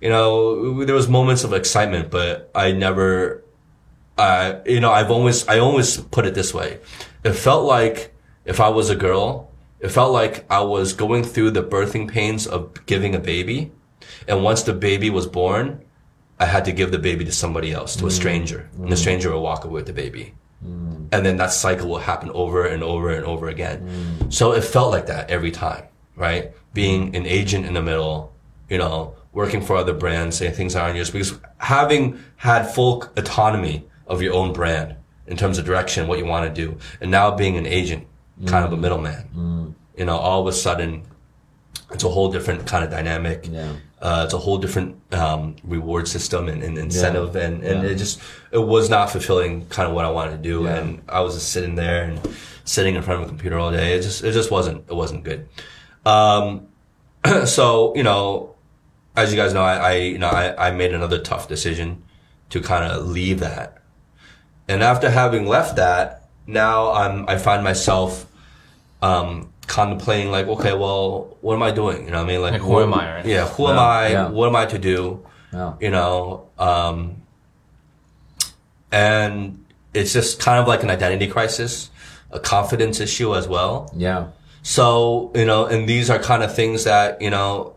you 0.02 0.10
know, 0.10 0.84
there 0.84 0.96
was 0.96 1.08
moments 1.08 1.44
of 1.44 1.54
excitement, 1.54 2.12
but 2.12 2.52
I 2.54 2.72
never. 2.74 3.44
I 4.18 4.62
you 4.66 4.80
know, 4.80 4.92
I've 4.92 5.12
always 5.12 5.48
I 5.48 5.60
always 5.60 5.98
put 5.98 6.26
it 6.26 6.34
this 6.34 6.54
way. 6.54 6.80
It 7.24 7.34
felt 7.34 7.66
like 7.66 8.14
if 8.46 8.60
I 8.60 8.70
was 8.70 8.90
a 8.90 8.96
girl, 8.96 9.52
it 9.80 9.90
felt 9.90 10.12
like 10.12 10.46
I 10.52 10.62
was 10.62 10.94
going 10.94 11.24
through 11.24 11.52
the 11.52 11.64
birthing 11.64 12.10
pains 12.10 12.48
of 12.48 12.86
giving 12.86 13.16
a 13.16 13.20
baby, 13.20 13.72
and 14.28 14.44
once 14.44 14.64
the 14.64 14.74
baby 14.74 15.10
was 15.10 15.26
born, 15.26 15.86
I 16.40 16.46
had 16.46 16.66
to 16.66 16.72
give 16.72 16.92
the 16.92 17.00
baby 17.00 17.26
to 17.26 17.32
somebody 17.32 17.72
else, 17.72 17.96
to 17.96 18.06
a 18.06 18.10
mm. 18.10 18.12
stranger, 18.12 18.70
and 18.78 18.92
the 18.92 18.96
mm. 18.96 19.00
stranger 19.00 19.32
would 19.34 19.40
walk 19.40 19.64
away 19.66 19.74
with 19.74 19.88
the 19.88 19.94
baby. 19.94 20.34
Mm. 20.64 21.08
And 21.12 21.26
then 21.26 21.38
that 21.38 21.52
cycle 21.52 21.90
will 21.90 22.00
happen 22.00 22.30
over 22.32 22.66
and 22.66 22.84
over 22.84 23.10
and 23.10 23.26
over 23.26 23.48
again. 23.48 24.30
So 24.30 24.52
it 24.54 24.64
felt 24.64 24.92
like 24.92 25.08
that 25.08 25.30
every 25.30 25.52
time, 25.52 25.86
right? 26.16 26.52
Being 26.74 27.16
an 27.16 27.26
agent 27.26 27.66
in 27.66 27.74
the 27.74 27.82
middle, 27.82 28.34
you 28.70 28.78
know, 28.78 29.16
working 29.34 29.62
for 29.62 29.76
other 29.76 29.94
brands, 29.94 30.38
saying 30.38 30.54
things 30.54 30.76
aren't 30.76 30.96
yours, 30.96 31.10
because 31.10 31.40
having 31.58 32.20
had 32.36 32.64
full 32.64 33.04
autonomy 33.16 33.88
of 34.06 34.22
your 34.22 34.34
own 34.34 34.54
brand 34.54 34.96
in 35.28 35.38
terms 35.38 35.58
of 35.58 35.66
direction, 35.66 36.08
what 36.08 36.20
you 36.20 36.26
want 36.26 36.48
to 36.48 36.54
do, 36.66 36.78
and 37.02 37.10
now 37.12 37.36
being 37.36 37.58
an 37.58 37.66
agent, 37.66 38.06
kind 38.46 38.64
of 38.64 38.72
a 38.72 38.78
middleman, 38.78 39.76
you 39.98 40.06
know, 40.06 40.18
all 40.18 40.42
of 40.42 40.48
a 40.48 40.54
sudden, 40.54 41.04
it's 41.92 42.04
a 42.04 42.10
whole 42.10 42.32
different 42.32 42.68
kind 42.68 42.84
of 42.84 42.92
dynamic. 42.92 43.48
Yeah. 43.50 43.74
Uh, 44.00 44.22
it's 44.26 44.34
a 44.34 44.38
whole 44.38 44.60
different 44.60 44.96
um, 45.12 45.56
reward 45.64 46.08
system 46.08 46.48
and, 46.48 46.62
and 46.62 46.78
incentive, 46.78 47.36
and, 47.36 47.64
and 47.64 47.84
Yeah. 47.84 47.90
it 47.90 47.96
just 47.96 48.20
it 48.52 48.60
was 48.60 48.90
not 48.92 49.10
fulfilling 49.10 49.66
kind 49.68 49.90
of 49.90 49.96
what 49.96 50.06
I 50.06 50.12
wanted 50.12 50.32
to 50.32 50.38
do, 50.38 50.64
Yeah. 50.66 50.76
and 50.76 51.02
I 51.10 51.22
was 51.22 51.34
just 51.34 51.52
sitting 51.52 51.74
there 51.76 52.04
and 52.04 52.20
sitting 52.64 52.94
in 52.96 53.02
front 53.02 53.22
of 53.22 53.28
a 53.28 53.30
computer 53.30 53.58
all 53.58 53.72
day. 53.72 53.94
It 53.98 54.02
just 54.04 54.24
it 54.24 54.34
just 54.34 54.52
wasn't 54.52 54.86
it 54.88 54.94
wasn't 54.94 55.24
good. 55.24 55.48
Um, 56.06 56.68
so 57.46 57.96
you 57.96 58.04
know, 58.04 58.54
as 59.16 59.32
you 59.34 59.38
guys 59.38 59.54
know, 59.56 59.64
I, 59.64 59.76
I 59.78 59.94
you 59.96 60.20
know 60.20 60.30
I, 60.30 60.68
I 60.68 60.72
made 60.72 60.94
another 60.94 61.18
tough 61.18 61.48
decision 61.48 62.04
to 62.52 62.62
kind 62.62 62.84
of 62.92 63.08
leave 63.08 63.40
that, 63.40 63.82
and 64.68 64.84
after 64.84 65.10
having 65.10 65.48
left 65.48 65.76
that, 65.78 66.30
now 66.46 66.92
I'm 66.92 67.28
I 67.28 67.40
find 67.40 67.64
myself 67.64 68.28
um, 69.02 69.52
contemplating 69.68 70.32
like, 70.32 70.48
okay, 70.48 70.74
well, 70.74 71.38
what 71.42 71.54
am 71.56 71.64
I 71.64 71.72
doing? 71.72 72.06
You 72.06 72.12
know, 72.12 72.18
what 72.18 72.24
I 72.24 72.28
mean, 72.34 72.42
like, 72.42 72.54
Like, 72.54 72.62
who 72.62 72.70
what- 72.70 72.84
am 72.84 72.94
I, 72.94 73.16
right? 73.16 73.26
Yeah, 73.26 73.48
who 73.48 73.68
am 73.68 73.78
I? 73.80 74.08
yeah. 74.10 74.30
What 74.30 74.48
am 74.48 74.56
I 74.56 74.66
to 74.66 74.78
do? 74.80 75.26
Yeah. 75.54 75.74
You 75.80 75.92
know, 75.92 76.48
um, 76.58 77.22
and 78.92 79.64
it's 79.94 80.14
just 80.14 80.40
kind 80.40 80.60
of 80.60 80.68
like 80.68 80.84
an 80.84 80.90
identity 80.90 81.28
crisis, 81.28 81.90
a 82.32 82.40
confidence 82.40 83.00
issue 83.00 83.36
as 83.36 83.48
well. 83.48 83.92
Yeah. 83.96 84.28
So, 84.64 85.32
you 85.36 85.46
know, 85.46 85.66
and 85.66 85.88
these 85.88 86.10
are 86.10 86.20
kind 86.20 86.44
of 86.44 86.54
things 86.54 86.84
that, 86.84 87.22
you 87.22 87.30
know, 87.30 87.76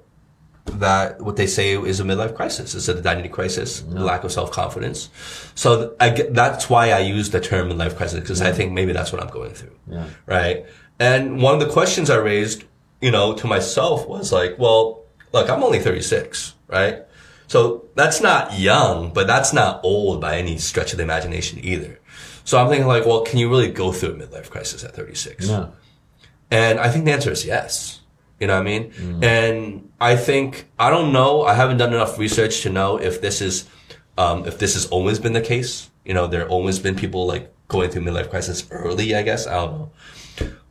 that 0.66 1.20
what 1.20 1.36
they 1.36 1.46
say 1.46 1.74
is 1.76 1.98
a 2.00 2.04
midlife 2.04 2.34
crisis. 2.34 2.74
It's 2.74 2.88
an 2.88 2.98
identity 2.98 3.28
crisis, 3.28 3.82
lack 3.88 4.24
of 4.24 4.30
self-confidence. 4.32 5.08
So 5.54 5.76
th- 5.78 5.90
I 5.98 6.10
get, 6.10 6.34
that's 6.34 6.68
why 6.70 6.90
I 6.92 6.98
use 7.00 7.30
the 7.30 7.40
term 7.40 7.70
midlife 7.70 7.96
crisis 7.96 8.20
because 8.20 8.40
I 8.42 8.52
think 8.52 8.72
maybe 8.72 8.92
that's 8.92 9.12
what 9.12 9.22
I'm 9.22 9.30
going 9.30 9.52
through. 9.54 9.74
Yeah. 9.90 10.04
Right. 10.26 10.66
And 11.00 11.40
one 11.42 11.54
of 11.54 11.60
the 11.60 11.72
questions 11.72 12.10
I 12.10 12.16
raised, 12.16 12.64
you 13.00 13.10
know, 13.10 13.34
to 13.34 13.46
myself 13.46 14.06
was 14.06 14.32
like, 14.32 14.58
well, 14.58 15.04
look, 15.32 15.48
I'm 15.48 15.64
only 15.64 15.80
36, 15.80 16.54
right? 16.68 16.98
So 17.46 17.88
that's 17.96 18.20
not 18.20 18.58
young, 18.58 19.12
but 19.12 19.26
that's 19.26 19.52
not 19.52 19.80
old 19.82 20.20
by 20.20 20.36
any 20.36 20.58
stretch 20.58 20.92
of 20.92 20.98
the 20.98 21.02
imagination 21.02 21.58
either. 21.64 21.98
So 22.44 22.58
I'm 22.58 22.68
thinking 22.68 22.86
like, 22.86 23.06
well, 23.06 23.22
can 23.22 23.38
you 23.38 23.48
really 23.48 23.70
go 23.70 23.92
through 23.92 24.10
a 24.10 24.14
midlife 24.14 24.50
crisis 24.50 24.84
at 24.84 24.94
36? 24.94 25.48
Yeah. 25.48 25.68
And 26.50 26.78
I 26.78 26.90
think 26.90 27.06
the 27.06 27.12
answer 27.12 27.30
is 27.30 27.46
yes. 27.46 28.00
You 28.38 28.46
know 28.46 28.54
what 28.54 28.60
I 28.60 28.64
mean? 28.64 28.92
And 29.22 29.90
I 30.00 30.16
think, 30.16 30.68
I 30.78 30.90
don't 30.90 31.12
know, 31.12 31.42
I 31.42 31.54
haven't 31.54 31.78
done 31.78 31.92
enough 31.92 32.18
research 32.18 32.62
to 32.62 32.70
know 32.70 32.98
if 32.98 33.20
this 33.20 33.40
is, 33.40 33.68
um, 34.18 34.46
if 34.46 34.58
this 34.58 34.74
has 34.74 34.86
always 34.86 35.18
been 35.18 35.32
the 35.32 35.40
case. 35.40 35.90
You 36.04 36.14
know, 36.14 36.26
there 36.26 36.48
always 36.48 36.78
been 36.78 36.96
people 36.96 37.26
like 37.26 37.52
going 37.68 37.90
through 37.90 38.02
midlife 38.02 38.30
crisis 38.30 38.66
early, 38.70 39.14
I 39.14 39.22
guess. 39.22 39.46
I 39.46 39.54
don't 39.54 39.72
know. 39.72 39.90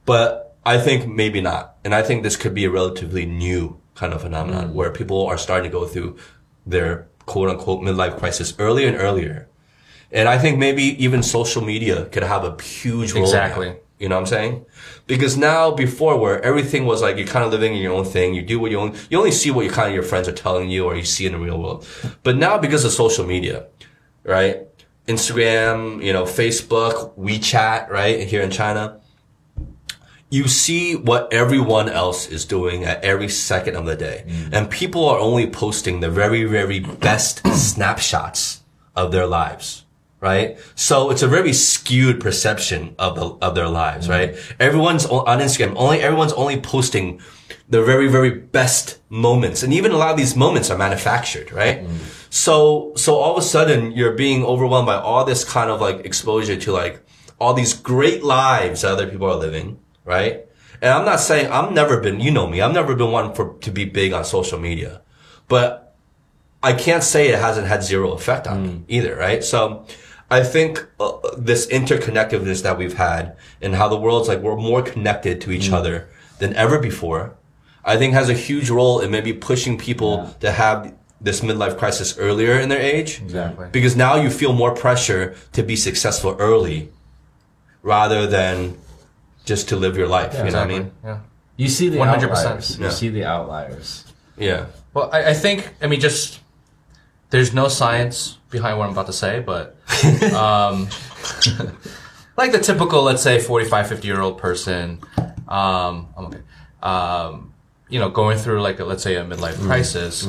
But 0.10 0.58
I 0.66 0.80
think 0.80 1.08
maybe 1.08 1.40
not. 1.40 1.76
And 1.84 1.94
I 1.94 2.02
think 2.02 2.24
this 2.24 2.36
could 2.36 2.56
be 2.56 2.66
a 2.66 2.72
relatively 2.72 3.28
new 3.28 3.80
kind 3.94 4.12
of 4.12 4.22
phenomenon 4.22 4.70
mm. 4.70 4.74
where 4.74 4.92
people 4.92 5.28
are 5.28 5.38
starting 5.38 5.70
to 5.70 5.78
go 5.78 5.86
through 5.86 6.18
their 6.66 7.08
quote 7.28 7.50
unquote 7.50 7.82
midlife 7.82 8.18
crisis 8.18 8.56
earlier 8.58 8.88
and 8.88 8.98
earlier. 8.98 9.48
And 10.12 10.28
I 10.28 10.40
think 10.40 10.58
maybe 10.58 10.84
even 11.04 11.22
social 11.22 11.64
media 11.64 12.06
could 12.06 12.24
have 12.24 12.44
a 12.44 12.60
huge 12.60 13.14
role. 13.14 13.24
Exactly. 13.24 13.76
You 14.00 14.10
know 14.10 14.16
what 14.16 14.22
I'm 14.22 14.28
saying? 14.28 14.66
Because 15.06 15.38
now, 15.38 15.72
before 15.72 16.18
where 16.18 16.42
everything 16.42 16.88
was 16.88 17.04
like 17.04 17.18
you're 17.18 17.28
kind 17.28 17.46
of 17.46 17.52
living 17.52 17.76
in 17.76 17.82
your 17.82 17.94
own 17.94 18.06
thing, 18.06 18.34
you 18.34 18.42
do 18.42 18.60
what 18.60 18.72
you 18.72 18.80
own, 18.80 18.96
you 19.12 19.18
only 19.20 19.32
see 19.32 19.52
what 19.52 19.66
you 19.66 19.72
kind 19.72 19.90
of 19.90 19.94
your 19.94 20.04
friends 20.04 20.28
are 20.28 20.38
telling 20.48 20.72
you 20.72 20.86
or 20.86 20.96
you 20.96 21.04
see 21.04 21.28
in 21.28 21.34
the 21.34 21.38
real 21.38 21.60
world. 21.60 21.86
But 22.24 22.38
now, 22.38 22.58
because 22.58 22.84
of 22.84 22.92
social 22.94 23.28
media, 23.28 23.68
right? 24.24 24.66
Instagram, 25.08 26.04
you 26.04 26.14
know, 26.14 26.24
Facebook, 26.24 27.16
WeChat, 27.18 27.90
right? 27.90 28.26
Here 28.26 28.42
in 28.42 28.50
China, 28.50 29.02
you 30.30 30.48
see 30.48 30.96
what 30.96 31.32
everyone 31.34 31.90
else 31.90 32.28
is 32.28 32.46
doing 32.46 32.84
at 32.84 33.04
every 33.04 33.30
second 33.30 33.76
of 33.76 33.86
the 33.86 33.96
day. 33.96 34.26
Mm. 34.28 34.50
And 34.54 34.70
people 34.70 35.08
are 35.10 35.18
only 35.18 35.50
posting 35.50 36.00
the 36.00 36.10
very, 36.10 36.44
very 36.44 36.80
best 36.80 37.46
snapshots 37.54 38.62
of 38.96 39.12
their 39.12 39.26
lives. 39.26 39.86
Right? 40.22 40.58
So 40.76 41.12
it's 41.12 41.22
a 41.22 41.30
very 41.30 41.54
skewed 41.54 42.20
perception 42.20 42.94
of 43.00 43.16
the, 43.16 43.46
of 43.46 43.56
their 43.56 43.70
lives, 43.70 44.08
mm. 44.08 44.12
right? 44.12 44.56
Everyone's 44.60 45.06
on 45.06 45.40
Instagram, 45.40 45.74
only, 45.78 46.02
everyone's 46.02 46.34
only 46.34 46.60
posting 46.60 47.22
the 47.70 47.82
very, 47.82 48.08
very 48.10 48.32
best 48.32 49.00
moments. 49.10 49.64
And 49.64 49.74
even 49.74 49.92
a 49.92 49.98
lot 49.98 50.12
of 50.12 50.18
these 50.18 50.36
moments 50.36 50.70
are 50.70 50.78
manufactured, 50.78 51.52
right? 51.54 51.86
Mm. 51.86 51.98
So, 52.30 52.92
so 52.96 53.16
all 53.16 53.38
of 53.38 53.38
a 53.38 53.46
sudden 53.46 53.94
you're 53.94 54.16
being 54.16 54.44
overwhelmed 54.44 54.88
by 54.88 54.96
all 54.96 55.24
this 55.24 55.46
kind 55.46 55.70
of 55.70 55.80
like 55.80 56.06
exposure 56.06 56.58
to 56.58 56.72
like 56.74 57.02
all 57.40 57.54
these 57.54 57.74
great 57.74 58.22
lives 58.22 58.82
that 58.82 58.92
other 58.92 59.08
people 59.08 59.28
are 59.28 59.36
living, 59.36 59.80
right? 60.10 60.46
And 60.82 60.92
I'm 60.92 61.06
not 61.06 61.20
saying 61.20 61.52
I've 61.52 61.72
never 61.72 62.02
been, 62.02 62.20
you 62.20 62.32
know 62.32 62.48
me, 62.48 62.62
I've 62.62 62.74
never 62.74 62.96
been 62.96 63.12
one 63.12 63.34
for 63.34 63.54
to 63.60 63.72
be 63.72 63.86
big 63.86 64.12
on 64.12 64.26
social 64.26 64.60
media, 64.60 65.02
but 65.48 65.96
I 66.64 66.74
can't 66.74 67.04
say 67.04 67.30
it 67.30 67.40
hasn't 67.40 67.68
had 67.68 67.84
zero 67.84 68.12
effect 68.14 68.48
on 68.48 68.64
me 68.64 68.84
either, 68.88 69.16
right? 69.16 69.44
So 69.44 69.86
I 70.32 70.44
think 70.44 70.86
uh, 71.00 71.12
this 71.38 71.68
interconnectedness 71.68 72.64
that 72.64 72.78
we've 72.78 72.98
had 72.98 73.38
and 73.62 73.76
how 73.76 73.88
the 73.88 73.98
world's 73.98 74.28
like 74.28 74.40
we're 74.40 74.56
more 74.56 74.82
connected 74.82 75.42
to 75.42 75.52
each 75.52 75.72
other 75.72 76.10
than 76.40 76.56
ever 76.56 76.80
before, 76.80 77.36
I 77.86 77.98
think 77.98 78.14
has 78.14 78.30
a 78.30 78.34
huge 78.34 78.70
role 78.70 79.00
in 79.00 79.12
maybe 79.12 79.32
pushing 79.34 79.78
people 79.78 80.36
to 80.40 80.52
have 80.52 80.94
this 81.22 81.42
midlife 81.42 81.78
crisis 81.78 82.18
earlier 82.18 82.60
in 82.60 82.70
their 82.70 82.82
age. 82.82 83.22
Exactly. 83.22 83.68
Because 83.72 83.96
now 83.96 84.16
you 84.16 84.30
feel 84.30 84.54
more 84.54 84.74
pressure 84.74 85.36
to 85.52 85.62
be 85.62 85.76
successful 85.76 86.36
early 86.40 86.90
rather 87.84 88.26
than 88.26 88.78
just 89.46 89.70
to 89.70 89.76
live 89.76 89.98
your 89.98 90.08
life. 90.08 90.34
you 90.34 90.40
know 90.40 90.46
what 90.46 90.56
I 90.56 90.66
mean? 90.66 90.92
Yeah. 91.04 91.20
You 91.58 91.68
see 91.68 91.90
the 91.90 91.98
100%. 91.98 92.24
outliers. 92.24 92.80
You 92.80 92.90
see 92.92 93.10
the 93.10 93.26
outliers. 93.26 94.06
Yeah. 94.38 94.68
Well, 94.94 95.10
I, 95.12 95.32
I 95.32 95.34
think, 95.34 95.74
I 95.82 95.88
mean, 95.88 96.00
just, 96.00 96.40
there's 97.30 97.54
no 97.54 97.68
science 97.68 98.38
behind 98.50 98.78
what 98.78 98.86
I'm 98.86 98.92
about 98.94 99.08
to 99.08 99.14
say, 99.14 99.40
but, 99.42 99.76
um, 100.34 100.88
like 102.38 102.52
the 102.52 102.60
typical, 102.60 103.04
let's 103.04 103.22
say, 103.22 103.40
45, 103.40 103.90
50 103.90 104.08
year 104.08 104.22
old 104.22 104.38
person, 104.38 105.00
um, 105.48 106.08
I'm 106.18 106.26
okay, 106.26 106.40
um, 106.82 107.54
you 107.90 108.00
know, 108.00 108.10
going 108.10 108.38
through 108.38 108.62
like, 108.62 108.80
a, 108.80 108.86
let's 108.86 109.04
say, 109.04 109.16
a 109.16 109.26
midlife 109.26 109.60
crisis, 109.60 110.26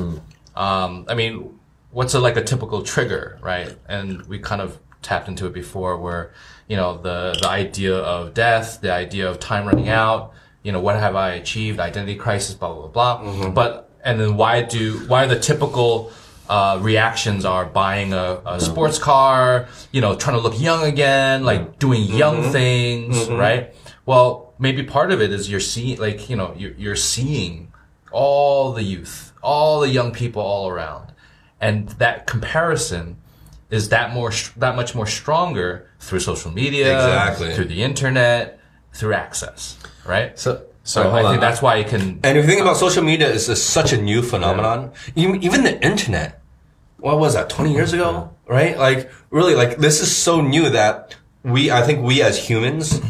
um, 0.56 1.04
I 1.08 1.14
mean, 1.14 1.58
what's 1.90 2.14
a, 2.14 2.20
like 2.20 2.36
a 2.36 2.42
typical 2.42 2.82
trigger, 2.82 3.38
right? 3.40 3.76
And 3.88 4.22
we 4.26 4.38
kind 4.38 4.60
of 4.60 4.78
tapped 5.02 5.28
into 5.28 5.46
it 5.46 5.52
before 5.52 5.96
where, 5.96 6.32
you 6.70 6.76
know, 6.76 6.96
the, 6.96 7.36
the 7.42 7.48
idea 7.48 7.96
of 7.96 8.32
death, 8.32 8.80
the 8.80 8.92
idea 8.92 9.28
of 9.28 9.40
time 9.40 9.66
running 9.66 9.88
out, 9.88 10.32
you 10.62 10.70
know, 10.70 10.80
what 10.80 10.94
have 10.94 11.16
I 11.16 11.30
achieved, 11.32 11.80
identity 11.80 12.14
crisis, 12.14 12.54
blah, 12.54 12.72
blah, 12.72 12.86
blah, 12.86 13.18
blah. 13.18 13.32
Mm-hmm. 13.32 13.54
But, 13.54 13.90
and 14.04 14.20
then 14.20 14.36
why 14.36 14.62
do, 14.62 15.00
why 15.08 15.24
are 15.24 15.26
the 15.26 15.40
typical, 15.40 16.12
uh, 16.48 16.78
reactions 16.80 17.44
are 17.44 17.66
buying 17.66 18.12
a, 18.12 18.16
a 18.16 18.36
mm-hmm. 18.36 18.60
sports 18.60 18.98
car, 18.98 19.66
you 19.90 20.00
know, 20.00 20.14
trying 20.14 20.36
to 20.36 20.42
look 20.42 20.60
young 20.60 20.84
again, 20.84 21.42
like 21.42 21.60
mm-hmm. 21.60 21.78
doing 21.78 22.04
young 22.04 22.52
things, 22.52 23.28
right? 23.28 23.74
Well, 24.06 24.54
maybe 24.60 24.84
part 24.84 25.10
of 25.10 25.20
it 25.20 25.32
is 25.32 25.50
you're 25.50 25.58
seeing, 25.58 25.98
like, 25.98 26.30
you 26.30 26.36
know, 26.36 26.54
you're, 26.56 26.74
you're 26.74 26.94
seeing 26.94 27.72
all 28.12 28.72
the 28.72 28.84
youth, 28.84 29.32
all 29.42 29.80
the 29.80 29.88
young 29.88 30.12
people 30.12 30.40
all 30.40 30.68
around. 30.68 31.12
And 31.60 31.88
that 31.98 32.28
comparison 32.28 33.16
is 33.70 33.88
that 33.90 34.12
more, 34.12 34.32
that 34.56 34.76
much 34.76 34.94
more 34.94 35.06
stronger 35.06 35.88
through 36.00 36.20
social 36.20 36.50
media, 36.50 36.94
Exactly. 36.94 37.54
through 37.54 37.66
the 37.66 37.82
internet, 37.82 38.58
through 38.92 39.14
access, 39.14 39.76
right? 40.04 40.38
So, 40.38 40.62
So 40.82 41.02
I 41.10 41.22
on. 41.22 41.30
think 41.32 41.40
that's 41.40 41.62
why 41.62 41.76
you 41.76 41.84
can. 41.84 42.18
And 42.24 42.36
if 42.36 42.44
you 42.44 42.50
think 42.50 42.60
about 42.62 42.76
social 42.76 43.02
media, 43.04 43.32
it's 43.32 43.46
just 43.46 43.70
such 43.70 43.92
a 43.92 44.00
new 44.00 44.22
phenomenon. 44.22 44.92
Even, 45.14 45.42
even 45.44 45.62
the 45.62 45.80
internet, 45.84 46.40
what 46.98 47.18
was 47.18 47.34
that, 47.34 47.48
20 47.48 47.72
years 47.72 47.92
ago? 47.92 48.30
Right? 48.48 48.76
Like, 48.76 49.10
really, 49.30 49.54
like, 49.54 49.78
this 49.78 50.00
is 50.00 50.14
so 50.14 50.40
new 50.40 50.70
that 50.70 51.14
we, 51.44 51.70
I 51.70 51.82
think 51.82 52.02
we 52.04 52.22
as 52.22 52.36
humans, 52.48 53.00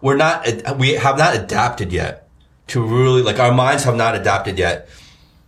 we're 0.00 0.16
not, 0.16 0.46
we 0.78 0.94
have 0.94 1.16
not 1.16 1.36
adapted 1.36 1.92
yet 1.92 2.28
to 2.68 2.82
really, 2.84 3.22
like, 3.22 3.38
our 3.38 3.52
minds 3.54 3.84
have 3.84 3.94
not 3.96 4.14
adapted 4.16 4.58
yet 4.58 4.88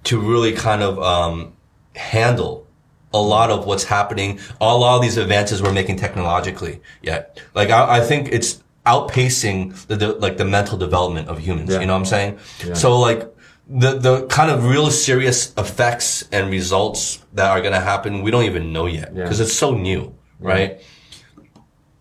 to 0.04 0.20
really 0.20 0.52
kind 0.52 0.82
of, 0.82 0.98
um, 1.00 1.52
handle 1.96 2.65
a 3.12 3.20
lot 3.20 3.50
of 3.50 3.66
what's 3.66 3.84
happening, 3.84 4.38
a 4.60 4.64
lot 4.76 4.96
of 4.96 5.02
these 5.02 5.16
advances 5.16 5.62
we're 5.62 5.72
making 5.72 5.96
technologically 5.96 6.80
yet. 7.02 7.40
Like, 7.54 7.70
I, 7.70 7.98
I 7.98 8.00
think 8.00 8.28
it's 8.32 8.62
outpacing 8.84 9.86
the, 9.86 9.96
the, 9.96 10.12
like, 10.14 10.36
the 10.36 10.44
mental 10.44 10.76
development 10.78 11.28
of 11.28 11.38
humans. 11.38 11.70
Yeah. 11.70 11.80
You 11.80 11.86
know 11.86 11.94
what 11.94 12.00
I'm 12.00 12.04
saying? 12.04 12.38
So, 12.74 12.98
like, 12.98 13.32
the, 13.68 13.98
the 13.98 14.26
kind 14.26 14.50
of 14.50 14.64
real 14.64 14.90
serious 14.90 15.52
effects 15.56 16.28
and 16.30 16.50
results 16.50 17.24
that 17.32 17.50
are 17.50 17.60
going 17.60 17.72
to 17.72 17.80
happen, 17.80 18.22
we 18.22 18.30
don't 18.30 18.44
even 18.44 18.72
know 18.72 18.86
yet 18.86 19.12
Yeah. 19.14 19.24
because 19.24 19.40
it's 19.40 19.52
so 19.54 19.72
new, 19.72 20.14
right? 20.38 20.80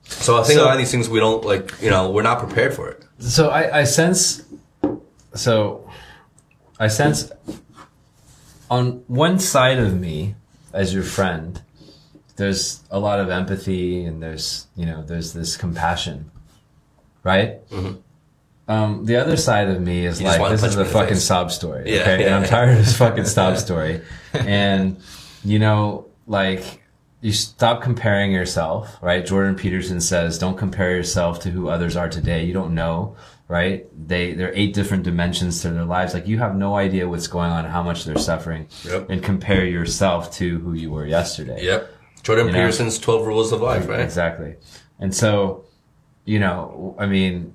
So 0.04 0.40
I 0.40 0.44
think 0.44 0.60
a 0.60 0.64
lot 0.64 0.74
of 0.74 0.78
these 0.78 0.92
things 0.92 1.10
we 1.10 1.20
don't 1.20 1.44
like, 1.44 1.72
you 1.82 1.90
know, 1.90 2.12
we're 2.12 2.22
not 2.22 2.38
prepared 2.40 2.76
for 2.76 2.90
it. 2.90 3.04
so 3.18 3.50
I, 3.50 3.80
I 3.80 3.84
sense, 3.86 4.44
so 5.34 5.90
I 6.80 6.88
sense 6.88 7.32
on 8.70 9.04
one 9.08 9.40
side 9.40 9.80
of 9.80 10.00
me 10.00 10.36
as 10.76 10.94
your 10.94 11.04
friend, 11.04 11.62
there's 12.36 12.82
a 12.92 13.00
lot 13.00 13.20
of 13.20 13.30
empathy 13.30 14.04
and 14.04 14.22
there's, 14.22 14.68
you 14.76 14.86
know, 14.86 15.02
there's 15.04 15.34
this 15.34 15.56
compassion, 15.58 16.30
right? 17.24 17.60
Um, 18.68 19.06
the 19.06 19.16
other 19.16 19.38
side 19.38 19.70
of 19.70 19.82
me 19.82 20.06
is 20.06 20.20
You 20.20 20.28
like, 20.28 20.52
this 20.52 20.64
is 20.64 20.76
a 20.76 20.86
fucking 20.86 21.16
face. 21.16 21.24
sob 21.24 21.52
story. 21.52 21.84
Yeah, 21.94 22.02
okay. 22.02 22.20
yeah, 22.22 22.26
and 22.28 22.36
I'm 22.36 22.46
tired 22.46 22.72
of 22.72 22.78
this 22.78 22.98
fucking 22.98 23.26
sob 23.26 23.58
story. 23.66 24.02
And, 24.34 24.98
you 25.44 25.60
know, 25.60 26.08
like, 26.28 26.82
you 27.22 27.32
stop 27.32 27.82
comparing 27.82 28.32
yourself, 28.32 28.98
right? 29.02 29.26
Jordan 29.26 29.56
Peterson 29.56 30.02
says, 30.02 30.38
don't 30.38 30.58
compare 30.58 30.92
yourself 30.96 31.40
to 31.42 31.50
who 31.52 31.70
others 31.70 31.96
are 31.96 32.10
today. 32.10 32.44
You 32.44 32.54
don't 32.54 32.76
know 32.76 33.16
right? 33.48 33.86
They 34.08 34.34
there 34.34 34.50
are 34.50 34.54
eight 34.56 34.74
different 34.74 35.04
dimensions 35.04 35.62
to 35.62 35.70
their 35.72 35.86
lives. 35.86 36.14
Like 36.14 36.28
you 36.28 36.40
have 36.40 36.56
no 36.56 36.76
idea 36.76 37.08
what's 37.08 37.28
going 37.28 37.52
on, 37.52 37.66
how 37.66 37.84
much 37.84 38.06
they're 38.06 38.18
suffering, 38.18 38.68
Yep. 38.86 39.10
and 39.10 39.24
compare 39.24 39.66
yourself 39.66 40.32
to 40.38 40.60
who 40.60 40.74
you 40.74 40.92
were 40.92 41.06
yesterday. 41.06 41.64
Yep. 41.64 41.90
Jordan 42.24 42.48
know? 42.48 42.54
Peterson's 42.54 42.98
12 43.00 43.28
rules 43.28 43.52
of 43.52 43.62
life, 43.62 43.88
right? 43.88 44.00
Exactly. 44.00 44.56
And 45.00 45.14
so, 45.14 45.66
you 46.26 46.40
know, 46.40 46.96
I 46.98 47.06
mean, 47.06 47.54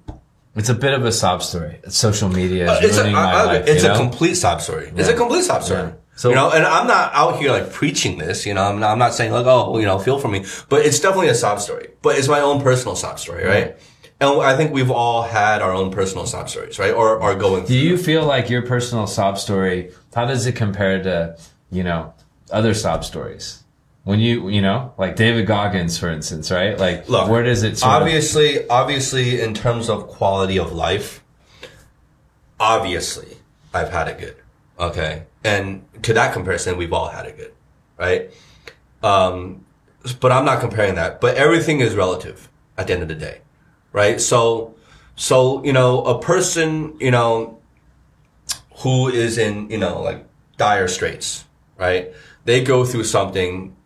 it's 0.54 0.68
a 0.68 0.74
bit 0.74 0.94
of 0.94 1.04
a 1.04 1.10
sob 1.12 1.42
story. 1.42 1.80
Social 1.88 2.28
media 2.28 2.70
is 2.78 2.84
It's 2.90 2.96
a, 2.98 3.00
ruining 3.00 3.14
my 3.16 3.32
I- 3.32 3.44
life. 3.44 3.66
it's 3.66 3.82
you 3.82 3.90
a 3.90 3.92
know? 3.94 3.98
complete 3.98 4.34
sob 4.34 4.60
story. 4.60 4.92
It's 4.96 5.08
a 5.08 5.14
complete 5.14 5.42
sob 5.44 5.62
story. 5.64 5.82
Yeah. 5.88 5.92
So- 6.14 6.28
you 6.28 6.34
know, 6.36 6.50
and 6.50 6.64
I'm 6.66 6.86
not 6.86 7.12
out 7.14 7.38
here 7.38 7.50
like 7.50 7.72
preaching 7.72 8.18
this, 8.18 8.44
you 8.46 8.52
know, 8.54 8.62
I'm 8.62 8.78
not, 8.78 8.90
I'm 8.92 8.98
not 8.98 9.14
saying 9.14 9.32
like, 9.32 9.46
oh, 9.46 9.78
you 9.78 9.86
know, 9.86 9.98
feel 9.98 10.18
for 10.20 10.28
me, 10.28 10.44
but 10.68 10.84
it's 10.86 11.00
definitely 11.00 11.28
a 11.28 11.34
sob 11.34 11.60
story, 11.60 11.88
but 12.02 12.16
it's 12.18 12.28
my 12.28 12.40
own 12.40 12.60
personal 12.62 12.94
sob 12.94 13.18
story, 13.18 13.44
right? 13.44 13.76
And 14.20 14.42
I 14.42 14.54
think 14.56 14.72
we've 14.72 14.90
all 14.90 15.22
had 15.22 15.62
our 15.62 15.72
own 15.72 15.90
personal 15.90 16.26
sob 16.26 16.50
stories, 16.50 16.78
right? 16.78 16.92
Or 16.92 17.20
are 17.22 17.34
going 17.34 17.64
Do 17.64 17.74
you 17.74 17.96
feel 17.96 18.24
like 18.24 18.50
your 18.50 18.62
personal 18.62 19.06
sob 19.06 19.38
story, 19.38 19.92
how 20.14 20.26
does 20.26 20.46
it 20.46 20.56
compare 20.56 21.02
to, 21.02 21.38
you 21.70 21.82
know, 21.82 22.12
other 22.50 22.74
sob 22.74 23.04
stories? 23.04 23.62
When 24.04 24.20
you, 24.20 24.48
you 24.48 24.60
know, 24.60 24.92
like 24.98 25.16
David 25.16 25.46
Goggins, 25.46 25.98
for 25.98 26.10
instance, 26.10 26.50
right? 26.50 26.78
Like, 26.78 27.08
Look, 27.08 27.28
where 27.28 27.42
does 27.42 27.62
it 27.62 27.78
sort 27.78 27.94
of, 27.94 28.02
obviously, 28.02 28.68
obviously, 28.68 29.40
in 29.40 29.54
terms 29.54 29.88
of 29.88 30.08
quality 30.08 30.58
of 30.58 30.72
life, 30.72 31.22
obviously, 32.58 33.38
I've 33.72 33.90
had 33.90 34.08
it 34.08 34.18
good. 34.18 34.36
Okay. 34.78 35.24
And 35.44 35.84
to 36.02 36.12
that 36.14 36.32
comparison, 36.32 36.76
we've 36.76 36.92
all 36.92 37.08
had 37.08 37.26
it 37.26 37.36
good, 37.36 37.52
right? 37.98 38.30
Um, 39.02 39.64
but 40.18 40.32
I'm 40.32 40.44
not 40.44 40.60
comparing 40.60 40.94
that, 40.94 41.20
but 41.20 41.36
everything 41.36 41.80
is 41.80 41.94
relative 41.94 42.48
at 42.76 42.86
the 42.86 42.94
end 42.94 43.02
of 43.02 43.08
the 43.08 43.14
day, 43.14 43.40
right? 43.92 44.20
So, 44.20 44.74
so, 45.16 45.62
you 45.64 45.72
know, 45.72 46.02
a 46.04 46.20
person, 46.20 46.96
you 47.00 47.10
know, 47.10 47.58
who 48.78 49.08
is 49.08 49.38
in, 49.38 49.70
you 49.70 49.78
know, 49.78 50.00
like 50.02 50.26
dire 50.56 50.88
straits, 50.88 51.44
right? 51.76 52.12
They 52.44 52.64
go 52.64 52.84
through 52.84 53.04
something 53.04 53.76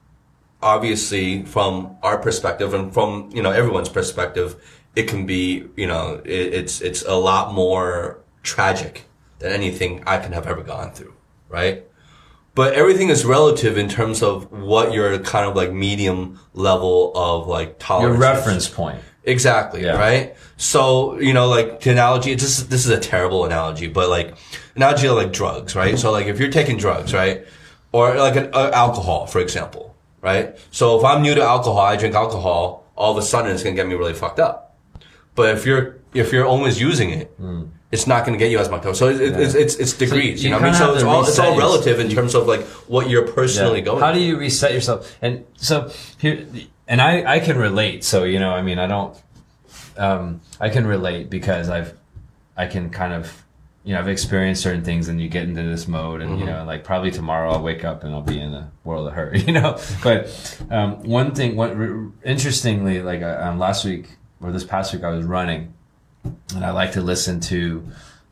obviously 0.62 1.44
from 1.44 1.96
our 2.02 2.16
perspective 2.16 2.72
and 2.72 2.92
from 2.92 3.28
you 3.34 3.42
know 3.42 3.50
everyone's 3.50 3.90
perspective 3.90 4.56
it 4.96 5.06
can 5.06 5.26
be 5.26 5.68
you 5.76 5.86
know 5.86 6.22
it, 6.24 6.54
it's 6.54 6.80
it's 6.80 7.02
a 7.02 7.12
lot 7.12 7.52
more 7.52 8.18
tragic 8.42 9.04
than 9.40 9.52
anything 9.52 10.02
i 10.06 10.16
can 10.16 10.32
have 10.32 10.46
ever 10.46 10.62
gone 10.62 10.90
through 10.90 11.12
right 11.50 11.84
but 12.54 12.72
everything 12.74 13.08
is 13.08 13.24
relative 13.24 13.76
in 13.76 13.88
terms 13.88 14.22
of 14.22 14.50
what 14.52 14.92
your 14.92 15.18
kind 15.18 15.46
of 15.46 15.56
like 15.56 15.72
medium 15.72 16.38
level 16.54 17.12
of 17.14 17.46
like 17.46 17.68
your 17.68 17.76
tolerance 17.78 18.14
is. 18.14 18.20
reference 18.20 18.68
point? 18.68 19.00
Exactly. 19.26 19.82
Yeah. 19.82 19.96
Right. 19.96 20.36
So, 20.56 21.18
you 21.18 21.32
know, 21.32 21.48
like 21.48 21.80
the 21.80 21.90
analogy, 21.90 22.34
this 22.34 22.58
is, 22.58 22.68
this 22.68 22.84
is 22.84 22.90
a 22.90 23.00
terrible 23.00 23.44
analogy, 23.44 23.86
but 23.88 24.08
like 24.08 24.34
analogy 24.76 25.08
of 25.08 25.16
like 25.16 25.32
drugs, 25.32 25.74
right? 25.74 25.98
So 25.98 26.12
like 26.12 26.26
if 26.26 26.38
you're 26.38 26.50
taking 26.50 26.76
drugs, 26.76 27.12
right? 27.14 27.46
Or 27.92 28.14
like 28.16 28.36
an, 28.36 28.50
uh, 28.52 28.70
alcohol, 28.72 29.26
for 29.26 29.40
example, 29.40 29.96
right? 30.20 30.56
So 30.70 30.98
if 30.98 31.04
I'm 31.04 31.22
new 31.22 31.34
to 31.34 31.42
alcohol, 31.42 31.78
I 31.80 31.96
drink 31.96 32.14
alcohol, 32.14 32.84
all 32.96 33.12
of 33.12 33.18
a 33.18 33.22
sudden 33.22 33.52
it's 33.52 33.62
going 33.62 33.74
to 33.74 33.80
get 33.80 33.88
me 33.88 33.94
really 33.94 34.14
fucked 34.14 34.38
up. 34.40 34.76
But 35.34 35.56
if 35.56 35.66
you're, 35.66 35.96
if 36.12 36.32
you're 36.32 36.46
always 36.46 36.80
using 36.80 37.10
it, 37.10 37.34
it's 37.90 38.06
not 38.06 38.26
going 38.26 38.38
to 38.38 38.42
get 38.44 38.50
you 38.50 38.58
as 38.58 38.68
much. 38.68 38.82
So 38.96 39.08
it, 39.08 39.20
it, 39.20 39.40
it's, 39.40 39.54
it's, 39.54 39.74
it's 39.76 39.92
degrees, 39.92 40.42
you 40.42 40.50
you, 40.50 40.54
know 40.54 40.60
what 40.60 40.66
I 40.66 40.70
mean? 40.70 40.78
So 40.78 40.94
it's 40.94 41.02
all, 41.04 41.22
it's 41.26 41.38
all 41.38 41.56
relative 41.56 41.98
in 42.00 42.08
terms 42.10 42.34
of 42.34 42.46
like 42.46 42.62
what 42.88 43.08
you're 43.08 43.26
personally 43.26 43.80
going 43.80 44.00
How 44.00 44.12
do 44.12 44.20
you 44.20 44.36
reset 44.36 44.72
yourself? 44.72 45.16
And 45.22 45.44
so 45.56 45.90
here, 46.18 46.46
and 46.86 47.00
I, 47.00 47.34
I 47.36 47.40
can 47.40 47.56
relate. 47.58 48.04
So, 48.04 48.24
you 48.24 48.38
know, 48.38 48.50
I 48.52 48.62
mean, 48.62 48.78
I 48.78 48.86
don't, 48.86 49.16
um, 49.96 50.40
I 50.60 50.68
can 50.68 50.86
relate 50.86 51.30
because 51.30 51.68
I've, 51.68 51.94
I 52.56 52.66
can 52.66 52.90
kind 52.90 53.12
of, 53.12 53.42
you 53.84 53.92
know, 53.94 54.00
I've 54.00 54.08
experienced 54.08 54.62
certain 54.62 54.82
things 54.84 55.08
and 55.08 55.20
you 55.20 55.28
get 55.28 55.44
into 55.44 55.62
this 55.62 55.86
mode 55.86 56.22
and, 56.22 56.38
you 56.38 56.46
know, 56.46 56.64
like 56.64 56.84
probably 56.84 57.10
tomorrow 57.10 57.52
I'll 57.52 57.62
wake 57.62 57.84
up 57.84 58.02
and 58.02 58.14
I'll 58.14 58.22
be 58.22 58.40
in 58.40 58.54
a 58.54 58.70
world 58.82 59.06
of 59.06 59.12
hurt, 59.14 59.36
you 59.46 59.52
know, 59.52 59.78
but, 60.02 60.58
um, 60.70 61.02
one 61.02 61.34
thing, 61.34 61.56
what, 61.56 61.76
r- 61.76 62.10
interestingly, 62.24 63.02
like, 63.02 63.22
uh, 63.22 63.40
um, 63.42 63.58
last 63.58 63.84
week 63.84 64.08
or 64.40 64.52
this 64.52 64.64
past 64.64 64.92
week 64.94 65.04
I 65.04 65.10
was 65.10 65.24
running 65.24 65.74
and 66.54 66.64
I 66.64 66.70
like 66.70 66.92
to 66.92 67.02
listen 67.02 67.40
to, 67.40 67.86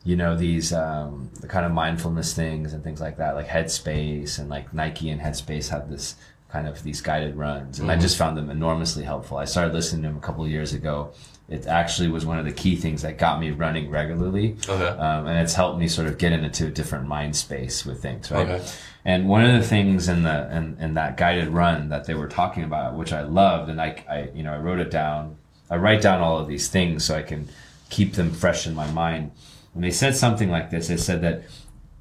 you 0.04 0.16
know, 0.16 0.36
these 0.36 0.72
um, 0.72 1.30
the 1.40 1.46
kind 1.46 1.64
of 1.64 1.72
mindfulness 1.72 2.34
things 2.34 2.72
and 2.72 2.82
things 2.82 3.00
like 3.00 3.18
that, 3.18 3.34
like 3.34 3.46
Headspace 3.46 4.38
and 4.38 4.48
like 4.48 4.72
Nike 4.74 5.10
and 5.10 5.20
Headspace 5.20 5.68
have 5.68 5.90
this 5.90 6.16
kind 6.52 6.68
of 6.68 6.82
these 6.82 7.00
guided 7.00 7.34
runs, 7.34 7.78
and 7.80 7.90
I 7.90 7.96
just 7.96 8.18
found 8.18 8.36
them 8.36 8.50
enormously 8.50 9.04
helpful. 9.04 9.38
I 9.38 9.46
started 9.46 9.72
listening 9.72 10.02
to 10.02 10.08
them 10.08 10.18
a 10.18 10.20
couple 10.20 10.44
of 10.44 10.50
years 10.50 10.74
ago. 10.74 11.12
It 11.48 11.66
actually 11.66 12.08
was 12.08 12.24
one 12.26 12.38
of 12.38 12.44
the 12.44 12.52
key 12.52 12.76
things 12.76 13.02
that 13.02 13.16
got 13.18 13.40
me 13.40 13.50
running 13.50 13.90
regularly, 13.90 14.56
Okay. 14.68 14.86
um, 14.86 15.26
and 15.26 15.38
it's 15.38 15.54
helped 15.54 15.78
me 15.78 15.88
sort 15.88 16.08
of 16.08 16.18
get 16.18 16.32
into 16.32 16.66
a 16.66 16.70
different 16.70 17.06
mind 17.08 17.34
space 17.36 17.86
with 17.86 18.02
things, 18.02 18.30
right? 18.30 18.46
Okay. 18.48 18.64
And 19.04 19.28
one 19.28 19.44
of 19.44 19.52
the 19.60 19.66
things 19.66 20.08
in 20.08 20.22
the 20.22 20.54
in, 20.56 20.76
in 20.78 20.94
that 20.94 21.16
guided 21.16 21.48
run 21.48 21.88
that 21.88 22.04
they 22.04 22.14
were 22.14 22.28
talking 22.28 22.64
about, 22.64 22.94
which 22.96 23.12
I 23.12 23.22
loved, 23.22 23.70
and 23.70 23.80
I, 23.80 24.04
I 24.08 24.28
you 24.34 24.42
know 24.42 24.52
I 24.52 24.58
wrote 24.58 24.78
it 24.78 24.90
down. 24.90 25.36
I 25.70 25.76
write 25.76 26.02
down 26.02 26.20
all 26.20 26.38
of 26.38 26.48
these 26.48 26.68
things 26.68 27.02
so 27.04 27.16
I 27.16 27.22
can 27.22 27.48
keep 27.88 28.12
them 28.12 28.30
fresh 28.30 28.66
in 28.66 28.74
my 28.74 28.90
mind. 28.90 29.32
And 29.74 29.82
they 29.82 29.90
said 29.90 30.14
something 30.14 30.50
like 30.50 30.68
this. 30.70 30.88
They 30.88 30.98
said 30.98 31.22
that 31.22 31.44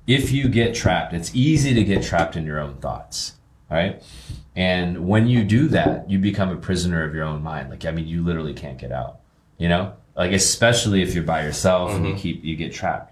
if 0.07 0.31
you 0.31 0.49
get 0.49 0.75
trapped, 0.75 1.13
it's 1.13 1.33
easy 1.33 1.73
to 1.73 1.83
get 1.85 2.03
trapped 2.03 2.35
in 2.35 2.45
your 2.45 2.59
own 2.59 2.75
thoughts, 2.75 3.35
right? 3.69 4.03
And 4.55 5.07
when 5.07 5.27
you 5.27 5.43
do 5.43 5.67
that, 5.69 6.09
you 6.09 6.19
become 6.19 6.49
a 6.49 6.57
prisoner 6.57 7.03
of 7.03 7.15
your 7.15 7.23
own 7.23 7.41
mind. 7.41 7.69
Like 7.69 7.85
I 7.85 7.91
mean, 7.91 8.07
you 8.07 8.23
literally 8.23 8.53
can't 8.53 8.77
get 8.77 8.91
out. 8.91 9.19
You 9.57 9.69
know, 9.69 9.93
like 10.15 10.31
especially 10.31 11.01
if 11.01 11.13
you're 11.13 11.23
by 11.23 11.43
yourself 11.43 11.91
and 11.91 12.05
you 12.05 12.13
mm-hmm. 12.13 12.21
keep 12.21 12.43
you 12.43 12.55
get 12.55 12.73
trapped 12.73 13.11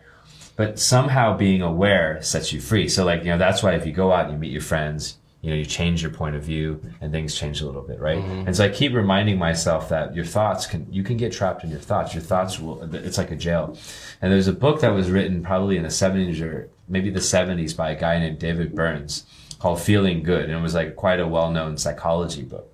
but 0.59 0.77
somehow 0.77 1.37
being 1.37 1.61
aware 1.61 2.21
sets 2.21 2.51
you 2.51 2.59
free. 2.59 2.89
So 2.89 3.05
like, 3.05 3.21
you 3.23 3.29
know, 3.29 3.37
that's 3.37 3.63
why 3.63 3.75
if 3.75 3.85
you 3.85 3.93
go 3.93 4.11
out 4.11 4.25
and 4.25 4.33
you 4.33 4.37
meet 4.37 4.51
your 4.51 4.61
friends, 4.61 5.17
you 5.39 5.49
know, 5.49 5.55
you 5.55 5.63
change 5.63 6.01
your 6.01 6.11
point 6.11 6.35
of 6.35 6.43
view 6.43 6.81
and 6.99 7.13
things 7.13 7.33
change 7.33 7.61
a 7.61 7.65
little 7.65 7.81
bit, 7.81 7.97
right? 8.01 8.17
Mm-hmm. 8.17 8.45
And 8.45 8.53
so 8.53 8.65
I 8.65 8.67
keep 8.67 8.93
reminding 8.93 9.37
myself 9.37 9.87
that 9.87 10.13
your 10.13 10.25
thoughts 10.25 10.67
can, 10.67 10.85
you 10.91 11.01
can 11.01 11.15
get 11.15 11.31
trapped 11.31 11.63
in 11.63 11.69
your 11.69 11.79
thoughts. 11.79 12.13
Your 12.13 12.23
thoughts 12.23 12.59
will, 12.59 12.93
it's 12.93 13.17
like 13.17 13.31
a 13.31 13.37
jail. 13.37 13.77
And 14.21 14.33
there's 14.33 14.49
a 14.49 14.53
book 14.53 14.81
that 14.81 14.89
was 14.89 15.09
written 15.09 15.41
probably 15.41 15.77
in 15.77 15.83
the 15.83 15.87
70s 15.87 16.41
or 16.41 16.67
maybe 16.89 17.09
the 17.09 17.21
70s 17.21 17.73
by 17.73 17.91
a 17.91 17.95
guy 17.97 18.19
named 18.19 18.39
David 18.39 18.75
Burns 18.75 19.23
called 19.59 19.81
Feeling 19.81 20.23
Good. 20.23 20.45
And 20.45 20.53
it 20.53 20.61
was 20.61 20.73
like 20.73 20.95
quite 20.95 21.19
a 21.19 21.27
well-known 21.27 21.77
psychology 21.77 22.43
book. 22.43 22.73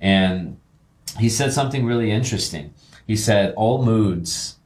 And 0.00 0.58
he 1.18 1.28
said 1.28 1.52
something 1.52 1.84
really 1.84 2.10
interesting. 2.10 2.74
He 3.06 3.16
said, 3.16 3.54
all 3.54 3.84
moods 3.84 4.56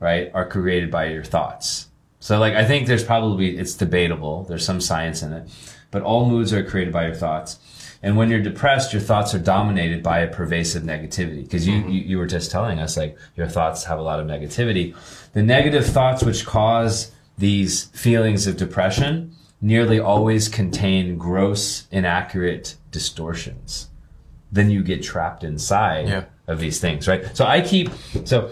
right, 0.00 0.30
are 0.34 0.48
created 0.48 0.90
by 0.90 1.06
your 1.06 1.22
thoughts. 1.22 1.88
So 2.18 2.38
like 2.38 2.54
I 2.54 2.64
think 2.64 2.86
there's 2.86 3.04
probably 3.04 3.56
it's 3.56 3.74
debatable. 3.74 4.44
There's 4.44 4.64
some 4.64 4.80
science 4.80 5.22
in 5.22 5.32
it, 5.32 5.48
but 5.90 6.02
all 6.02 6.28
moods 6.28 6.52
are 6.52 6.64
created 6.64 6.92
by 6.92 7.06
your 7.06 7.14
thoughts. 7.14 7.58
And 8.02 8.16
when 8.16 8.30
you're 8.30 8.40
depressed, 8.40 8.94
your 8.94 9.02
thoughts 9.02 9.34
are 9.34 9.38
dominated 9.38 10.02
by 10.02 10.20
a 10.20 10.26
pervasive 10.26 10.82
negativity. 10.82 11.44
Because 11.44 11.68
you, 11.68 11.74
mm-hmm. 11.80 11.90
you 11.90 12.00
you 12.00 12.18
were 12.18 12.26
just 12.26 12.50
telling 12.50 12.78
us 12.78 12.96
like 12.96 13.16
your 13.36 13.46
thoughts 13.46 13.84
have 13.84 13.98
a 13.98 14.02
lot 14.02 14.20
of 14.20 14.26
negativity. 14.26 14.96
The 15.34 15.42
negative 15.42 15.86
thoughts 15.86 16.22
which 16.22 16.46
cause 16.46 17.12
these 17.38 17.84
feelings 17.84 18.46
of 18.46 18.56
depression 18.56 19.34
nearly 19.60 20.00
always 20.00 20.48
contain 20.48 21.18
gross, 21.18 21.86
inaccurate 21.90 22.76
distortions. 22.90 23.88
Then 24.50 24.70
you 24.70 24.82
get 24.82 25.02
trapped 25.02 25.44
inside 25.44 26.08
Yeah. 26.08 26.24
of 26.46 26.58
these 26.60 26.80
things, 26.80 27.06
right? 27.06 27.24
So 27.36 27.44
I 27.44 27.60
keep 27.60 27.90
so 28.24 28.50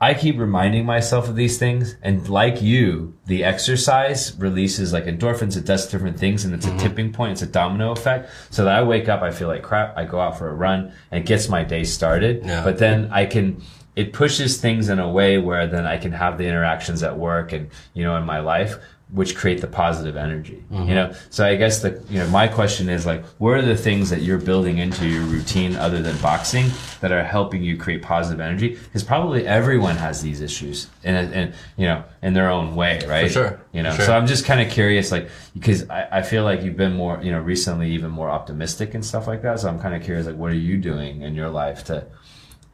I 0.00 0.12
keep 0.12 0.38
reminding 0.38 0.84
myself 0.84 1.28
of 1.28 1.36
these 1.36 1.56
things, 1.56 1.96
and 2.02 2.28
like 2.28 2.60
you, 2.60 3.14
the 3.26 3.42
exercise 3.42 4.36
releases 4.38 4.92
like 4.92 5.04
endorphins. 5.04 5.56
It 5.56 5.64
does 5.64 5.88
different 5.88 6.18
things, 6.18 6.44
and 6.44 6.52
it's 6.52 6.66
a 6.66 6.68
mm-hmm. 6.68 6.78
tipping 6.78 7.12
point. 7.12 7.32
It's 7.32 7.42
a 7.42 7.46
domino 7.46 7.92
effect. 7.92 8.28
So 8.50 8.64
that 8.64 8.76
I 8.76 8.82
wake 8.82 9.08
up, 9.08 9.22
I 9.22 9.30
feel 9.30 9.48
like 9.48 9.62
crap. 9.62 9.96
I 9.96 10.04
go 10.04 10.20
out 10.20 10.36
for 10.36 10.48
a 10.48 10.54
run, 10.54 10.92
and 11.10 11.22
it 11.22 11.26
gets 11.26 11.48
my 11.48 11.64
day 11.64 11.84
started. 11.84 12.44
Yeah. 12.44 12.62
But 12.64 12.78
then 12.78 13.08
I 13.12 13.24
can. 13.24 13.62
It 13.96 14.12
pushes 14.12 14.60
things 14.60 14.88
in 14.88 14.98
a 14.98 15.08
way 15.08 15.38
where 15.38 15.68
then 15.68 15.86
I 15.86 15.96
can 15.96 16.12
have 16.12 16.36
the 16.36 16.44
interactions 16.44 17.04
at 17.04 17.16
work 17.16 17.52
and 17.52 17.70
you 17.94 18.02
know 18.02 18.16
in 18.16 18.24
my 18.24 18.40
life, 18.40 18.76
which 19.14 19.36
create 19.36 19.60
the 19.60 19.68
positive 19.68 20.16
energy. 20.16 20.64
You 20.70 20.76
mm-hmm. 20.76 20.88
know. 20.88 21.14
So 21.30 21.46
I 21.46 21.54
guess 21.54 21.82
the 21.82 22.02
you 22.10 22.18
know 22.18 22.28
my 22.28 22.48
question 22.48 22.88
is 22.88 23.06
like, 23.06 23.24
what 23.38 23.52
are 23.52 23.62
the 23.62 23.76
things 23.76 24.10
that 24.10 24.22
you're 24.22 24.38
building 24.38 24.78
into 24.78 25.08
your 25.08 25.22
routine 25.22 25.76
other 25.76 26.02
than 26.02 26.16
boxing 26.18 26.66
that 27.00 27.12
are 27.12 27.22
helping 27.22 27.62
you 27.62 27.76
create 27.76 28.02
positive 28.02 28.40
energy? 28.40 28.70
Because 28.70 29.04
probably 29.04 29.46
everyone 29.46 29.96
has 29.96 30.20
these 30.20 30.40
issues, 30.40 30.88
and 31.04 31.32
and 31.32 31.54
you 31.76 31.86
know 31.86 32.02
in 32.22 32.34
their 32.34 32.50
own 32.50 32.74
way, 32.74 33.00
right? 33.06 33.28
For 33.28 33.32
sure. 33.32 33.60
You 33.72 33.84
know. 33.84 33.94
Sure. 33.94 34.06
So 34.06 34.16
I'm 34.16 34.26
just 34.26 34.44
kind 34.44 34.60
of 34.60 34.68
curious, 34.68 35.12
like 35.12 35.30
because 35.54 35.88
I, 35.88 36.08
I 36.18 36.22
feel 36.22 36.42
like 36.42 36.62
you've 36.62 36.76
been 36.76 36.94
more 36.94 37.20
you 37.22 37.30
know 37.30 37.40
recently 37.40 37.92
even 37.92 38.10
more 38.10 38.30
optimistic 38.30 38.94
and 38.94 39.04
stuff 39.04 39.28
like 39.28 39.42
that. 39.42 39.60
So 39.60 39.68
I'm 39.68 39.78
kind 39.78 39.94
of 39.94 40.02
curious, 40.02 40.26
like 40.26 40.36
what 40.36 40.50
are 40.50 40.56
you 40.56 40.76
doing 40.76 41.22
in 41.22 41.36
your 41.36 41.50
life 41.50 41.84
to 41.84 42.06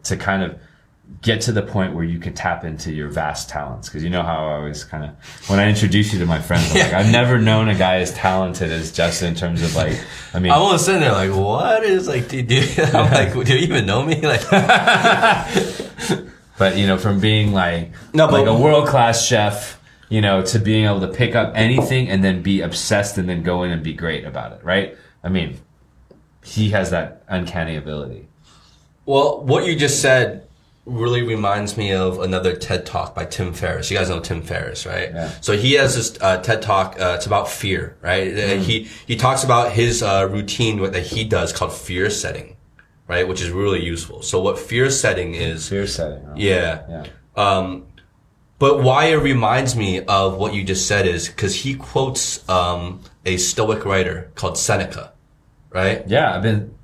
to 0.05 0.17
kind 0.17 0.43
of 0.43 0.59
get 1.23 1.43
to 1.43 1.53
the 1.53 1.63
point 1.63 1.95
where 1.95 2.05
you 2.05 2.19
can 2.19 2.33
tap 2.33 2.65
into 2.65 2.93
your 2.93 3.09
vast 3.09 3.49
talents 3.49 3.89
because 3.89 4.03
you 4.03 4.09
know 4.11 4.23
how 4.23 4.47
I 4.47 4.55
always 4.57 4.85
kind 4.85 5.05
of 5.05 5.11
when 5.51 5.59
I 5.59 5.69
introduce 5.69 6.13
you 6.13 6.19
to 6.21 6.27
my 6.27 6.41
friends 6.41 6.71
I'm 6.71 6.79
like 6.79 6.93
I've 6.93 7.13
never 7.13 7.39
known 7.39 7.69
a 7.69 7.75
guy 7.75 7.97
as 7.97 8.13
talented 8.15 8.71
as 8.71 8.91
Justin 8.91 9.29
in 9.29 9.35
terms 9.35 9.63
of 9.63 9.75
like 9.75 9.99
I 10.33 10.39
mean 10.39 10.51
I'm 10.51 10.61
almost 10.61 10.87
sitting 10.87 11.01
there 11.03 11.13
like, 11.13 11.33
what 11.33 11.85
is 11.85 12.09
like, 12.09 12.29
do, 12.29 12.43
do 12.43 12.63
I'm 12.79 13.11
like, 13.13 13.33
do 13.33 13.55
you 13.55 13.61
even 13.61 13.87
know 13.87 14.03
me? 14.03 14.21
Like, 14.31 14.43
But 16.59 16.77
you 16.77 16.87
know, 16.87 16.99
from 16.99 17.21
being 17.21 17.53
like 17.53 17.93
No, 18.13 18.27
like 18.27 18.47
a 18.47 18.55
world 18.55 18.87
class 18.87 19.27
chef, 19.27 19.81
you 20.11 20.21
know, 20.21 20.43
to 20.43 20.59
being 20.59 20.85
able 20.85 21.01
to 21.01 21.09
pick 21.09 21.35
up 21.35 21.53
anything 21.55 22.09
and 22.11 22.23
then 22.23 22.43
be 22.43 22.61
obsessed 22.61 23.17
and 23.17 23.29
then 23.29 23.43
go 23.43 23.63
in 23.63 23.71
and 23.71 23.83
be 23.83 23.95
great 23.95 24.25
about 24.25 24.53
it, 24.53 24.63
right? 24.63 24.97
I 25.25 25.31
mean, 25.31 25.59
he 26.45 26.71
has 26.71 26.91
that 26.91 27.25
uncanny 27.29 27.77
ability. 27.77 28.29
Well, 29.07 29.43
what 29.43 29.67
you 29.67 29.75
just 29.75 30.03
said 30.03 30.47
really 30.91 31.23
reminds 31.23 31.77
me 31.77 31.93
of 31.93 32.19
another 32.21 32.55
TED 32.57 32.85
talk 32.87 33.15
by 33.15 33.25
Tim 33.25 33.53
Ferriss. 33.53 33.91
You 33.91 33.97
guys 33.97 34.09
know 34.09 34.21
Tim 34.21 34.43
Ferriss, 34.43 34.85
right? 34.87 35.11
Yeah. 35.13 35.31
So 35.41 35.57
he 35.57 35.75
has 35.75 35.95
this 35.97 36.19
uh, 36.21 36.39
TED 36.43 36.63
talk. 36.63 37.01
Uh, 37.01 37.15
it's 37.17 37.27
about 37.27 37.49
fear, 37.49 37.97
right? 38.03 38.33
Uh, 38.33 38.57
He 38.57 38.89
he 39.07 39.17
talks 39.17 39.45
about 39.45 39.73
his 39.73 40.03
uh, 40.03 40.29
routine 40.31 40.81
what 40.81 40.93
that 40.93 41.07
he 41.07 41.25
does 41.25 41.53
called 41.53 41.73
fear 41.73 42.11
setting, 42.11 42.57
right? 43.07 43.27
Which 43.27 43.41
is 43.41 43.51
really 43.51 43.83
useful. 43.83 44.23
So 44.23 44.41
what 44.41 44.59
fear 44.59 44.91
setting 44.91 45.35
is? 45.35 45.69
Fear 45.69 45.87
setting. 45.87 46.25
Yeah. 46.37 46.83
Yeah. 46.89 47.07
Um, 47.37 47.87
but 48.59 48.83
why 48.83 49.07
it 49.07 49.17
reminds 49.17 49.75
me 49.75 50.03
of 50.05 50.37
what 50.37 50.53
you 50.53 50.63
just 50.65 50.87
said 50.87 51.07
is 51.07 51.29
because 51.29 51.55
he 51.55 51.75
quotes 51.75 52.47
um, 52.49 53.01
a 53.25 53.39
Stoic 53.39 53.85
writer 53.87 54.31
called 54.35 54.59
Seneca, 54.59 55.13
right? 55.71 56.07
Yeah, 56.07 56.37
I've 56.37 56.43
been. 56.43 56.75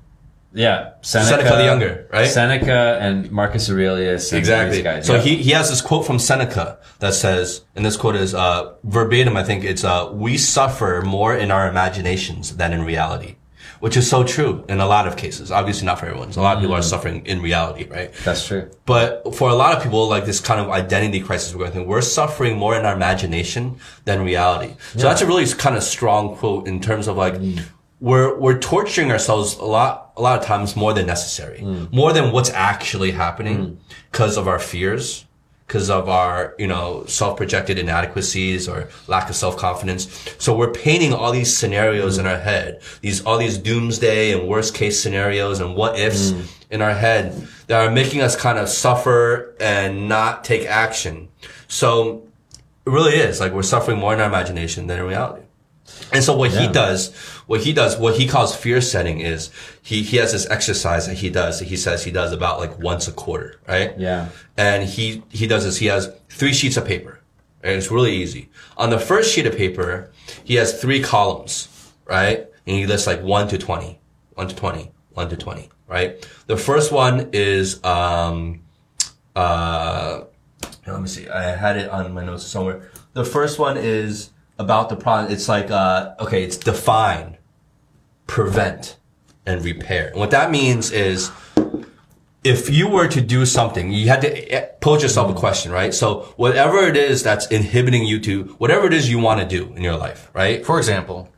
Yeah, 0.53 0.93
Seneca, 1.01 1.29
Seneca 1.29 1.55
the 1.57 1.65
Younger, 1.65 2.07
right? 2.11 2.27
Seneca 2.27 2.97
and 3.01 3.29
Marcus 3.31 3.69
Aurelius. 3.69 4.31
And 4.31 4.39
Exactly. 4.39 4.81
Guys. 4.81 5.05
So 5.05 5.15
yeah. 5.15 5.21
he, 5.21 5.35
he 5.37 5.51
has 5.51 5.69
this 5.69 5.81
quote 5.81 6.05
from 6.05 6.19
Seneca 6.19 6.79
that 6.99 7.13
says, 7.13 7.65
and 7.75 7.85
this 7.85 7.97
quote 7.97 8.15
is 8.15 8.33
uh, 8.33 8.73
verbatim, 8.83 9.37
I 9.37 9.43
think 9.43 9.63
it's, 9.63 9.83
uh, 9.83 10.09
we 10.13 10.37
suffer 10.37 11.03
more 11.05 11.35
in 11.35 11.51
our 11.51 11.69
imaginations 11.69 12.55
than 12.57 12.73
in 12.73 12.83
reality. 12.83 13.35
Which 13.79 13.95
is 13.95 14.09
so 14.09 14.23
true 14.23 14.65
in 14.67 14.79
a 14.79 14.87
lot 14.87 15.07
of 15.07 15.17
cases. 15.17 15.51
Obviously 15.51 15.85
not 15.85 15.99
for 15.99 16.07
everyone. 16.07 16.31
So 16.31 16.41
a 16.41 16.43
lot 16.43 16.57
of 16.57 16.61
people 16.61 16.75
are 16.75 16.81
suffering 16.81 17.23
in 17.27 17.43
reality, 17.43 17.85
right? 17.87 18.11
That's 18.25 18.47
true. 18.47 18.71
But 18.87 19.35
for 19.35 19.51
a 19.51 19.53
lot 19.53 19.77
of 19.77 19.83
people, 19.83 20.09
like 20.09 20.25
this 20.25 20.39
kind 20.39 20.59
of 20.59 20.71
identity 20.71 21.19
crisis 21.19 21.53
we're 21.53 21.59
going 21.59 21.73
through, 21.73 21.83
we're 21.83 22.01
suffering 22.01 22.57
more 22.57 22.75
in 22.75 22.85
our 22.85 22.95
imagination 22.95 23.79
than 24.05 24.23
reality. 24.23 24.73
So 24.93 25.01
that's 25.01 25.21
a 25.21 25.27
really 25.27 25.45
kind 25.53 25.75
of 25.75 25.83
strong 25.83 26.35
quote 26.37 26.67
in 26.67 26.79
terms 26.81 27.07
of 27.07 27.17
like, 27.17 27.35
we're, 27.99 28.37
we're 28.37 28.59
torturing 28.59 29.11
ourselves 29.11 29.57
a 29.57 29.65
lot, 29.65 30.13
a 30.17 30.21
lot 30.21 30.39
of 30.39 30.45
times 30.45 30.75
more 30.75 30.93
than 30.93 31.05
necessary, 31.05 31.59
mm. 31.59 31.91
more 31.91 32.13
than 32.13 32.31
what's 32.31 32.51
actually 32.51 33.11
happening 33.11 33.57
mm. 33.57 33.77
because 34.11 34.37
of 34.37 34.47
our 34.47 34.59
fears, 34.59 35.25
because 35.65 35.89
of 35.89 36.07
our, 36.07 36.55
you 36.57 36.67
know, 36.67 37.03
self-projected 37.07 37.77
inadequacies 37.77 38.69
or 38.69 38.87
lack 39.07 39.29
of 39.29 39.35
self-confidence. 39.35 40.35
So 40.37 40.55
we're 40.55 40.71
painting 40.71 41.13
all 41.13 41.31
these 41.31 41.55
scenarios 41.55 42.17
mm. 42.17 42.21
in 42.21 42.27
our 42.27 42.37
head, 42.37 42.81
these, 43.01 43.25
all 43.25 43.37
these 43.37 43.57
doomsday 43.57 44.31
and 44.31 44.47
worst 44.47 44.75
case 44.75 45.01
scenarios 45.01 45.59
and 45.59 45.75
what 45.75 45.99
ifs 45.99 46.33
in 46.69 46.81
our 46.81 46.93
head 46.93 47.47
that 47.67 47.85
are 47.85 47.91
making 47.91 48.21
us 48.21 48.35
kind 48.35 48.59
of 48.59 48.69
suffer 48.69 49.55
and 49.59 50.07
not 50.07 50.43
take 50.43 50.65
action. 50.67 51.29
So 51.67 52.27
it 52.85 52.89
really 52.91 53.15
is 53.15 53.39
like 53.39 53.53
we're 53.53 53.63
suffering 53.63 53.97
more 53.97 54.13
in 54.13 54.19
our 54.19 54.27
imagination 54.27 54.87
than 54.87 54.99
in 54.99 55.05
reality. 55.05 55.43
And 56.11 56.23
so 56.23 56.35
what 56.35 56.51
he 56.51 56.67
does, 56.67 57.13
what 57.47 57.61
he 57.61 57.73
does, 57.73 57.97
what 57.97 58.17
he 58.17 58.27
calls 58.27 58.55
fear 58.55 58.81
setting 58.81 59.21
is 59.21 59.49
he, 59.81 60.03
he 60.03 60.17
has 60.17 60.33
this 60.33 60.47
exercise 60.49 61.07
that 61.07 61.15
he 61.15 61.29
does 61.29 61.59
that 61.59 61.65
he 61.65 61.77
says 61.77 62.03
he 62.03 62.11
does 62.11 62.31
about 62.31 62.59
like 62.59 62.77
once 62.79 63.07
a 63.07 63.11
quarter, 63.13 63.59
right? 63.67 63.97
Yeah. 63.97 64.29
And 64.57 64.87
he, 64.87 65.23
he 65.29 65.47
does 65.47 65.63
this. 65.63 65.77
He 65.77 65.87
has 65.87 66.11
three 66.29 66.53
sheets 66.53 66.77
of 66.77 66.85
paper. 66.85 67.21
And 67.63 67.75
it's 67.75 67.89
really 67.89 68.15
easy. 68.15 68.49
On 68.77 68.89
the 68.89 68.99
first 68.99 69.33
sheet 69.33 69.45
of 69.45 69.55
paper, 69.55 70.11
he 70.43 70.55
has 70.55 70.79
three 70.79 71.01
columns, 71.01 71.91
right? 72.05 72.47
And 72.67 72.75
he 72.75 72.85
lists 72.85 73.07
like 73.07 73.23
1 73.23 73.47
to 73.47 73.57
20, 73.57 73.99
1 74.35 74.47
to 74.47 74.55
20, 74.55 74.91
1 75.13 75.29
to 75.29 75.37
20, 75.37 75.69
right? 75.87 76.29
The 76.47 76.57
first 76.57 76.91
one 76.91 77.29
is, 77.33 77.83
um, 77.83 78.61
uh, 79.35 80.25
let 80.85 81.01
me 81.01 81.07
see. 81.07 81.27
I 81.27 81.55
had 81.55 81.77
it 81.77 81.89
on 81.89 82.13
my 82.13 82.23
notes 82.23 82.45
somewhere. 82.45 82.89
The 83.13 83.25
first 83.25 83.57
one 83.57 83.77
is 83.77 84.31
about 84.59 84.89
the 84.89 84.95
problem. 84.95 85.31
It's 85.31 85.49
like, 85.49 85.71
uh, 85.71 86.15
okay, 86.19 86.43
it's 86.43 86.57
define, 86.57 87.36
prevent, 88.27 88.97
and 89.45 89.63
repair. 89.63 90.09
And 90.09 90.19
what 90.19 90.31
that 90.31 90.51
means 90.51 90.91
is, 90.91 91.31
if 92.43 92.69
you 92.69 92.87
were 92.87 93.07
to 93.07 93.21
do 93.21 93.45
something, 93.45 93.91
you 93.91 94.07
had 94.07 94.21
to 94.21 94.53
eh, 94.53 94.65
pose 94.79 95.01
yourself 95.01 95.31
a 95.31 95.33
question, 95.33 95.71
right? 95.71 95.93
So 95.93 96.33
whatever 96.37 96.79
it 96.79 96.95
is 96.95 97.23
that's 97.23 97.47
inhibiting 97.47 98.03
you 98.05 98.19
to, 98.21 98.43
whatever 98.57 98.85
it 98.85 98.93
is 98.93 99.09
you 99.09 99.19
want 99.19 99.41
to 99.41 99.47
do 99.47 99.73
in 99.73 99.83
your 99.83 99.97
life, 99.97 100.29
right? 100.33 100.65
For 100.65 100.77
example, 100.77 101.29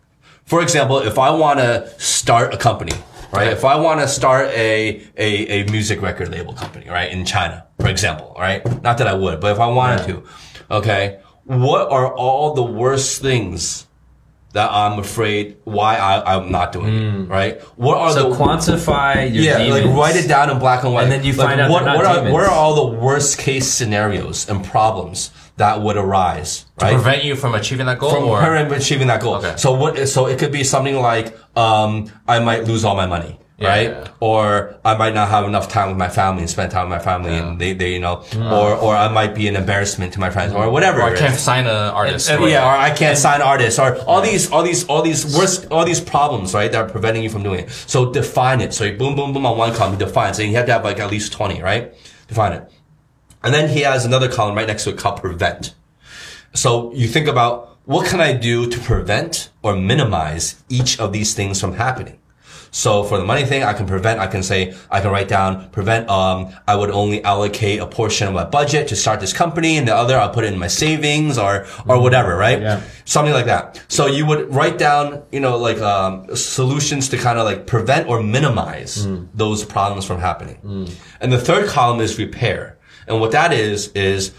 For 0.50 0.64
example, 0.64 0.98
if 0.98 1.20
I 1.20 1.30
want 1.30 1.60
to 1.60 1.88
start 2.00 2.56
a 2.56 2.58
company, 2.58 2.98
right? 3.32 3.50
If 3.54 3.64
I 3.64 3.76
want 3.76 4.00
to 4.00 4.08
start 4.08 4.48
a, 4.48 5.00
a, 5.16 5.62
a 5.62 5.70
music 5.70 6.02
record 6.02 6.30
label 6.30 6.54
company, 6.54 6.90
right? 6.90 7.12
In 7.12 7.24
China, 7.24 7.68
for 7.80 7.88
example, 7.88 8.36
right? 8.36 8.66
Not 8.82 8.98
that 8.98 9.06
I 9.06 9.14
would, 9.14 9.40
but 9.42 9.52
if 9.52 9.60
I 9.60 9.68
wanted 9.68 10.08
to, 10.08 10.24
okay, 10.72 11.20
what 11.44 11.92
are 11.92 12.12
all 12.12 12.56
the 12.56 12.64
worst 12.64 13.22
things 13.22 13.86
that 14.54 14.72
I'm 14.72 14.98
afraid 15.00 15.58
why 15.64 15.98
I, 15.98 16.36
I'm 16.36 16.52
not 16.52 16.72
doing 16.72 16.94
it, 16.96 17.30
right? 17.30 17.62
What 17.78 17.98
are 17.98 18.12
So 18.12 18.30
the 18.30 18.36
quantify 18.36 19.32
your 19.34 19.44
yeah, 19.44 19.58
demons. 19.60 19.86
like 19.86 19.96
write 19.96 20.16
it 20.16 20.28
down 20.28 20.50
in 20.50 20.60
black 20.60 20.84
and 20.84 20.94
white. 20.94 21.04
And 21.04 21.12
then 21.12 21.24
you 21.24 21.34
Like, 21.34 21.48
find 21.48 21.62
out 21.62 21.70
what, 21.72 21.84
what 21.86 22.06
are 22.06 22.32
what 22.32 22.44
are 22.44 22.52
all 22.52 22.76
the 22.92 22.98
worst 23.00 23.38
case 23.38 23.68
scenarios 23.68 24.50
and 24.50 24.64
problems 24.66 25.32
that 25.58 25.82
would 25.82 25.98
arise, 25.98 26.66
right? 26.82 26.94
prevent 26.94 27.24
you 27.24 27.36
from 27.36 27.54
achieving 27.54 27.86
that 27.86 28.00
goal, 28.00 28.12
from 28.12 28.24
or 28.24 28.74
achieving 28.74 29.08
that 29.08 29.22
goal. 29.22 29.36
Okay. 29.36 29.56
So 29.58 29.74
what? 29.74 30.08
So 30.08 30.26
it 30.28 30.40
could 30.40 30.52
be 30.52 30.64
something 30.64 30.96
like, 30.96 31.38
um, 31.58 32.12
I 32.28 32.40
might 32.40 32.64
lose 32.66 32.84
all 32.86 32.96
my 32.96 33.06
money, 33.06 33.39
Yeah, 33.62 33.68
right? 33.68 33.90
yeah. 33.90 34.08
Or 34.22 34.76
I 34.86 34.96
might 34.96 35.14
not 35.14 35.28
have 35.30 35.46
enough 35.46 35.68
time 35.70 35.90
with 35.90 35.98
my 35.98 36.08
family 36.10 36.42
and 36.44 36.50
spend 36.50 36.72
time 36.72 36.90
with 36.90 36.98
my 36.98 37.04
family, 37.04 37.38
and 37.38 37.60
they, 37.60 37.74
they, 37.74 37.94
you 37.94 38.00
know, 38.00 38.24
or 38.38 38.74
or 38.76 38.96
I 38.96 39.08
might 39.10 39.36
be 39.36 39.48
an 39.48 39.56
embarrassment 39.56 40.14
to 40.14 40.20
my 40.20 40.30
friends, 40.30 40.54
or 40.54 40.70
whatever. 40.70 41.02
or 41.02 41.10
I 41.14 41.16
can't 41.18 41.36
sign 41.40 41.66
an 41.68 41.76
artist. 42.02 42.30
Uh, 42.32 42.38
or- 42.38 42.48
yeah, 42.50 42.64
or 42.66 42.76
I 42.78 42.92
can't 42.92 43.18
sign 43.18 43.42
artists, 43.42 43.80
or 43.80 43.98
all 44.06 44.22
these, 44.22 44.52
all 44.52 44.64
these, 44.64 44.86
all 44.88 45.02
these 45.02 45.36
worst, 45.38 45.68
all 45.72 45.84
these 45.86 46.00
problems, 46.00 46.54
right, 46.54 46.72
that 46.72 46.82
are 46.86 46.90
preventing 46.90 47.24
you 47.24 47.30
from 47.30 47.44
doing 47.44 47.60
it. 47.66 47.70
So 47.72 48.12
define 48.12 48.62
it. 48.62 48.74
So 48.74 48.84
you 48.86 48.98
boom, 48.98 49.16
boom, 49.16 49.34
boom 49.34 49.46
on 49.46 49.58
one 49.58 49.74
column, 49.74 49.98
define. 49.98 50.34
So 50.34 50.42
you 50.44 50.56
have 50.56 50.66
to 50.68 50.74
have 50.74 50.84
like 50.84 51.00
at 51.00 51.10
least 51.12 51.34
twenty, 51.34 51.62
right? 51.62 51.94
Define 52.28 52.54
it. 52.54 52.72
And 53.44 53.54
then 53.54 53.70
he 53.70 53.82
has 53.82 54.06
another 54.06 54.30
column 54.30 54.56
right 54.56 54.68
next 54.68 54.84
to 54.84 54.92
it 54.92 54.98
called 54.98 55.20
prevent. 55.22 55.74
So 56.54 56.92
you 56.94 57.08
think 57.08 57.28
about 57.28 57.78
what 57.86 58.06
can 58.08 58.22
I 58.22 58.34
do 58.34 58.70
to 58.70 58.80
prevent 58.80 59.50
or 59.64 59.76
minimize 59.76 60.62
each 60.70 61.00
of 61.00 61.12
these 61.14 61.34
things 61.34 61.60
from 61.60 61.74
happening? 61.74 62.19
So 62.72 63.04
for 63.04 63.18
the 63.18 63.24
money 63.24 63.46
thing, 63.46 63.64
I 63.64 63.74
can 63.74 63.86
prevent, 63.88 64.20
I 64.20 64.28
can 64.28 64.44
say, 64.44 64.76
I 64.92 65.02
can 65.02 65.12
write 65.12 65.28
down, 65.28 65.70
prevent, 65.72 66.10
um, 66.10 66.54
I 66.68 66.76
would 66.76 66.92
only 66.92 67.24
allocate 67.24 67.80
a 67.80 67.88
portion 67.88 68.28
of 68.28 68.34
my 68.34 68.44
budget 68.46 68.88
to 68.90 68.96
start 68.96 69.20
this 69.20 69.34
company 69.34 69.78
and 69.78 69.88
the 69.88 69.96
other 69.96 70.18
I'll 70.18 70.30
put 70.30 70.44
it 70.44 70.54
in 70.54 70.60
my 70.60 70.68
savings 70.68 71.38
or, 71.38 71.66
or 71.88 72.02
whatever, 72.02 72.36
right? 72.36 72.62
Yeah. 72.62 72.82
Something 73.06 73.34
like 73.34 73.46
that. 73.46 73.84
So 73.88 74.06
you 74.08 74.26
would 74.26 74.54
write 74.54 74.78
down, 74.78 75.24
you 75.32 75.40
know, 75.40 75.58
like, 75.58 75.80
um, 75.80 76.36
solutions 76.36 77.10
to 77.10 77.18
kind 77.18 77.40
of 77.40 77.46
like 77.46 77.66
prevent 77.68 78.08
or 78.08 78.22
minimize 78.22 79.08
those 79.34 79.64
problems 79.66 80.06
from 80.06 80.20
happening. 80.20 80.90
And 81.22 81.32
the 81.34 81.40
third 81.40 81.68
column 81.70 82.00
is 82.02 82.18
repair. 82.18 82.78
And 83.08 83.20
what 83.20 83.32
that 83.32 83.52
is, 83.54 83.88
is 83.94 84.34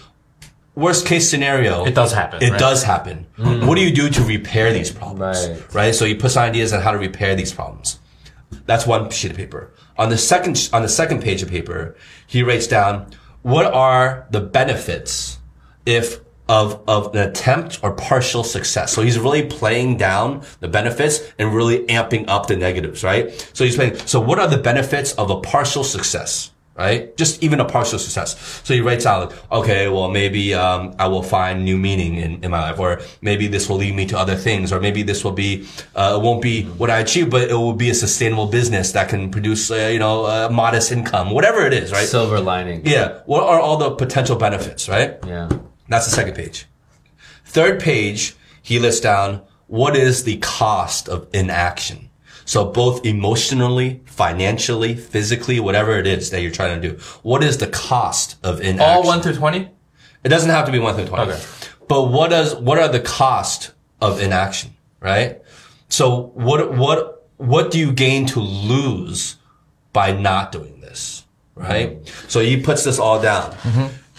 worst 0.76 1.06
case 1.06 1.28
scenario. 1.28 1.84
It 1.84 1.94
does 1.94 2.12
happen, 2.12 2.42
It 2.42 2.50
right? 2.50 2.58
does 2.60 2.82
happen. 2.84 3.26
What 3.36 3.74
do 3.76 3.82
you 3.82 3.92
do 3.92 4.08
to 4.10 4.22
repair 4.22 4.72
these 4.72 4.90
problems? 4.90 5.48
Right. 5.48 5.74
Right. 5.74 5.94
So 5.94 6.04
you 6.04 6.16
put 6.16 6.30
some 6.32 6.44
ideas 6.44 6.72
on 6.72 6.80
how 6.80 6.92
to 6.92 6.98
repair 6.98 7.34
these 7.34 7.52
problems. 7.52 7.98
That's 8.66 8.86
one 8.86 9.10
sheet 9.10 9.32
of 9.32 9.36
paper. 9.36 9.72
On 9.96 10.08
the 10.08 10.18
second, 10.18 10.70
on 10.72 10.82
the 10.82 10.88
second 10.88 11.22
page 11.22 11.42
of 11.42 11.48
paper, 11.48 11.96
he 12.26 12.42
writes 12.42 12.66
down 12.66 13.06
what 13.42 13.66
are 13.66 14.26
the 14.30 14.40
benefits 14.40 15.38
if 15.86 16.20
of, 16.50 16.82
of 16.88 17.14
an 17.14 17.28
attempt 17.28 17.78
or 17.82 17.92
partial 17.92 18.42
success. 18.42 18.92
So 18.92 19.02
he's 19.02 19.18
really 19.18 19.46
playing 19.46 19.98
down 19.98 20.42
the 20.58 20.66
benefits 20.66 21.32
and 21.38 21.54
really 21.54 21.86
amping 21.86 22.24
up 22.26 22.48
the 22.48 22.56
negatives, 22.56 23.04
right? 23.04 23.30
So 23.52 23.64
he's 23.64 23.76
saying, 23.76 23.98
so 23.98 24.20
what 24.20 24.40
are 24.40 24.48
the 24.48 24.58
benefits 24.58 25.12
of 25.12 25.30
a 25.30 25.40
partial 25.40 25.84
success? 25.84 26.49
Right? 26.76 27.14
Just 27.16 27.42
even 27.42 27.60
a 27.60 27.66
partial 27.66 27.98
success. 27.98 28.62
So 28.64 28.72
he 28.72 28.80
writes 28.80 29.04
out 29.04 29.34
okay, 29.52 29.88
well, 29.88 30.08
maybe, 30.08 30.54
um, 30.54 30.94
I 30.98 31.08
will 31.08 31.22
find 31.22 31.62
new 31.64 31.76
meaning 31.76 32.14
in, 32.14 32.42
in 32.42 32.50
my 32.50 32.70
life, 32.70 32.78
or 32.78 33.02
maybe 33.20 33.48
this 33.48 33.68
will 33.68 33.76
lead 33.76 33.94
me 33.94 34.06
to 34.06 34.18
other 34.18 34.34
things, 34.34 34.72
or 34.72 34.80
maybe 34.80 35.02
this 35.02 35.22
will 35.22 35.32
be, 35.32 35.66
uh, 35.94 36.16
it 36.18 36.22
won't 36.24 36.40
be 36.40 36.64
what 36.64 36.88
I 36.88 37.00
achieve, 37.00 37.28
but 37.28 37.50
it 37.50 37.54
will 37.54 37.74
be 37.74 37.90
a 37.90 37.94
sustainable 37.94 38.46
business 38.46 38.92
that 38.92 39.10
can 39.10 39.30
produce, 39.30 39.70
uh, 39.70 39.90
you 39.92 39.98
know, 39.98 40.24
a 40.24 40.48
modest 40.48 40.90
income, 40.90 41.30
whatever 41.30 41.66
it 41.66 41.74
is, 41.74 41.92
right? 41.92 42.08
silver 42.08 42.40
lining. 42.40 42.86
yeah. 42.86 43.20
What 43.26 43.42
are 43.42 43.60
all 43.60 43.76
the 43.76 43.90
potential 43.90 44.36
benefits, 44.36 44.88
right? 44.88 45.18
Yeah. 45.26 45.50
That's 45.88 46.06
the 46.06 46.12
second 46.12 46.34
page. 46.34 46.66
Third 47.44 47.80
page, 47.80 48.36
he 48.62 48.78
lists 48.78 49.00
down 49.00 49.42
what 49.66 49.96
is 49.96 50.24
the 50.24 50.38
cost 50.38 51.08
of 51.08 51.28
inaction. 51.32 52.09
So 52.50 52.64
both 52.64 53.06
emotionally, 53.06 54.00
financially, 54.06 54.96
physically, 54.96 55.60
whatever 55.60 55.96
it 56.00 56.06
is 56.08 56.30
that 56.30 56.42
you're 56.42 56.50
trying 56.50 56.82
to 56.82 56.88
do. 56.88 56.98
What 57.22 57.44
is 57.44 57.58
the 57.58 57.68
cost 57.68 58.44
of 58.44 58.60
inaction? 58.60 58.80
all 58.80 59.04
one 59.04 59.22
through 59.22 59.36
twenty. 59.36 59.70
It 60.24 60.30
doesn't 60.30 60.50
have 60.50 60.66
to 60.66 60.72
be 60.72 60.80
one 60.80 60.96
through 60.96 61.06
twenty. 61.06 61.30
Okay. 61.30 61.40
But 61.86 62.10
what 62.10 62.30
does 62.30 62.56
what 62.56 62.76
are 62.76 62.88
the 62.88 62.98
cost 62.98 63.70
of 64.00 64.20
inaction, 64.20 64.74
right? 64.98 65.40
So 65.90 66.32
what 66.34 66.76
what 66.76 67.28
what 67.36 67.70
do 67.70 67.78
you 67.78 67.92
gain 67.92 68.26
to 68.26 68.40
lose 68.40 69.36
by 69.92 70.10
not 70.10 70.50
doing 70.50 70.80
this, 70.80 71.24
right? 71.54 72.04
So 72.26 72.40
he 72.40 72.60
puts 72.60 72.82
this 72.82 72.98
all 72.98 73.22
down. 73.22 73.54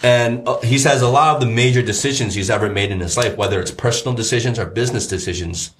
And 0.02 0.48
uh, 0.48 0.58
he 0.60 0.78
says 0.78 1.02
a 1.02 1.08
lot 1.08 1.34
of 1.34 1.40
the 1.42 1.46
major 1.46 1.82
decisions 1.82 2.34
he's 2.34 2.48
ever 2.48 2.70
made 2.70 2.90
in 2.90 3.00
his 3.00 3.18
life, 3.18 3.36
whether 3.36 3.60
it's 3.60 3.70
personal 3.70 4.14
decisions 4.16 4.58
or 4.58 4.64
business 4.64 5.06
decisions, 5.06 5.72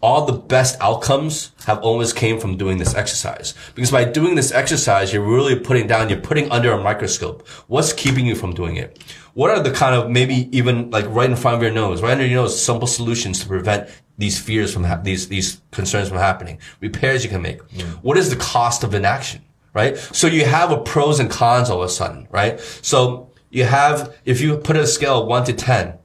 all 0.00 0.26
the 0.26 0.32
best 0.32 0.76
outcomes 0.80 1.52
have 1.66 1.78
always 1.80 2.12
came 2.12 2.38
from 2.38 2.56
doing 2.56 2.78
this 2.78 2.94
exercise. 2.94 3.54
Because 3.74 3.90
by 3.90 4.04
doing 4.04 4.36
this 4.36 4.52
exercise, 4.52 5.12
you're 5.12 5.24
really 5.24 5.58
putting 5.58 5.86
down, 5.88 6.08
you're 6.08 6.20
putting 6.20 6.50
under 6.52 6.72
a 6.72 6.80
microscope. 6.80 7.46
What's 7.66 7.92
keeping 7.92 8.24
you 8.24 8.36
from 8.36 8.54
doing 8.54 8.76
it? 8.76 9.02
What 9.34 9.50
are 9.50 9.62
the 9.62 9.72
kind 9.72 9.94
of 9.94 10.10
maybe 10.10 10.48
even 10.56 10.90
like 10.90 11.06
right 11.08 11.28
in 11.28 11.36
front 11.36 11.56
of 11.56 11.62
your 11.62 11.72
nose, 11.72 12.00
right 12.02 12.12
under 12.12 12.26
your 12.26 12.42
nose, 12.42 12.60
simple 12.60 12.86
solutions 12.86 13.40
to 13.40 13.46
prevent 13.46 13.88
these 14.16 14.38
fears 14.38 14.72
from 14.72 14.84
ha- 14.84 15.00
these 15.02 15.28
these 15.28 15.60
concerns 15.72 16.08
from 16.08 16.18
happening? 16.18 16.58
Repairs 16.80 17.24
you 17.24 17.30
can 17.30 17.42
make. 17.42 17.62
Mm. 17.68 17.82
What 18.02 18.16
is 18.16 18.30
the 18.30 18.36
cost 18.36 18.84
of 18.84 18.94
inaction? 18.94 19.42
Right? 19.74 19.96
So 19.96 20.26
you 20.26 20.44
have 20.44 20.72
a 20.72 20.78
pros 20.78 21.20
and 21.20 21.30
cons 21.30 21.70
all 21.70 21.82
of 21.82 21.86
a 21.86 21.88
sudden, 21.88 22.26
right? 22.30 22.58
So 22.82 23.30
you 23.50 23.64
have 23.64 24.16
if 24.24 24.40
you 24.40 24.56
put 24.56 24.76
a 24.76 24.86
scale 24.86 25.22
of 25.22 25.28
one 25.28 25.44
to 25.44 25.52
ten, 25.52 25.97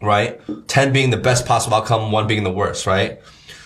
right? 0.00 0.40
10 0.68 0.92
being 0.92 1.10
the 1.10 1.16
best 1.16 1.46
possible 1.46 1.76
outcome, 1.76 2.12
one 2.12 2.26
being 2.26 2.44
the 2.44 2.52
worst, 2.52 2.86
right? 2.86 3.20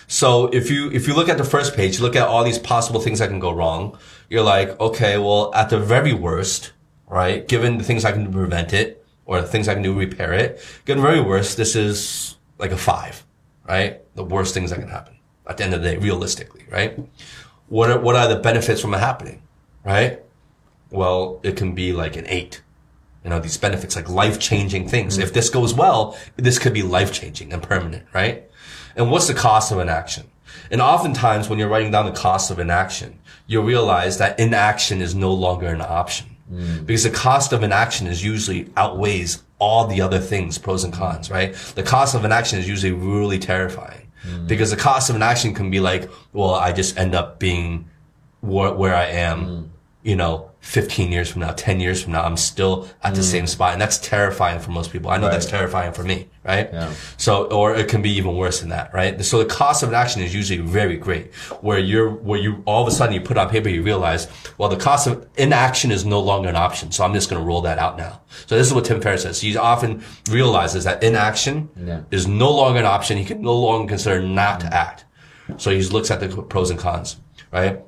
So 0.07 0.47
if 0.47 0.69
you, 0.69 0.91
if 0.91 1.07
you 1.07 1.15
look 1.15 1.29
at 1.29 1.37
the 1.37 1.43
first 1.43 1.75
page, 1.75 1.99
look 1.99 2.15
at 2.15 2.27
all 2.27 2.43
these 2.43 2.59
possible 2.59 2.99
things 2.99 3.19
that 3.19 3.29
can 3.29 3.39
go 3.39 3.51
wrong. 3.51 3.97
You're 4.29 4.43
like, 4.43 4.79
okay, 4.79 5.17
well, 5.17 5.53
at 5.55 5.69
the 5.69 5.79
very 5.79 6.13
worst, 6.13 6.73
right? 7.07 7.47
Given 7.47 7.77
the 7.77 7.83
things 7.83 8.05
I 8.05 8.11
can 8.11 8.25
do 8.25 8.31
to 8.31 8.37
prevent 8.37 8.73
it 8.73 9.05
or 9.25 9.41
the 9.41 9.47
things 9.47 9.67
I 9.67 9.73
can 9.73 9.83
do 9.83 9.93
to 9.93 9.99
repair 9.99 10.33
it, 10.33 10.61
given 10.85 11.01
the 11.01 11.07
very 11.07 11.21
worst, 11.21 11.57
this 11.57 11.75
is 11.75 12.35
like 12.57 12.71
a 12.71 12.77
five, 12.77 13.23
right? 13.67 14.01
The 14.15 14.23
worst 14.23 14.53
things 14.53 14.69
that 14.71 14.79
can 14.79 14.89
happen 14.89 15.15
at 15.47 15.57
the 15.57 15.63
end 15.63 15.73
of 15.73 15.81
the 15.81 15.91
day, 15.91 15.97
realistically, 15.97 16.65
right? 16.69 16.97
What 17.67 17.91
are, 17.91 17.99
what 17.99 18.15
are 18.15 18.27
the 18.27 18.37
benefits 18.37 18.81
from 18.81 18.93
it 18.93 18.99
happening, 18.99 19.41
right? 19.83 20.21
Well, 20.91 21.39
it 21.43 21.57
can 21.57 21.73
be 21.73 21.91
like 21.91 22.15
an 22.15 22.25
eight 22.27 22.61
you 23.23 23.29
know, 23.29 23.39
these 23.39 23.57
benefits, 23.57 23.95
like 23.95 24.09
life 24.09 24.39
changing 24.39 24.87
things. 24.87 25.17
Mm. 25.17 25.23
If 25.23 25.33
this 25.33 25.49
goes 25.49 25.73
well, 25.73 26.17
this 26.35 26.59
could 26.59 26.73
be 26.73 26.83
life 26.83 27.13
changing 27.13 27.53
and 27.53 27.63
permanent, 27.63 28.05
right? 28.13 28.49
And 28.95 29.09
what's 29.09 29.27
the 29.27 29.33
cost 29.33 29.71
of 29.71 29.79
inaction? 29.79 30.29
And 30.69 30.81
oftentimes 30.81 31.49
when 31.49 31.59
you're 31.59 31.69
writing 31.69 31.91
down 31.91 32.05
the 32.05 32.11
cost 32.11 32.51
of 32.51 32.59
inaction, 32.59 33.19
you'll 33.47 33.63
realize 33.63 34.17
that 34.17 34.39
inaction 34.39 35.01
is 35.01 35.15
no 35.15 35.33
longer 35.33 35.67
an 35.67 35.81
option. 35.81 36.35
Mm. 36.51 36.85
Because 36.85 37.03
the 37.03 37.09
cost 37.09 37.53
of 37.53 37.63
inaction 37.63 38.07
is 38.07 38.23
usually 38.23 38.69
outweighs 38.75 39.43
all 39.59 39.87
the 39.87 40.01
other 40.01 40.19
things, 40.19 40.57
pros 40.57 40.83
and 40.83 40.93
cons, 40.93 41.31
right? 41.31 41.53
The 41.75 41.83
cost 41.83 42.15
of 42.15 42.25
inaction 42.25 42.59
is 42.59 42.67
usually 42.67 42.91
really 42.91 43.39
terrifying. 43.39 44.11
Mm. 44.27 44.47
Because 44.47 44.71
the 44.71 44.77
cost 44.77 45.09
of 45.09 45.15
inaction 45.15 45.53
can 45.53 45.69
be 45.71 45.79
like, 45.79 46.09
well, 46.33 46.53
I 46.53 46.73
just 46.73 46.97
end 46.97 47.15
up 47.15 47.39
being 47.39 47.89
where, 48.41 48.73
where 48.73 48.95
I 48.95 49.05
am, 49.05 49.71
you 50.03 50.15
know, 50.15 50.51
15 50.63 51.11
years 51.11 51.29
from 51.29 51.41
now, 51.41 51.51
10 51.51 51.81
years 51.81 52.01
from 52.01 52.13
now, 52.13 52.23
I'm 52.23 52.37
still 52.37 52.87
at 53.03 53.15
the 53.15 53.19
mm. 53.19 53.25
same 53.25 53.47
spot. 53.47 53.73
And 53.73 53.81
that's 53.81 53.97
terrifying 53.97 54.59
for 54.61 54.71
most 54.71 54.93
people. 54.93 55.11
I 55.11 55.17
know 55.17 55.29
that's 55.29 55.45
terrifying 55.45 55.91
for 55.91 56.03
me, 56.03 56.29
right? 56.45 56.69
Yeah. 56.71 56.93
So, 57.17 57.45
or 57.47 57.75
it 57.75 57.89
can 57.89 58.01
be 58.01 58.11
even 58.11 58.37
worse 58.37 58.61
than 58.61 58.69
that, 58.69 58.93
right? 58.93 59.21
So 59.25 59.39
the 59.39 59.45
cost 59.45 59.83
of 59.83 59.89
an 59.89 59.95
action 59.95 60.21
is 60.21 60.33
usually 60.33 60.61
very 60.61 60.95
great, 60.95 61.33
where 61.59 61.79
you're, 61.79 62.09
where 62.09 62.39
you, 62.39 62.63
all 62.65 62.81
of 62.81 62.87
a 62.87 62.91
sudden 62.91 63.13
you 63.13 63.19
put 63.19 63.37
on 63.37 63.49
paper, 63.49 63.67
you 63.67 63.83
realize, 63.83 64.29
well, 64.57 64.69
the 64.69 64.77
cost 64.77 65.05
of 65.05 65.27
inaction 65.35 65.91
is 65.91 66.05
no 66.05 66.21
longer 66.21 66.47
an 66.47 66.55
option. 66.55 66.93
So 66.93 67.03
I'm 67.03 67.13
just 67.13 67.29
going 67.29 67.41
to 67.41 67.45
roll 67.45 67.61
that 67.63 67.77
out 67.77 67.97
now. 67.97 68.21
So 68.45 68.55
this 68.55 68.65
is 68.65 68.73
what 68.73 68.85
Tim 68.85 69.01
Ferriss 69.01 69.23
says. 69.23 69.41
He 69.41 69.57
often 69.57 70.01
realizes 70.31 70.85
that 70.85 71.03
inaction 71.03 71.69
Yeah. 71.75 72.03
is 72.09 72.25
no 72.25 72.49
longer 72.49 72.79
an 72.79 72.85
option. 72.85 73.17
He 73.17 73.25
can 73.25 73.41
no 73.41 73.53
longer 73.53 73.89
consider 73.89 74.21
not 74.21 74.61
to 74.61 74.67
mm. 74.67 74.71
act. 74.71 75.03
So 75.57 75.71
he 75.71 75.77
just 75.79 75.91
looks 75.91 76.09
at 76.09 76.21
the 76.21 76.29
pros 76.41 76.69
and 76.69 76.79
cons, 76.79 77.17
right? 77.51 77.81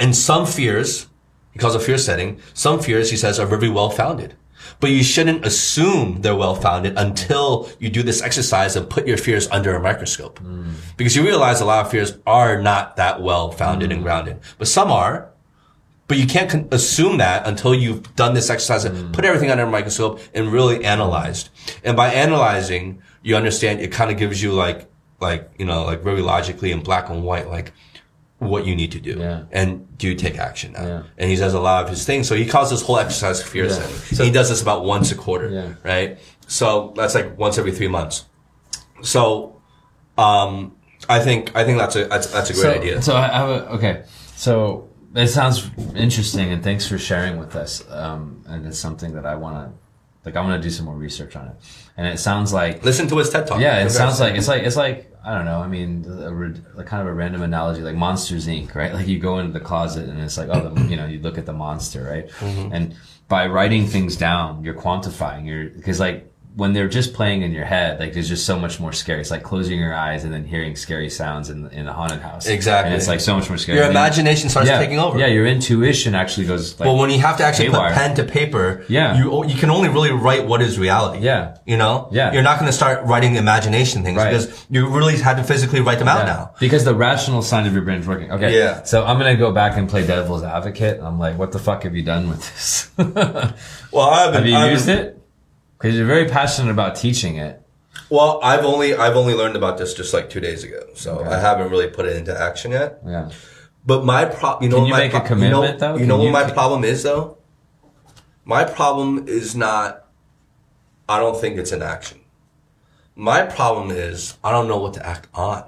And 0.00 0.16
some 0.16 0.46
fears, 0.46 1.06
he 1.52 1.66
of 1.66 1.82
fear 1.82 1.98
setting, 1.98 2.40
some 2.54 2.80
fears, 2.80 3.10
he 3.10 3.16
says, 3.16 3.38
are 3.38 3.46
very 3.46 3.68
well 3.68 3.90
founded. 3.90 4.34
But 4.80 4.90
you 4.90 5.02
shouldn't 5.02 5.44
assume 5.44 6.20
they're 6.22 6.36
well 6.36 6.54
founded 6.54 6.94
until 6.96 7.70
you 7.78 7.88
do 7.90 8.02
this 8.02 8.22
exercise 8.22 8.76
and 8.76 8.88
put 8.88 9.06
your 9.06 9.16
fears 9.16 9.48
under 9.50 9.74
a 9.74 9.80
microscope. 9.80 10.40
Mm. 10.40 10.74
Because 10.96 11.16
you 11.16 11.22
realize 11.24 11.60
a 11.60 11.64
lot 11.64 11.84
of 11.84 11.90
fears 11.90 12.18
are 12.26 12.60
not 12.60 12.96
that 12.96 13.22
well 13.22 13.50
founded 13.50 13.90
and 13.90 14.00
mm. 14.00 14.04
grounded. 14.04 14.40
But 14.58 14.68
some 14.68 14.90
are. 14.90 15.30
But 16.06 16.16
you 16.16 16.26
can't 16.26 16.72
assume 16.72 17.18
that 17.18 17.46
until 17.46 17.74
you've 17.74 18.14
done 18.16 18.32
this 18.34 18.48
exercise 18.48 18.84
and 18.84 18.96
mm. 18.96 19.12
put 19.12 19.24
everything 19.24 19.50
under 19.50 19.64
a 19.64 19.70
microscope 19.70 20.20
and 20.34 20.50
really 20.52 20.84
analyzed. 20.84 21.50
And 21.84 21.96
by 21.96 22.08
analyzing, 22.12 23.02
you 23.22 23.36
understand 23.36 23.80
it 23.80 23.92
kind 23.92 24.10
of 24.10 24.16
gives 24.16 24.42
you 24.42 24.52
like, 24.52 24.88
like, 25.20 25.50
you 25.58 25.66
know, 25.66 25.84
like 25.84 26.02
very 26.02 26.22
logically 26.22 26.72
in 26.72 26.80
black 26.80 27.10
and 27.10 27.24
white, 27.24 27.48
like 27.48 27.72
what 28.38 28.64
you 28.64 28.76
need 28.76 28.92
to 28.92 29.00
do. 29.00 29.18
Yeah. 29.18 29.44
And 29.50 29.98
do 29.98 30.14
take 30.14 30.38
action 30.38 30.72
now? 30.72 30.86
Yeah. 30.86 31.02
And 31.18 31.30
he 31.30 31.36
does 31.36 31.54
a 31.54 31.60
lot 31.60 31.84
of 31.84 31.90
his 31.90 32.04
things. 32.04 32.28
So 32.28 32.36
he 32.36 32.46
calls 32.46 32.70
this 32.70 32.82
whole 32.82 32.98
exercise 32.98 33.42
fear 33.42 33.64
Yeah. 33.64 33.72
setting. 33.72 33.96
So 34.16 34.24
he 34.24 34.30
does 34.30 34.48
this 34.48 34.62
about 34.62 34.84
once 34.84 35.10
a 35.10 35.16
quarter. 35.16 35.48
Yeah. 35.50 35.74
Right. 35.82 36.18
So 36.46 36.92
that's 36.96 37.14
like 37.14 37.36
once 37.36 37.58
every 37.58 37.72
three 37.72 37.88
months. 37.88 38.26
So, 39.02 39.60
um, 40.16 40.76
I 41.08 41.20
think, 41.20 41.54
I 41.54 41.64
think 41.64 41.78
that's 41.78 41.96
a, 41.96 42.06
that's, 42.06 42.26
that's 42.28 42.50
a 42.50 42.52
great 42.54 42.62
so, 42.62 42.80
idea. 42.80 43.02
So 43.02 43.16
I 43.16 43.28
have 43.28 43.48
a, 43.48 43.70
okay. 43.72 44.04
So 44.34 44.88
it 45.14 45.28
sounds 45.28 45.70
interesting, 45.94 46.52
and 46.52 46.62
thanks 46.62 46.86
for 46.86 46.98
sharing 46.98 47.38
with 47.38 47.54
us. 47.56 47.84
Um, 47.90 48.44
and 48.46 48.66
it's 48.66 48.78
something 48.78 49.14
that 49.14 49.24
I 49.24 49.36
want 49.36 49.56
to, 49.56 49.78
like, 50.28 50.36
I 50.36 50.46
want 50.46 50.62
to 50.62 50.68
do 50.68 50.72
some 50.72 50.84
more 50.84 50.94
research 50.94 51.36
on 51.36 51.48
it. 51.48 51.56
And 51.96 52.06
it 52.06 52.18
sounds 52.18 52.52
like, 52.52 52.84
Listen 52.84 53.08
to 53.08 53.18
his 53.18 53.30
TED 53.30 53.46
talk. 53.46 53.60
yeah, 53.60 53.84
it 53.84 53.90
sounds 53.90 54.20
like 54.20 54.34
it's 54.36 54.48
like 54.48 54.62
it's 54.62 54.76
like 54.76 55.12
I 55.24 55.34
don't 55.34 55.44
know. 55.44 55.60
I 55.60 55.66
mean, 55.66 56.04
a, 56.06 56.76
like 56.76 56.86
kind 56.86 57.02
of 57.02 57.08
a 57.08 57.12
random 57.12 57.42
analogy, 57.42 57.82
like 57.82 57.96
Monsters 57.96 58.46
Inc. 58.46 58.74
Right? 58.74 58.92
Like 58.94 59.06
you 59.08 59.18
go 59.18 59.38
into 59.38 59.52
the 59.52 59.60
closet 59.60 60.08
and 60.08 60.20
it's 60.20 60.38
like, 60.38 60.48
oh, 60.50 60.68
the, 60.68 60.82
you 60.84 60.96
know, 60.96 61.06
you 61.06 61.18
look 61.20 61.38
at 61.38 61.46
the 61.46 61.52
monster, 61.52 62.04
right? 62.04 62.28
Mm-hmm. 62.28 62.72
And 62.72 62.96
by 63.28 63.46
writing 63.46 63.86
things 63.86 64.16
down, 64.16 64.64
you're 64.64 64.74
quantifying. 64.74 65.46
You're 65.46 65.70
because 65.70 66.00
like 66.00 66.27
when 66.58 66.72
they're 66.72 66.88
just 66.88 67.14
playing 67.14 67.42
in 67.42 67.52
your 67.52 67.64
head, 67.64 68.00
like 68.00 68.12
there's 68.14 68.28
just 68.28 68.44
so 68.44 68.58
much 68.58 68.80
more 68.80 68.92
scary. 68.92 69.20
It's 69.20 69.30
like 69.30 69.44
closing 69.44 69.78
your 69.78 69.94
eyes 69.94 70.24
and 70.24 70.32
then 70.34 70.44
hearing 70.44 70.74
scary 70.74 71.08
sounds 71.08 71.50
in 71.50 71.68
in 71.70 71.86
a 71.86 71.92
haunted 71.92 72.20
house. 72.20 72.46
Exactly. 72.48 72.88
and 72.92 72.96
it's 72.98 73.06
like 73.06 73.20
so 73.20 73.36
much 73.36 73.48
more 73.48 73.58
scary. 73.58 73.78
Your 73.78 73.88
imagination 73.88 74.48
starts 74.50 74.68
yeah, 74.68 74.80
taking 74.80 74.98
over. 74.98 75.16
Yeah, 75.18 75.28
your 75.28 75.46
intuition 75.46 76.16
actually 76.16 76.46
goes. 76.48 76.64
Like, 76.80 76.88
Well, 76.88 76.98
when 76.98 77.10
you 77.10 77.20
have 77.20 77.36
to 77.36 77.44
actually 77.44 77.66
haywire. 77.70 77.90
put 77.90 77.98
pen 77.98 78.16
to 78.16 78.24
paper, 78.24 78.84
Yeah. 78.88 79.16
you 79.18 79.44
you 79.46 79.54
can 79.54 79.70
only 79.70 79.88
really 79.88 80.10
write 80.10 80.46
what 80.48 80.60
is 80.60 80.78
reality. 80.80 81.20
Yeah. 81.24 81.56
you 81.64 81.76
know, 81.76 82.08
Yeah. 82.10 82.32
you're 82.32 82.42
not 82.50 82.58
going 82.58 82.70
to 82.70 82.76
start 82.82 83.04
writing 83.04 83.36
imagination 83.36 84.02
things 84.02 84.16
Right. 84.18 84.30
because 84.32 84.66
you 84.68 84.88
really 84.88 85.16
had 85.16 85.36
to 85.36 85.44
physically 85.44 85.80
write 85.80 86.00
them 86.00 86.08
out 86.08 86.26
Yeah. 86.26 86.32
now. 86.34 86.50
Because 86.58 86.82
the 86.84 86.94
rational 86.94 87.42
side 87.42 87.66
of 87.68 87.72
your 87.72 87.82
brain 87.82 88.00
is 88.00 88.06
working. 88.08 88.32
Okay. 88.32 88.58
Yeah. 88.58 88.82
So 88.82 89.04
I'm 89.06 89.16
gonna 89.18 89.36
go 89.36 89.52
back 89.52 89.76
and 89.78 89.88
play 89.88 90.04
devil's 90.04 90.42
advocate. 90.42 90.98
I'm 91.00 91.18
like, 91.20 91.38
what 91.38 91.52
the 91.52 91.60
fuck 91.60 91.84
have 91.84 91.94
you 91.94 92.02
done 92.02 92.28
with 92.30 92.40
this? 92.40 92.90
Well, 93.92 94.08
I've 94.10 94.32
been, 94.32 94.42
have 94.42 94.46
you 94.50 94.56
I've 94.56 94.72
used 94.72 94.86
been- 94.86 94.98
it? 94.98 95.17
Because 95.78 95.96
you're 95.96 96.06
very 96.06 96.28
passionate 96.28 96.70
about 96.70 96.96
teaching 96.96 97.36
it. 97.36 97.62
Well, 98.10 98.40
I've 98.42 98.64
only 98.64 98.94
I've 98.94 99.16
only 99.16 99.34
learned 99.34 99.56
about 99.56 99.78
this 99.78 99.94
just 99.94 100.12
like 100.14 100.30
two 100.30 100.40
days 100.40 100.64
ago, 100.64 100.80
so 100.94 101.24
I 101.24 101.38
haven't 101.38 101.70
really 101.70 101.88
put 101.88 102.06
it 102.06 102.16
into 102.16 102.38
action 102.38 102.72
yet. 102.72 103.00
Yeah. 103.06 103.30
But 103.86 104.04
my 104.04 104.24
problem, 104.24 104.64
you 104.64 104.68
know, 104.70 104.76
Can 104.78 104.86
you 104.86 104.92
make 104.94 105.14
a 105.14 105.20
pro- 105.20 105.36
you 105.36 105.48
know- 105.48 105.60
commitment, 105.60 105.78
though? 105.80 105.92
You 105.94 105.98
Can 106.00 106.08
know 106.08 106.16
what 106.18 106.32
my 106.32 106.50
problem 106.50 106.84
is 106.84 107.02
though. 107.02 107.38
My 108.44 108.64
problem 108.64 109.26
is 109.28 109.54
not. 109.54 110.06
I 111.08 111.18
don't 111.18 111.40
think 111.40 111.58
it's 111.58 111.72
an 111.72 111.82
action. 111.82 112.20
My 113.14 113.42
problem 113.42 113.90
is 113.90 114.36
I 114.44 114.52
don't 114.52 114.68
know 114.68 114.78
what 114.78 114.94
to 114.94 115.06
act 115.06 115.28
on. 115.34 115.64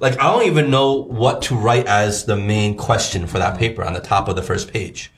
Like 0.00 0.18
I 0.20 0.24
don't 0.32 0.46
even 0.46 0.70
know 0.70 0.92
what 0.94 1.42
to 1.42 1.54
write 1.54 1.86
as 1.86 2.24
the 2.24 2.36
main 2.36 2.76
question 2.76 3.26
for 3.26 3.38
that 3.38 3.58
paper 3.58 3.84
on 3.84 3.92
the 3.94 4.00
top 4.00 4.28
of 4.28 4.36
the 4.36 4.42
first 4.42 4.72
page. 4.72 5.12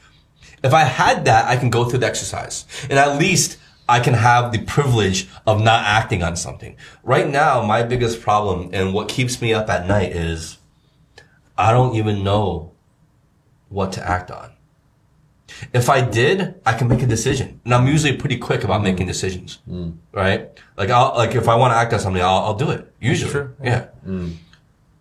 If 0.62 0.74
I 0.74 0.84
had 0.84 1.24
that, 1.24 1.46
I 1.46 1.56
can 1.56 1.70
go 1.70 1.84
through 1.84 2.00
the 2.00 2.06
exercise. 2.06 2.66
And 2.90 2.98
at 2.98 3.18
least 3.18 3.56
I 3.90 4.00
can 4.00 4.14
have 4.14 4.52
the 4.52 4.62
privilege 4.62 5.28
of 5.46 5.60
not 5.60 5.84
acting 5.84 6.22
on 6.22 6.36
something. 6.36 6.76
Right 7.02 7.28
now, 7.28 7.62
my 7.62 7.82
biggest 7.82 8.20
problem 8.20 8.70
and 8.72 8.94
what 8.94 9.08
keeps 9.08 9.42
me 9.42 9.52
up 9.52 9.68
at 9.68 9.86
night 9.86 10.12
is 10.12 10.58
I 11.58 11.72
don't 11.72 11.96
even 11.96 12.22
know 12.22 12.72
what 13.68 13.92
to 13.92 14.08
act 14.08 14.30
on. 14.30 14.52
If 15.72 15.90
I 15.90 16.00
did, 16.00 16.60
I 16.64 16.74
can 16.74 16.88
make 16.88 17.02
a 17.02 17.06
decision. 17.06 17.60
And 17.64 17.74
I'm 17.74 17.86
usually 17.86 18.16
pretty 18.16 18.38
quick 18.38 18.64
about 18.64 18.82
making 18.82 19.06
decisions. 19.06 19.58
Mm. 19.68 19.96
Right? 20.12 20.50
Like 20.76 20.90
I'll, 20.90 21.14
like 21.16 21.34
if 21.34 21.48
I 21.48 21.56
want 21.56 21.72
to 21.72 21.76
act 21.76 21.92
on 21.92 22.00
something, 22.00 22.22
I'll, 22.22 22.44
I'll 22.44 22.54
do 22.54 22.70
it. 22.70 22.92
Usually. 23.00 23.32
Sure. 23.32 23.54
Yeah. 23.62 23.88
Mm. 24.06 24.36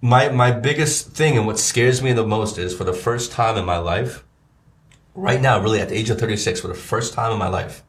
My, 0.01 0.29
my 0.29 0.51
biggest 0.51 1.11
thing 1.11 1.37
and 1.37 1.45
what 1.45 1.59
scares 1.59 2.01
me 2.01 2.13
the 2.13 2.25
most 2.25 2.57
is 2.57 2.75
for 2.75 2.85
the 2.85 2.93
first 2.93 3.31
time 3.31 3.57
in 3.57 3.65
my 3.65 3.77
life, 3.77 4.23
right 5.13 5.41
now, 5.41 5.61
really 5.61 5.79
at 5.79 5.89
the 5.89 5.97
age 5.97 6.09
of 6.09 6.19
36, 6.19 6.61
for 6.61 6.67
the 6.67 6.73
first 6.73 7.13
time 7.13 7.31
in 7.31 7.37
my 7.37 7.49
life, 7.49 7.83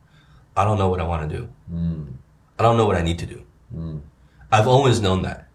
I 0.57 0.65
don't 0.65 0.79
know 0.79 0.89
what 0.89 1.01
I 1.01 1.05
want 1.05 1.31
to 1.31 1.37
do. 1.37 1.49
Mm. 1.73 2.13
I 2.59 2.63
don't 2.63 2.77
know 2.77 2.87
what 2.87 2.97
I 2.97 3.03
need 3.03 3.19
to 3.21 3.27
do. 3.27 3.45
Mm. 3.75 4.01
I've 4.53 4.67
always 4.67 5.01
known 5.01 5.23
that. 5.23 5.49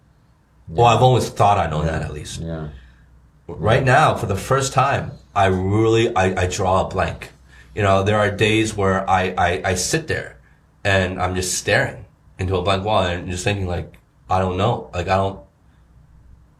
Well, 0.68 0.88
I've 0.88 1.04
always 1.04 1.30
thought 1.30 1.60
I 1.60 1.70
know 1.70 1.84
that 1.84 2.02
at 2.02 2.14
least. 2.14 2.42
Yeah. 2.42 2.70
Right 3.48 3.84
now, 3.84 4.16
for 4.16 4.26
the 4.26 4.36
first 4.36 4.74
time, 4.74 5.12
I 5.36 5.46
really, 5.46 6.16
I, 6.16 6.44
I 6.44 6.48
draw 6.48 6.86
a 6.86 6.90
blank. 6.90 7.32
You 7.76 7.84
know, 7.84 8.04
there 8.04 8.18
are 8.18 8.32
days 8.32 8.76
where 8.76 9.08
I, 9.08 9.36
I, 9.38 9.62
I 9.64 9.76
sit 9.76 10.08
there 10.08 10.40
and 10.84 11.22
I'm 11.22 11.36
just 11.36 11.56
staring 11.56 12.06
into 12.40 12.56
a 12.56 12.64
blank 12.64 12.84
wall 12.84 13.04
and 13.04 13.30
just 13.30 13.44
thinking 13.44 13.68
like, 13.68 13.98
I 14.30 14.40
don't 14.40 14.58
know. 14.58 14.90
Like, 14.94 15.08
I 15.08 15.18
don't, 15.18 15.42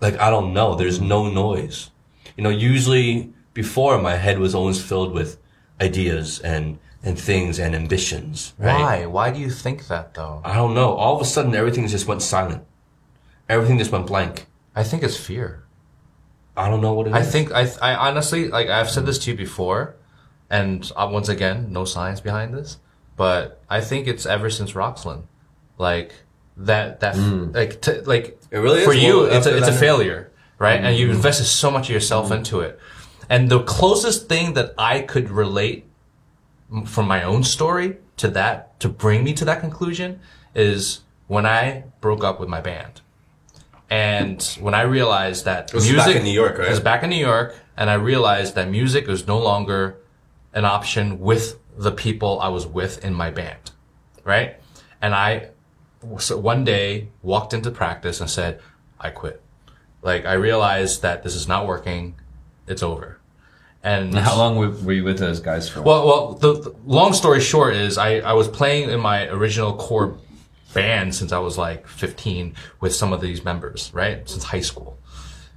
like, 0.02 0.20
I 0.20 0.30
don't 0.30 0.54
know. 0.54 0.76
There's 0.76 1.02
no 1.02 1.28
noise. 1.28 1.90
You 2.38 2.44
know, 2.44 2.50
usually 2.52 3.34
before 3.56 3.98
my 4.00 4.18
head 4.18 4.38
was 4.38 4.54
always 4.54 4.80
filled 4.80 5.14
with 5.14 5.40
ideas 5.82 6.40
and, 6.40 6.78
and 7.06 7.20
things 7.20 7.60
and 7.60 7.76
ambitions. 7.76 8.54
Right? 8.58 8.82
Why? 8.82 9.06
Why 9.06 9.32
do 9.32 9.40
you 9.40 9.52
think 9.52 9.88
that 9.88 10.16
though? 10.16 10.42
I 10.44 10.56
don't 10.56 10.74
know. 10.74 10.94
All 10.94 11.16
of 11.16 11.22
a 11.22 11.26
sudden, 11.26 11.54
everything 11.56 11.88
just 11.88 12.08
went 12.08 12.24
silent. 12.24 12.66
Everything 13.48 13.78
just 13.78 13.92
went 13.92 14.08
blank. 14.08 14.48
I 14.76 14.84
think 14.84 15.04
it's 15.04 15.16
fear. 15.16 15.64
I 16.58 16.68
don't 16.68 16.82
know 16.82 16.94
what 16.94 17.08
it 17.08 17.12
is. 17.12 17.16
I 17.16 17.22
think 17.22 17.52
I 17.52 17.70
I 17.82 17.96
honestly 17.96 18.48
like 18.48 18.68
I've 18.68 18.90
said 18.90 19.06
this 19.06 19.20
to 19.20 19.32
you 19.32 19.38
before, 19.38 19.96
and 20.50 20.92
uh, 20.96 21.08
once 21.12 21.30
again, 21.30 21.72
no 21.72 21.86
science 21.86 22.22
behind 22.22 22.54
this, 22.54 22.80
but 23.16 23.62
I 23.70 23.82
think 23.82 24.08
it's 24.08 24.26
ever 24.26 24.50
since 24.50 24.72
Roxland, 24.74 25.24
like 25.78 26.14
that 26.58 27.02
that 27.02 27.16
hmm. 27.16 27.52
like 27.52 27.82
to, 27.82 28.02
like 28.06 28.40
It 28.50 28.58
really 28.58 28.80
is? 28.80 28.86
for 28.86 28.94
you 28.94 29.26
it's 29.26 29.46
a 29.46 29.56
it's 29.56 29.68
a 29.68 29.74
failure, 29.74 30.32
right? 30.58 30.82
And 30.82 30.98
you 30.98 31.08
hmm. 31.08 31.16
invested 31.16 31.46
so 31.46 31.70
much 31.70 31.90
of 31.90 31.94
yourself 31.94 32.28
hmm. 32.28 32.36
into 32.36 32.62
it, 32.62 32.80
and 33.30 33.50
the 33.50 33.62
closest 33.62 34.28
thing 34.28 34.54
that 34.54 34.74
I 34.78 35.02
could 35.02 35.30
relate 35.30 35.85
from 36.84 37.08
my 37.08 37.24
own 37.24 37.44
story 37.44 37.98
to 38.18 38.28
that 38.30 38.80
to 38.80 38.90
bring 38.90 39.24
me 39.24 39.34
to 39.34 39.46
that 39.46 39.60
conclusion 39.60 40.20
is 40.54 41.02
when 41.28 41.46
I 41.46 41.84
broke 42.02 42.24
up 42.24 42.40
with 42.40 42.50
my 42.50 42.62
band. 42.62 43.02
And 43.90 44.42
when 44.60 44.74
I 44.74 44.82
realized 44.82 45.46
that 45.46 45.74
was 45.74 45.86
music 45.86 46.06
back 46.06 46.16
in 46.16 46.24
New 46.24 46.32
York, 46.32 46.58
right? 46.58 46.68
It 46.68 46.72
was 46.72 46.80
back 46.80 47.04
in 47.04 47.10
New 47.10 47.24
York, 47.24 47.56
and 47.78 47.90
I 47.90 47.94
realized 47.96 48.56
that 48.56 48.70
music 48.70 49.08
was 49.08 49.28
no 49.28 49.38
longer 49.38 49.98
an 50.54 50.66
option 50.66 51.20
with 51.20 51.60
the 51.78 51.92
people 51.92 52.40
I 52.40 52.48
was 52.48 52.66
with 52.66 53.04
in 53.06 53.14
my 53.14 53.30
band, 53.30 53.72
right? 54.24 54.60
And 55.02 55.14
I, 55.14 55.50
so 56.18 56.38
one 56.38 56.64
day 56.64 57.10
walked 57.22 57.54
into 57.54 57.70
practice 57.70 58.20
and 58.20 58.30
said, 58.30 58.60
"I 59.00 59.12
quit." 59.12 59.42
Like 60.02 60.26
I 60.26 60.34
realized 60.34 61.02
that 61.04 61.22
this 61.22 61.36
is 61.36 61.48
not 61.48 61.68
working. 61.68 62.16
It's 62.68 62.82
over. 62.82 63.15
And 63.86 64.16
How 64.18 64.36
long 64.36 64.58
were 64.58 64.94
you 64.94 65.04
with 65.04 65.20
those 65.20 65.40
guys 65.40 65.70
for? 65.70 65.84
well, 65.84 66.08
well, 66.08 66.34
the, 66.34 66.54
the 66.54 66.76
long 66.86 67.14
story 67.14 67.40
short 67.40 67.76
is 67.76 68.00
I, 68.00 68.16
I 68.16 68.34
was 68.34 68.48
playing 68.48 68.90
in 68.90 69.00
my 69.00 69.28
original 69.28 69.76
core 69.76 70.18
band 70.74 71.14
since 71.14 71.32
I 71.32 71.38
was 71.38 71.56
like 71.56 71.88
15 71.88 72.56
with 72.82 72.96
some 72.96 73.14
of 73.14 73.22
these 73.22 73.46
members, 73.46 73.92
right? 73.94 74.28
Since 74.28 74.46
high 74.46 74.62
school. 74.62 74.98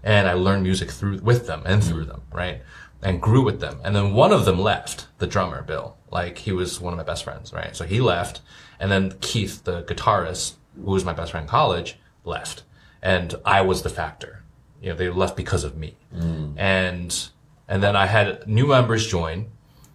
And 0.03 0.29
I 0.29 0.35
learned 0.35 0.63
music 0.63 0.91
through, 0.91 1.21
with 1.21 1.47
them 1.47 1.63
and 1.65 1.83
through 1.83 2.05
them, 2.05 2.21
right? 2.31 2.61
And 3.03 3.21
grew 3.21 3.43
with 3.43 3.61
them. 3.61 3.81
And 3.83 3.97
then 3.97 4.13
one 4.13 4.31
of 4.33 4.45
them 4.45 4.61
left, 4.61 5.09
the 5.17 5.27
drummer, 5.27 5.63
Bill. 5.63 5.97
Like 6.11 6.37
he 6.37 6.53
was 6.53 6.81
one 6.83 6.93
of 6.93 6.99
my 6.99 7.05
best 7.05 7.25
friends, 7.25 7.55
right? 7.55 7.75
So 7.75 7.85
he 7.87 7.99
left. 8.01 8.43
And 8.79 8.93
then 8.93 9.15
Keith, 9.23 9.65
the 9.65 9.85
guitarist, 9.85 10.57
who 10.77 10.91
was 10.91 11.03
my 11.05 11.15
best 11.15 11.31
friend 11.31 11.45
in 11.45 11.49
college, 11.51 11.99
left. 12.25 12.63
And 13.01 13.35
I 13.47 13.63
was 13.63 13.83
the 13.83 13.89
factor. 13.89 14.43
You 14.83 14.91
know, 14.91 14.97
they 14.97 15.09
left 15.09 15.35
because 15.35 15.65
of 15.65 15.79
me. 15.79 15.97
Mm. 16.15 16.55
And, 16.59 17.29
and 17.69 17.83
then 17.83 17.95
I 17.95 18.07
had 18.07 18.47
new 18.49 18.67
members 18.67 19.07
join. 19.07 19.51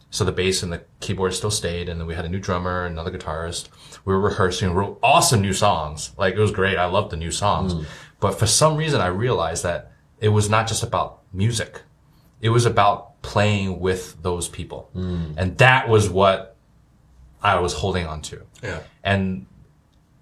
So 0.09 0.23
the 0.23 0.31
bass 0.31 0.61
and 0.61 0.71
the 0.71 0.83
keyboard 0.99 1.33
still 1.33 1.49
stayed, 1.49 1.89
and 1.89 1.99
then 1.99 2.05
we 2.05 2.13
had 2.13 2.23
a 2.23 2.29
new 2.29 2.39
drummer, 2.39 2.85
another 2.85 3.09
guitarist. 3.09 3.69
We 4.05 4.13
were 4.13 4.19
rehearsing, 4.19 4.71
wrote 4.73 4.99
awesome 5.01 5.41
new 5.41 5.53
songs. 5.53 6.11
Like 6.17 6.35
it 6.35 6.39
was 6.39 6.51
great. 6.51 6.77
I 6.77 6.85
loved 6.85 7.11
the 7.11 7.17
new 7.17 7.31
songs. 7.31 7.73
Mm. 7.73 7.85
But 8.19 8.37
for 8.37 8.45
some 8.45 8.77
reason, 8.77 9.01
I 9.01 9.07
realized 9.07 9.63
that 9.63 9.91
it 10.19 10.29
was 10.29 10.49
not 10.49 10.67
just 10.67 10.83
about 10.83 11.21
music. 11.33 11.81
It 12.41 12.49
was 12.49 12.65
about 12.65 13.21
playing 13.23 13.79
with 13.79 14.21
those 14.21 14.47
people. 14.47 14.91
Mm. 14.95 15.33
And 15.35 15.57
that 15.57 15.89
was 15.89 16.09
what 16.09 16.55
I 17.41 17.59
was 17.59 17.73
holding 17.73 18.05
on 18.05 18.21
to. 18.21 18.45
Yeah. 18.61 18.81
And 19.03 19.47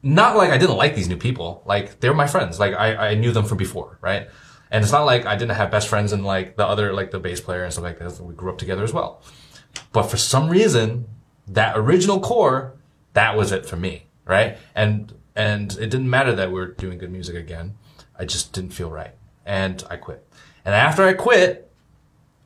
not 0.04 0.36
like 0.36 0.52
I 0.52 0.58
didn't 0.58 0.78
like 0.78 0.96
these 0.96 1.10
new 1.10 1.18
people. 1.18 1.64
Like 1.66 2.00
they're 2.00 2.14
my 2.14 2.28
friends. 2.28 2.60
Like 2.60 2.74
I, 2.74 3.10
I 3.10 3.16
knew 3.16 3.32
them 3.32 3.46
from 3.46 3.58
before, 3.58 4.00
right? 4.02 4.30
And 4.72 4.84
it's 4.84 4.92
not 4.92 5.06
like 5.06 5.26
I 5.26 5.36
didn't 5.36 5.56
have 5.56 5.70
best 5.70 5.90
friends 5.90 6.14
and 6.14 6.26
like 6.26 6.56
the 6.56 6.66
other, 6.66 6.94
like 6.94 7.12
the 7.12 7.20
bass 7.20 7.42
player 7.42 7.64
and 7.64 7.74
stuff 7.74 7.84
like 7.84 8.00
that. 8.00 8.20
We 8.22 8.34
grew 8.34 8.50
up 8.50 8.58
together 8.58 8.84
as 8.84 8.94
well. 8.94 9.22
But 9.92 10.04
for 10.04 10.18
some 10.18 10.50
reason, 10.50 11.08
that 11.48 11.78
original 11.78 12.20
core, 12.20 12.78
that 13.14 13.36
was 13.36 13.52
it 13.52 13.66
for 13.66 13.76
me, 13.76 14.08
right? 14.26 14.58
And 14.74 15.14
and 15.36 15.72
it 15.74 15.90
didn't 15.90 16.10
matter 16.10 16.34
that 16.36 16.50
we 16.50 16.56
were 16.56 16.68
doing 16.68 16.98
good 16.98 17.12
music 17.12 17.36
again. 17.36 17.76
I 18.18 18.26
just 18.26 18.54
didn't 18.54 18.72
feel 18.72 18.90
right, 18.90 19.16
and 19.46 19.84
I 19.90 19.98
quit. 19.98 20.26
And 20.64 20.76
after 20.76 21.04
I 21.04 21.14
quit, 21.14 21.72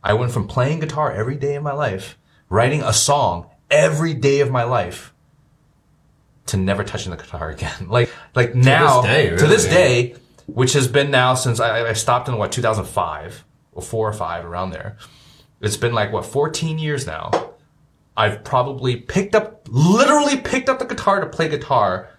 I 0.04 0.14
went 0.14 0.32
from 0.32 0.48
playing 0.48 0.80
guitar 0.80 1.12
every 1.12 1.36
day 1.36 1.56
of 1.56 1.64
my 1.64 1.74
life, 1.74 2.18
writing 2.50 2.82
a 2.82 2.94
song 2.94 3.50
every 3.70 4.14
day 4.14 4.40
of 4.40 4.52
my 4.52 4.64
life, 4.64 5.14
to 6.48 6.58
never 6.58 6.84
touching 6.84 7.12
the 7.12 7.18
guitar 7.18 7.50
again. 7.50 7.88
Like 7.90 8.10
like 8.34 8.56
now 8.56 9.02
day, 9.02 9.36
to 9.36 9.48
this 9.48 9.66
really. 9.66 9.76
day, 9.76 10.16
which 10.48 10.74
has 10.74 10.88
been 10.88 11.12
now 11.12 11.34
since 11.34 11.60
I, 11.60 11.90
I 11.90 11.94
stopped 11.94 12.28
in 12.28 12.38
what 12.38 12.52
2005 12.52 13.44
or 13.74 13.82
four 13.82 14.08
or 14.08 14.14
five 14.14 14.46
around 14.46 14.70
there. 14.72 14.98
It's 15.62 15.78
been 15.78 15.94
like 15.94 16.12
what 16.12 16.26
14 16.26 16.78
years 16.80 17.06
now. 17.08 17.32
I've 18.18 18.44
probably 18.44 18.96
picked 18.96 19.36
up, 19.36 19.68
literally 19.70 20.38
picked 20.38 20.70
up 20.70 20.80
the 20.80 20.86
guitar 20.86 21.20
to 21.20 21.26
play 21.28 21.50
guitar 21.50 22.10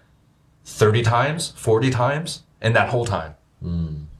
30 0.65 1.01
times, 1.01 1.53
40 1.55 1.89
times 1.89 2.43
in 2.61 2.73
that 2.73 2.89
whole 2.89 3.05
time. 3.05 3.35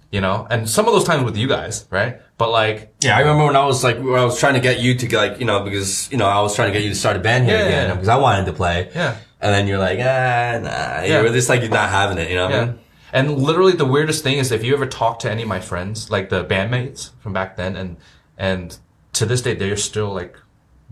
You 0.10 0.22
know, 0.22 0.48
and 0.50 0.70
some 0.70 0.88
of 0.88 0.94
those 0.94 1.04
times 1.04 1.26
with 1.26 1.36
you 1.38 1.48
guys, 1.50 1.86
right? 1.92 2.22
But 2.38 2.50
like, 2.50 2.94
Yeah, 3.02 3.18
I 3.18 3.20
remember 3.20 3.46
when 3.46 3.56
I 3.58 3.66
was 3.66 3.84
like, 3.84 3.98
when 3.98 4.16
I 4.16 4.24
was 4.24 4.40
trying 4.40 4.54
to 4.54 4.62
get 4.62 4.80
you 4.80 4.96
to 4.96 5.18
like, 5.18 5.40
you 5.40 5.46
know, 5.46 5.64
because, 5.64 6.10
you 6.12 6.18
know, 6.18 6.26
I 6.28 6.42
was 6.42 6.56
trying 6.56 6.70
to 6.70 6.74
get 6.74 6.84
you 6.84 6.90
to 6.90 6.96
start 6.96 7.18
a 7.18 7.20
band 7.20 7.46
here 7.46 7.56
Yeah, 7.58 7.64
yeah, 7.64 7.68
again 7.68 7.88
yeah. 7.90 7.94
because 7.96 8.08
I 8.08 8.16
wanted 8.16 8.46
to 8.46 8.54
play. 8.54 8.90
Yeah. 8.96 9.18
And 9.42 9.54
then 9.54 9.68
you're 9.68 9.78
like, 9.78 10.00
ah, 10.00 10.60
nah. 10.64 11.04
Yeah. 11.06 11.22
were 11.22 11.30
just 11.30 11.50
like, 11.50 11.62
you're 11.62 11.70
not 11.70 11.90
having 11.90 12.18
it, 12.18 12.30
you 12.30 12.36
know 12.38 12.46
what 12.46 12.54
I 12.56 12.58
Yeah. 12.58 12.66
mean? 12.68 12.80
And 13.14 13.38
literally 13.38 13.74
the 13.74 13.86
weirdest 13.86 14.24
thing 14.24 14.38
is 14.38 14.52
if 14.52 14.64
you 14.64 14.74
ever 14.74 14.86
talk 14.86 15.20
to 15.20 15.32
any 15.32 15.44
of 15.44 15.48
my 15.48 15.60
friends, 15.60 16.10
like 16.12 16.30
the 16.30 16.44
bandmates 16.44 17.12
from 17.20 17.34
back 17.34 17.56
then, 17.56 17.76
and 17.76 17.98
and 18.38 18.78
to 19.14 19.26
this 19.26 19.42
day 19.42 19.54
they're 19.54 19.78
still 19.78 20.14
like 20.14 20.38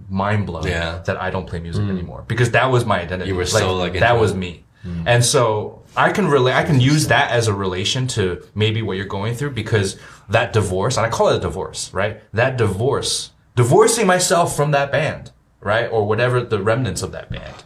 mind 0.09 0.45
blown 0.45 0.67
Yeah. 0.67 1.01
that 1.05 1.21
I 1.21 1.29
don't 1.29 1.47
play 1.47 1.59
music 1.59 1.83
mm. 1.83 1.89
anymore 1.89 2.23
because 2.27 2.51
that 2.51 2.71
was 2.71 2.85
my 2.85 3.01
identity. 3.01 3.29
You 3.29 3.35
were 3.35 3.45
so, 3.45 3.75
like, 3.75 3.93
that 3.93 4.19
was 4.19 4.31
it. 4.31 4.37
me, 4.37 4.63
mm. 4.85 5.03
and 5.05 5.23
so 5.23 5.83
I 5.95 6.11
can 6.11 6.27
relate. 6.27 6.53
I 6.53 6.63
can 6.63 6.79
use 6.79 7.07
that 7.07 7.31
as 7.31 7.47
a 7.47 7.53
relation 7.53 8.07
to 8.07 8.43
maybe 8.55 8.81
what 8.81 8.97
you're 8.97 9.05
going 9.05 9.35
through 9.35 9.51
because 9.51 9.97
that 10.29 10.53
divorce, 10.53 10.97
and 10.97 11.05
I 11.05 11.09
call 11.09 11.29
it 11.29 11.37
a 11.37 11.39
divorce, 11.39 11.93
right? 11.93 12.21
That 12.33 12.57
divorce, 12.57 13.31
divorcing 13.55 14.07
myself 14.07 14.55
from 14.55 14.71
that 14.71 14.91
band, 14.91 15.31
right, 15.59 15.87
or 15.87 16.05
whatever 16.07 16.41
the 16.41 16.61
remnants 16.61 17.01
of 17.01 17.11
that 17.11 17.29
band, 17.29 17.63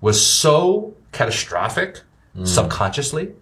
was 0.00 0.24
so 0.24 0.94
catastrophic 1.12 2.00
mm. 2.36 2.46
subconsciously 2.46 3.34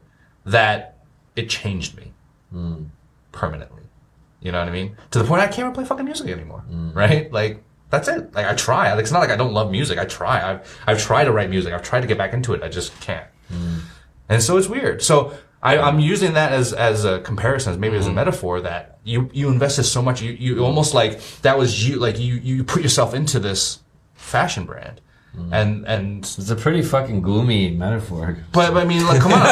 that 0.44 0.98
it 1.36 1.48
changed 1.48 1.96
me 1.96 2.12
permanently. 3.32 3.82
You 4.40 4.52
know 4.52 4.58
what 4.58 4.68
I 4.68 4.72
mean? 4.72 4.96
To 5.10 5.18
the 5.18 5.24
point 5.24 5.42
I 5.42 5.46
can't 5.46 5.60
even 5.60 5.72
play 5.72 5.84
fucking 5.84 6.04
music 6.04 6.28
anymore. 6.28 6.64
Right? 6.94 7.30
Like 7.32 7.62
that's 7.90 8.08
it. 8.08 8.32
Like 8.34 8.46
I 8.46 8.54
try. 8.54 8.92
Like 8.92 9.02
it's 9.02 9.12
not 9.12 9.20
like 9.20 9.30
I 9.30 9.36
don't 9.36 9.52
love 9.52 9.70
music. 9.70 9.98
I 9.98 10.04
try. 10.04 10.50
I've 10.50 10.82
I've 10.86 11.00
tried 11.00 11.24
to 11.24 11.32
write 11.32 11.50
music. 11.50 11.74
I've 11.74 11.82
tried 11.82 12.00
to 12.00 12.06
get 12.06 12.18
back 12.18 12.32
into 12.32 12.54
it. 12.54 12.62
I 12.62 12.68
just 12.68 12.98
can't. 13.00 13.26
And 14.28 14.42
so 14.42 14.56
it's 14.56 14.68
weird. 14.68 15.02
So 15.02 15.34
I, 15.62 15.78
I'm 15.78 16.00
using 16.00 16.34
that 16.34 16.52
as 16.52 16.72
as 16.72 17.04
a 17.04 17.20
comparison, 17.20 17.72
as 17.72 17.78
maybe 17.78 17.96
as 17.96 18.06
a 18.06 18.08
mm-hmm. 18.08 18.16
metaphor 18.16 18.60
that 18.62 18.98
you 19.04 19.28
you 19.32 19.48
invested 19.48 19.84
so 19.84 20.00
much. 20.00 20.22
You 20.22 20.32
you 20.32 20.64
almost 20.64 20.94
like 20.94 21.20
that 21.42 21.58
was 21.58 21.86
you. 21.86 21.96
Like 21.96 22.18
you 22.18 22.34
you 22.34 22.64
put 22.64 22.82
yourself 22.82 23.12
into 23.12 23.38
this 23.38 23.80
fashion 24.14 24.64
brand, 24.64 25.00
and 25.52 25.86
and 25.86 26.19
it's 26.24 26.51
a 26.51 26.57
pretty 26.57 26.82
fucking 26.82 27.23
gloomy 27.23 27.70
metaphor. 27.70 28.39
but, 28.52 28.73
but 28.74 28.82
I 28.82 28.86
mean, 28.86 29.07
like, 29.07 29.20
come 29.20 29.32
on. 29.32 29.40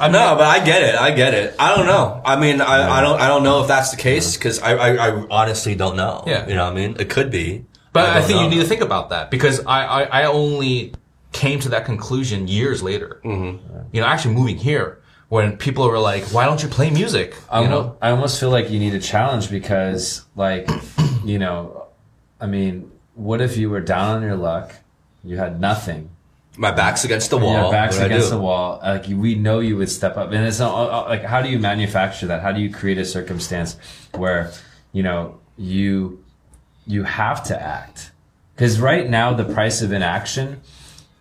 I 0.00 0.08
know, 0.08 0.34
but 0.36 0.46
I 0.46 0.64
get 0.64 0.82
it. 0.82 0.94
I 0.94 1.10
get 1.12 1.34
it. 1.34 1.54
I 1.58 1.74
don't 1.76 1.86
know. 1.86 2.20
I 2.24 2.36
mean, 2.38 2.60
I, 2.60 2.98
I 2.98 3.00
don't. 3.00 3.20
I 3.20 3.28
don't 3.28 3.42
know 3.42 3.62
if 3.62 3.68
that's 3.68 3.90
the 3.90 3.96
case 3.96 4.36
because 4.36 4.60
I, 4.60 4.74
I, 4.74 5.08
I 5.08 5.26
honestly 5.30 5.74
don't 5.74 5.96
know. 5.96 6.24
Yeah. 6.26 6.46
You 6.46 6.54
know 6.54 6.64
what 6.64 6.72
I 6.72 6.76
mean? 6.76 6.96
It 6.98 7.08
could 7.10 7.30
be. 7.30 7.64
But 7.92 8.10
I, 8.10 8.14
don't 8.18 8.24
think 8.28 8.40
you 8.42 8.48
need 8.50 8.60
to 8.62 8.68
think 8.68 8.82
about 8.82 9.08
that 9.10 9.30
because 9.30 9.64
I, 9.64 9.84
I, 9.84 10.02
I 10.22 10.24
only 10.26 10.92
came 11.32 11.60
to 11.60 11.70
that 11.70 11.86
conclusion 11.86 12.46
years 12.46 12.82
later. 12.82 13.20
Mm-hmm. 13.24 13.88
You 13.92 14.00
know, 14.02 14.06
actually 14.06 14.34
moving 14.34 14.56
here 14.58 15.00
when 15.28 15.56
people 15.56 15.88
were 15.88 15.98
like, 15.98 16.24
"Why 16.24 16.44
don't 16.44 16.62
you 16.62 16.68
play 16.68 16.90
music?" 16.90 17.34
I, 17.50 17.60
You 17.62 17.66
almo- 17.68 17.82
know, 17.88 17.96
I 18.02 18.10
almost 18.10 18.38
feel 18.38 18.50
like 18.50 18.68
you 18.70 18.78
need 18.78 18.92
a 18.94 19.00
challenge 19.00 19.50
because, 19.50 20.26
like, 20.36 20.68
you 21.24 21.38
know, 21.38 21.86
I 22.38 22.46
mean, 22.46 22.90
what 23.16 23.40
if 23.40 23.56
you 23.56 23.68
were 23.70 23.80
down 23.80 24.16
on 24.16 24.22
your 24.22 24.36
luck, 24.36 24.72
you 25.24 25.36
had 25.38 25.60
nothing, 25.60 26.10
My 26.56 26.70
back's 26.70 27.04
against 27.04 27.30
the 27.30 27.38
wall. 27.38 27.62
your 27.62 27.70
back's 27.72 27.96
What 27.96 28.06
against 28.06 28.30
the 28.30 28.38
wall, 28.38 28.78
like 28.82 29.06
we 29.08 29.34
know 29.34 29.58
you 29.60 29.76
would 29.76 29.90
step 29.90 30.16
up, 30.16 30.30
and 30.32 30.46
it's 30.46 30.58
not, 30.60 30.72
uh, 30.74 31.00
uh, 31.04 31.08
like, 31.08 31.24
how 31.24 31.42
do 31.42 31.48
you 31.48 31.58
manufacture 31.58 32.26
that? 32.28 32.42
How 32.42 32.52
do 32.52 32.60
you 32.60 32.70
create 32.72 32.98
a 32.98 33.04
circumstance 33.04 33.76
where, 34.14 34.52
you 34.92 35.02
know, 35.02 35.40
you 35.58 36.22
you 36.86 37.02
have 37.02 37.42
to 37.44 37.60
act? 37.60 38.12
Because 38.54 38.78
right 38.80 39.08
now, 39.10 39.32
the 39.34 39.44
price 39.44 39.82
of 39.82 39.92
inaction 39.92 40.60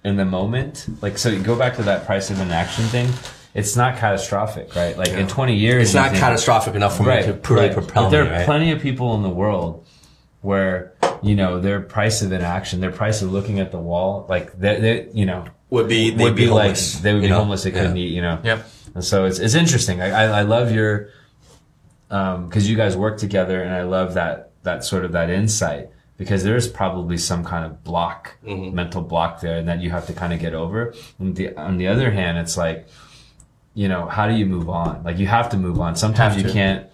in 0.03 0.15
the 0.17 0.25
moment, 0.25 0.85
like, 1.01 1.17
so 1.17 1.29
you 1.29 1.39
go 1.41 1.55
back 1.57 1.75
to 1.77 1.83
that 1.83 2.05
price 2.05 2.29
of 2.29 2.39
inaction 2.39 2.83
thing. 2.85 3.09
It's 3.55 3.75
not 3.75 3.97
catastrophic, 3.97 4.75
right? 4.75 4.97
Like 4.97 5.09
in 5.09 5.27
20 5.27 5.55
years, 5.55 5.83
It's 5.87 5.93
not 5.95 6.09
think- 6.11 6.19
catastrophic 6.21 6.75
enough 6.75 6.97
for 6.97 7.03
me 7.03 7.23
to 7.23 7.33
really 7.49 7.73
propel 7.73 8.03
but 8.03 8.09
there 8.09 8.23
me. 8.25 8.29
are 8.29 8.33
Right? 8.33 8.45
plenty 8.45 8.71
of 8.71 8.81
people 8.81 9.15
in 9.15 9.23
the 9.23 9.29
world 9.29 9.85
where 10.41 10.91
you 11.25 11.35
know 11.35 11.59
their 11.59 11.81
price 11.81 12.21
of 12.21 12.31
inaction, 12.31 12.79
their 12.79 12.91
price 12.91 13.21
of 13.21 13.31
looking 13.31 13.59
at 13.59 13.71
the 13.71 13.79
wall, 13.79 14.25
like 14.29 14.57
they, 14.59 14.79
they 14.79 15.09
you 15.13 15.25
know, 15.25 15.45
would 15.69 15.87
be 15.87 16.11
they'd 16.11 16.23
would 16.23 16.35
be, 16.35 16.45
be, 16.45 16.51
like 16.51 16.77
they 16.77 17.13
would 17.13 17.21
be 17.21 17.27
you 17.27 17.29
know? 17.29 17.39
homeless. 17.39 17.63
They 17.63 17.71
couldn't 17.71 17.95
Yeah. 17.95 18.03
eat, 18.03 18.13
you 18.13 18.21
know. 18.21 18.39
Yep. 18.43 18.69
And 18.93 19.03
so 19.03 19.25
it's 19.25 19.39
it's 19.39 19.55
interesting. 19.55 20.01
I 20.01 20.09
I, 20.11 20.23
I 20.39 20.41
love 20.43 20.71
your 20.71 21.09
um, 22.11 22.47
because 22.47 22.69
you 22.69 22.75
guys 22.75 22.95
work 22.95 23.17
together, 23.17 23.61
and 23.61 23.73
I 23.73 23.83
love 23.83 24.13
that 24.13 24.51
that 24.63 24.83
sort 24.83 25.03
of 25.03 25.13
that 25.13 25.29
insight 25.29 25.89
because 26.17 26.43
there's 26.43 26.67
probably 26.67 27.17
some 27.17 27.43
kind 27.43 27.65
of 27.65 27.83
block, 27.83 28.37
mm-hmm. 28.45 28.73
mental 28.73 29.01
block 29.01 29.41
there, 29.41 29.57
and 29.57 29.67
that 29.67 29.81
you 29.81 29.89
have 29.89 30.05
to 30.07 30.13
kind 30.13 30.31
of 30.31 30.39
get 30.39 30.53
over. 30.53 30.93
And 31.19 31.35
the, 31.35 31.55
on 31.57 31.77
the 31.77 31.87
other 31.87 32.11
hand, 32.11 32.37
it's 32.37 32.55
like, 32.55 32.87
you 33.73 33.87
know, 33.87 34.07
how 34.07 34.27
do 34.27 34.33
you 34.33 34.45
move 34.45 34.69
on? 34.69 35.03
Like 35.03 35.17
you 35.17 35.27
have 35.27 35.49
to 35.49 35.57
move 35.57 35.79
on. 35.79 35.95
Sometimes 35.95 36.41
you 36.41 36.49
can't 36.49 36.87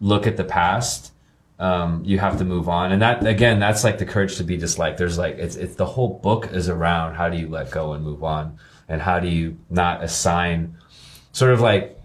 look 0.00 0.26
at 0.26 0.36
the 0.36 0.44
past. 0.44 1.12
Um, 1.58 2.02
you 2.04 2.18
have 2.18 2.36
to 2.38 2.44
move 2.44 2.68
on. 2.68 2.92
And 2.92 3.00
that, 3.00 3.26
again, 3.26 3.58
that's 3.58 3.82
like 3.82 3.96
the 3.98 4.04
courage 4.04 4.36
to 4.36 4.44
be 4.44 4.56
disliked. 4.58 4.98
There's 4.98 5.16
like, 5.16 5.36
it's, 5.38 5.56
it's 5.56 5.74
the 5.76 5.86
whole 5.86 6.18
book 6.18 6.52
is 6.52 6.68
around 6.68 7.14
how 7.14 7.30
do 7.30 7.38
you 7.38 7.48
let 7.48 7.70
go 7.70 7.94
and 7.94 8.04
move 8.04 8.22
on? 8.22 8.58
And 8.88 9.00
how 9.00 9.20
do 9.20 9.28
you 9.28 9.56
not 9.70 10.04
assign 10.04 10.76
sort 11.32 11.52
of 11.52 11.60
like 11.60 11.98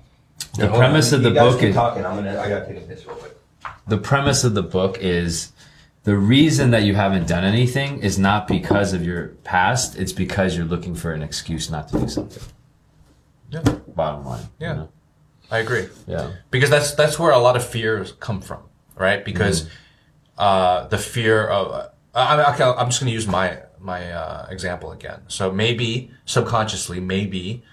the 0.57 0.67
premise 0.67 1.11
of 1.13 1.23
the 1.23 1.31
book 1.31 1.61
is, 1.63 1.75
talking. 1.75 2.05
I'm 2.05 2.15
gonna. 2.15 2.39
I 2.39 2.49
gotta 2.49 2.65
take 2.65 2.77
a 2.83 2.87
piss 2.87 3.05
real 3.05 3.15
quick. 3.15 3.37
the 3.87 3.97
premise 3.97 4.43
of 4.43 4.53
the 4.53 4.63
book 4.63 4.97
is 4.99 5.51
the 6.03 6.15
reason 6.15 6.71
that 6.71 6.83
you 6.83 6.95
haven't 6.95 7.27
done 7.27 7.43
anything 7.43 7.99
is 7.99 8.17
not 8.17 8.47
because 8.47 8.93
of 8.93 9.05
your 9.05 9.27
past. 9.43 9.95
It's 9.97 10.11
because 10.11 10.57
you're 10.57 10.65
looking 10.65 10.95
for 10.95 11.11
an 11.13 11.21
excuse 11.21 11.69
not 11.69 11.89
to 11.89 11.99
do 11.99 12.07
something. 12.09 12.43
Yeah. 13.49 13.61
Bottom 13.95 14.25
line. 14.25 14.41
you 14.59 14.67
Yeah. 14.67 14.73
know? 14.73 14.89
I 15.51 15.59
agree. 15.59 15.87
Yeah. 16.07 16.31
because 16.49 16.69
that's 16.69 16.95
that's 16.95 17.19
where 17.19 17.31
a 17.31 17.37
lot 17.39 17.55
of 17.55 17.65
fears 17.65 18.13
come 18.13 18.41
from, 18.41 18.63
right? 18.95 19.21
Mm. 19.21 19.25
Because 19.25 19.69
uh, 20.37 20.87
the 20.87 20.97
fear 20.97 21.47
of 21.47 21.91
I, 22.13 22.35
I, 22.35 22.53
okay, 22.53 22.63
I'm 22.63 22.87
just 22.87 22.99
going 22.99 23.09
to 23.09 23.13
use 23.13 23.27
my 23.27 23.59
my 23.79 24.11
uh, 24.11 24.47
example 24.49 24.91
again. 24.91 25.21
So 25.27 25.51
maybe 25.51 26.11
subconsciously, 26.25 26.99
maybe 26.99 27.63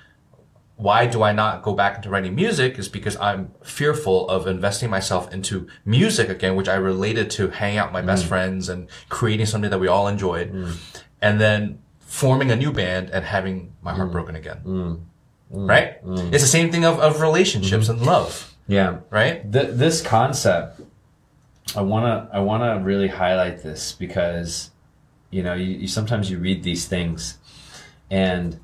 why 0.77 1.07
do 1.07 1.25
I 1.25 1.33
not 1.33 1.63
go 1.63 1.75
back 1.75 1.97
into 1.97 2.09
writing 2.09 2.37
music 2.37 2.79
is 2.79 2.89
because 2.89 3.17
I'm 3.17 3.51
fearful 3.65 4.29
of 4.29 4.47
investing 4.47 4.89
myself 4.91 5.33
into 5.35 5.67
music 5.85 6.29
again, 6.29 6.55
which 6.55 6.69
I 6.69 6.77
related 6.77 7.31
to 7.31 7.49
hanging 7.49 7.79
out 7.79 7.89
with 7.89 7.95
my 7.95 8.03
best 8.03 8.25
mm. 8.25 8.29
friends 8.29 8.69
and 8.69 8.89
creating 9.09 9.47
something 9.47 9.71
that 9.71 9.81
we 9.81 9.89
all 9.89 10.07
enjoyed, 10.07 10.53
mm. 10.53 10.77
and 11.21 11.41
then 11.41 11.81
forming 11.99 12.53
a 12.53 12.57
new 12.57 12.73
band 12.73 13.11
and 13.11 13.25
having 13.25 13.73
my 13.83 13.93
heart 13.93 14.13
broken 14.13 14.37
again. 14.37 14.61
Right? 15.51 15.97
It's 16.33 16.45
the 16.45 16.49
same 16.49 16.71
thing 16.71 16.85
of, 16.85 17.01
of 17.01 17.21
relationships 17.21 17.89
mm-hmm. 17.89 17.99
and 17.99 18.07
love, 18.07 18.55
Yeah. 18.69 18.99
right? 19.11 19.51
Th- 19.53 19.71
this 19.73 20.01
concept, 20.01 20.81
I 21.77 21.83
wanna 21.83 22.29
I 22.33 22.41
wanna 22.41 22.81
really 22.81 23.09
highlight 23.09 23.63
this 23.63 23.93
because, 23.93 24.71
you 25.31 25.43
know, 25.43 25.55
you, 25.55 25.67
you 25.67 25.89
sometimes 25.89 26.31
you 26.31 26.39
read 26.39 26.63
these 26.63 26.87
things, 26.87 27.39
and 28.11 28.59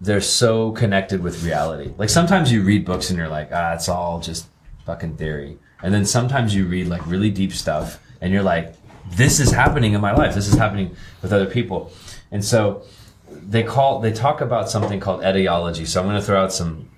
they're 0.00 0.20
so 0.20 0.72
connected 0.72 1.22
with 1.22 1.44
reality. 1.44 1.92
Like 1.96 2.08
sometimes 2.08 2.52
you 2.52 2.62
read 2.62 2.84
books 2.84 3.10
and 3.10 3.18
you're 3.18 3.28
like, 3.28 3.50
ah, 3.52 3.74
it's 3.74 3.88
all 3.88 4.20
just 4.20 4.48
fucking 4.84 5.16
theory, 5.16 5.58
and 5.82 5.94
then 5.94 6.04
sometimes 6.04 6.54
you 6.54 6.66
read 6.66 6.88
like 6.88 7.06
really 7.06 7.30
deep 7.30 7.52
stuff 7.52 8.00
and 8.20 8.32
you're 8.32 8.42
like, 8.42 8.74
this 9.10 9.40
is 9.40 9.52
happening 9.52 9.92
in 9.94 10.00
my 10.00 10.12
life. 10.12 10.34
This 10.34 10.48
is 10.48 10.54
happening 10.54 10.94
with 11.22 11.32
other 11.32 11.46
people, 11.46 11.92
and 12.30 12.44
so 12.44 12.82
they 13.30 13.62
call 13.62 14.00
they 14.00 14.12
talk 14.12 14.40
about 14.40 14.68
something 14.68 15.00
called 15.00 15.22
etiology. 15.22 15.84
So 15.84 16.00
I'm 16.00 16.06
going 16.06 16.20
to 16.20 16.26
throw 16.26 16.42
out 16.42 16.52
some 16.52 16.88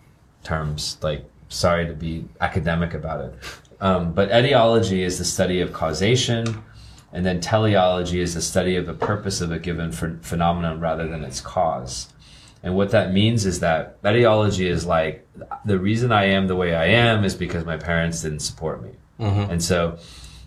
terms. 0.45 0.97
Like, 1.03 1.25
sorry 1.49 1.87
to 1.87 1.93
be 1.93 2.25
academic 2.41 2.95
about 2.95 3.25
it, 3.25 3.35
um, 3.81 4.13
but 4.13 4.31
etiology 4.31 5.03
is 5.03 5.19
the 5.19 5.25
study 5.25 5.61
of 5.61 5.73
causation, 5.73 6.63
and 7.13 7.25
then 7.25 7.41
teleology 7.41 8.21
is 8.21 8.35
the 8.35 8.43
study 8.43 8.77
of 8.77 8.87
the 8.87 8.95
purpose 8.95 9.41
of 9.41 9.51
a 9.51 9.59
given 9.59 9.91
ph- 9.93 10.23
phenomenon 10.23 10.81
rather 10.81 11.09
than 11.09 11.25
its 11.25 11.41
cause. 11.41 12.13
And 12.63 12.77
what 12.77 12.91
that 12.91 13.13
means 13.13 13.47
is 13.47 13.61
that 13.61 13.99
etiology 14.05 14.69
is 14.69 14.85
like 14.85 15.27
the 15.65 15.79
reason 15.79 16.13
I 16.13 16.27
am 16.27 16.47
the 16.47 16.57
way 16.57 16.75
I 16.75 16.87
am 16.87 17.25
is 17.25 17.35
because 17.35 17.65
my 17.65 17.77
parents 17.79 18.23
didn't 18.23 18.41
support 18.41 18.83
me, 18.83 18.91
and 19.51 19.63
so, 19.63 19.99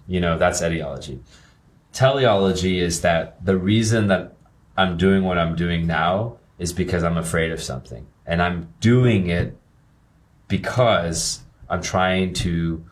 you 0.08 0.20
know, 0.20 0.38
that's 0.38 0.62
etiology 0.62 1.20
teleology 1.94 2.80
is 2.80 3.02
that 3.02 3.44
the 3.46 3.58
reason 3.58 4.08
that 4.08 4.34
I'm 4.76 4.98
doing 4.98 5.24
what 5.24 5.38
I'm 5.38 5.56
doing 5.56 5.88
now 5.88 6.38
is 6.58 6.74
because 6.74 7.04
I'm 7.04 7.18
afraid 7.18 7.52
of 7.52 7.62
something. 7.62 8.06
And 8.26 8.42
I'm 8.42 8.74
doing 8.80 9.28
it 9.30 9.56
because 10.48 11.42
I'm 11.70 11.82
trying 11.82 12.34
to 12.36 12.84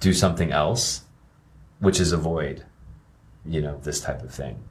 do 0.00 0.12
something 0.12 0.50
else, 0.50 1.02
which 1.78 2.00
is 2.00 2.12
avoid, 2.12 2.64
you 3.46 3.60
know, 3.60 3.78
this 3.82 4.00
type 4.00 4.22
of 4.22 4.32
thing. 4.32 4.62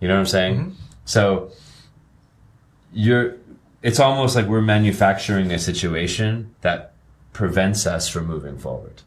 You 0.00 0.08
know 0.08 0.14
what 0.14 0.20
I'm 0.20 0.26
saying? 0.26 0.56
Mm-hmm. 0.56 0.70
So 1.04 1.50
you're, 2.92 3.36
it's 3.82 4.00
almost 4.00 4.34
like 4.34 4.46
we're 4.46 4.60
manufacturing 4.62 5.50
a 5.52 5.58
situation 5.58 6.54
that 6.62 6.94
prevents 7.32 7.86
us 7.86 8.08
from 8.08 8.26
moving 8.26 8.58
forward 8.58 9.02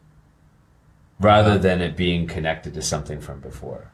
rather 1.20 1.58
than 1.58 1.80
it 1.80 1.96
being 1.96 2.26
connected 2.26 2.74
to 2.74 2.82
something 2.82 3.20
from 3.20 3.40
before. 3.40 3.90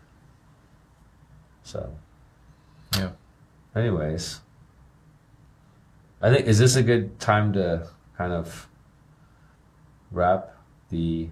So, 1.63 1.95
Yeah. 2.97 3.11
anyways, 3.75 4.41
I 6.23 6.33
think 6.33 6.47
is 6.47 6.59
this 6.59 6.77
a 6.77 6.83
good 6.83 7.21
time 7.21 7.53
to 7.53 7.89
kind 8.17 8.33
of 8.33 8.69
wrap 10.11 10.55
the 10.91 11.29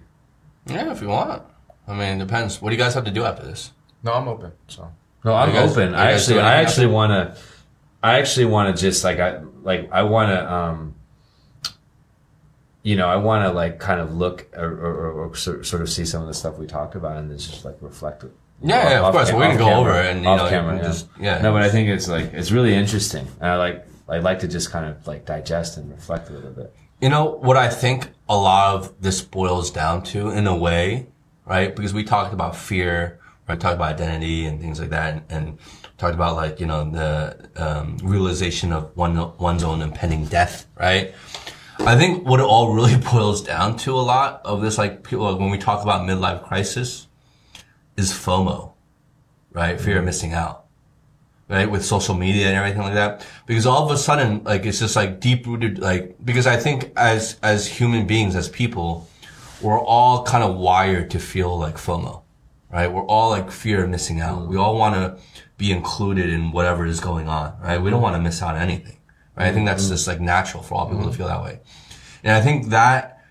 Yeah, 0.67 0.91
if 0.91 1.01
you 1.01 1.07
want. 1.09 1.43
I 1.87 1.93
mean, 1.93 2.17
it 2.21 2.25
depends. 2.25 2.61
What 2.61 2.69
do 2.69 2.75
you 2.75 2.81
guys 2.81 2.93
have 2.93 3.05
to 3.05 3.11
do 3.11 3.23
after 3.23 3.43
this? 3.43 3.71
No, 4.03 4.13
I'm 4.13 4.27
open. 4.27 4.51
So 4.67 4.91
No, 5.23 5.33
I'm 5.35 5.51
guys- 5.51 5.71
open. 5.71 5.95
I 5.95 6.11
actually, 6.11 6.39
I 6.39 6.61
actually 6.61 6.87
want 6.87 7.11
to, 7.11 7.41
I 8.03 8.19
actually 8.19 8.45
want 8.45 8.75
to 8.75 8.81
just 8.81 9.03
like 9.03 9.19
I 9.19 9.41
like 9.63 9.89
I 9.91 10.03
want 10.03 10.29
to, 10.29 10.53
um, 10.53 10.95
you 12.83 12.95
know, 12.95 13.07
I 13.07 13.17
want 13.17 13.43
to 13.45 13.51
like 13.51 13.79
kind 13.79 13.99
of 13.99 14.13
look 14.15 14.47
or, 14.55 14.65
or, 14.67 14.95
or, 14.95 15.11
or 15.29 15.35
sort 15.35 15.65
sort 15.65 15.81
of 15.81 15.89
see 15.89 16.05
some 16.05 16.21
of 16.21 16.27
the 16.27 16.33
stuff 16.33 16.57
we 16.57 16.65
talked 16.65 16.95
about 16.95 17.17
and 17.17 17.29
then 17.29 17.37
just 17.37 17.65
like 17.65 17.77
reflect 17.81 18.23
it. 18.23 18.31
Yeah, 18.61 18.89
yeah, 18.89 19.05
of 19.05 19.13
course. 19.13 19.31
We're 19.31 19.39
gonna 19.39 19.57
go 19.57 19.73
over 19.73 19.99
it 20.01 20.07
and, 20.07 20.23
you 20.23 20.27
off 20.29 20.37
know, 20.39 20.49
camera, 20.49 20.77
yeah. 20.77 20.83
just- 20.83 21.07
yeah. 21.19 21.41
No, 21.41 21.51
but 21.53 21.61
I 21.61 21.69
think 21.69 21.89
it's 21.89 22.07
like 22.07 22.33
it's 22.33 22.51
really 22.51 22.73
interesting, 22.73 23.27
and 23.41 23.51
I 23.51 23.55
like 23.57 23.85
I 24.07 24.17
like 24.19 24.39
to 24.39 24.47
just 24.47 24.71
kind 24.71 24.85
of 24.85 25.05
like 25.07 25.25
digest 25.25 25.77
and 25.77 25.89
reflect 25.91 26.29
a 26.29 26.33
little 26.33 26.51
bit. 26.51 26.73
You 27.01 27.07
know 27.07 27.25
what 27.25 27.55
I 27.55 27.69
think 27.69 28.09
a 28.27 28.35
lot 28.35 28.75
of 28.75 29.01
this 29.01 29.21
boils 29.21 29.71
down 29.71 30.03
to, 30.03 30.31
in 30.31 30.47
a 30.47 30.55
way, 30.55 31.07
right? 31.45 31.73
Because 31.73 31.93
we 31.93 32.03
talked 32.03 32.33
about 32.33 32.57
fear, 32.57 33.19
right? 33.47 33.57
Talked 33.57 33.75
about 33.75 33.93
identity 33.93 34.45
and 34.45 34.59
things 34.59 34.81
like 34.81 34.89
that, 34.89 35.13
and, 35.13 35.23
and 35.29 35.59
talked 35.97 36.13
about 36.13 36.35
like 36.35 36.59
you 36.59 36.65
know 36.65 36.89
the 36.91 37.49
um, 37.55 37.97
realization 38.03 38.73
of 38.73 38.95
one 38.97 39.15
one's 39.37 39.63
own 39.63 39.81
impending 39.81 40.25
death, 40.25 40.67
right? 40.77 41.13
I 41.79 41.97
think 41.97 42.27
what 42.27 42.41
it 42.41 42.45
all 42.45 42.73
really 42.73 42.97
boils 43.11 43.41
down 43.41 43.77
to 43.77 43.93
a 43.93 44.03
lot 44.03 44.41
of 44.43 44.61
this, 44.61 44.77
like 44.77 45.03
people 45.03 45.37
when 45.37 45.51
we 45.51 45.57
talk 45.57 45.81
about 45.81 46.01
midlife 46.01 46.43
crisis, 46.43 47.07
is 47.95 48.11
FOMO, 48.11 48.73
right? 49.53 49.79
Fear 49.79 49.99
of 49.99 50.05
missing 50.05 50.33
out 50.33 50.65
right? 51.49 51.69
With 51.69 51.83
social 51.83 52.15
media 52.15 52.47
and 52.47 52.55
everything 52.55 52.81
like 52.81 52.93
that. 52.93 53.25
Because 53.45 53.65
all 53.65 53.83
of 53.83 53.91
a 53.91 53.97
sudden, 53.97 54.43
like, 54.43 54.65
it's 54.65 54.79
just 54.79 54.95
like 54.95 55.19
deep 55.19 55.45
rooted, 55.47 55.79
like, 55.79 56.15
because 56.23 56.47
I 56.47 56.57
think 56.57 56.91
as, 56.95 57.37
as 57.41 57.67
human 57.67 58.05
beings, 58.07 58.35
as 58.35 58.47
people, 58.47 59.09
we're 59.61 59.79
all 59.79 60.23
kind 60.23 60.43
of 60.43 60.55
wired 60.55 61.09
to 61.11 61.19
feel 61.19 61.57
like 61.57 61.75
FOMO, 61.75 62.21
right? 62.71 62.87
We're 62.87 63.05
all 63.05 63.31
like 63.31 63.51
fear 63.51 63.83
of 63.83 63.89
missing 63.89 64.21
out. 64.21 64.47
We 64.47 64.57
all 64.57 64.77
want 64.77 64.95
to 64.95 65.21
be 65.57 65.71
included 65.71 66.29
in 66.29 66.51
whatever 66.51 66.85
is 66.85 66.99
going 66.99 67.27
on, 67.27 67.59
right? 67.61 67.81
We 67.81 67.89
don't 67.89 68.01
want 68.01 68.15
to 68.15 68.21
miss 68.21 68.41
out 68.41 68.55
on 68.55 68.61
anything, 68.61 68.97
right? 69.35 69.47
I 69.47 69.51
think 69.51 69.65
that's 69.65 69.83
mm-hmm. 69.83 69.93
just 69.93 70.07
like 70.07 70.21
natural 70.21 70.63
for 70.63 70.75
all 70.75 70.85
people 70.85 71.03
to 71.03 71.09
mm-hmm. 71.09 71.17
feel 71.17 71.27
that 71.27 71.43
way. 71.43 71.59
And 72.23 72.35
I 72.35 72.41
think 72.41 72.67
that 72.67 73.25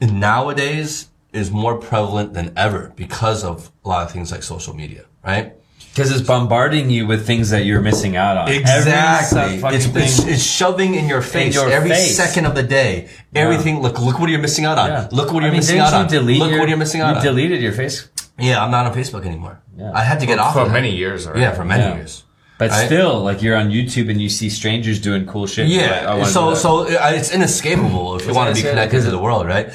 nowadays 0.00 1.08
is 1.32 1.50
more 1.50 1.78
prevalent 1.78 2.34
than 2.34 2.52
ever 2.56 2.92
because 2.94 3.42
of 3.42 3.72
a 3.84 3.88
lot 3.88 4.06
of 4.06 4.12
things 4.12 4.30
like 4.30 4.42
social 4.42 4.74
media, 4.74 5.06
right? 5.24 5.54
Because 5.94 6.10
it's 6.10 6.26
bombarding 6.26 6.90
you 6.90 7.06
with 7.06 7.24
things 7.24 7.50
that 7.50 7.64
you're 7.64 7.80
missing 7.80 8.16
out 8.16 8.36
on. 8.36 8.48
Exactly. 8.50 9.60
It's, 9.76 9.86
thing. 9.86 10.02
it's, 10.02 10.18
it's 10.24 10.42
shoving 10.42 10.94
in 10.96 11.08
your 11.08 11.22
face 11.22 11.54
your 11.54 11.70
every 11.70 11.90
face. 11.90 12.16
second 12.16 12.46
of 12.46 12.56
the 12.56 12.64
day. 12.64 13.08
Everything. 13.34 13.80
Look, 13.80 14.00
look 14.00 14.18
what 14.18 14.28
you're 14.28 14.40
missing 14.40 14.64
out 14.64 14.76
on. 14.76 14.88
Yeah. 14.88 15.08
Look 15.12 15.32
what 15.32 15.42
I 15.44 15.46
you're 15.46 15.52
mean, 15.52 15.58
missing 15.60 15.78
out 15.78 15.92
you 15.92 15.98
on. 15.98 16.06
delete 16.08 16.40
Look 16.40 16.50
your- 16.50 16.58
what 16.60 16.68
you're 16.68 16.78
missing 16.78 17.00
out 17.00 17.10
You 17.10 17.16
on. 17.18 17.22
deleted 17.24 17.62
your 17.62 17.72
face, 17.72 18.08
yeah, 18.38 18.62
I'm 18.64 18.72
not 18.72 18.86
on 18.86 18.92
Facebook 18.94 19.24
anymore. 19.24 19.60
Yeah. 19.76 19.92
I 19.94 20.02
had 20.02 20.18
to 20.20 20.26
get 20.26 20.40
off 20.40 20.54
for 20.54 20.60
of 20.62 20.68
it. 20.68 20.72
many 20.72 20.96
years 20.96 21.26
already. 21.26 21.42
Yeah, 21.42 21.52
for 21.54 21.64
many 21.64 21.84
Yeah. 21.84 21.94
years. 21.94 22.24
but 22.58 22.70
Right? 22.70 22.86
still, 22.86 23.20
like 23.20 23.42
you're 23.42 23.56
on 23.56 23.70
YouTube 23.70 24.10
and 24.10 24.20
you 24.20 24.28
see 24.28 24.48
strangers 24.50 25.00
doing 25.00 25.26
cool 25.26 25.46
shit. 25.46 25.68
You're 25.68 25.82
like, 25.82 26.06
I 26.06 26.16
Yeah. 26.18 26.24
so 26.24 26.54
so 26.54 26.70
uh, 26.88 27.10
it's 27.14 27.30
inescapable 27.32 28.16
if 28.16 28.26
you 28.26 28.34
want 28.34 28.48
to 28.50 28.54
be 28.54 28.60
say 28.60 28.66
that? 28.66 28.70
connected 28.74 28.96
'Cause 28.96 29.04
to 29.06 29.10
the 29.12 29.18
world, 29.18 29.46
right? 29.46 29.70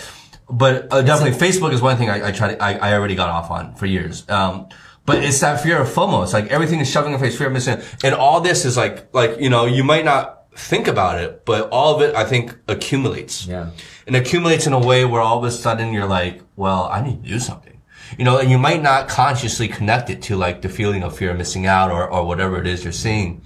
But 0.50 0.88
uh, 0.92 1.02
definitely, 1.02 1.38
Facebook 1.40 1.72
is 1.74 1.82
one 1.82 1.96
thing 1.98 2.10
I, 2.10 2.30
I 2.30 2.32
try 2.32 2.56
to, 2.56 2.64
I, 2.64 2.72
I 2.90 2.94
already 2.94 3.16
got 3.16 3.30
off 3.30 3.52
on 3.52 3.76
for 3.76 3.86
years. 3.86 4.24
Um, 4.30 4.68
but 5.10 5.24
it's 5.24 5.40
that 5.40 5.60
fear 5.60 5.82
of 5.82 5.88
FOMO. 5.88 6.22
It's 6.24 6.34
like 6.34 6.52
everything 6.52 6.80
is 6.80 6.88
shoving 6.88 7.14
in 7.14 7.20
face, 7.20 7.36
fear 7.36 7.48
of 7.48 7.54
missing. 7.54 7.82
And 8.04 8.14
all 8.14 8.42
this 8.42 8.64
is 8.64 8.78
like, 8.78 9.12
like, 9.12 9.40
you 9.40 9.50
know, 9.50 9.66
you 9.66 9.84
might 9.84 10.06
not 10.06 10.52
think 10.56 10.88
about 10.88 11.20
it, 11.20 11.46
but 11.46 11.68
all 11.72 11.96
of 11.96 12.04
it, 12.04 12.14
I 12.14 12.26
think, 12.26 12.56
accumulates. 12.68 13.48
Yeah. 13.48 13.72
And 14.06 14.16
accumulates 14.16 14.68
in 14.68 14.74
a 14.74 14.80
way 14.80 15.06
where 15.06 15.20
all 15.20 15.40
of 15.40 15.44
a 15.46 15.50
sudden 15.50 15.94
you're 15.94 16.06
like, 16.06 16.44
well, 16.56 16.90
I 16.92 17.02
need 17.02 17.24
to 17.24 17.30
do 17.30 17.40
something. 17.40 17.82
You 18.20 18.24
know, 18.24 18.38
and 18.38 18.52
you 18.52 18.60
might 18.60 18.84
not 18.84 19.10
consciously 19.10 19.68
connect 19.68 20.12
it 20.12 20.22
to 20.24 20.36
like 20.36 20.62
the 20.62 20.70
feeling 20.70 21.02
of 21.02 21.18
fear 21.18 21.32
of 21.32 21.38
missing 21.38 21.66
out 21.66 21.90
or, 21.90 22.08
or 22.08 22.24
whatever 22.28 22.62
it 22.62 22.68
is 22.68 22.84
you're 22.84 22.94
seeing 22.94 23.42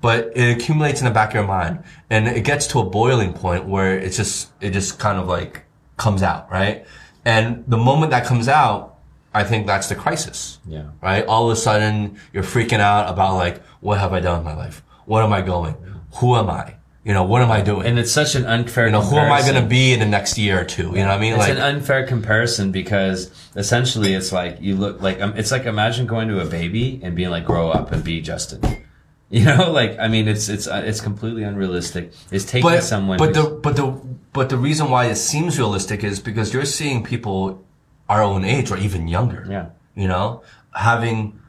but 0.00 0.30
it 0.36 0.56
accumulates 0.56 1.00
in 1.00 1.06
the 1.06 1.10
back 1.10 1.30
of 1.30 1.34
your 1.34 1.44
mind 1.44 1.82
and 2.08 2.28
it 2.28 2.44
gets 2.44 2.68
to 2.68 2.78
a 2.78 2.84
boiling 2.84 3.32
point 3.32 3.66
where 3.66 3.98
it's 3.98 4.16
just 4.16 4.50
it 4.60 4.70
just 4.70 4.98
kind 4.98 5.18
of 5.18 5.26
like 5.26 5.64
comes 5.96 6.22
out 6.22 6.48
right 6.52 6.86
and 7.24 7.64
the 7.66 7.76
moment 7.76 8.12
that 8.12 8.24
comes 8.24 8.46
out 8.46 8.97
I 9.34 9.44
think 9.44 9.66
that's 9.66 9.88
the 9.88 9.94
crisis. 9.94 10.58
Yeah. 10.66 10.90
Right? 11.02 11.24
All 11.26 11.50
of 11.50 11.56
a 11.56 11.60
sudden, 11.60 12.18
you're 12.32 12.44
freaking 12.44 12.80
out 12.80 13.08
about 13.12 13.34
like, 13.34 13.62
what 13.80 13.98
have 13.98 14.12
I 14.12 14.20
done 14.20 14.38
in 14.38 14.44
my 14.44 14.54
life? 14.54 14.82
What 15.06 15.22
am 15.22 15.32
I 15.32 15.42
going? 15.42 15.76
Who 16.16 16.34
am 16.36 16.50
I? 16.50 16.74
You 17.04 17.14
know, 17.14 17.24
what 17.24 17.40
am 17.40 17.50
I 17.50 17.62
doing? 17.62 17.86
And 17.86 17.98
it's 17.98 18.12
such 18.12 18.34
an 18.34 18.44
unfair. 18.44 18.86
you 18.86 18.92
know, 18.92 19.00
who 19.00 19.16
am 19.16 19.32
I 19.32 19.40
going 19.40 19.54
to 19.54 19.66
be 19.66 19.92
in 19.94 20.00
the 20.00 20.06
next 20.06 20.36
year 20.36 20.60
or 20.60 20.64
two? 20.64 20.88
You 20.88 20.96
know 20.96 21.06
what 21.06 21.12
I 21.12 21.18
mean? 21.18 21.32
It's 21.32 21.40
like, 21.40 21.52
an 21.52 21.58
unfair 21.58 22.06
comparison 22.06 22.70
because 22.70 23.30
essentially 23.56 24.12
it's 24.12 24.30
like 24.30 24.58
you 24.60 24.76
look 24.76 25.00
like 25.00 25.20
um, 25.20 25.32
it's 25.36 25.50
like 25.50 25.64
imagine 25.64 26.06
going 26.06 26.28
to 26.28 26.40
a 26.40 26.44
baby 26.44 27.00
and 27.02 27.16
being 27.16 27.30
like 27.30 27.46
grow 27.46 27.70
up 27.70 27.92
and 27.92 28.04
be 28.04 28.20
Justin. 28.20 28.60
You 29.30 29.44
know, 29.44 29.70
like 29.70 29.98
I 29.98 30.08
mean, 30.08 30.26
it's 30.26 30.48
it's 30.48 30.66
uh, 30.66 30.82
it's 30.86 31.02
completely 31.02 31.42
unrealistic. 31.42 32.14
It's 32.30 32.46
taking 32.46 32.62
but 32.62 32.82
someone. 32.82 33.18
but 33.18 33.34
the 33.34 33.60
but 33.62 33.76
the 33.76 33.88
but 34.32 34.48
the 34.48 34.56
reason 34.56 34.88
why 34.88 35.04
it 35.06 35.16
seems 35.16 35.58
realistic 35.58 36.02
is 36.02 36.18
because 36.18 36.54
you're 36.54 36.64
seeing 36.64 37.04
people 37.04 37.62
our 38.08 38.22
own 38.22 38.44
age 38.44 38.70
or 38.70 38.78
even 38.78 39.08
younger. 39.08 39.46
Yeah. 39.48 39.66
You 39.94 40.08
know, 40.08 40.42
having 40.74 41.40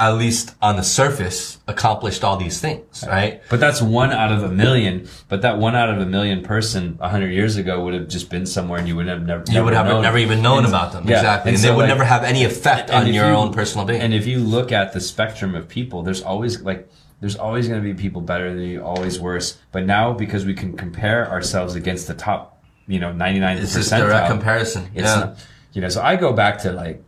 at 0.00 0.10
least 0.10 0.54
on 0.62 0.76
the 0.76 0.82
surface 0.82 1.58
accomplished 1.66 2.22
all 2.22 2.36
these 2.36 2.60
things, 2.60 3.04
right? 3.08 3.42
But 3.50 3.58
that's 3.58 3.82
one 3.82 4.12
out 4.12 4.30
of 4.30 4.44
a 4.44 4.48
million. 4.48 5.08
But 5.28 5.42
that 5.42 5.58
one 5.58 5.74
out 5.74 5.90
of 5.90 5.98
a 6.00 6.06
million 6.06 6.42
person 6.42 6.96
a 7.00 7.08
hundred 7.08 7.30
years 7.32 7.56
ago 7.56 7.82
would 7.84 7.94
have 7.94 8.08
just 8.08 8.30
been 8.30 8.46
somewhere, 8.46 8.78
and 8.78 8.86
you 8.86 8.94
would 8.94 9.08
have 9.08 9.26
never. 9.26 9.42
You 9.50 9.64
would 9.64 9.74
have 9.74 9.86
known. 9.86 10.02
never 10.02 10.18
even 10.18 10.40
known 10.40 10.58
And- 10.58 10.68
about 10.68 10.92
them. 10.92 11.08
yeah, 11.08 11.16
Exactly. 11.16 11.48
and 11.50 11.56
And, 11.56 11.62
so, 11.62 11.68
they 11.68 11.74
would 11.74 11.82
like- 11.82 11.88
never 11.88 12.04
have 12.04 12.22
any 12.22 12.44
effect 12.44 12.90
on 12.90 13.12
your 13.12 13.26
you- 13.28 13.34
own 13.36 13.52
personal 13.52 13.84
being. 13.86 14.00
And 14.00 14.14
if 14.14 14.24
you 14.26 14.38
look 14.38 14.70
at 14.70 14.92
the 14.92 15.00
spectrum 15.00 15.54
of 15.56 15.68
people, 15.68 16.02
there's 16.04 16.22
always 16.22 16.60
like 16.62 16.88
there's 17.20 17.34
always 17.34 17.66
going 17.66 17.82
to 17.82 17.84
be 17.84 17.94
people 18.00 18.20
better 18.22 18.54
than 18.54 18.62
you, 18.62 18.80
always 18.84 19.18
worse. 19.18 19.58
But 19.72 19.84
now 19.84 20.12
because 20.12 20.44
we 20.46 20.54
can 20.54 20.76
compare 20.76 21.28
ourselves 21.28 21.74
against 21.74 22.06
the 22.06 22.14
top, 22.14 22.62
you 22.86 23.00
know, 23.00 23.10
99 23.12 23.58
it's 23.58 23.74
just 23.74 23.90
direct 23.90 24.28
comparison. 24.30 24.84
It's 24.94 25.08
yeah. 25.08 25.14
not, 25.16 25.36
you 25.72 25.80
know, 25.80 25.88
so 25.88 26.02
I 26.02 26.16
go 26.16 26.32
back 26.32 26.58
to 26.60 26.72
like, 26.72 27.02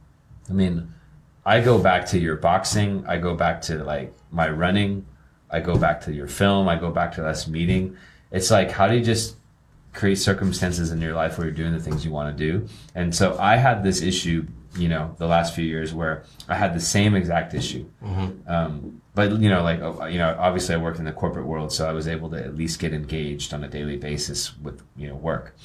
I 0.48 0.52
mean, 0.52 0.92
I 1.44 1.60
go 1.60 1.78
back 1.78 2.06
to 2.06 2.18
your 2.18 2.36
boxing. 2.36 3.04
I 3.06 3.16
go 3.18 3.34
back 3.34 3.62
to 3.62 3.82
like 3.82 4.12
my 4.30 4.48
running. 4.48 5.06
I 5.50 5.60
go 5.60 5.76
back 5.76 6.00
to 6.02 6.12
your 6.12 6.28
film. 6.28 6.68
I 6.68 6.76
go 6.76 6.90
back 6.90 7.12
to 7.14 7.26
us 7.26 7.48
meeting. 7.48 7.96
It's 8.30 8.50
like, 8.50 8.70
how 8.70 8.86
do 8.86 8.96
you 8.96 9.04
just 9.04 9.36
create 9.92 10.16
circumstances 10.16 10.92
in 10.92 11.00
your 11.00 11.14
life 11.14 11.36
where 11.38 11.46
you're 11.48 11.56
doing 11.56 11.72
the 11.72 11.80
things 11.80 12.04
you 12.04 12.12
want 12.12 12.36
to 12.36 12.52
do? 12.52 12.68
And 12.94 13.14
so 13.14 13.36
I 13.40 13.56
had 13.56 13.82
this 13.82 14.02
issue, 14.02 14.46
you 14.76 14.88
know, 14.88 15.14
the 15.18 15.26
last 15.26 15.54
few 15.54 15.64
years 15.64 15.92
where 15.92 16.22
I 16.48 16.54
had 16.54 16.74
the 16.74 16.80
same 16.80 17.16
exact 17.16 17.54
issue. 17.54 17.86
Um, 18.46 19.00
but 19.14 19.40
you 19.40 19.48
know, 19.48 19.62
like 19.64 19.80
uh, 19.80 20.04
you 20.06 20.18
know, 20.18 20.36
obviously 20.38 20.74
I 20.76 20.78
worked 20.78 21.00
in 21.00 21.04
the 21.04 21.12
corporate 21.12 21.46
world, 21.46 21.72
so 21.72 21.88
I 21.88 21.92
was 21.92 22.06
able 22.06 22.30
to 22.30 22.36
at 22.36 22.54
least 22.54 22.78
get 22.78 22.94
engaged 22.94 23.52
on 23.52 23.64
a 23.64 23.68
daily 23.68 23.96
basis 23.96 24.56
with 24.58 24.82
you 24.96 25.08
know 25.08 25.16
work. 25.16 25.56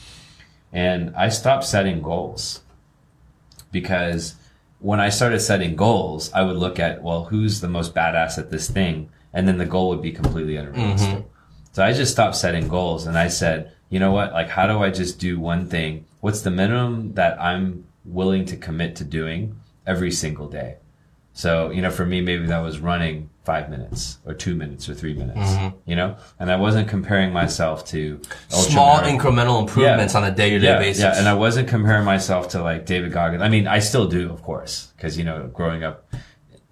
And 0.74 1.16
I 1.16 1.30
stopped 1.30 1.64
setting 1.64 2.02
goals 2.02 2.62
because 3.76 4.36
when 4.80 5.02
I 5.02 5.10
started 5.10 5.42
setting 5.42 5.76
goals, 5.76 6.32
I 6.32 6.44
would 6.44 6.56
look 6.56 6.80
at, 6.80 7.04
well, 7.04 7.26
who's 7.26 7.60
the 7.60 7.68
most 7.68 7.94
badass 7.94 8.38
at 8.38 8.50
this 8.50 8.70
thing? 8.70 9.10
And 9.34 9.46
then 9.50 9.58
the 9.58 9.66
goal 9.66 9.90
would 9.90 10.02
be 10.02 10.14
completely 10.14 10.56
unrealistic. 10.56 11.10
Mm-hmm. 11.10 11.74
So 11.74 11.84
I 11.84 11.92
just 11.92 12.14
stopped 12.14 12.38
setting 12.38 12.70
goals 12.70 13.06
and 13.06 13.18
I 13.18 13.28
said, 13.28 13.74
you 13.90 14.00
know 14.00 14.14
what? 14.14 14.32
Like, 14.32 14.48
how 14.48 14.66
do 14.66 14.82
I 14.82 14.92
just 14.92 15.20
do 15.20 15.42
one 15.42 15.68
thing? 15.68 16.06
What's 16.22 16.40
the 16.40 16.52
minimum 16.52 17.16
that 17.16 17.38
I'm 17.42 17.86
willing 18.06 18.46
to 18.46 18.56
commit 18.56 18.96
to 18.96 19.04
doing 19.04 19.60
every 19.86 20.12
single 20.12 20.48
day? 20.48 20.78
So, 21.34 21.70
you 21.72 21.82
know, 21.82 21.92
for 21.92 22.06
me, 22.06 22.22
maybe 22.22 22.46
that 22.46 22.60
was 22.60 22.80
running 22.80 23.30
five 23.46 23.70
minutes 23.70 24.18
or 24.26 24.34
two 24.34 24.56
minutes 24.56 24.90
or 24.90 24.96
three 24.96 25.14
minutes, 25.14 25.40
mm-hmm. 25.40 25.78
you 25.90 25.96
know, 25.96 26.18
and 26.40 26.52
I 26.52 26.56
wasn't 26.56 26.90
comparing 26.90 27.32
myself 27.32 27.86
to 27.88 28.20
Small 28.50 28.98
incremental 29.00 29.62
improvements 29.62 30.16
on 30.16 30.24
a 30.24 30.32
day 30.32 30.50
to 30.50 30.60
day 30.60 30.68
yeah, 30.68 30.80
basis. 30.80 31.04
Yeah, 31.04 31.18
and 31.18 31.28
I 31.28 31.36
wasn't 31.36 31.70
comparing 31.70 32.04
myself 32.04 32.50
to 32.50 32.64
like 32.64 32.88
David 32.88 33.12
Goggins. 33.12 33.44
I 33.44 33.50
mean, 33.50 33.68
I 33.68 33.80
still 33.80 34.08
do, 34.08 34.32
of 34.32 34.42
course, 34.42 34.92
because 34.98 35.18
you 35.18 35.24
know, 35.24 35.48
growing 35.54 35.84
up 35.84 36.12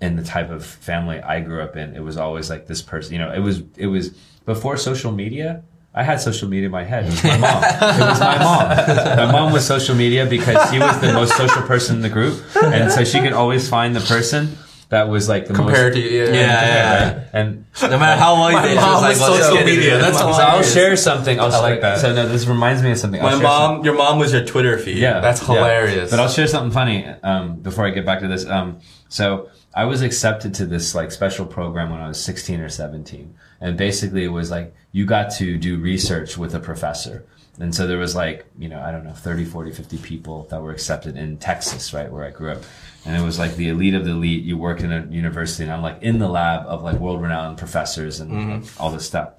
in 0.01 0.15
the 0.15 0.23
type 0.23 0.49
of 0.49 0.65
family 0.65 1.21
I 1.21 1.39
grew 1.39 1.61
up 1.61 1.77
in, 1.77 1.95
it 1.95 2.03
was 2.03 2.17
always 2.17 2.49
like 2.49 2.65
this 2.65 2.81
person. 2.81 3.13
You 3.13 3.19
know, 3.19 3.31
it 3.31 3.39
was 3.39 3.61
it 3.77 3.87
was 3.87 4.09
before 4.45 4.75
social 4.75 5.11
media. 5.11 5.63
I 5.95 6.01
had 6.01 6.19
social 6.19 6.49
media 6.49 6.65
in 6.65 6.71
my 6.71 6.83
head. 6.83 7.05
It 7.05 7.11
was 7.11 7.23
my 7.23 7.37
mom. 7.37 7.63
it 7.63 8.09
was 8.09 8.19
my 8.19 8.37
mom. 8.39 9.15
My 9.15 9.31
mom 9.31 9.53
was 9.53 9.63
social 9.63 9.93
media 9.93 10.25
because 10.25 10.71
she 10.71 10.79
was 10.79 10.99
the 10.99 11.13
most 11.13 11.37
social 11.37 11.61
person 11.61 11.97
in 11.97 12.01
the 12.01 12.09
group, 12.09 12.41
and 12.63 12.91
so 12.91 13.03
she 13.03 13.19
could 13.19 13.33
always 13.33 13.69
find 13.69 13.95
the 13.95 14.01
person 14.01 14.57
that 14.93 15.09
was 15.09 15.27
like 15.27 15.47
the 15.47 15.55
Compared 15.55 15.95
most, 15.95 16.03
to 16.03 16.13
yeah, 16.13 16.25
yeah, 16.25 16.33
yeah. 16.33 17.13
right? 17.15 17.27
And 17.33 17.65
no 17.81 17.97
matter 17.97 18.21
how 18.21 18.33
long 18.33 18.53
you 18.53 18.61
did, 18.61 18.75
mom 18.75 19.01
was 19.01 19.01
like, 19.01 19.15
social 19.15 19.65
media. 19.65 19.97
That's 19.97 20.19
so 20.19 20.27
I'll 20.27 20.61
share 20.61 20.95
something. 20.95 21.39
I'll 21.39 21.51
I 21.51 21.59
like 21.61 21.81
that. 21.81 21.97
So 21.97 22.13
no, 22.13 22.27
this 22.27 22.45
reminds 22.45 22.83
me 22.83 22.91
of 22.91 22.99
something. 22.99 23.19
My 23.19 23.31
something. 23.31 23.43
mom, 23.43 23.83
your 23.83 23.95
mom 23.95 24.19
was 24.19 24.31
your 24.31 24.45
Twitter 24.45 24.77
feed. 24.77 24.97
Yeah, 24.97 25.19
That's 25.19 25.41
yeah. 25.41 25.47
hilarious. 25.47 26.11
But 26.11 26.19
I'll 26.19 26.29
share 26.29 26.45
something 26.45 26.71
funny 26.71 27.07
um, 27.23 27.55
before 27.55 27.87
I 27.87 27.89
get 27.89 28.05
back 28.05 28.19
to 28.19 28.27
this. 28.27 28.45
Um, 28.45 28.81
so 29.09 29.49
I 29.73 29.85
was 29.85 30.03
accepted 30.03 30.53
to 30.55 30.67
this 30.67 30.93
like 30.93 31.11
special 31.11 31.47
program 31.47 31.89
when 31.89 31.99
I 31.99 32.07
was 32.07 32.23
16 32.23 32.59
or 32.59 32.69
17, 32.69 33.33
and 33.61 33.75
basically 33.75 34.23
it 34.23 34.29
was 34.29 34.51
like 34.51 34.75
you 34.91 35.07
got 35.07 35.31
to 35.37 35.57
do 35.57 35.79
research 35.79 36.37
with 36.37 36.53
a 36.53 36.59
professor. 36.59 37.25
And 37.59 37.73
so 37.73 37.85
there 37.87 37.97
was 37.99 38.15
like, 38.15 38.45
you 38.57 38.69
know, 38.69 38.79
I 38.79 38.91
don't 38.91 39.03
know, 39.03 39.13
30, 39.13 39.45
40, 39.45 39.71
50 39.71 39.97
people 39.99 40.47
that 40.49 40.61
were 40.61 40.71
accepted 40.71 41.17
in 41.17 41.37
Texas, 41.37 41.93
right, 41.93 42.11
where 42.11 42.23
I 42.23 42.31
grew 42.31 42.51
up. 42.51 42.63
And 43.05 43.15
it 43.15 43.21
was 43.21 43.37
like 43.37 43.55
the 43.55 43.69
elite 43.69 43.93
of 43.93 44.05
the 44.05 44.11
elite. 44.11 44.43
You 44.43 44.57
work 44.57 44.81
in 44.81 44.91
a 44.91 45.05
university 45.07 45.63
and 45.63 45.73
I'm 45.73 45.81
like 45.81 46.01
in 46.01 46.19
the 46.19 46.29
lab 46.29 46.65
of 46.67 46.83
like 46.83 46.99
world 46.99 47.21
renowned 47.21 47.57
professors 47.57 48.19
and 48.19 48.31
mm-hmm. 48.31 48.81
all 48.81 48.91
this 48.91 49.05
stuff. 49.05 49.33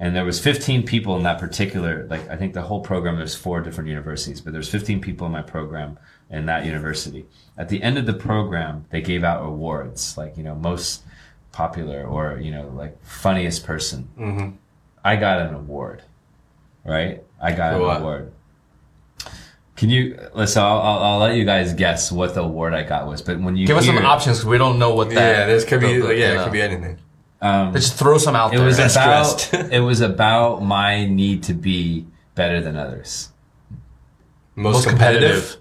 And 0.00 0.14
there 0.14 0.24
was 0.24 0.40
15 0.40 0.84
people 0.84 1.16
in 1.16 1.24
that 1.24 1.40
particular 1.40 2.06
like 2.08 2.28
i 2.30 2.36
think 2.36 2.54
the 2.54 2.62
whole 2.62 2.80
program 2.80 3.16
there's 3.16 3.34
four 3.34 3.60
different 3.60 3.88
universities 3.88 4.40
but 4.40 4.52
there's 4.52 4.68
15 4.68 5.00
people 5.00 5.26
in 5.26 5.32
my 5.32 5.42
program 5.42 5.98
in 6.30 6.46
that 6.46 6.64
university. 6.64 7.26
At 7.56 7.68
the 7.68 7.82
end 7.82 7.98
of 7.98 8.06
the 8.06 8.14
program 8.14 8.86
they 8.90 9.00
gave 9.00 9.24
out 9.24 9.44
awards 9.44 10.16
like 10.16 10.36
you 10.36 10.44
know 10.44 10.54
most 10.54 11.02
popular 11.50 12.04
or 12.04 12.38
you 12.38 12.52
know 12.52 12.68
like 12.68 13.02
funniest 13.04 13.64
person. 13.64 14.08
Mm-hmm. 14.18 14.50
I 15.04 15.16
got 15.16 15.40
an 15.40 15.54
award 15.54 16.04
right? 16.84 17.22
I 17.40 17.52
got 17.52 17.72
For 17.72 17.80
an 17.80 17.82
what? 17.82 18.00
award 18.00 18.32
can 19.78 19.88
you 19.90 20.18
so 20.46 20.60
I'll, 20.62 20.78
I'll, 20.80 20.98
I'll 21.04 21.18
let 21.18 21.36
you 21.36 21.44
guys 21.44 21.72
guess 21.72 22.10
what 22.12 22.34
the 22.34 22.42
award 22.42 22.74
i 22.74 22.82
got 22.82 23.06
was 23.06 23.22
but 23.22 23.40
when 23.40 23.56
you 23.56 23.66
Give 23.66 23.76
us 23.76 23.86
some 23.86 23.96
options 23.98 24.38
because 24.38 24.46
we 24.50 24.58
don't 24.58 24.78
know 24.78 24.92
what 24.94 25.08
that. 25.10 25.14
Yeah, 25.14 25.46
this 25.46 25.64
could 25.64 25.80
be, 25.80 25.98
the- 26.00 26.06
the- 26.08 26.16
yeah, 26.16 26.32
you 26.34 26.40
it 26.40 26.44
could 26.44 26.52
be 26.52 26.60
anything. 26.62 26.98
um, 27.40 27.72
Just 27.72 27.94
throw 27.94 28.18
some 28.18 28.34
out 28.36 28.52
it 28.52 28.56
there. 28.58 28.66
was 28.66 28.78
about 28.78 29.54
it 29.72 29.80
was 29.80 30.00
about 30.02 30.62
my 30.62 31.06
need 31.06 31.44
to 31.44 31.54
be 31.54 32.06
better 32.34 32.60
than 32.60 32.76
others 32.76 33.30
Most, 34.56 34.74
Most 34.74 34.88
competitive. 34.88 35.30
competitive. 35.30 35.56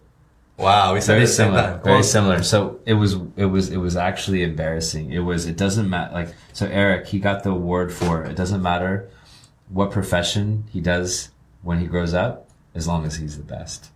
Wow, 0.57 0.95
we 0.95 1.02
said 1.02 1.14
very 1.14 1.26
the 1.27 1.31
similar 1.31 1.61
time. 1.61 1.84
very 1.84 1.95
Well, 1.98 2.03
similar 2.03 2.41
so 2.44 2.80
it 2.88 2.95
was 2.95 3.14
it 3.35 3.45
was 3.45 3.69
it 3.69 3.77
was 3.77 3.95
actually 3.95 4.41
embarrassing 4.41 5.11
it 5.11 5.19
was 5.19 5.45
it 5.45 5.56
doesn't 5.56 5.88
matter 5.88 6.11
like 6.14 6.34
so 6.53 6.68
aric 6.68 7.06
he 7.06 7.19
got 7.19 7.44
the 7.44 7.52
award 7.52 7.94
for 7.94 8.23
it 8.26 8.35
doesn't 8.35 8.64
matter 8.64 9.07
what 9.69 9.91
profession 9.91 10.64
he 10.72 10.81
does 10.81 11.30
when 11.61 11.80
he 11.80 11.85
grows 11.85 12.15
up 12.15 12.47
as 12.78 12.88
long 12.88 13.06
as 13.06 13.18
he's 13.18 13.36
the 13.38 13.44
best. 13.44 13.90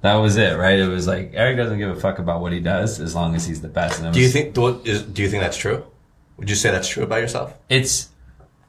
That 0.00 0.14
was 0.14 0.36
it 0.38 0.56
right? 0.56 0.78
It 0.78 0.88
was 0.88 1.06
like 1.06 1.32
aric 1.32 1.56
doesn't 1.56 1.78
give 1.78 1.90
a 1.90 2.00
fuck 2.00 2.18
about 2.18 2.40
what 2.40 2.52
he 2.52 2.60
does 2.60 3.00
as 3.00 3.14
long 3.14 3.34
as 3.34 3.46
he's 3.46 3.60
the 3.60 3.68
best. 3.68 4.00
Do 4.00 4.18
you 4.18 4.24
was- 4.26 4.32
think 4.32 4.56
what 4.56 4.86
is, 4.86 5.02
do 5.02 5.22
you 5.22 5.28
think 5.28 5.42
that's 5.42 5.58
true? 5.58 5.84
Would 6.38 6.48
you 6.48 6.56
say 6.56 6.70
that's 6.70 6.88
true 6.88 7.02
about 7.04 7.20
yourself? 7.20 7.54
it's 7.68 8.08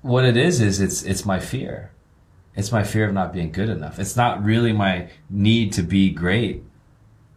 what 0.01 0.25
it 0.25 0.35
is 0.35 0.59
is 0.61 0.81
it's 0.81 1.03
it's 1.03 1.25
my 1.25 1.39
fear. 1.39 1.91
It's 2.55 2.71
my 2.71 2.83
fear 2.83 3.05
of 3.07 3.13
not 3.13 3.31
being 3.31 3.51
good 3.51 3.69
enough. 3.69 3.97
It's 3.99 4.15
not 4.17 4.43
really 4.43 4.73
my 4.73 5.07
need 5.29 5.71
to 5.73 5.83
be 5.83 6.09
great. 6.09 6.63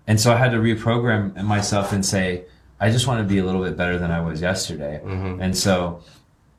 And 0.09 0.20
so 0.20 0.32
i 0.32 0.36
had 0.36 0.51
to 0.51 0.59
reprogram 0.59 1.41
myself 1.45 1.93
and 1.93 2.05
say 2.05 2.45
i 2.81 2.91
just 2.91 3.07
want 3.07 3.20
to 3.20 3.24
be 3.32 3.39
a 3.39 3.45
little 3.45 3.62
bit 3.62 3.77
better 3.77 3.97
than 3.99 4.11
i 4.11 4.20
was 4.20 4.41
yesterday. 4.41 5.01
And 5.05 5.57
so 5.57 6.03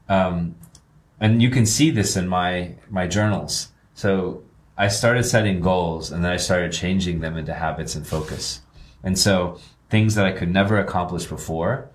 um 0.08 0.56
and 1.20 1.42
you 1.42 1.50
can 1.50 1.66
see 1.66 1.92
this 1.92 2.16
in 2.16 2.30
my 2.30 2.76
my 2.90 3.08
journals. 3.08 3.70
So 3.94 4.44
i 4.78 4.88
started 4.88 5.24
setting 5.24 5.60
goals 5.60 6.12
and 6.12 6.24
then 6.24 6.32
i 6.32 6.38
started 6.38 6.72
changing 6.72 7.20
them 7.20 7.38
into 7.38 7.54
habits 7.54 7.96
and 7.96 8.06
focus 8.08 8.62
and 9.04 9.18
so 9.18 9.60
things 9.90 10.16
that 10.16 10.26
i 10.26 10.32
could 10.32 10.50
never 10.50 10.80
accomplish 10.80 11.26
before 11.26 11.90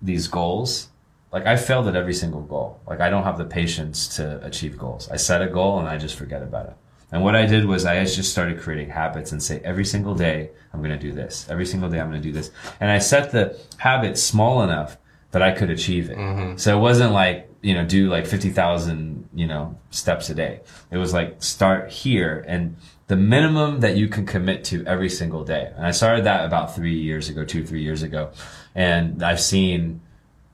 these 0.00 0.28
goals 0.28 0.88
like 1.32 1.46
I 1.46 1.56
failed 1.56 1.88
at 1.88 1.96
every 1.96 2.14
single 2.14 2.40
goal. 2.42 2.80
Like 2.86 3.00
I 3.00 3.10
don't 3.10 3.24
have 3.24 3.38
the 3.38 3.44
patience 3.44 4.16
to 4.16 4.44
achieve 4.44 4.78
goals. 4.78 5.10
I 5.10 5.16
set 5.16 5.42
a 5.42 5.46
goal 5.46 5.78
and 5.78 5.88
I 5.88 5.98
just 5.98 6.16
forget 6.16 6.42
about 6.42 6.66
it. 6.66 6.76
And 7.10 7.22
what 7.22 7.34
I 7.34 7.46
did 7.46 7.64
was 7.64 7.84
I 7.84 8.02
just 8.04 8.30
started 8.30 8.60
creating 8.60 8.90
habits 8.90 9.32
and 9.32 9.42
say 9.42 9.60
every 9.64 9.84
single 9.84 10.14
day 10.14 10.50
I'm 10.72 10.80
going 10.80 10.98
to 10.98 10.98
do 10.98 11.12
this. 11.12 11.48
Every 11.48 11.64
single 11.64 11.88
day 11.88 12.00
I'm 12.00 12.10
going 12.10 12.20
to 12.20 12.26
do 12.28 12.32
this. 12.32 12.50
And 12.80 12.90
I 12.90 12.98
set 12.98 13.32
the 13.32 13.58
habit 13.78 14.18
small 14.18 14.62
enough 14.62 14.98
that 15.30 15.42
I 15.42 15.52
could 15.52 15.70
achieve 15.70 16.10
it. 16.10 16.18
Mm-hmm. 16.18 16.56
So 16.58 16.76
it 16.76 16.80
wasn't 16.80 17.12
like, 17.12 17.47
you 17.62 17.74
know, 17.74 17.84
do 17.84 18.08
like 18.08 18.26
50,000, 18.26 19.28
you 19.34 19.46
know, 19.46 19.78
steps 19.90 20.30
a 20.30 20.34
day. 20.34 20.60
It 20.90 20.96
was 20.96 21.12
like 21.12 21.42
start 21.42 21.90
here 21.90 22.44
and 22.46 22.76
the 23.08 23.16
minimum 23.16 23.80
that 23.80 23.96
you 23.96 24.08
can 24.08 24.26
commit 24.26 24.64
to 24.64 24.84
every 24.86 25.08
single 25.08 25.44
day. 25.44 25.72
And 25.74 25.86
I 25.86 25.92
started 25.92 26.24
that 26.24 26.44
about 26.44 26.74
three 26.74 26.98
years 26.98 27.28
ago, 27.28 27.44
two, 27.44 27.64
three 27.64 27.82
years 27.82 28.02
ago. 28.02 28.30
And 28.74 29.22
I've 29.22 29.40
seen 29.40 30.02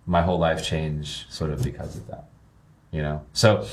my 0.06 0.22
whole 0.22 0.38
life 0.38 0.64
change 0.64 1.26
sort 1.30 1.50
of 1.50 1.62
because 1.62 1.96
of 1.96 2.06
that 2.08 2.28
you 2.92 3.00
know 3.00 3.22
so 3.32 3.66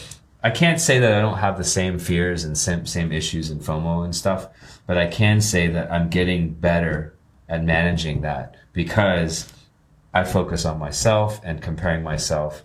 I 0.43 0.49
can't 0.49 0.81
say 0.81 0.97
that 0.99 1.13
I 1.13 1.21
don't 1.21 1.37
have 1.37 1.57
the 1.57 1.63
same 1.63 1.99
fears 1.99 2.43
and 2.43 2.57
same, 2.57 2.87
same 2.87 3.11
issues 3.11 3.51
and 3.51 3.61
FOMO 3.61 4.03
and 4.03 4.15
stuff, 4.15 4.47
but 4.87 4.97
I 4.97 5.05
can 5.05 5.39
say 5.39 5.67
that 5.67 5.91
I'm 5.91 6.09
getting 6.09 6.55
better 6.55 7.13
at 7.47 7.63
managing 7.63 8.21
that 8.21 8.55
because 8.73 9.53
I 10.15 10.23
focus 10.23 10.65
on 10.65 10.79
myself 10.79 11.39
and 11.43 11.61
comparing 11.61 12.01
myself, 12.01 12.63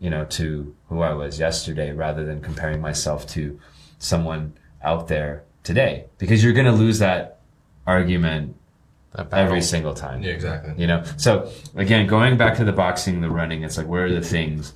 you 0.00 0.10
know, 0.10 0.24
to 0.24 0.74
who 0.88 1.02
I 1.02 1.12
was 1.12 1.38
yesterday 1.38 1.92
rather 1.92 2.24
than 2.24 2.40
comparing 2.40 2.80
myself 2.80 3.26
to 3.28 3.60
someone 3.98 4.54
out 4.82 5.08
there 5.08 5.44
today 5.62 6.06
because 6.18 6.42
you're 6.42 6.54
going 6.54 6.66
to 6.66 6.72
lose 6.72 6.98
that 7.00 7.40
argument 7.86 8.56
That 9.12 9.32
every 9.32 9.60
single 9.60 9.92
time. 9.92 10.22
Yeah, 10.22 10.32
exactly. 10.32 10.74
You 10.78 10.86
know, 10.86 11.04
so 11.18 11.50
again, 11.76 12.06
going 12.06 12.36
back 12.38 12.56
to 12.56 12.64
the 12.64 12.72
boxing, 12.72 13.20
the 13.20 13.30
running, 13.30 13.62
it's 13.62 13.76
like, 13.76 13.86
where 13.86 14.06
are 14.06 14.10
the 14.10 14.22
things, 14.22 14.72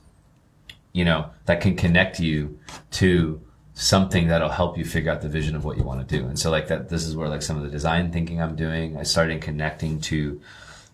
you 0.92 1.04
know, 1.04 1.30
that 1.46 1.60
can 1.60 1.74
connect 1.74 2.20
you 2.20 2.58
to 2.92 3.40
something 3.72 4.28
that'll 4.28 4.50
help 4.50 4.76
you 4.76 4.84
figure 4.84 5.10
out 5.10 5.22
the 5.22 5.28
vision 5.28 5.56
of 5.56 5.64
what 5.64 5.76
you 5.76 5.82
want 5.82 6.06
to 6.06 6.18
do. 6.18 6.26
And 6.26 6.38
so 6.38 6.50
like 6.50 6.68
that, 6.68 6.90
this 6.90 7.04
is 7.04 7.16
where 7.16 7.28
like 7.28 7.42
some 7.42 7.56
of 7.56 7.62
the 7.62 7.70
design 7.70 8.12
thinking 8.12 8.40
I'm 8.40 8.56
doing, 8.56 8.96
I 8.96 9.02
started 9.04 9.40
connecting 9.40 10.00
to, 10.02 10.40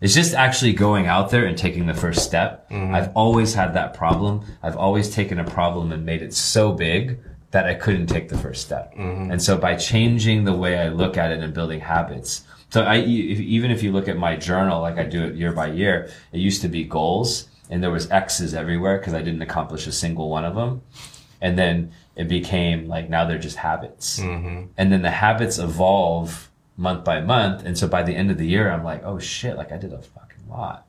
it's 0.01 0.15
just 0.15 0.35
actually 0.35 0.73
going 0.73 1.07
out 1.07 1.31
there 1.31 1.45
and 1.45 1.57
taking 1.57 1.87
the 1.87 1.95
first 1.95 2.25
step. 2.25 2.69
Mm-hmm. 2.71 2.95
I've 2.95 3.13
always 3.15 3.55
had 3.55 3.75
that 3.75 3.95
problem. 3.95 4.45
I've 4.63 4.77
always 4.77 5.15
taken 5.15 5.39
a 5.39 5.45
problem 5.45 5.93
and 5.93 6.07
made 6.07 6.23
it 6.23 6.35
so 6.35 6.73
big 6.73 7.19
that 7.51 7.67
I 7.67 7.75
couldn't 7.75 8.07
take 8.07 8.29
the 8.29 8.39
first 8.39 8.63
step. 8.63 8.95
Mm-hmm. 8.95 9.33
And 9.33 9.43
so 9.43 9.59
by 9.59 9.75
changing 9.75 10.45
the 10.45 10.55
way 10.55 10.79
I 10.79 10.89
look 10.89 11.17
at 11.17 11.33
it 11.33 11.43
and 11.43 11.53
building 11.53 11.81
habits, 11.81 12.45
so 12.71 12.83
I, 12.83 13.01
even 13.01 13.71
if 13.71 13.83
you 13.83 13.91
look 13.93 14.09
at 14.09 14.17
my 14.17 14.37
journal, 14.37 14.81
like 14.81 14.97
I 14.97 15.05
do 15.05 15.25
it 15.25 15.35
year 15.35 15.53
by 15.53 15.67
year, 15.69 16.11
it 16.33 16.39
used 16.39 16.63
to 16.63 16.69
be 16.69 16.85
goals 16.85 17.49
and 17.69 17.83
there 17.83 17.91
was 17.91 18.11
X's 18.11 18.55
everywhere 18.55 18.99
because 18.99 19.15
I 19.15 19.23
didn't 19.23 19.43
accomplish 19.43 19.87
a 19.87 19.93
single 19.93 20.29
one 20.29 20.45
of 20.45 20.55
them. 20.55 20.83
And 21.41 21.59
then 21.59 21.93
it 22.17 22.29
became 22.29 22.87
like 22.87 23.09
now 23.09 23.25
they're 23.25 23.39
just 23.39 23.57
habits. 23.57 24.21
Mm-hmm. 24.21 24.67
And 24.77 24.93
then 24.93 25.03
the 25.03 25.11
habits 25.11 25.59
evolve 25.59 26.50
month 26.81 27.05
by 27.05 27.21
month. 27.21 27.65
And 27.65 27.77
so 27.77 27.87
by 27.87 28.03
the 28.03 28.15
end 28.17 28.31
of 28.31 28.39
the 28.39 28.47
year, 28.47 28.71
I'm 28.71 28.83
like, 28.83 29.03
oh 29.05 29.19
shit, 29.19 29.57
like 29.57 29.71
I 29.71 29.77
did 29.77 29.93
a 29.93 30.01
fucking 30.01 30.49
lot. 30.49 30.87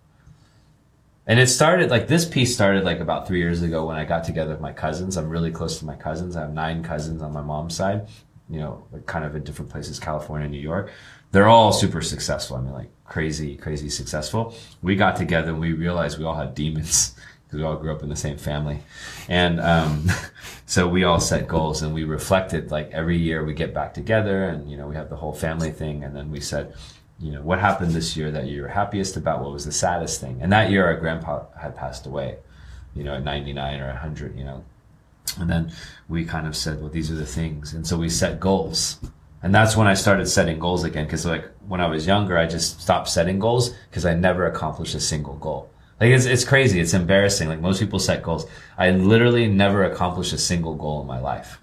And 1.27 1.39
it 1.39 1.47
started 1.47 1.91
like 1.91 2.07
this 2.07 2.25
piece 2.25 2.53
started 2.53 2.83
like 2.83 2.99
about 2.99 3.27
three 3.27 3.39
years 3.39 3.61
ago 3.61 3.85
when 3.85 3.97
I 3.97 4.05
got 4.05 4.23
together 4.23 4.51
with 4.51 4.61
my 4.61 4.71
cousins. 4.71 5.17
I'm 5.17 5.29
really 5.29 5.51
close 5.51 5.77
to 5.79 5.85
my 5.85 5.95
cousins. 5.95 6.35
I 6.35 6.41
have 6.41 6.53
nine 6.53 6.81
cousins 6.81 7.21
on 7.21 7.33
my 7.33 7.41
mom's 7.41 7.75
side, 7.75 8.07
you 8.49 8.59
know, 8.59 8.83
kind 9.05 9.25
of 9.25 9.35
in 9.35 9.43
different 9.43 9.69
places, 9.69 9.99
California, 9.99 10.47
New 10.47 10.59
York. 10.59 10.91
They're 11.31 11.47
all 11.47 11.73
super 11.73 12.01
successful. 12.01 12.57
I 12.57 12.61
mean, 12.61 12.73
like 12.73 12.89
crazy, 13.05 13.55
crazy 13.55 13.89
successful. 13.89 14.55
We 14.81 14.95
got 14.95 15.17
together 15.17 15.51
and 15.51 15.59
we 15.59 15.73
realized 15.73 16.17
we 16.17 16.25
all 16.25 16.35
had 16.35 16.55
demons 16.55 17.15
because 17.51 17.63
we 17.63 17.67
all 17.67 17.75
grew 17.75 17.91
up 17.91 18.01
in 18.01 18.07
the 18.07 18.15
same 18.15 18.37
family. 18.37 18.79
And, 19.27 19.59
um, 19.59 20.07
so 20.65 20.87
we 20.87 21.03
all 21.03 21.19
set 21.19 21.49
goals 21.49 21.81
and 21.81 21.93
we 21.93 22.05
reflected 22.05 22.71
like 22.71 22.89
every 22.91 23.17
year 23.17 23.43
we 23.43 23.53
get 23.53 23.73
back 23.73 23.93
together 23.93 24.45
and, 24.45 24.71
you 24.71 24.77
know, 24.77 24.87
we 24.87 24.95
have 24.95 25.09
the 25.09 25.17
whole 25.17 25.33
family 25.33 25.71
thing. 25.71 26.01
And 26.05 26.15
then 26.15 26.31
we 26.31 26.39
said, 26.39 26.73
you 27.19 27.31
know, 27.31 27.41
what 27.41 27.59
happened 27.59 27.91
this 27.91 28.15
year 28.15 28.31
that 28.31 28.45
you 28.45 28.61
were 28.61 28.69
happiest 28.69 29.17
about? 29.17 29.41
What 29.41 29.51
was 29.51 29.65
the 29.65 29.71
saddest 29.73 30.21
thing? 30.21 30.39
And 30.41 30.51
that 30.53 30.71
year 30.71 30.85
our 30.85 30.95
grandpa 30.95 31.43
had 31.59 31.75
passed 31.75 32.05
away, 32.05 32.37
you 32.95 33.03
know, 33.03 33.15
at 33.15 33.23
99 33.23 33.81
or 33.81 33.87
100, 33.87 34.37
you 34.37 34.45
know. 34.45 34.63
And 35.37 35.49
then 35.49 35.73
we 36.07 36.23
kind 36.23 36.47
of 36.47 36.55
said, 36.55 36.79
well, 36.79 36.89
these 36.89 37.11
are 37.11 37.15
the 37.15 37.25
things. 37.25 37.73
And 37.73 37.85
so 37.85 37.97
we 37.97 38.07
set 38.07 38.39
goals. 38.39 38.97
And 39.43 39.53
that's 39.53 39.75
when 39.75 39.87
I 39.87 39.93
started 39.93 40.27
setting 40.27 40.57
goals 40.57 40.85
again. 40.85 41.07
Cause 41.07 41.25
like 41.25 41.49
when 41.67 41.81
I 41.81 41.87
was 41.87 42.07
younger, 42.07 42.37
I 42.37 42.47
just 42.47 42.79
stopped 42.81 43.09
setting 43.09 43.39
goals 43.39 43.71
because 43.89 44.05
I 44.05 44.13
never 44.13 44.45
accomplished 44.45 44.95
a 44.95 45.01
single 45.01 45.35
goal. 45.35 45.70
Like 46.01 46.09
it's, 46.09 46.25
it's 46.25 46.43
crazy. 46.43 46.79
It's 46.79 46.95
embarrassing. 46.95 47.47
Like 47.47 47.61
most 47.61 47.79
people 47.79 47.99
set 47.99 48.23
goals. 48.23 48.47
I 48.75 48.89
literally 48.89 49.47
never 49.47 49.83
accomplished 49.83 50.33
a 50.33 50.37
single 50.39 50.73
goal 50.73 50.99
in 51.01 51.07
my 51.07 51.19
life 51.19 51.59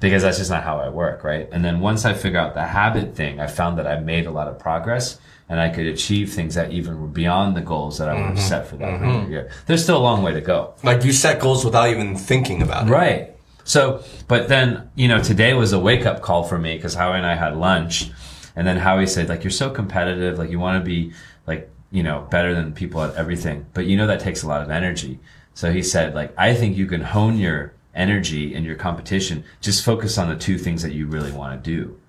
because 0.00 0.22
that's 0.22 0.36
just 0.36 0.50
not 0.50 0.62
how 0.62 0.78
I 0.78 0.90
work, 0.90 1.24
right? 1.24 1.48
And 1.50 1.64
then 1.64 1.80
once 1.80 2.04
I 2.04 2.12
figure 2.12 2.38
out 2.38 2.52
the 2.52 2.62
habit 2.62 3.16
thing, 3.16 3.40
I 3.40 3.46
found 3.46 3.78
that 3.78 3.86
I 3.86 3.98
made 4.00 4.26
a 4.26 4.30
lot 4.30 4.48
of 4.48 4.58
progress 4.58 5.18
and 5.48 5.58
I 5.58 5.70
could 5.70 5.86
achieve 5.86 6.34
things 6.34 6.56
that 6.56 6.72
even 6.72 7.00
were 7.00 7.08
beyond 7.08 7.56
the 7.56 7.62
goals 7.62 7.96
that 7.98 8.10
I 8.10 8.14
would 8.14 8.22
have 8.22 8.36
mm-hmm. 8.36 8.48
set 8.48 8.66
for 8.66 8.76
that 8.76 8.88
mm-hmm. 8.88 9.04
particular 9.04 9.30
year. 9.30 9.50
There's 9.66 9.82
still 9.82 9.96
a 9.96 10.04
long 10.04 10.22
way 10.22 10.34
to 10.34 10.42
go. 10.42 10.74
Like 10.82 11.02
you 11.02 11.12
set 11.12 11.40
goals 11.40 11.64
without 11.64 11.88
even 11.88 12.16
thinking 12.16 12.60
about 12.60 12.86
it. 12.86 12.90
Right. 12.90 13.30
So, 13.64 14.04
but 14.28 14.48
then, 14.48 14.90
you 14.94 15.08
know, 15.08 15.22
today 15.22 15.54
was 15.54 15.72
a 15.72 15.78
wake 15.78 16.04
up 16.04 16.20
call 16.20 16.42
for 16.42 16.58
me 16.58 16.76
because 16.76 16.92
Howie 16.94 17.16
and 17.16 17.26
I 17.26 17.34
had 17.34 17.56
lunch 17.56 18.10
and 18.56 18.66
then 18.66 18.76
Howie 18.76 19.06
said, 19.06 19.30
like, 19.30 19.42
you're 19.42 19.50
so 19.50 19.70
competitive. 19.70 20.38
Like, 20.38 20.50
you 20.50 20.58
want 20.58 20.82
to 20.82 20.84
be 20.84 21.14
like, 21.46 21.70
you 21.92 22.02
know, 22.02 22.26
better 22.30 22.54
than 22.54 22.72
people 22.72 23.02
at 23.02 23.14
everything, 23.14 23.66
but 23.74 23.86
you 23.86 23.96
know, 23.96 24.06
that 24.06 24.20
takes 24.20 24.42
a 24.42 24.48
lot 24.48 24.62
of 24.62 24.70
energy. 24.70 25.20
So 25.54 25.70
he 25.70 25.82
said, 25.82 26.14
like, 26.14 26.32
I 26.36 26.54
think 26.54 26.76
you 26.76 26.86
can 26.86 27.02
hone 27.02 27.38
your 27.38 27.74
energy 27.94 28.54
in 28.54 28.64
your 28.64 28.76
competition. 28.76 29.44
Just 29.60 29.84
focus 29.84 30.16
on 30.16 30.28
the 30.28 30.36
two 30.36 30.56
things 30.58 30.82
that 30.82 30.92
you 30.92 31.06
really 31.06 31.30
want 31.30 31.62
to 31.62 31.70
do. 31.70 32.00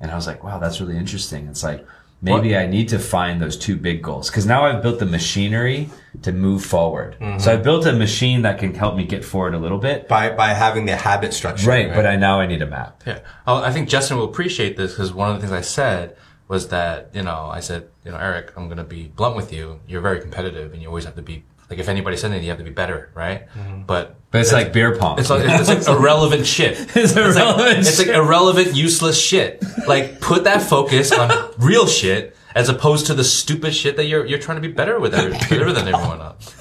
And 0.00 0.10
I 0.10 0.14
was 0.14 0.26
like, 0.26 0.44
wow, 0.44 0.58
that's 0.58 0.80
really 0.80 0.96
interesting. 0.96 1.48
It's 1.48 1.64
like, 1.64 1.84
maybe 2.20 2.56
I 2.56 2.66
need 2.66 2.88
to 2.90 3.00
find 3.00 3.42
those 3.42 3.56
two 3.56 3.76
big 3.76 4.00
goals. 4.00 4.30
Cause 4.30 4.46
now 4.46 4.64
I've 4.64 4.80
built 4.80 5.00
the 5.00 5.06
machinery 5.06 5.90
to 6.22 6.32
move 6.32 6.64
forward. 6.64 7.16
Mm-hmm. 7.20 7.40
So 7.40 7.52
I 7.52 7.56
built 7.56 7.84
a 7.86 7.92
machine 7.92 8.42
that 8.42 8.60
can 8.60 8.74
help 8.74 8.94
me 8.96 9.04
get 9.04 9.24
forward 9.24 9.54
a 9.54 9.58
little 9.58 9.78
bit. 9.78 10.06
By 10.08 10.30
by 10.30 10.48
having 10.54 10.86
the 10.86 10.94
habit 10.94 11.34
structure. 11.34 11.68
Right, 11.68 11.92
but 11.92 12.06
I 12.06 12.14
now 12.14 12.38
I 12.38 12.46
need 12.46 12.62
a 12.62 12.66
map. 12.66 13.02
Yeah. 13.04 13.20
Oh, 13.46 13.56
I 13.56 13.72
think 13.72 13.88
Justin 13.88 14.18
will 14.18 14.24
appreciate 14.24 14.76
this 14.76 14.92
because 14.92 15.12
one 15.12 15.30
of 15.30 15.36
the 15.36 15.40
things 15.40 15.52
I 15.52 15.62
said 15.62 16.16
was 16.52 16.68
that, 16.68 16.96
you 17.14 17.22
know, 17.22 17.48
I 17.58 17.60
said, 17.60 17.88
you 18.04 18.10
know, 18.12 18.18
Aric, 18.18 18.50
I'm 18.56 18.66
going 18.66 18.76
to 18.76 18.84
be 18.84 19.02
blunt 19.18 19.34
with 19.36 19.52
you. 19.56 19.80
You're 19.88 20.02
very 20.02 20.20
competitive 20.20 20.72
and 20.74 20.82
you 20.82 20.88
always 20.88 21.06
have 21.06 21.16
to 21.16 21.22
be, 21.22 21.44
like, 21.70 21.78
if 21.78 21.88
anybody 21.88 22.16
said 22.18 22.26
anything, 22.30 22.44
you 22.44 22.50
have 22.50 22.58
to 22.58 22.64
be 22.72 22.76
better, 22.84 23.10
right? 23.14 23.48
Mm-hmm. 23.56 23.82
But, 23.92 24.16
But 24.30 24.42
it's 24.42 24.52
like 24.52 24.70
beer 24.74 24.94
pong. 24.98 25.18
it's 25.18 25.30
like, 25.30 25.44
it's 25.46 25.68
like 25.70 25.88
irrelevant 25.88 26.46
shit. 26.46 26.74
It's 26.96 27.16
like- 27.16 27.24
irrelevant 27.24 27.78
It's 27.78 27.98
like 27.98 28.08
irrelevant, 28.08 28.76
useless 28.76 29.18
shit. 29.18 29.64
Like, 29.88 30.20
put 30.20 30.44
that 30.44 30.60
focus 30.60 31.10
on 31.10 31.30
real 31.58 31.86
shit 31.86 32.36
as 32.54 32.68
opposed 32.68 33.06
to 33.06 33.14
the 33.14 33.24
stupid 33.24 33.74
shit 33.74 33.96
that 33.96 34.04
you're, 34.04 34.26
you're 34.26 34.38
trying 34.46 34.60
to 34.60 34.66
be 34.68 34.74
better 34.74 35.00
with, 35.00 35.14
every, 35.14 35.32
better 35.50 35.72
than 35.72 35.88
everyone 35.88 36.20
else. 36.20 36.54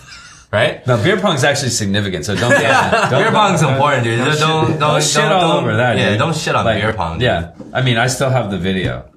Right? 0.54 0.86
no, 0.88 0.96
beer 1.04 1.18
pong's 1.20 1.44
actually 1.46 1.70
significant. 1.72 2.26
So 2.26 2.36
don't. 2.36 2.52
Yeah, 2.52 3.10
don't, 3.10 3.22
beer 3.24 3.32
pong's 3.32 3.62
important, 3.62 4.04
dude. 4.04 4.20
Don't 4.20 4.38
don't 4.40 4.70
don't, 4.72 4.80
Don't 4.80 5.04
shit 5.04 5.16
don't- 5.24 5.32
all 5.32 5.54
don't- 5.56 5.64
over 5.64 5.76
that. 5.78 5.98
Yeah, 5.98 6.10
dude. 6.12 6.20
don't 6.20 6.36
shit 6.36 6.56
on 6.56 6.64
Like, 6.66 6.82
beer 6.82 6.92
pong. 6.94 7.14
Dude. 7.20 7.24
Yeah, 7.24 7.52
I 7.74 7.82
mean, 7.82 7.98
I 7.98 8.08
still 8.08 8.30
have 8.30 8.52
the 8.52 8.58
video. 8.58 9.10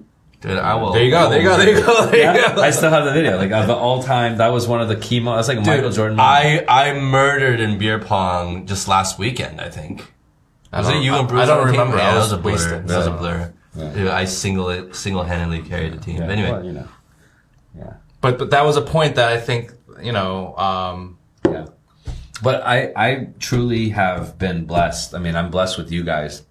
Dude, 0.49 0.59
I 0.59 0.75
will. 0.77 0.93
There 0.93 1.03
you 1.03 1.11
go, 1.11 1.29
there 1.29 1.41
you 1.41 1.49
go, 1.49 1.57
there 1.57 1.71
you 1.71 1.81
go, 1.85 2.07
there 2.07 2.17
you 2.17 2.23
Yeah, 2.41 2.55
go. 2.55 2.63
I 2.63 2.71
still 2.71 2.91
have 2.91 3.05
the 3.05 3.13
video. 3.13 3.37
Like 3.39 3.51
of 3.51 3.67
the 3.67 3.75
all 3.75 4.03
time, 4.03 4.39
that 4.39 4.49
was 4.49 4.69
one 4.69 4.81
of 4.81 4.89
the 4.89 4.97
key. 4.97 5.21
moments. 5.21 5.49
that's 5.49 5.59
like 5.59 5.67
a 5.67 5.69
Michael 5.71 5.91
Jordan. 5.91 6.17
moment. 6.17 6.69
I 6.69 6.91
I 6.91 6.93
murdered 6.99 7.61
in 7.61 7.79
beer 7.79 7.99
pong 7.99 8.67
just 8.67 8.87
last 8.89 9.19
weekend. 9.19 9.61
I 9.61 9.71
think. 9.71 10.13
Was 10.73 10.87
don't- 10.89 10.97
it 10.99 11.05
you 11.05 11.15
and 11.15 11.27
I- 11.27 11.29
Bruce? 11.29 11.41
I 11.43 11.47
don't 11.47 11.59
on 11.61 11.67
the 11.67 11.73
team? 11.73 11.81
remember. 11.81 11.99
Yeah, 11.99 12.11
that 12.13 12.17
was 12.19 12.25
was 12.31 12.33
a 12.33 12.37
blur. 12.43 12.53
wasted. 12.53 12.89
That 12.89 12.97
was 12.99 13.07
a 13.07 13.11
Yeah. 13.11 13.17
blur. 13.17 13.53
Dude, 13.95 14.09
I 14.09 14.25
single 14.27 14.93
single 14.93 15.23
handedly 15.25 15.63
carried 15.63 15.93
the 15.95 15.99
team. 15.99 16.17
Yeah, 16.17 16.27
But 16.27 16.31
anyway, 16.31 16.51
well, 16.53 16.65
you 16.65 16.73
know, 16.73 16.89
yeah. 17.77 17.93
But, 18.21 18.39
but 18.39 18.51
that 18.51 18.65
was 18.65 18.77
a 18.77 18.83
point 18.83 19.17
that 19.17 19.33
I 19.33 19.39
think, 19.41 19.73
you 20.03 20.13
know, 20.13 20.57
um, 20.57 21.19
Yeah. 21.51 21.67
But 22.43 22.63
I, 22.67 22.93
I 22.97 23.29
truly 23.41 23.89
have 23.91 24.39
been 24.39 24.65
blessed. 24.67 25.15
I 25.15 25.19
mean, 25.19 25.35
I'm 25.37 25.51
blessed 25.51 25.77
with 25.79 25.91
you 25.91 26.03
guys 26.05 26.43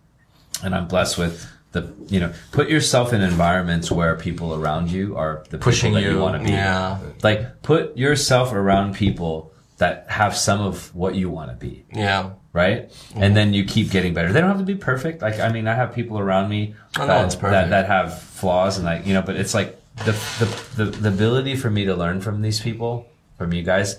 and 0.63 0.73
I'm 0.75 0.87
blessed 0.87 1.17
with 1.17 1.47
the, 1.73 1.93
you 2.07 2.19
know, 2.19 2.31
put 2.51 2.69
yourself 2.69 3.11
in 3.13 3.21
environments 3.21 3.91
where 3.91 4.15
people 4.15 4.55
around 4.55 4.89
you 4.91 5.17
are 5.17 5.43
the 5.49 5.57
Pushing 5.57 5.91
people 5.91 6.01
that 6.01 6.07
you, 6.07 6.15
you. 6.15 6.21
want 6.21 6.37
to 6.37 6.43
be. 6.43 6.51
Yeah. 6.51 6.99
Like 7.21 7.61
put 7.61 7.97
yourself 7.97 8.53
around 8.53 8.95
people 8.95 9.51
that 9.79 10.05
have 10.09 10.37
some 10.37 10.61
of 10.61 10.93
what 10.95 11.15
you 11.15 11.29
want 11.29 11.49
to 11.49 11.55
be. 11.57 11.83
yeah. 11.93 12.31
Right. 12.53 12.91
And 13.15 13.35
then 13.35 13.55
you 13.55 13.65
keep 13.65 13.89
getting 13.89 14.13
better. 14.13 14.31
They 14.31 14.39
don't 14.39 14.49
have 14.51 14.59
to 14.59 14.63
be 14.63 14.75
perfect. 14.75 15.23
Like, 15.23 15.39
I 15.39 15.49
mean, 15.51 15.67
I 15.67 15.73
have 15.73 15.95
people 15.95 16.19
around 16.19 16.49
me 16.49 16.75
Oh, 16.99 17.07
that, 17.07 17.31
that, 17.41 17.69
that 17.71 17.87
have 17.87 18.21
flaws 18.21 18.77
and 18.77 18.85
like, 18.85 19.07
you 19.07 19.15
know, 19.15 19.23
but 19.23 19.35
it's 19.35 19.55
like 19.55 19.75
the, 20.05 20.11
the, 20.37 20.85
the, 20.85 20.91
the 20.99 21.09
ability 21.09 21.55
for 21.55 21.71
me 21.71 21.85
to 21.85 21.95
learn 21.95 22.21
from 22.21 22.43
these 22.43 22.59
people, 22.59 23.07
from 23.39 23.53
you 23.53 23.63
guys 23.63 23.97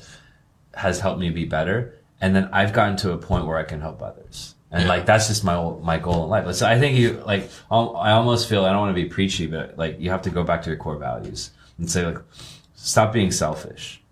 has 0.75 1.01
helped 1.01 1.19
me 1.19 1.31
be 1.31 1.45
better. 1.45 1.99
And 2.21 2.37
then 2.37 2.49
I've 2.53 2.73
gotten 2.73 2.97
to 2.99 3.11
a 3.11 3.19
point 3.19 3.45
where 3.47 3.59
I 3.59 3.65
can 3.65 3.81
help 3.81 4.01
others. 4.01 4.54
And 4.75 4.83
Yeah. 4.83 4.89
like, 4.89 5.07
that's 5.07 5.29
just 5.29 5.45
my, 5.45 5.55
my 5.83 5.99
goal 5.99 6.25
in 6.25 6.31
life. 6.31 6.53
So 6.57 6.67
I 6.67 6.81
think 6.81 6.99
you, 6.99 7.23
like, 7.25 7.49
I 7.71 8.11
almost 8.11 8.49
feel, 8.49 8.65
I 8.65 8.73
don't 8.73 8.81
want 8.81 8.97
to 8.97 9.01
be 9.01 9.09
preachy, 9.09 9.47
but 9.47 9.79
like, 9.79 10.01
you 10.01 10.11
have 10.11 10.23
to 10.23 10.31
go 10.31 10.43
back 10.43 10.63
to 10.63 10.69
your 10.71 10.77
core 10.77 10.99
values 10.99 11.53
and 11.79 11.89
say 11.89 12.05
like, 12.05 12.19
stop 12.75 13.13
being 13.13 13.31
selfish. 13.31 14.03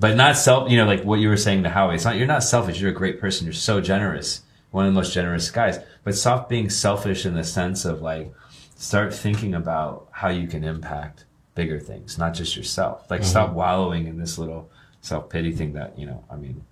But 0.00 0.16
not 0.16 0.38
self, 0.38 0.70
you 0.70 0.78
know, 0.78 0.86
like 0.86 1.02
what 1.04 1.20
you 1.20 1.28
were 1.28 1.36
saying 1.36 1.64
to 1.64 1.68
Howie. 1.68 1.96
It's 1.96 2.06
not, 2.06 2.16
you're 2.16 2.26
not 2.26 2.42
selfish. 2.42 2.80
You're 2.80 2.92
a 2.92 2.94
great 2.94 3.20
person. 3.20 3.46
You're 3.46 3.52
so 3.52 3.82
generous. 3.82 4.40
One 4.70 4.86
of 4.86 4.92
the 4.94 4.98
most 4.98 5.12
generous 5.12 5.50
guys. 5.50 5.78
But 6.02 6.14
stop 6.14 6.48
being 6.48 6.70
selfish 6.70 7.26
in 7.26 7.34
the 7.34 7.44
sense 7.44 7.84
of 7.84 8.00
like, 8.00 8.32
start 8.74 9.14
thinking 9.14 9.52
about 9.52 10.08
how 10.12 10.30
you 10.30 10.48
can 10.48 10.64
impact 10.64 11.26
bigger 11.54 11.78
things, 11.78 12.16
not 12.16 12.32
just 12.32 12.56
yourself. 12.56 13.10
Like, 13.10 13.20
mm-hmm. 13.20 13.28
stop 13.28 13.52
wallowing 13.52 14.06
in 14.06 14.18
this 14.18 14.38
little 14.38 14.70
self 15.02 15.28
pity 15.28 15.52
thing 15.52 15.74
that, 15.74 15.98
you 15.98 16.06
know, 16.06 16.24
I 16.30 16.36
mean, 16.36 16.64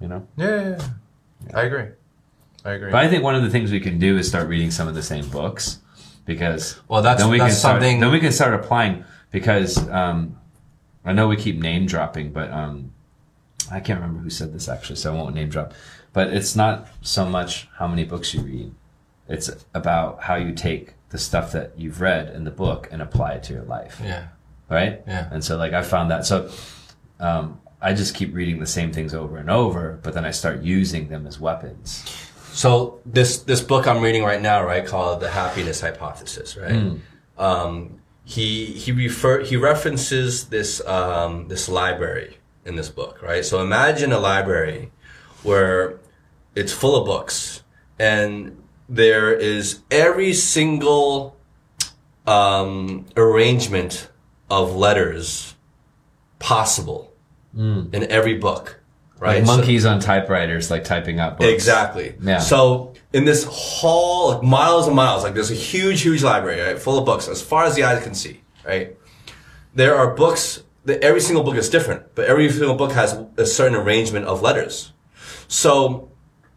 you 0.00 0.08
know? 0.08 0.26
yeah, 0.36 0.46
yeah, 0.60 0.78
yeah. 1.50 1.56
I 1.56 1.62
agree. 1.62 1.86
I 2.66 2.72
agree. 2.72 2.90
But 2.90 3.04
I 3.04 3.08
think 3.08 3.22
one 3.22 3.34
of 3.34 3.42
the 3.42 3.50
things 3.50 3.70
we 3.70 3.80
can 3.80 3.98
do 3.98 4.18
is 4.18 4.26
start 4.26 4.48
reading 4.48 4.70
some 4.70 4.88
of 4.88 4.94
the 4.94 5.02
same 5.02 5.28
books 5.28 5.78
because 6.24 6.80
Well, 6.88 7.02
that's- 7.02 7.22
then 7.22 7.30
we 7.30 7.38
that's 7.38 7.52
can 7.52 7.58
start, 7.58 7.72
something- 7.74 8.00
then 8.00 8.10
we 8.10 8.20
can 8.20 8.32
start 8.32 8.54
applying 8.54 9.04
because 9.30 9.88
um, 9.88 10.36
I 11.04 11.12
know 11.12 11.28
we 11.28 11.36
keep 11.36 11.58
name 11.58 11.86
dropping, 11.86 12.32
but 12.32 12.50
um, 12.50 12.92
I 13.70 13.80
can't 13.80 14.00
remember 14.00 14.20
who 14.20 14.30
said 14.30 14.52
this 14.52 14.68
actually, 14.68 14.96
so 14.96 15.14
I 15.14 15.16
won't 15.16 15.34
name 15.34 15.48
drop. 15.48 15.72
But 16.12 16.28
it's 16.32 16.56
not 16.56 16.88
so 17.02 17.26
much 17.26 17.68
how 17.78 17.86
many 17.86 18.04
books 18.04 18.34
you 18.34 18.40
read; 18.40 18.72
it's 19.28 19.50
about 19.74 20.22
how 20.22 20.34
you 20.36 20.52
take 20.52 20.94
the 21.10 21.18
stuff 21.18 21.52
that 21.52 21.72
you've 21.76 22.00
read 22.00 22.30
in 22.30 22.44
the 22.44 22.50
book 22.50 22.88
and 22.90 23.00
apply 23.00 23.32
it 23.32 23.42
to 23.44 23.52
your 23.52 23.64
life. 23.64 24.00
Yeah. 24.02 24.28
right? 24.68 25.02
Yeah. 25.06 25.28
And 25.30 25.44
so 25.44 25.56
like 25.56 25.72
I 25.72 25.82
found 25.82 26.10
that 26.10 26.26
so 26.26 26.50
um, 27.20 27.60
I 27.80 27.92
just 27.92 28.14
keep 28.16 28.34
reading 28.34 28.58
the 28.58 28.66
same 28.66 28.92
things 28.92 29.14
over 29.14 29.36
and 29.36 29.48
over, 29.50 30.00
but 30.02 30.14
then 30.14 30.24
I 30.24 30.32
start 30.32 30.62
using 30.62 31.08
them 31.08 31.26
as 31.26 31.38
weapons. 31.38 32.04
So 32.56 33.00
this 33.04 33.38
this 33.42 33.60
book 33.60 33.86
I'm 33.86 34.00
reading 34.02 34.24
right 34.24 34.40
now, 34.40 34.64
right, 34.64 34.84
called 34.86 35.20
The 35.20 35.30
Happiness 35.30 35.80
Hypothesis, 35.80 36.56
right? 36.56 36.72
Um, 37.38 38.00
he 38.24 38.66
he 38.66 38.92
refer 38.92 39.42
he 39.44 39.56
references 39.56 40.46
this 40.48 40.80
um, 40.86 41.48
this 41.48 41.68
library 41.68 42.38
in 42.64 42.76
this 42.76 42.88
book, 42.88 43.22
right? 43.22 43.44
So 43.44 43.60
imagine 43.62 44.10
a 44.12 44.18
library 44.18 44.90
where 45.42 46.00
it's 46.54 46.72
full 46.72 46.96
of 46.96 47.04
books 47.06 47.62
and 47.98 48.56
there 48.88 49.32
is 49.34 49.80
every 49.90 50.32
single 50.32 51.36
um, 52.26 53.04
arrangement 53.16 54.08
of 54.48 54.74
letters 54.74 55.54
possible 56.38 57.12
in 57.92 58.04
every 58.10 58.36
book, 58.38 58.80
right? 59.18 59.38
Like 59.38 59.46
So- 59.46 59.56
monkeys 59.56 59.84
on 59.86 60.00
typewriters, 60.00 60.70
like 60.70 60.84
typing 60.84 61.20
up 61.20 61.38
books. 61.38 61.50
Exactly. 61.50 62.14
Yeah. 62.22 62.38
So 62.38 62.94
in 63.12 63.24
this 63.24 63.44
hall, 63.50 64.32
like 64.34 64.42
miles 64.42 64.86
and 64.86 64.96
miles, 64.96 65.22
like 65.24 65.34
there's 65.34 65.50
a 65.50 65.54
huge, 65.54 66.02
huge 66.02 66.22
library, 66.22 66.60
right, 66.60 66.78
full 66.78 66.98
of 66.98 67.04
books, 67.04 67.28
as 67.28 67.40
far 67.42 67.64
as 67.64 67.74
the 67.74 67.84
eye 67.84 67.98
can 68.00 68.14
see, 68.14 68.40
right. 68.66 68.96
There 69.74 69.94
are 69.96 70.14
books. 70.14 70.62
That 70.86 71.02
every 71.02 71.20
single 71.20 71.42
book 71.42 71.56
is 71.56 71.68
different, 71.68 72.14
but 72.14 72.26
every 72.26 72.48
single 72.48 72.76
book 72.76 72.92
has 72.92 73.18
a 73.36 73.44
certain 73.44 73.74
arrangement 73.76 74.26
of 74.26 74.40
letters. 74.40 74.92
So 75.48 76.10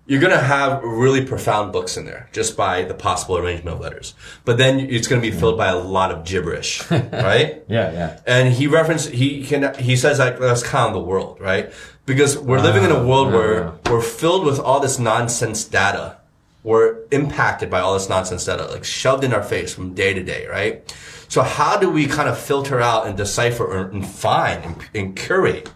you're 0.05 0.21
gonna 0.21 0.37
have 0.37 0.83
really 0.83 1.25
profound 1.25 1.71
books 1.71 1.97
in 1.97 2.05
there 2.05 2.29
just 2.31 2.55
by 2.55 2.83
the 2.83 2.93
possible 2.93 3.37
arrangement 3.37 3.75
of 3.77 3.81
letters. 3.81 4.13
But 4.45 4.57
then 4.59 4.79
it's 4.81 5.07
gonna 5.07 5.21
be 5.21 5.31
filled 5.31 5.57
by 5.57 5.67
a 5.69 5.77
lot 5.79 6.11
of 6.11 6.25
gibberish, 6.25 6.89
right? 6.91 7.63
Yeah, 7.67 7.91
yeah. 7.91 8.19
And 8.27 8.53
he 8.53 8.67
referenced 8.67 9.09
he 9.09 9.43
can 9.43 9.73
he 9.79 9.95
says 9.95 10.19
like 10.19 10.39
that's 10.39 10.61
kind 10.61 10.87
of 10.87 10.93
the 10.93 11.07
world, 11.07 11.39
right? 11.39 11.71
Because 12.09 12.39
we're 12.39 12.59
living 12.59 12.83
in 12.83 12.89
a 12.89 12.97
ah, 12.97 13.05
world 13.05 13.31
where 13.31 13.73
we're 13.85 14.01
filled 14.01 14.43
with 14.43 14.59
all 14.59 14.79
this 14.79 14.97
nonsense 14.97 15.63
data. 15.63 16.17
We're 16.63 17.03
impacted 17.11 17.69
by 17.69 17.81
all 17.81 17.93
this 17.93 18.09
nonsense 18.09 18.45
data, 18.45 18.65
like 18.65 18.83
shoved 18.83 19.23
in 19.23 19.31
our 19.31 19.43
face 19.43 19.75
from 19.75 19.93
day 19.93 20.15
to 20.15 20.23
day, 20.23 20.47
right? 20.47 20.91
So 21.27 21.43
how 21.43 21.77
do 21.77 21.87
we 21.87 22.07
kind 22.07 22.27
of 22.27 22.39
filter 22.39 22.81
out 22.81 23.05
and 23.05 23.15
decipher 23.15 23.89
and 23.89 24.03
find 24.03 24.65
and, 24.65 24.89
and 24.95 25.15
curate 25.15 25.71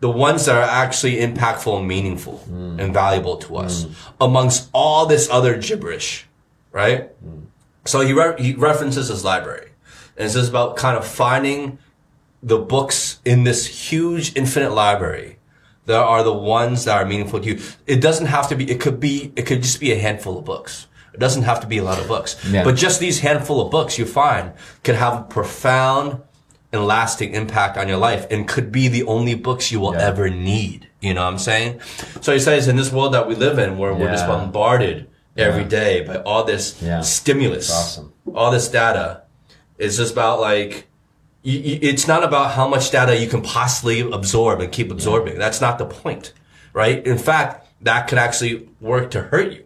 the 0.00 0.10
ones 0.10 0.44
that 0.44 0.56
are 0.56 0.60
actually 0.60 1.16
impactful 1.16 1.78
and 1.78 1.88
meaningful 1.88 2.40
hmm. 2.40 2.78
and 2.78 2.92
valuable 2.92 3.38
to 3.38 3.56
us 3.56 3.84
hmm. 3.84 3.92
amongst 4.20 4.68
all 4.74 5.06
this 5.06 5.30
other 5.30 5.56
gibberish, 5.56 6.26
right? 6.70 7.04
Hmm. 7.24 7.44
So 7.86 8.02
he, 8.02 8.12
re- 8.12 8.34
he 8.38 8.52
references 8.52 9.08
his 9.08 9.24
library. 9.24 9.70
And 10.18 10.26
it's 10.26 10.34
just 10.34 10.50
about 10.50 10.76
kind 10.76 10.98
of 10.98 11.06
finding 11.06 11.78
the 12.42 12.58
books 12.58 13.20
in 13.24 13.44
this 13.44 13.90
huge 13.90 14.36
infinite 14.36 14.74
library 14.74 15.38
that 15.86 15.98
are 15.98 16.22
the 16.22 16.32
ones 16.32 16.84
that 16.84 16.96
are 17.00 17.04
meaningful 17.06 17.40
to 17.40 17.46
you. 17.54 17.60
It 17.86 18.00
doesn't 18.00 18.26
have 18.26 18.48
to 18.50 18.56
be, 18.56 18.70
it 18.70 18.80
could 18.80 19.00
be, 19.00 19.32
it 19.36 19.42
could 19.46 19.62
just 19.62 19.80
be 19.80 19.92
a 19.92 19.98
handful 19.98 20.38
of 20.38 20.44
books. 20.44 20.86
It 21.12 21.20
doesn't 21.20 21.42
have 21.42 21.60
to 21.60 21.66
be 21.66 21.78
a 21.78 21.82
lot 21.84 21.98
of 21.98 22.08
books. 22.08 22.36
Yeah. 22.48 22.64
But 22.64 22.76
just 22.76 23.00
these 23.00 23.20
handful 23.20 23.60
of 23.60 23.70
books 23.70 23.98
you 23.98 24.06
find 24.06 24.52
can 24.82 24.94
have 24.94 25.18
a 25.20 25.22
profound 25.24 26.22
and 26.72 26.86
lasting 26.86 27.34
impact 27.34 27.76
on 27.76 27.86
your 27.88 27.98
life 27.98 28.26
and 28.30 28.48
could 28.48 28.72
be 28.72 28.88
the 28.88 29.02
only 29.04 29.34
books 29.34 29.70
you 29.70 29.78
will 29.80 29.92
Yeah. 29.92 30.06
ever 30.08 30.30
need. 30.30 30.88
You 31.00 31.12
know 31.14 31.22
what 31.24 31.32
I'm 31.32 31.38
saying? 31.38 31.80
So 32.22 32.32
he 32.32 32.38
says 32.38 32.66
in 32.68 32.76
this 32.76 32.90
world 32.92 33.12
that 33.12 33.26
we 33.28 33.34
live 33.34 33.58
in 33.58 33.76
where 33.76 33.92
we're 33.92 34.10
just 34.10 34.24
Yeah. 34.26 34.36
bombarded 34.38 35.08
every 35.36 35.64
day 35.64 36.00
by 36.02 36.16
all 36.18 36.44
this 36.44 36.76
Yeah. 36.80 37.00
stimulus, 37.02 37.70
awesome. 37.70 38.12
all 38.34 38.50
this 38.50 38.68
data. 38.68 39.22
It's 39.78 39.96
just 39.98 40.12
about 40.12 40.40
like, 40.40 40.86
you, 41.42 41.58
you, 41.58 41.78
it's 41.82 42.06
not 42.06 42.22
about 42.24 42.52
how 42.52 42.68
much 42.68 42.90
data 42.90 43.16
you 43.18 43.28
can 43.28 43.42
possibly 43.42 44.00
absorb 44.00 44.60
and 44.60 44.70
keep 44.72 44.90
absorbing. 44.90 45.38
That's 45.38 45.60
not 45.60 45.78
the 45.78 45.86
point, 45.86 46.32
right? 46.72 47.04
In 47.06 47.18
fact, 47.18 47.66
that 47.82 48.08
could 48.08 48.18
actually 48.18 48.68
work 48.80 49.10
to 49.12 49.22
hurt 49.22 49.52
you. 49.52 49.64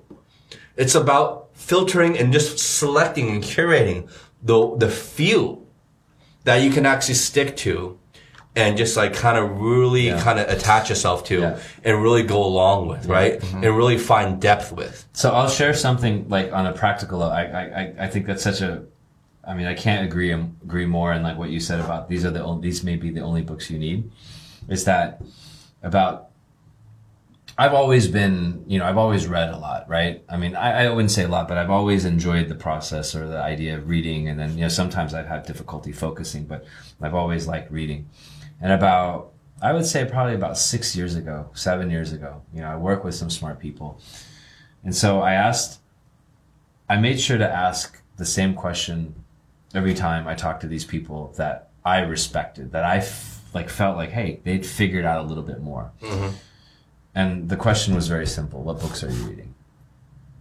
It's 0.76 0.94
about 0.94 1.48
filtering 1.54 2.18
and 2.18 2.32
just 2.32 2.58
selecting 2.58 3.30
and 3.30 3.42
curating 3.42 4.10
the, 4.42 4.76
the 4.76 4.88
few 4.88 5.66
that 6.44 6.56
you 6.62 6.70
can 6.70 6.86
actually 6.86 7.14
stick 7.14 7.56
to 7.58 7.98
and 8.54 8.78
just 8.78 8.96
like 8.96 9.12
kind 9.14 9.36
of 9.36 9.60
really 9.60 10.06
Yeah. 10.06 10.20
kind 10.22 10.38
of 10.38 10.48
attach 10.48 10.88
yourself 10.88 11.24
to 11.24 11.40
Yeah. 11.40 11.58
and 11.84 12.02
really 12.02 12.22
go 12.22 12.42
along 12.42 12.88
with, 12.88 13.04
right? 13.06 13.38
Mm-hmm. 13.38 13.64
And 13.64 13.76
really 13.76 13.98
find 13.98 14.40
depth 14.40 14.72
with. 14.72 15.04
So 15.12 15.30
I'll 15.32 15.48
share 15.50 15.74
something 15.74 16.26
like 16.30 16.52
on 16.52 16.66
a 16.66 16.72
practical 16.72 17.18
level. 17.18 17.34
I, 17.34 17.42
I- 17.44 18.04
I 18.04 18.06
think 18.08 18.26
that's 18.26 18.42
such 18.42 18.62
a, 18.62 18.84
I 19.46 19.54
mean, 19.54 19.66
I 19.66 19.74
can't 19.74 20.04
agree 20.04 20.32
um, 20.32 20.56
agree 20.64 20.86
more 20.86 21.12
in 21.12 21.22
like 21.22 21.38
what 21.38 21.50
you 21.50 21.60
said 21.60 21.80
about 21.80 22.08
these 22.08 22.24
are 22.24 22.30
the 22.30 22.42
only, 22.42 22.68
these 22.68 22.82
may 22.82 22.96
be 22.96 23.10
the 23.10 23.20
only 23.20 23.42
books 23.42 23.70
you 23.70 23.78
need. 23.78 24.10
Is 24.68 24.84
that 24.84 25.22
about? 25.82 26.30
I've 27.58 27.72
always 27.72 28.06
been, 28.06 28.64
you 28.66 28.78
know, 28.78 28.84
I've 28.84 28.98
always 28.98 29.26
read 29.26 29.48
a 29.48 29.56
lot, 29.56 29.88
right? 29.88 30.22
I 30.28 30.36
mean, 30.36 30.54
I, 30.54 30.84
I 30.84 30.90
wouldn't 30.90 31.10
say 31.10 31.24
a 31.24 31.28
lot, 31.28 31.48
but 31.48 31.56
I've 31.56 31.70
always 31.70 32.04
enjoyed 32.04 32.48
the 32.48 32.54
process 32.54 33.14
or 33.14 33.26
the 33.26 33.38
idea 33.38 33.78
of 33.78 33.88
reading, 33.88 34.28
and 34.28 34.38
then 34.38 34.56
you 34.56 34.62
know 34.62 34.68
sometimes 34.68 35.14
I've 35.14 35.26
had 35.26 35.46
difficulty 35.46 35.92
focusing, 35.92 36.44
but 36.44 36.66
I've 37.00 37.14
always 37.14 37.46
liked 37.46 37.70
reading. 37.70 38.08
And 38.60 38.72
about, 38.72 39.32
I 39.62 39.72
would 39.72 39.86
say 39.86 40.04
probably 40.04 40.34
about 40.34 40.58
six 40.58 40.96
years 40.96 41.14
ago, 41.14 41.50
seven 41.54 41.90
years 41.90 42.12
ago, 42.12 42.42
you 42.52 42.60
know, 42.60 42.68
I 42.68 42.76
work 42.76 43.04
with 43.04 43.14
some 43.14 43.30
smart 43.30 43.58
people. 43.58 44.00
And 44.82 44.94
so 44.94 45.20
I 45.20 45.34
asked, 45.34 45.80
I 46.88 46.96
made 46.96 47.20
sure 47.20 47.38
to 47.38 47.48
ask 47.48 48.02
the 48.16 48.24
same 48.24 48.54
question 48.54 49.14
every 49.74 49.94
time 49.94 50.26
I 50.26 50.34
talked 50.34 50.62
to 50.62 50.66
these 50.66 50.84
people 50.84 51.32
that 51.36 51.70
I 51.84 52.00
respected, 52.00 52.72
that 52.72 52.84
I 52.84 52.98
f- 52.98 53.42
like 53.54 53.68
felt 53.68 53.96
like, 53.96 54.10
hey, 54.10 54.40
they'd 54.44 54.66
figured 54.66 55.04
out 55.04 55.24
a 55.24 55.28
little 55.28 55.42
bit 55.42 55.60
more. 55.60 55.92
Mm-hmm. 56.02 56.34
And 57.14 57.48
the 57.48 57.56
question 57.56 57.94
was 57.94 58.08
very 58.08 58.26
simple: 58.26 58.62
What 58.62 58.80
books 58.80 59.02
are 59.02 59.10
you 59.10 59.24
reading? 59.24 59.54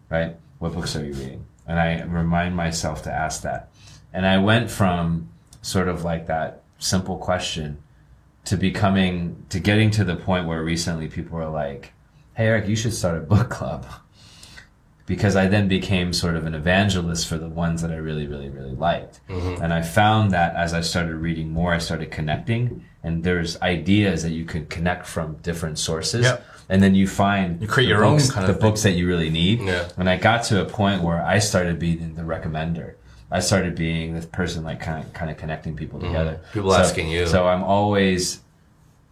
Right? 0.10 0.36
What 0.60 0.74
books 0.74 0.96
are 0.96 1.06
you 1.06 1.14
reading? 1.14 1.46
And 1.68 1.80
I 1.80 2.02
remind 2.04 2.56
myself 2.56 3.04
to 3.04 3.12
ask 3.12 3.42
that. 3.44 3.70
And 4.14 4.26
I 4.26 4.38
went 4.38 4.70
from 4.70 5.30
sort 5.62 5.88
of 5.88 6.04
like 6.04 6.28
that 6.28 6.64
simple 6.78 7.18
question 7.18 7.82
to 8.46 8.58
becoming 8.58 9.46
to 9.50 9.60
getting 9.60 9.90
to 9.92 10.04
the 10.04 10.16
point 10.16 10.48
where 10.48 10.64
recently 10.64 11.08
people 11.08 11.38
were 11.38 11.48
like, 11.48 11.94
"Hey 12.36 12.46
Aric, 12.48 12.68
you 12.68 12.76
should 12.76 12.94
start 12.94 13.18
a 13.18 13.22
book 13.22 13.50
club." 13.50 13.86
Because 15.06 15.36
I 15.36 15.46
then 15.48 15.68
became 15.68 16.14
sort 16.14 16.36
of 16.36 16.46
an 16.48 16.56
evangelist 16.56 17.28
for 17.28 17.38
the 17.38 17.48
ones 17.48 17.84
that 17.84 17.92
I 17.92 17.96
really, 17.98 18.26
really, 18.26 18.50
really 18.50 18.74
liked. 18.74 19.20
And 19.30 19.72
I 19.72 19.84
found 19.84 20.32
that 20.32 20.56
as 20.56 20.74
I 20.74 20.82
started 20.82 21.16
reading 21.18 21.52
more, 21.52 21.74
I 21.74 21.78
started 21.78 22.10
connecting 22.10 22.84
and 23.04 23.24
there's 23.24 23.62
ideas 23.62 24.24
that 24.24 24.32
you 24.32 24.46
can 24.46 24.66
connect 24.66 25.06
from 25.06 25.36
different 25.44 25.78
sources. 25.78 26.24
Yep. 26.26 26.44
And 26.70 26.82
then 26.82 26.96
you 26.96 27.08
find 27.08 27.62
You 27.62 27.68
create 27.68 27.88
your 27.88 28.04
own 28.04 28.18
kind 28.20 28.48
the 28.48 28.52
of 28.54 28.56
thing. 28.58 28.62
books 28.68 28.82
that 28.82 28.94
you 28.94 29.08
really 29.08 29.30
need. 29.30 29.62
Yeah. 29.62 29.88
And 29.96 30.10
I 30.10 30.18
got 30.18 30.44
to 30.46 30.60
a 30.60 30.66
point 30.66 31.04
where 31.04 31.22
I 31.22 31.38
started 31.38 31.78
being 31.78 32.16
the 32.16 32.24
recommender. 32.24 32.96
I 33.30 33.42
started 33.42 33.76
being 33.76 34.16
this 34.16 34.26
person 34.26 34.64
like 34.64 34.80
kind 34.80 35.04
of 35.06 35.14
kind 35.14 35.30
of 35.30 35.38
connecting 35.38 35.76
people 35.76 36.00
together. 36.00 36.40
Mm-hmm. 36.42 36.54
People 36.54 36.72
So- 36.72 36.78
asking 36.80 37.10
you. 37.10 37.28
So 37.28 37.48
I'm 37.48 37.64
always 37.64 38.42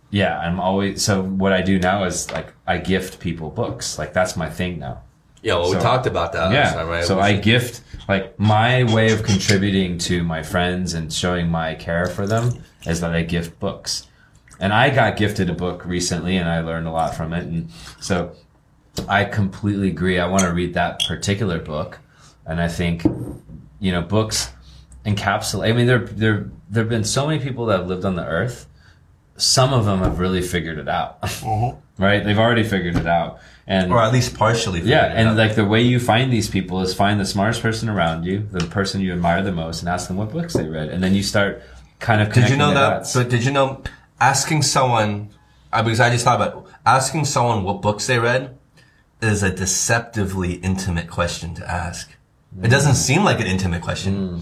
yeah, 0.09 0.39
I'm 0.39 0.59
always 0.59 1.03
so 1.03 1.21
what 1.23 1.53
I 1.53 1.61
do 1.61 1.77
now 1.77 2.03
is 2.05 2.31
like 2.31 2.51
I 2.65 2.79
gift 2.79 3.19
people 3.19 3.51
books. 3.51 3.99
Like 3.99 4.11
that's 4.13 4.35
my 4.35 4.49
thing 4.49 4.79
now. 4.79 5.01
Yeah, 5.43 5.55
well, 5.55 5.71
we 5.71 5.77
talked 5.77 6.07
about 6.07 6.33
that. 6.33 6.51
last 6.51 6.53
Yeah. 6.53 6.73
time, 6.73 6.87
right? 6.87 7.03
So 7.03 7.19
I 7.19 7.33
gift 7.33 7.81
like 8.07 8.37
my 8.39 8.83
way 8.83 9.11
of 9.11 9.23
contributing 9.23 9.97
to 9.99 10.23
my 10.23 10.41
friends 10.41 10.93
and 10.93 11.11
showing 11.11 11.49
my 11.49 11.75
care 11.75 12.07
for 12.07 12.25
them 12.25 12.63
is 12.85 13.01
that 13.01 13.11
I 13.11 13.23
gift 13.23 13.59
books. 13.59 14.07
And 14.59 14.73
I 14.73 14.89
got 14.89 15.17
gifted 15.17 15.49
a 15.49 15.53
book 15.53 15.85
recently 15.85 16.37
and 16.37 16.47
I 16.49 16.61
learned 16.61 16.87
a 16.87 16.91
lot 16.91 17.15
from 17.15 17.33
it. 17.33 17.45
And 17.45 17.69
so 17.99 18.33
I 19.07 19.25
completely 19.25 19.89
agree. 19.89 20.19
I 20.19 20.27
want 20.27 20.43
to 20.43 20.53
read 20.53 20.73
that 20.75 21.03
particular 21.07 21.59
book. 21.59 21.99
And 22.45 22.61
I 22.61 22.67
think, 22.67 23.03
you 23.79 23.91
know, 23.91 24.01
books 24.01 24.51
encapsulate, 25.05 25.69
I 25.69 25.73
mean, 25.73 25.87
there, 25.87 25.99
there, 25.99 26.49
there 26.69 26.83
have 26.83 26.89
been 26.89 27.03
so 27.03 27.27
many 27.27 27.43
people 27.43 27.65
that 27.67 27.79
have 27.79 27.87
lived 27.87 28.05
on 28.05 28.15
the 28.15 28.25
earth. 28.25 28.67
Some 29.35 29.73
of 29.73 29.85
them 29.85 29.99
have 29.99 30.19
really 30.19 30.41
figured 30.41 30.77
it 30.77 30.87
out, 30.87 31.21
mm-hmm. 31.21 31.77
right? 32.03 32.23
They've 32.23 32.37
already 32.37 32.63
figured 32.63 32.95
it 32.97 33.07
out. 33.07 33.39
And 33.65 33.93
or 33.93 34.01
at 34.01 34.11
least 34.11 34.35
partially. 34.35 34.81
yeah, 34.81 35.05
and 35.05 35.29
out. 35.29 35.37
like 35.37 35.55
the 35.55 35.63
way 35.63 35.81
you 35.81 35.99
find 35.99 36.33
these 36.33 36.49
people 36.49 36.81
is 36.81 36.93
find 36.93 37.19
the 37.19 37.25
smartest 37.25 37.61
person 37.61 37.87
around 37.87 38.25
you, 38.25 38.47
the 38.51 38.65
person 38.65 38.99
you 38.99 39.13
admire 39.13 39.41
the 39.41 39.53
most, 39.53 39.79
and 39.81 39.89
ask 39.89 40.07
them 40.07 40.17
what 40.17 40.31
books 40.31 40.53
they 40.53 40.67
read, 40.67 40.89
and 40.89 41.01
then 41.01 41.13
you 41.13 41.23
start 41.23 41.61
kind 41.99 42.21
of. 42.21 42.33
Did 42.33 42.49
you 42.49 42.57
know 42.57 42.73
that? 42.73 42.89
dots. 42.89 43.13
But 43.13 43.29
did 43.29 43.45
you 43.45 43.51
know 43.51 43.81
asking 44.19 44.63
someone? 44.63 45.29
Because 45.71 45.99
I 46.01 46.09
just 46.09 46.25
thought 46.25 46.35
about 46.35 46.67
it, 46.67 46.73
asking 46.85 47.25
someone 47.25 47.63
what 47.63 47.81
books 47.81 48.05
they 48.05 48.19
read 48.19 48.57
is 49.21 49.41
a 49.41 49.49
deceptively 49.49 50.55
intimate 50.55 51.09
question 51.09 51.55
to 51.55 51.71
ask. 51.71 52.13
It 52.61 52.67
doesn't 52.67 52.91
mm. 52.91 52.95
seem 52.95 53.23
like 53.23 53.39
an 53.39 53.47
intimate 53.47 53.81
question, 53.81 54.15
mm. 54.15 54.41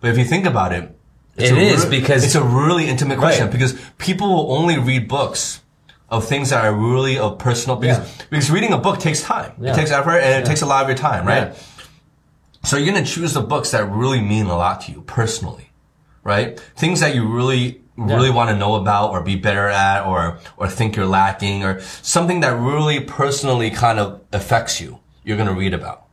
but 0.00 0.10
if 0.10 0.18
you 0.18 0.24
think 0.24 0.46
about 0.46 0.72
it, 0.72 0.94
it's 1.36 1.50
It 1.50 1.58
is, 1.58 1.84
re- 1.86 2.00
because- 2.00 2.24
it's 2.24 2.34
a 2.34 2.42
really 2.42 2.88
intimate 2.88 3.18
question 3.18 3.46
Right. 3.46 3.52
because 3.52 3.74
people 3.96 4.28
will 4.28 4.52
only 4.52 4.78
read 4.78 5.08
books 5.08 5.62
of 6.10 6.26
things 6.26 6.50
that 6.50 6.64
are 6.64 6.72
really 6.74 7.18
of 7.18 7.38
personal 7.38 7.76
because 7.76 7.98
Yeah. 7.98 8.24
because 8.30 8.50
reading 8.50 8.72
a 8.72 8.78
book 8.78 8.98
takes 8.98 9.20
time. 9.22 9.52
Yeah. 9.60 9.72
It 9.72 9.76
takes 9.76 9.90
effort 9.90 10.18
and 10.18 10.42
it 10.42 10.46
takes 10.46 10.62
a 10.62 10.66
lot 10.66 10.82
of 10.82 10.88
your 10.88 10.96
time, 10.96 11.26
right? 11.26 11.48
Yeah. 11.52 11.54
So 12.64 12.76
you're 12.76 12.92
gonna 12.92 13.04
choose 13.06 13.34
the 13.34 13.40
books 13.42 13.70
that 13.70 13.88
really 13.90 14.20
mean 14.20 14.46
a 14.46 14.56
lot 14.56 14.80
to 14.82 14.92
you 14.92 15.02
personally, 15.02 15.70
right? 16.24 16.58
Things 16.76 17.00
that 17.00 17.14
you 17.14 17.26
really 17.26 17.82
really 17.96 18.30
want 18.30 18.48
to 18.48 18.56
know 18.56 18.76
about 18.76 19.10
or 19.10 19.20
be 19.22 19.34
better 19.34 19.66
at 19.68 20.06
or 20.06 20.38
or 20.56 20.68
think 20.68 20.94
you're 20.96 21.06
lacking 21.06 21.64
or 21.64 21.80
something 22.02 22.40
that 22.40 22.56
really 22.58 23.00
personally 23.00 23.70
kind 23.70 23.98
of 23.98 24.20
affects 24.32 24.80
you. 24.80 25.00
You're 25.24 25.36
gonna 25.36 25.52
read 25.52 25.74
about. 25.74 26.04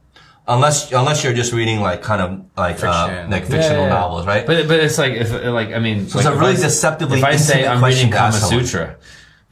Unless 0.47 0.91
unless 0.91 1.23
you're 1.23 1.34
just 1.34 1.53
reading 1.53 1.81
like 1.81 2.01
kind 2.03 2.22
of 2.22 2.45
like 2.57 2.84
uh, 2.84 3.26
like 3.30 3.43
fictional 3.45 3.84
yeah, 3.84 3.93
yeah. 3.93 3.99
novels, 4.01 4.26
right? 4.27 4.45
But 4.45 4.67
but 4.67 4.80
it's 4.80 4.97
like 4.97 5.13
if 5.13 5.31
like 5.31 5.73
I 5.73 5.80
mean, 5.80 6.07
So 6.07 6.17
like 6.19 6.27
it's 6.27 6.35
a 6.35 6.39
really 6.39 6.53
I- 6.53 6.67
deceptively 6.67 7.17
If 7.19 7.23
I 7.23 7.35
say 7.38 7.65
I'm 7.67 7.84
reading 7.84 8.11
Kama. 8.11 8.34
Sutra, 8.34 8.95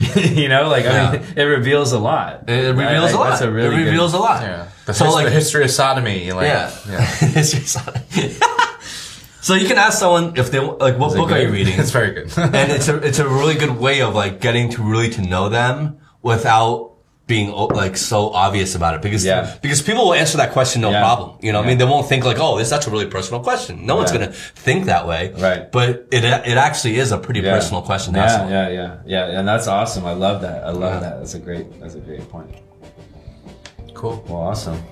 you 0.15 0.49
know, 0.49 0.67
like 0.69 0.85
I 0.85 1.11
mean, 1.13 1.23
it 1.35 1.43
reveals 1.43 1.91
a 1.93 1.99
lot. 1.99 2.49
It 2.49 2.75
reveals 2.75 3.03
Like, 3.03 3.13
a 3.13 3.17
lot. 3.17 3.29
That's 3.29 3.41
a 3.41 3.51
really 3.51 3.81
it 3.81 3.85
reveals 3.85 4.11
good, 4.11 4.19
a 4.19 4.21
lot. 4.21 4.41
Yeah. 4.41 4.67
The, 4.85 4.93
so 4.93 5.05
his- 5.05 5.13
like 5.13 5.25
the 5.25 5.31
history 5.31 5.63
of 5.63 5.71
sodomy. 5.71 6.31
Like, 6.31 6.47
Yeah. 6.47 6.71
yeah. 6.89 7.07
It's 7.21 7.51
just- 7.51 7.77
so 9.41 9.53
you 9.55 9.67
can 9.67 9.77
ask 9.77 9.99
someone 9.99 10.37
if 10.37 10.51
they 10.51 10.59
like 10.59 10.97
what 10.97 11.11
it 11.13 11.17
book 11.17 11.31
are 11.31 11.39
you 11.41 11.49
reading, 11.49 11.79
It's 11.79 11.91
very 11.91 12.13
good. 12.13 12.37
and 12.37 12.71
it's 12.71 12.87
a 12.87 12.97
it's 12.97 13.19
a 13.19 13.27
really 13.27 13.55
good 13.55 13.77
way 13.77 14.01
of 14.01 14.15
like 14.15 14.39
getting 14.39 14.69
to 14.71 14.83
really 14.83 15.09
to 15.11 15.21
know 15.21 15.49
them 15.49 15.97
without 16.21 16.92
being 17.25 17.49
oh, 17.51 17.65
like 17.67 17.95
so 17.95 18.29
obvious 18.31 18.75
about 18.75 18.95
it 18.95 19.01
because 19.01 19.23
Yeah. 19.23 19.55
because 19.61 19.81
people 19.81 20.05
will 20.05 20.13
answer 20.13 20.37
that 20.37 20.51
question 20.51 20.81
no 20.81 20.91
Yeah. 20.91 20.99
problem. 21.01 21.37
You 21.41 21.53
know, 21.53 21.59
what 21.59 21.65
I 21.65 21.69
mean, 21.69 21.77
they 21.77 21.85
won't 21.85 22.07
think 22.07 22.25
like, 22.25 22.37
oh, 22.39 22.57
this 22.57 22.69
that's 22.69 22.85
a 22.85 22.89
really 22.91 23.05
personal 23.05 23.41
question. 23.41 23.85
No 23.85 23.95
one's 23.95 24.11
gonna 24.11 24.31
think 24.33 24.85
that 24.87 25.07
way, 25.07 25.31
Right. 25.37 25.71
But 25.71 26.07
it 26.11 26.23
it 26.25 26.57
actually 26.57 26.97
is 26.99 27.11
a 27.13 27.17
pretty 27.17 27.39
Yeah. 27.39 27.53
personal 27.55 27.81
question 27.81 28.13
Yeah, 28.13 28.27
someone. 28.27 28.51
yeah, 28.51 28.69
yeah, 28.69 28.89
yeah, 29.05 29.39
and 29.39 29.47
that's 29.47 29.67
awesome. 29.67 30.05
I 30.05 30.13
love 30.13 30.41
that. 30.41 30.63
I 30.65 30.71
love 30.71 30.95
Yeah. 30.95 30.99
that. 30.99 31.19
That's 31.19 31.33
a 31.35 31.39
great. 31.39 31.79
That's 31.81 31.95
a 31.95 31.99
great 31.99 32.29
point. 32.29 32.49
cool. 33.93 34.21
Well, 34.27 34.41
awesome. 34.41 34.83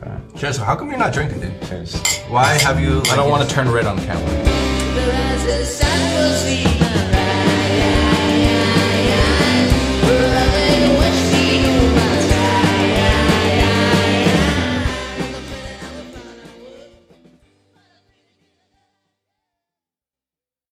Okay. 0.00 0.12
Cheers. 0.38 0.56
So 0.56 0.62
how 0.64 0.76
come 0.76 0.90
you're 0.90 0.98
not 0.98 1.12
drinking, 1.12 1.40
dude? 1.40 1.68
Cheers. 1.68 1.96
Why 2.28 2.54
have 2.66 2.78
you? 2.78 3.02
I 3.10 3.16
don't 3.16 3.30
want 3.30 3.48
to 3.48 3.52
turn 3.52 3.68
red 3.68 3.86
on 3.86 3.98
camera. 4.06 4.58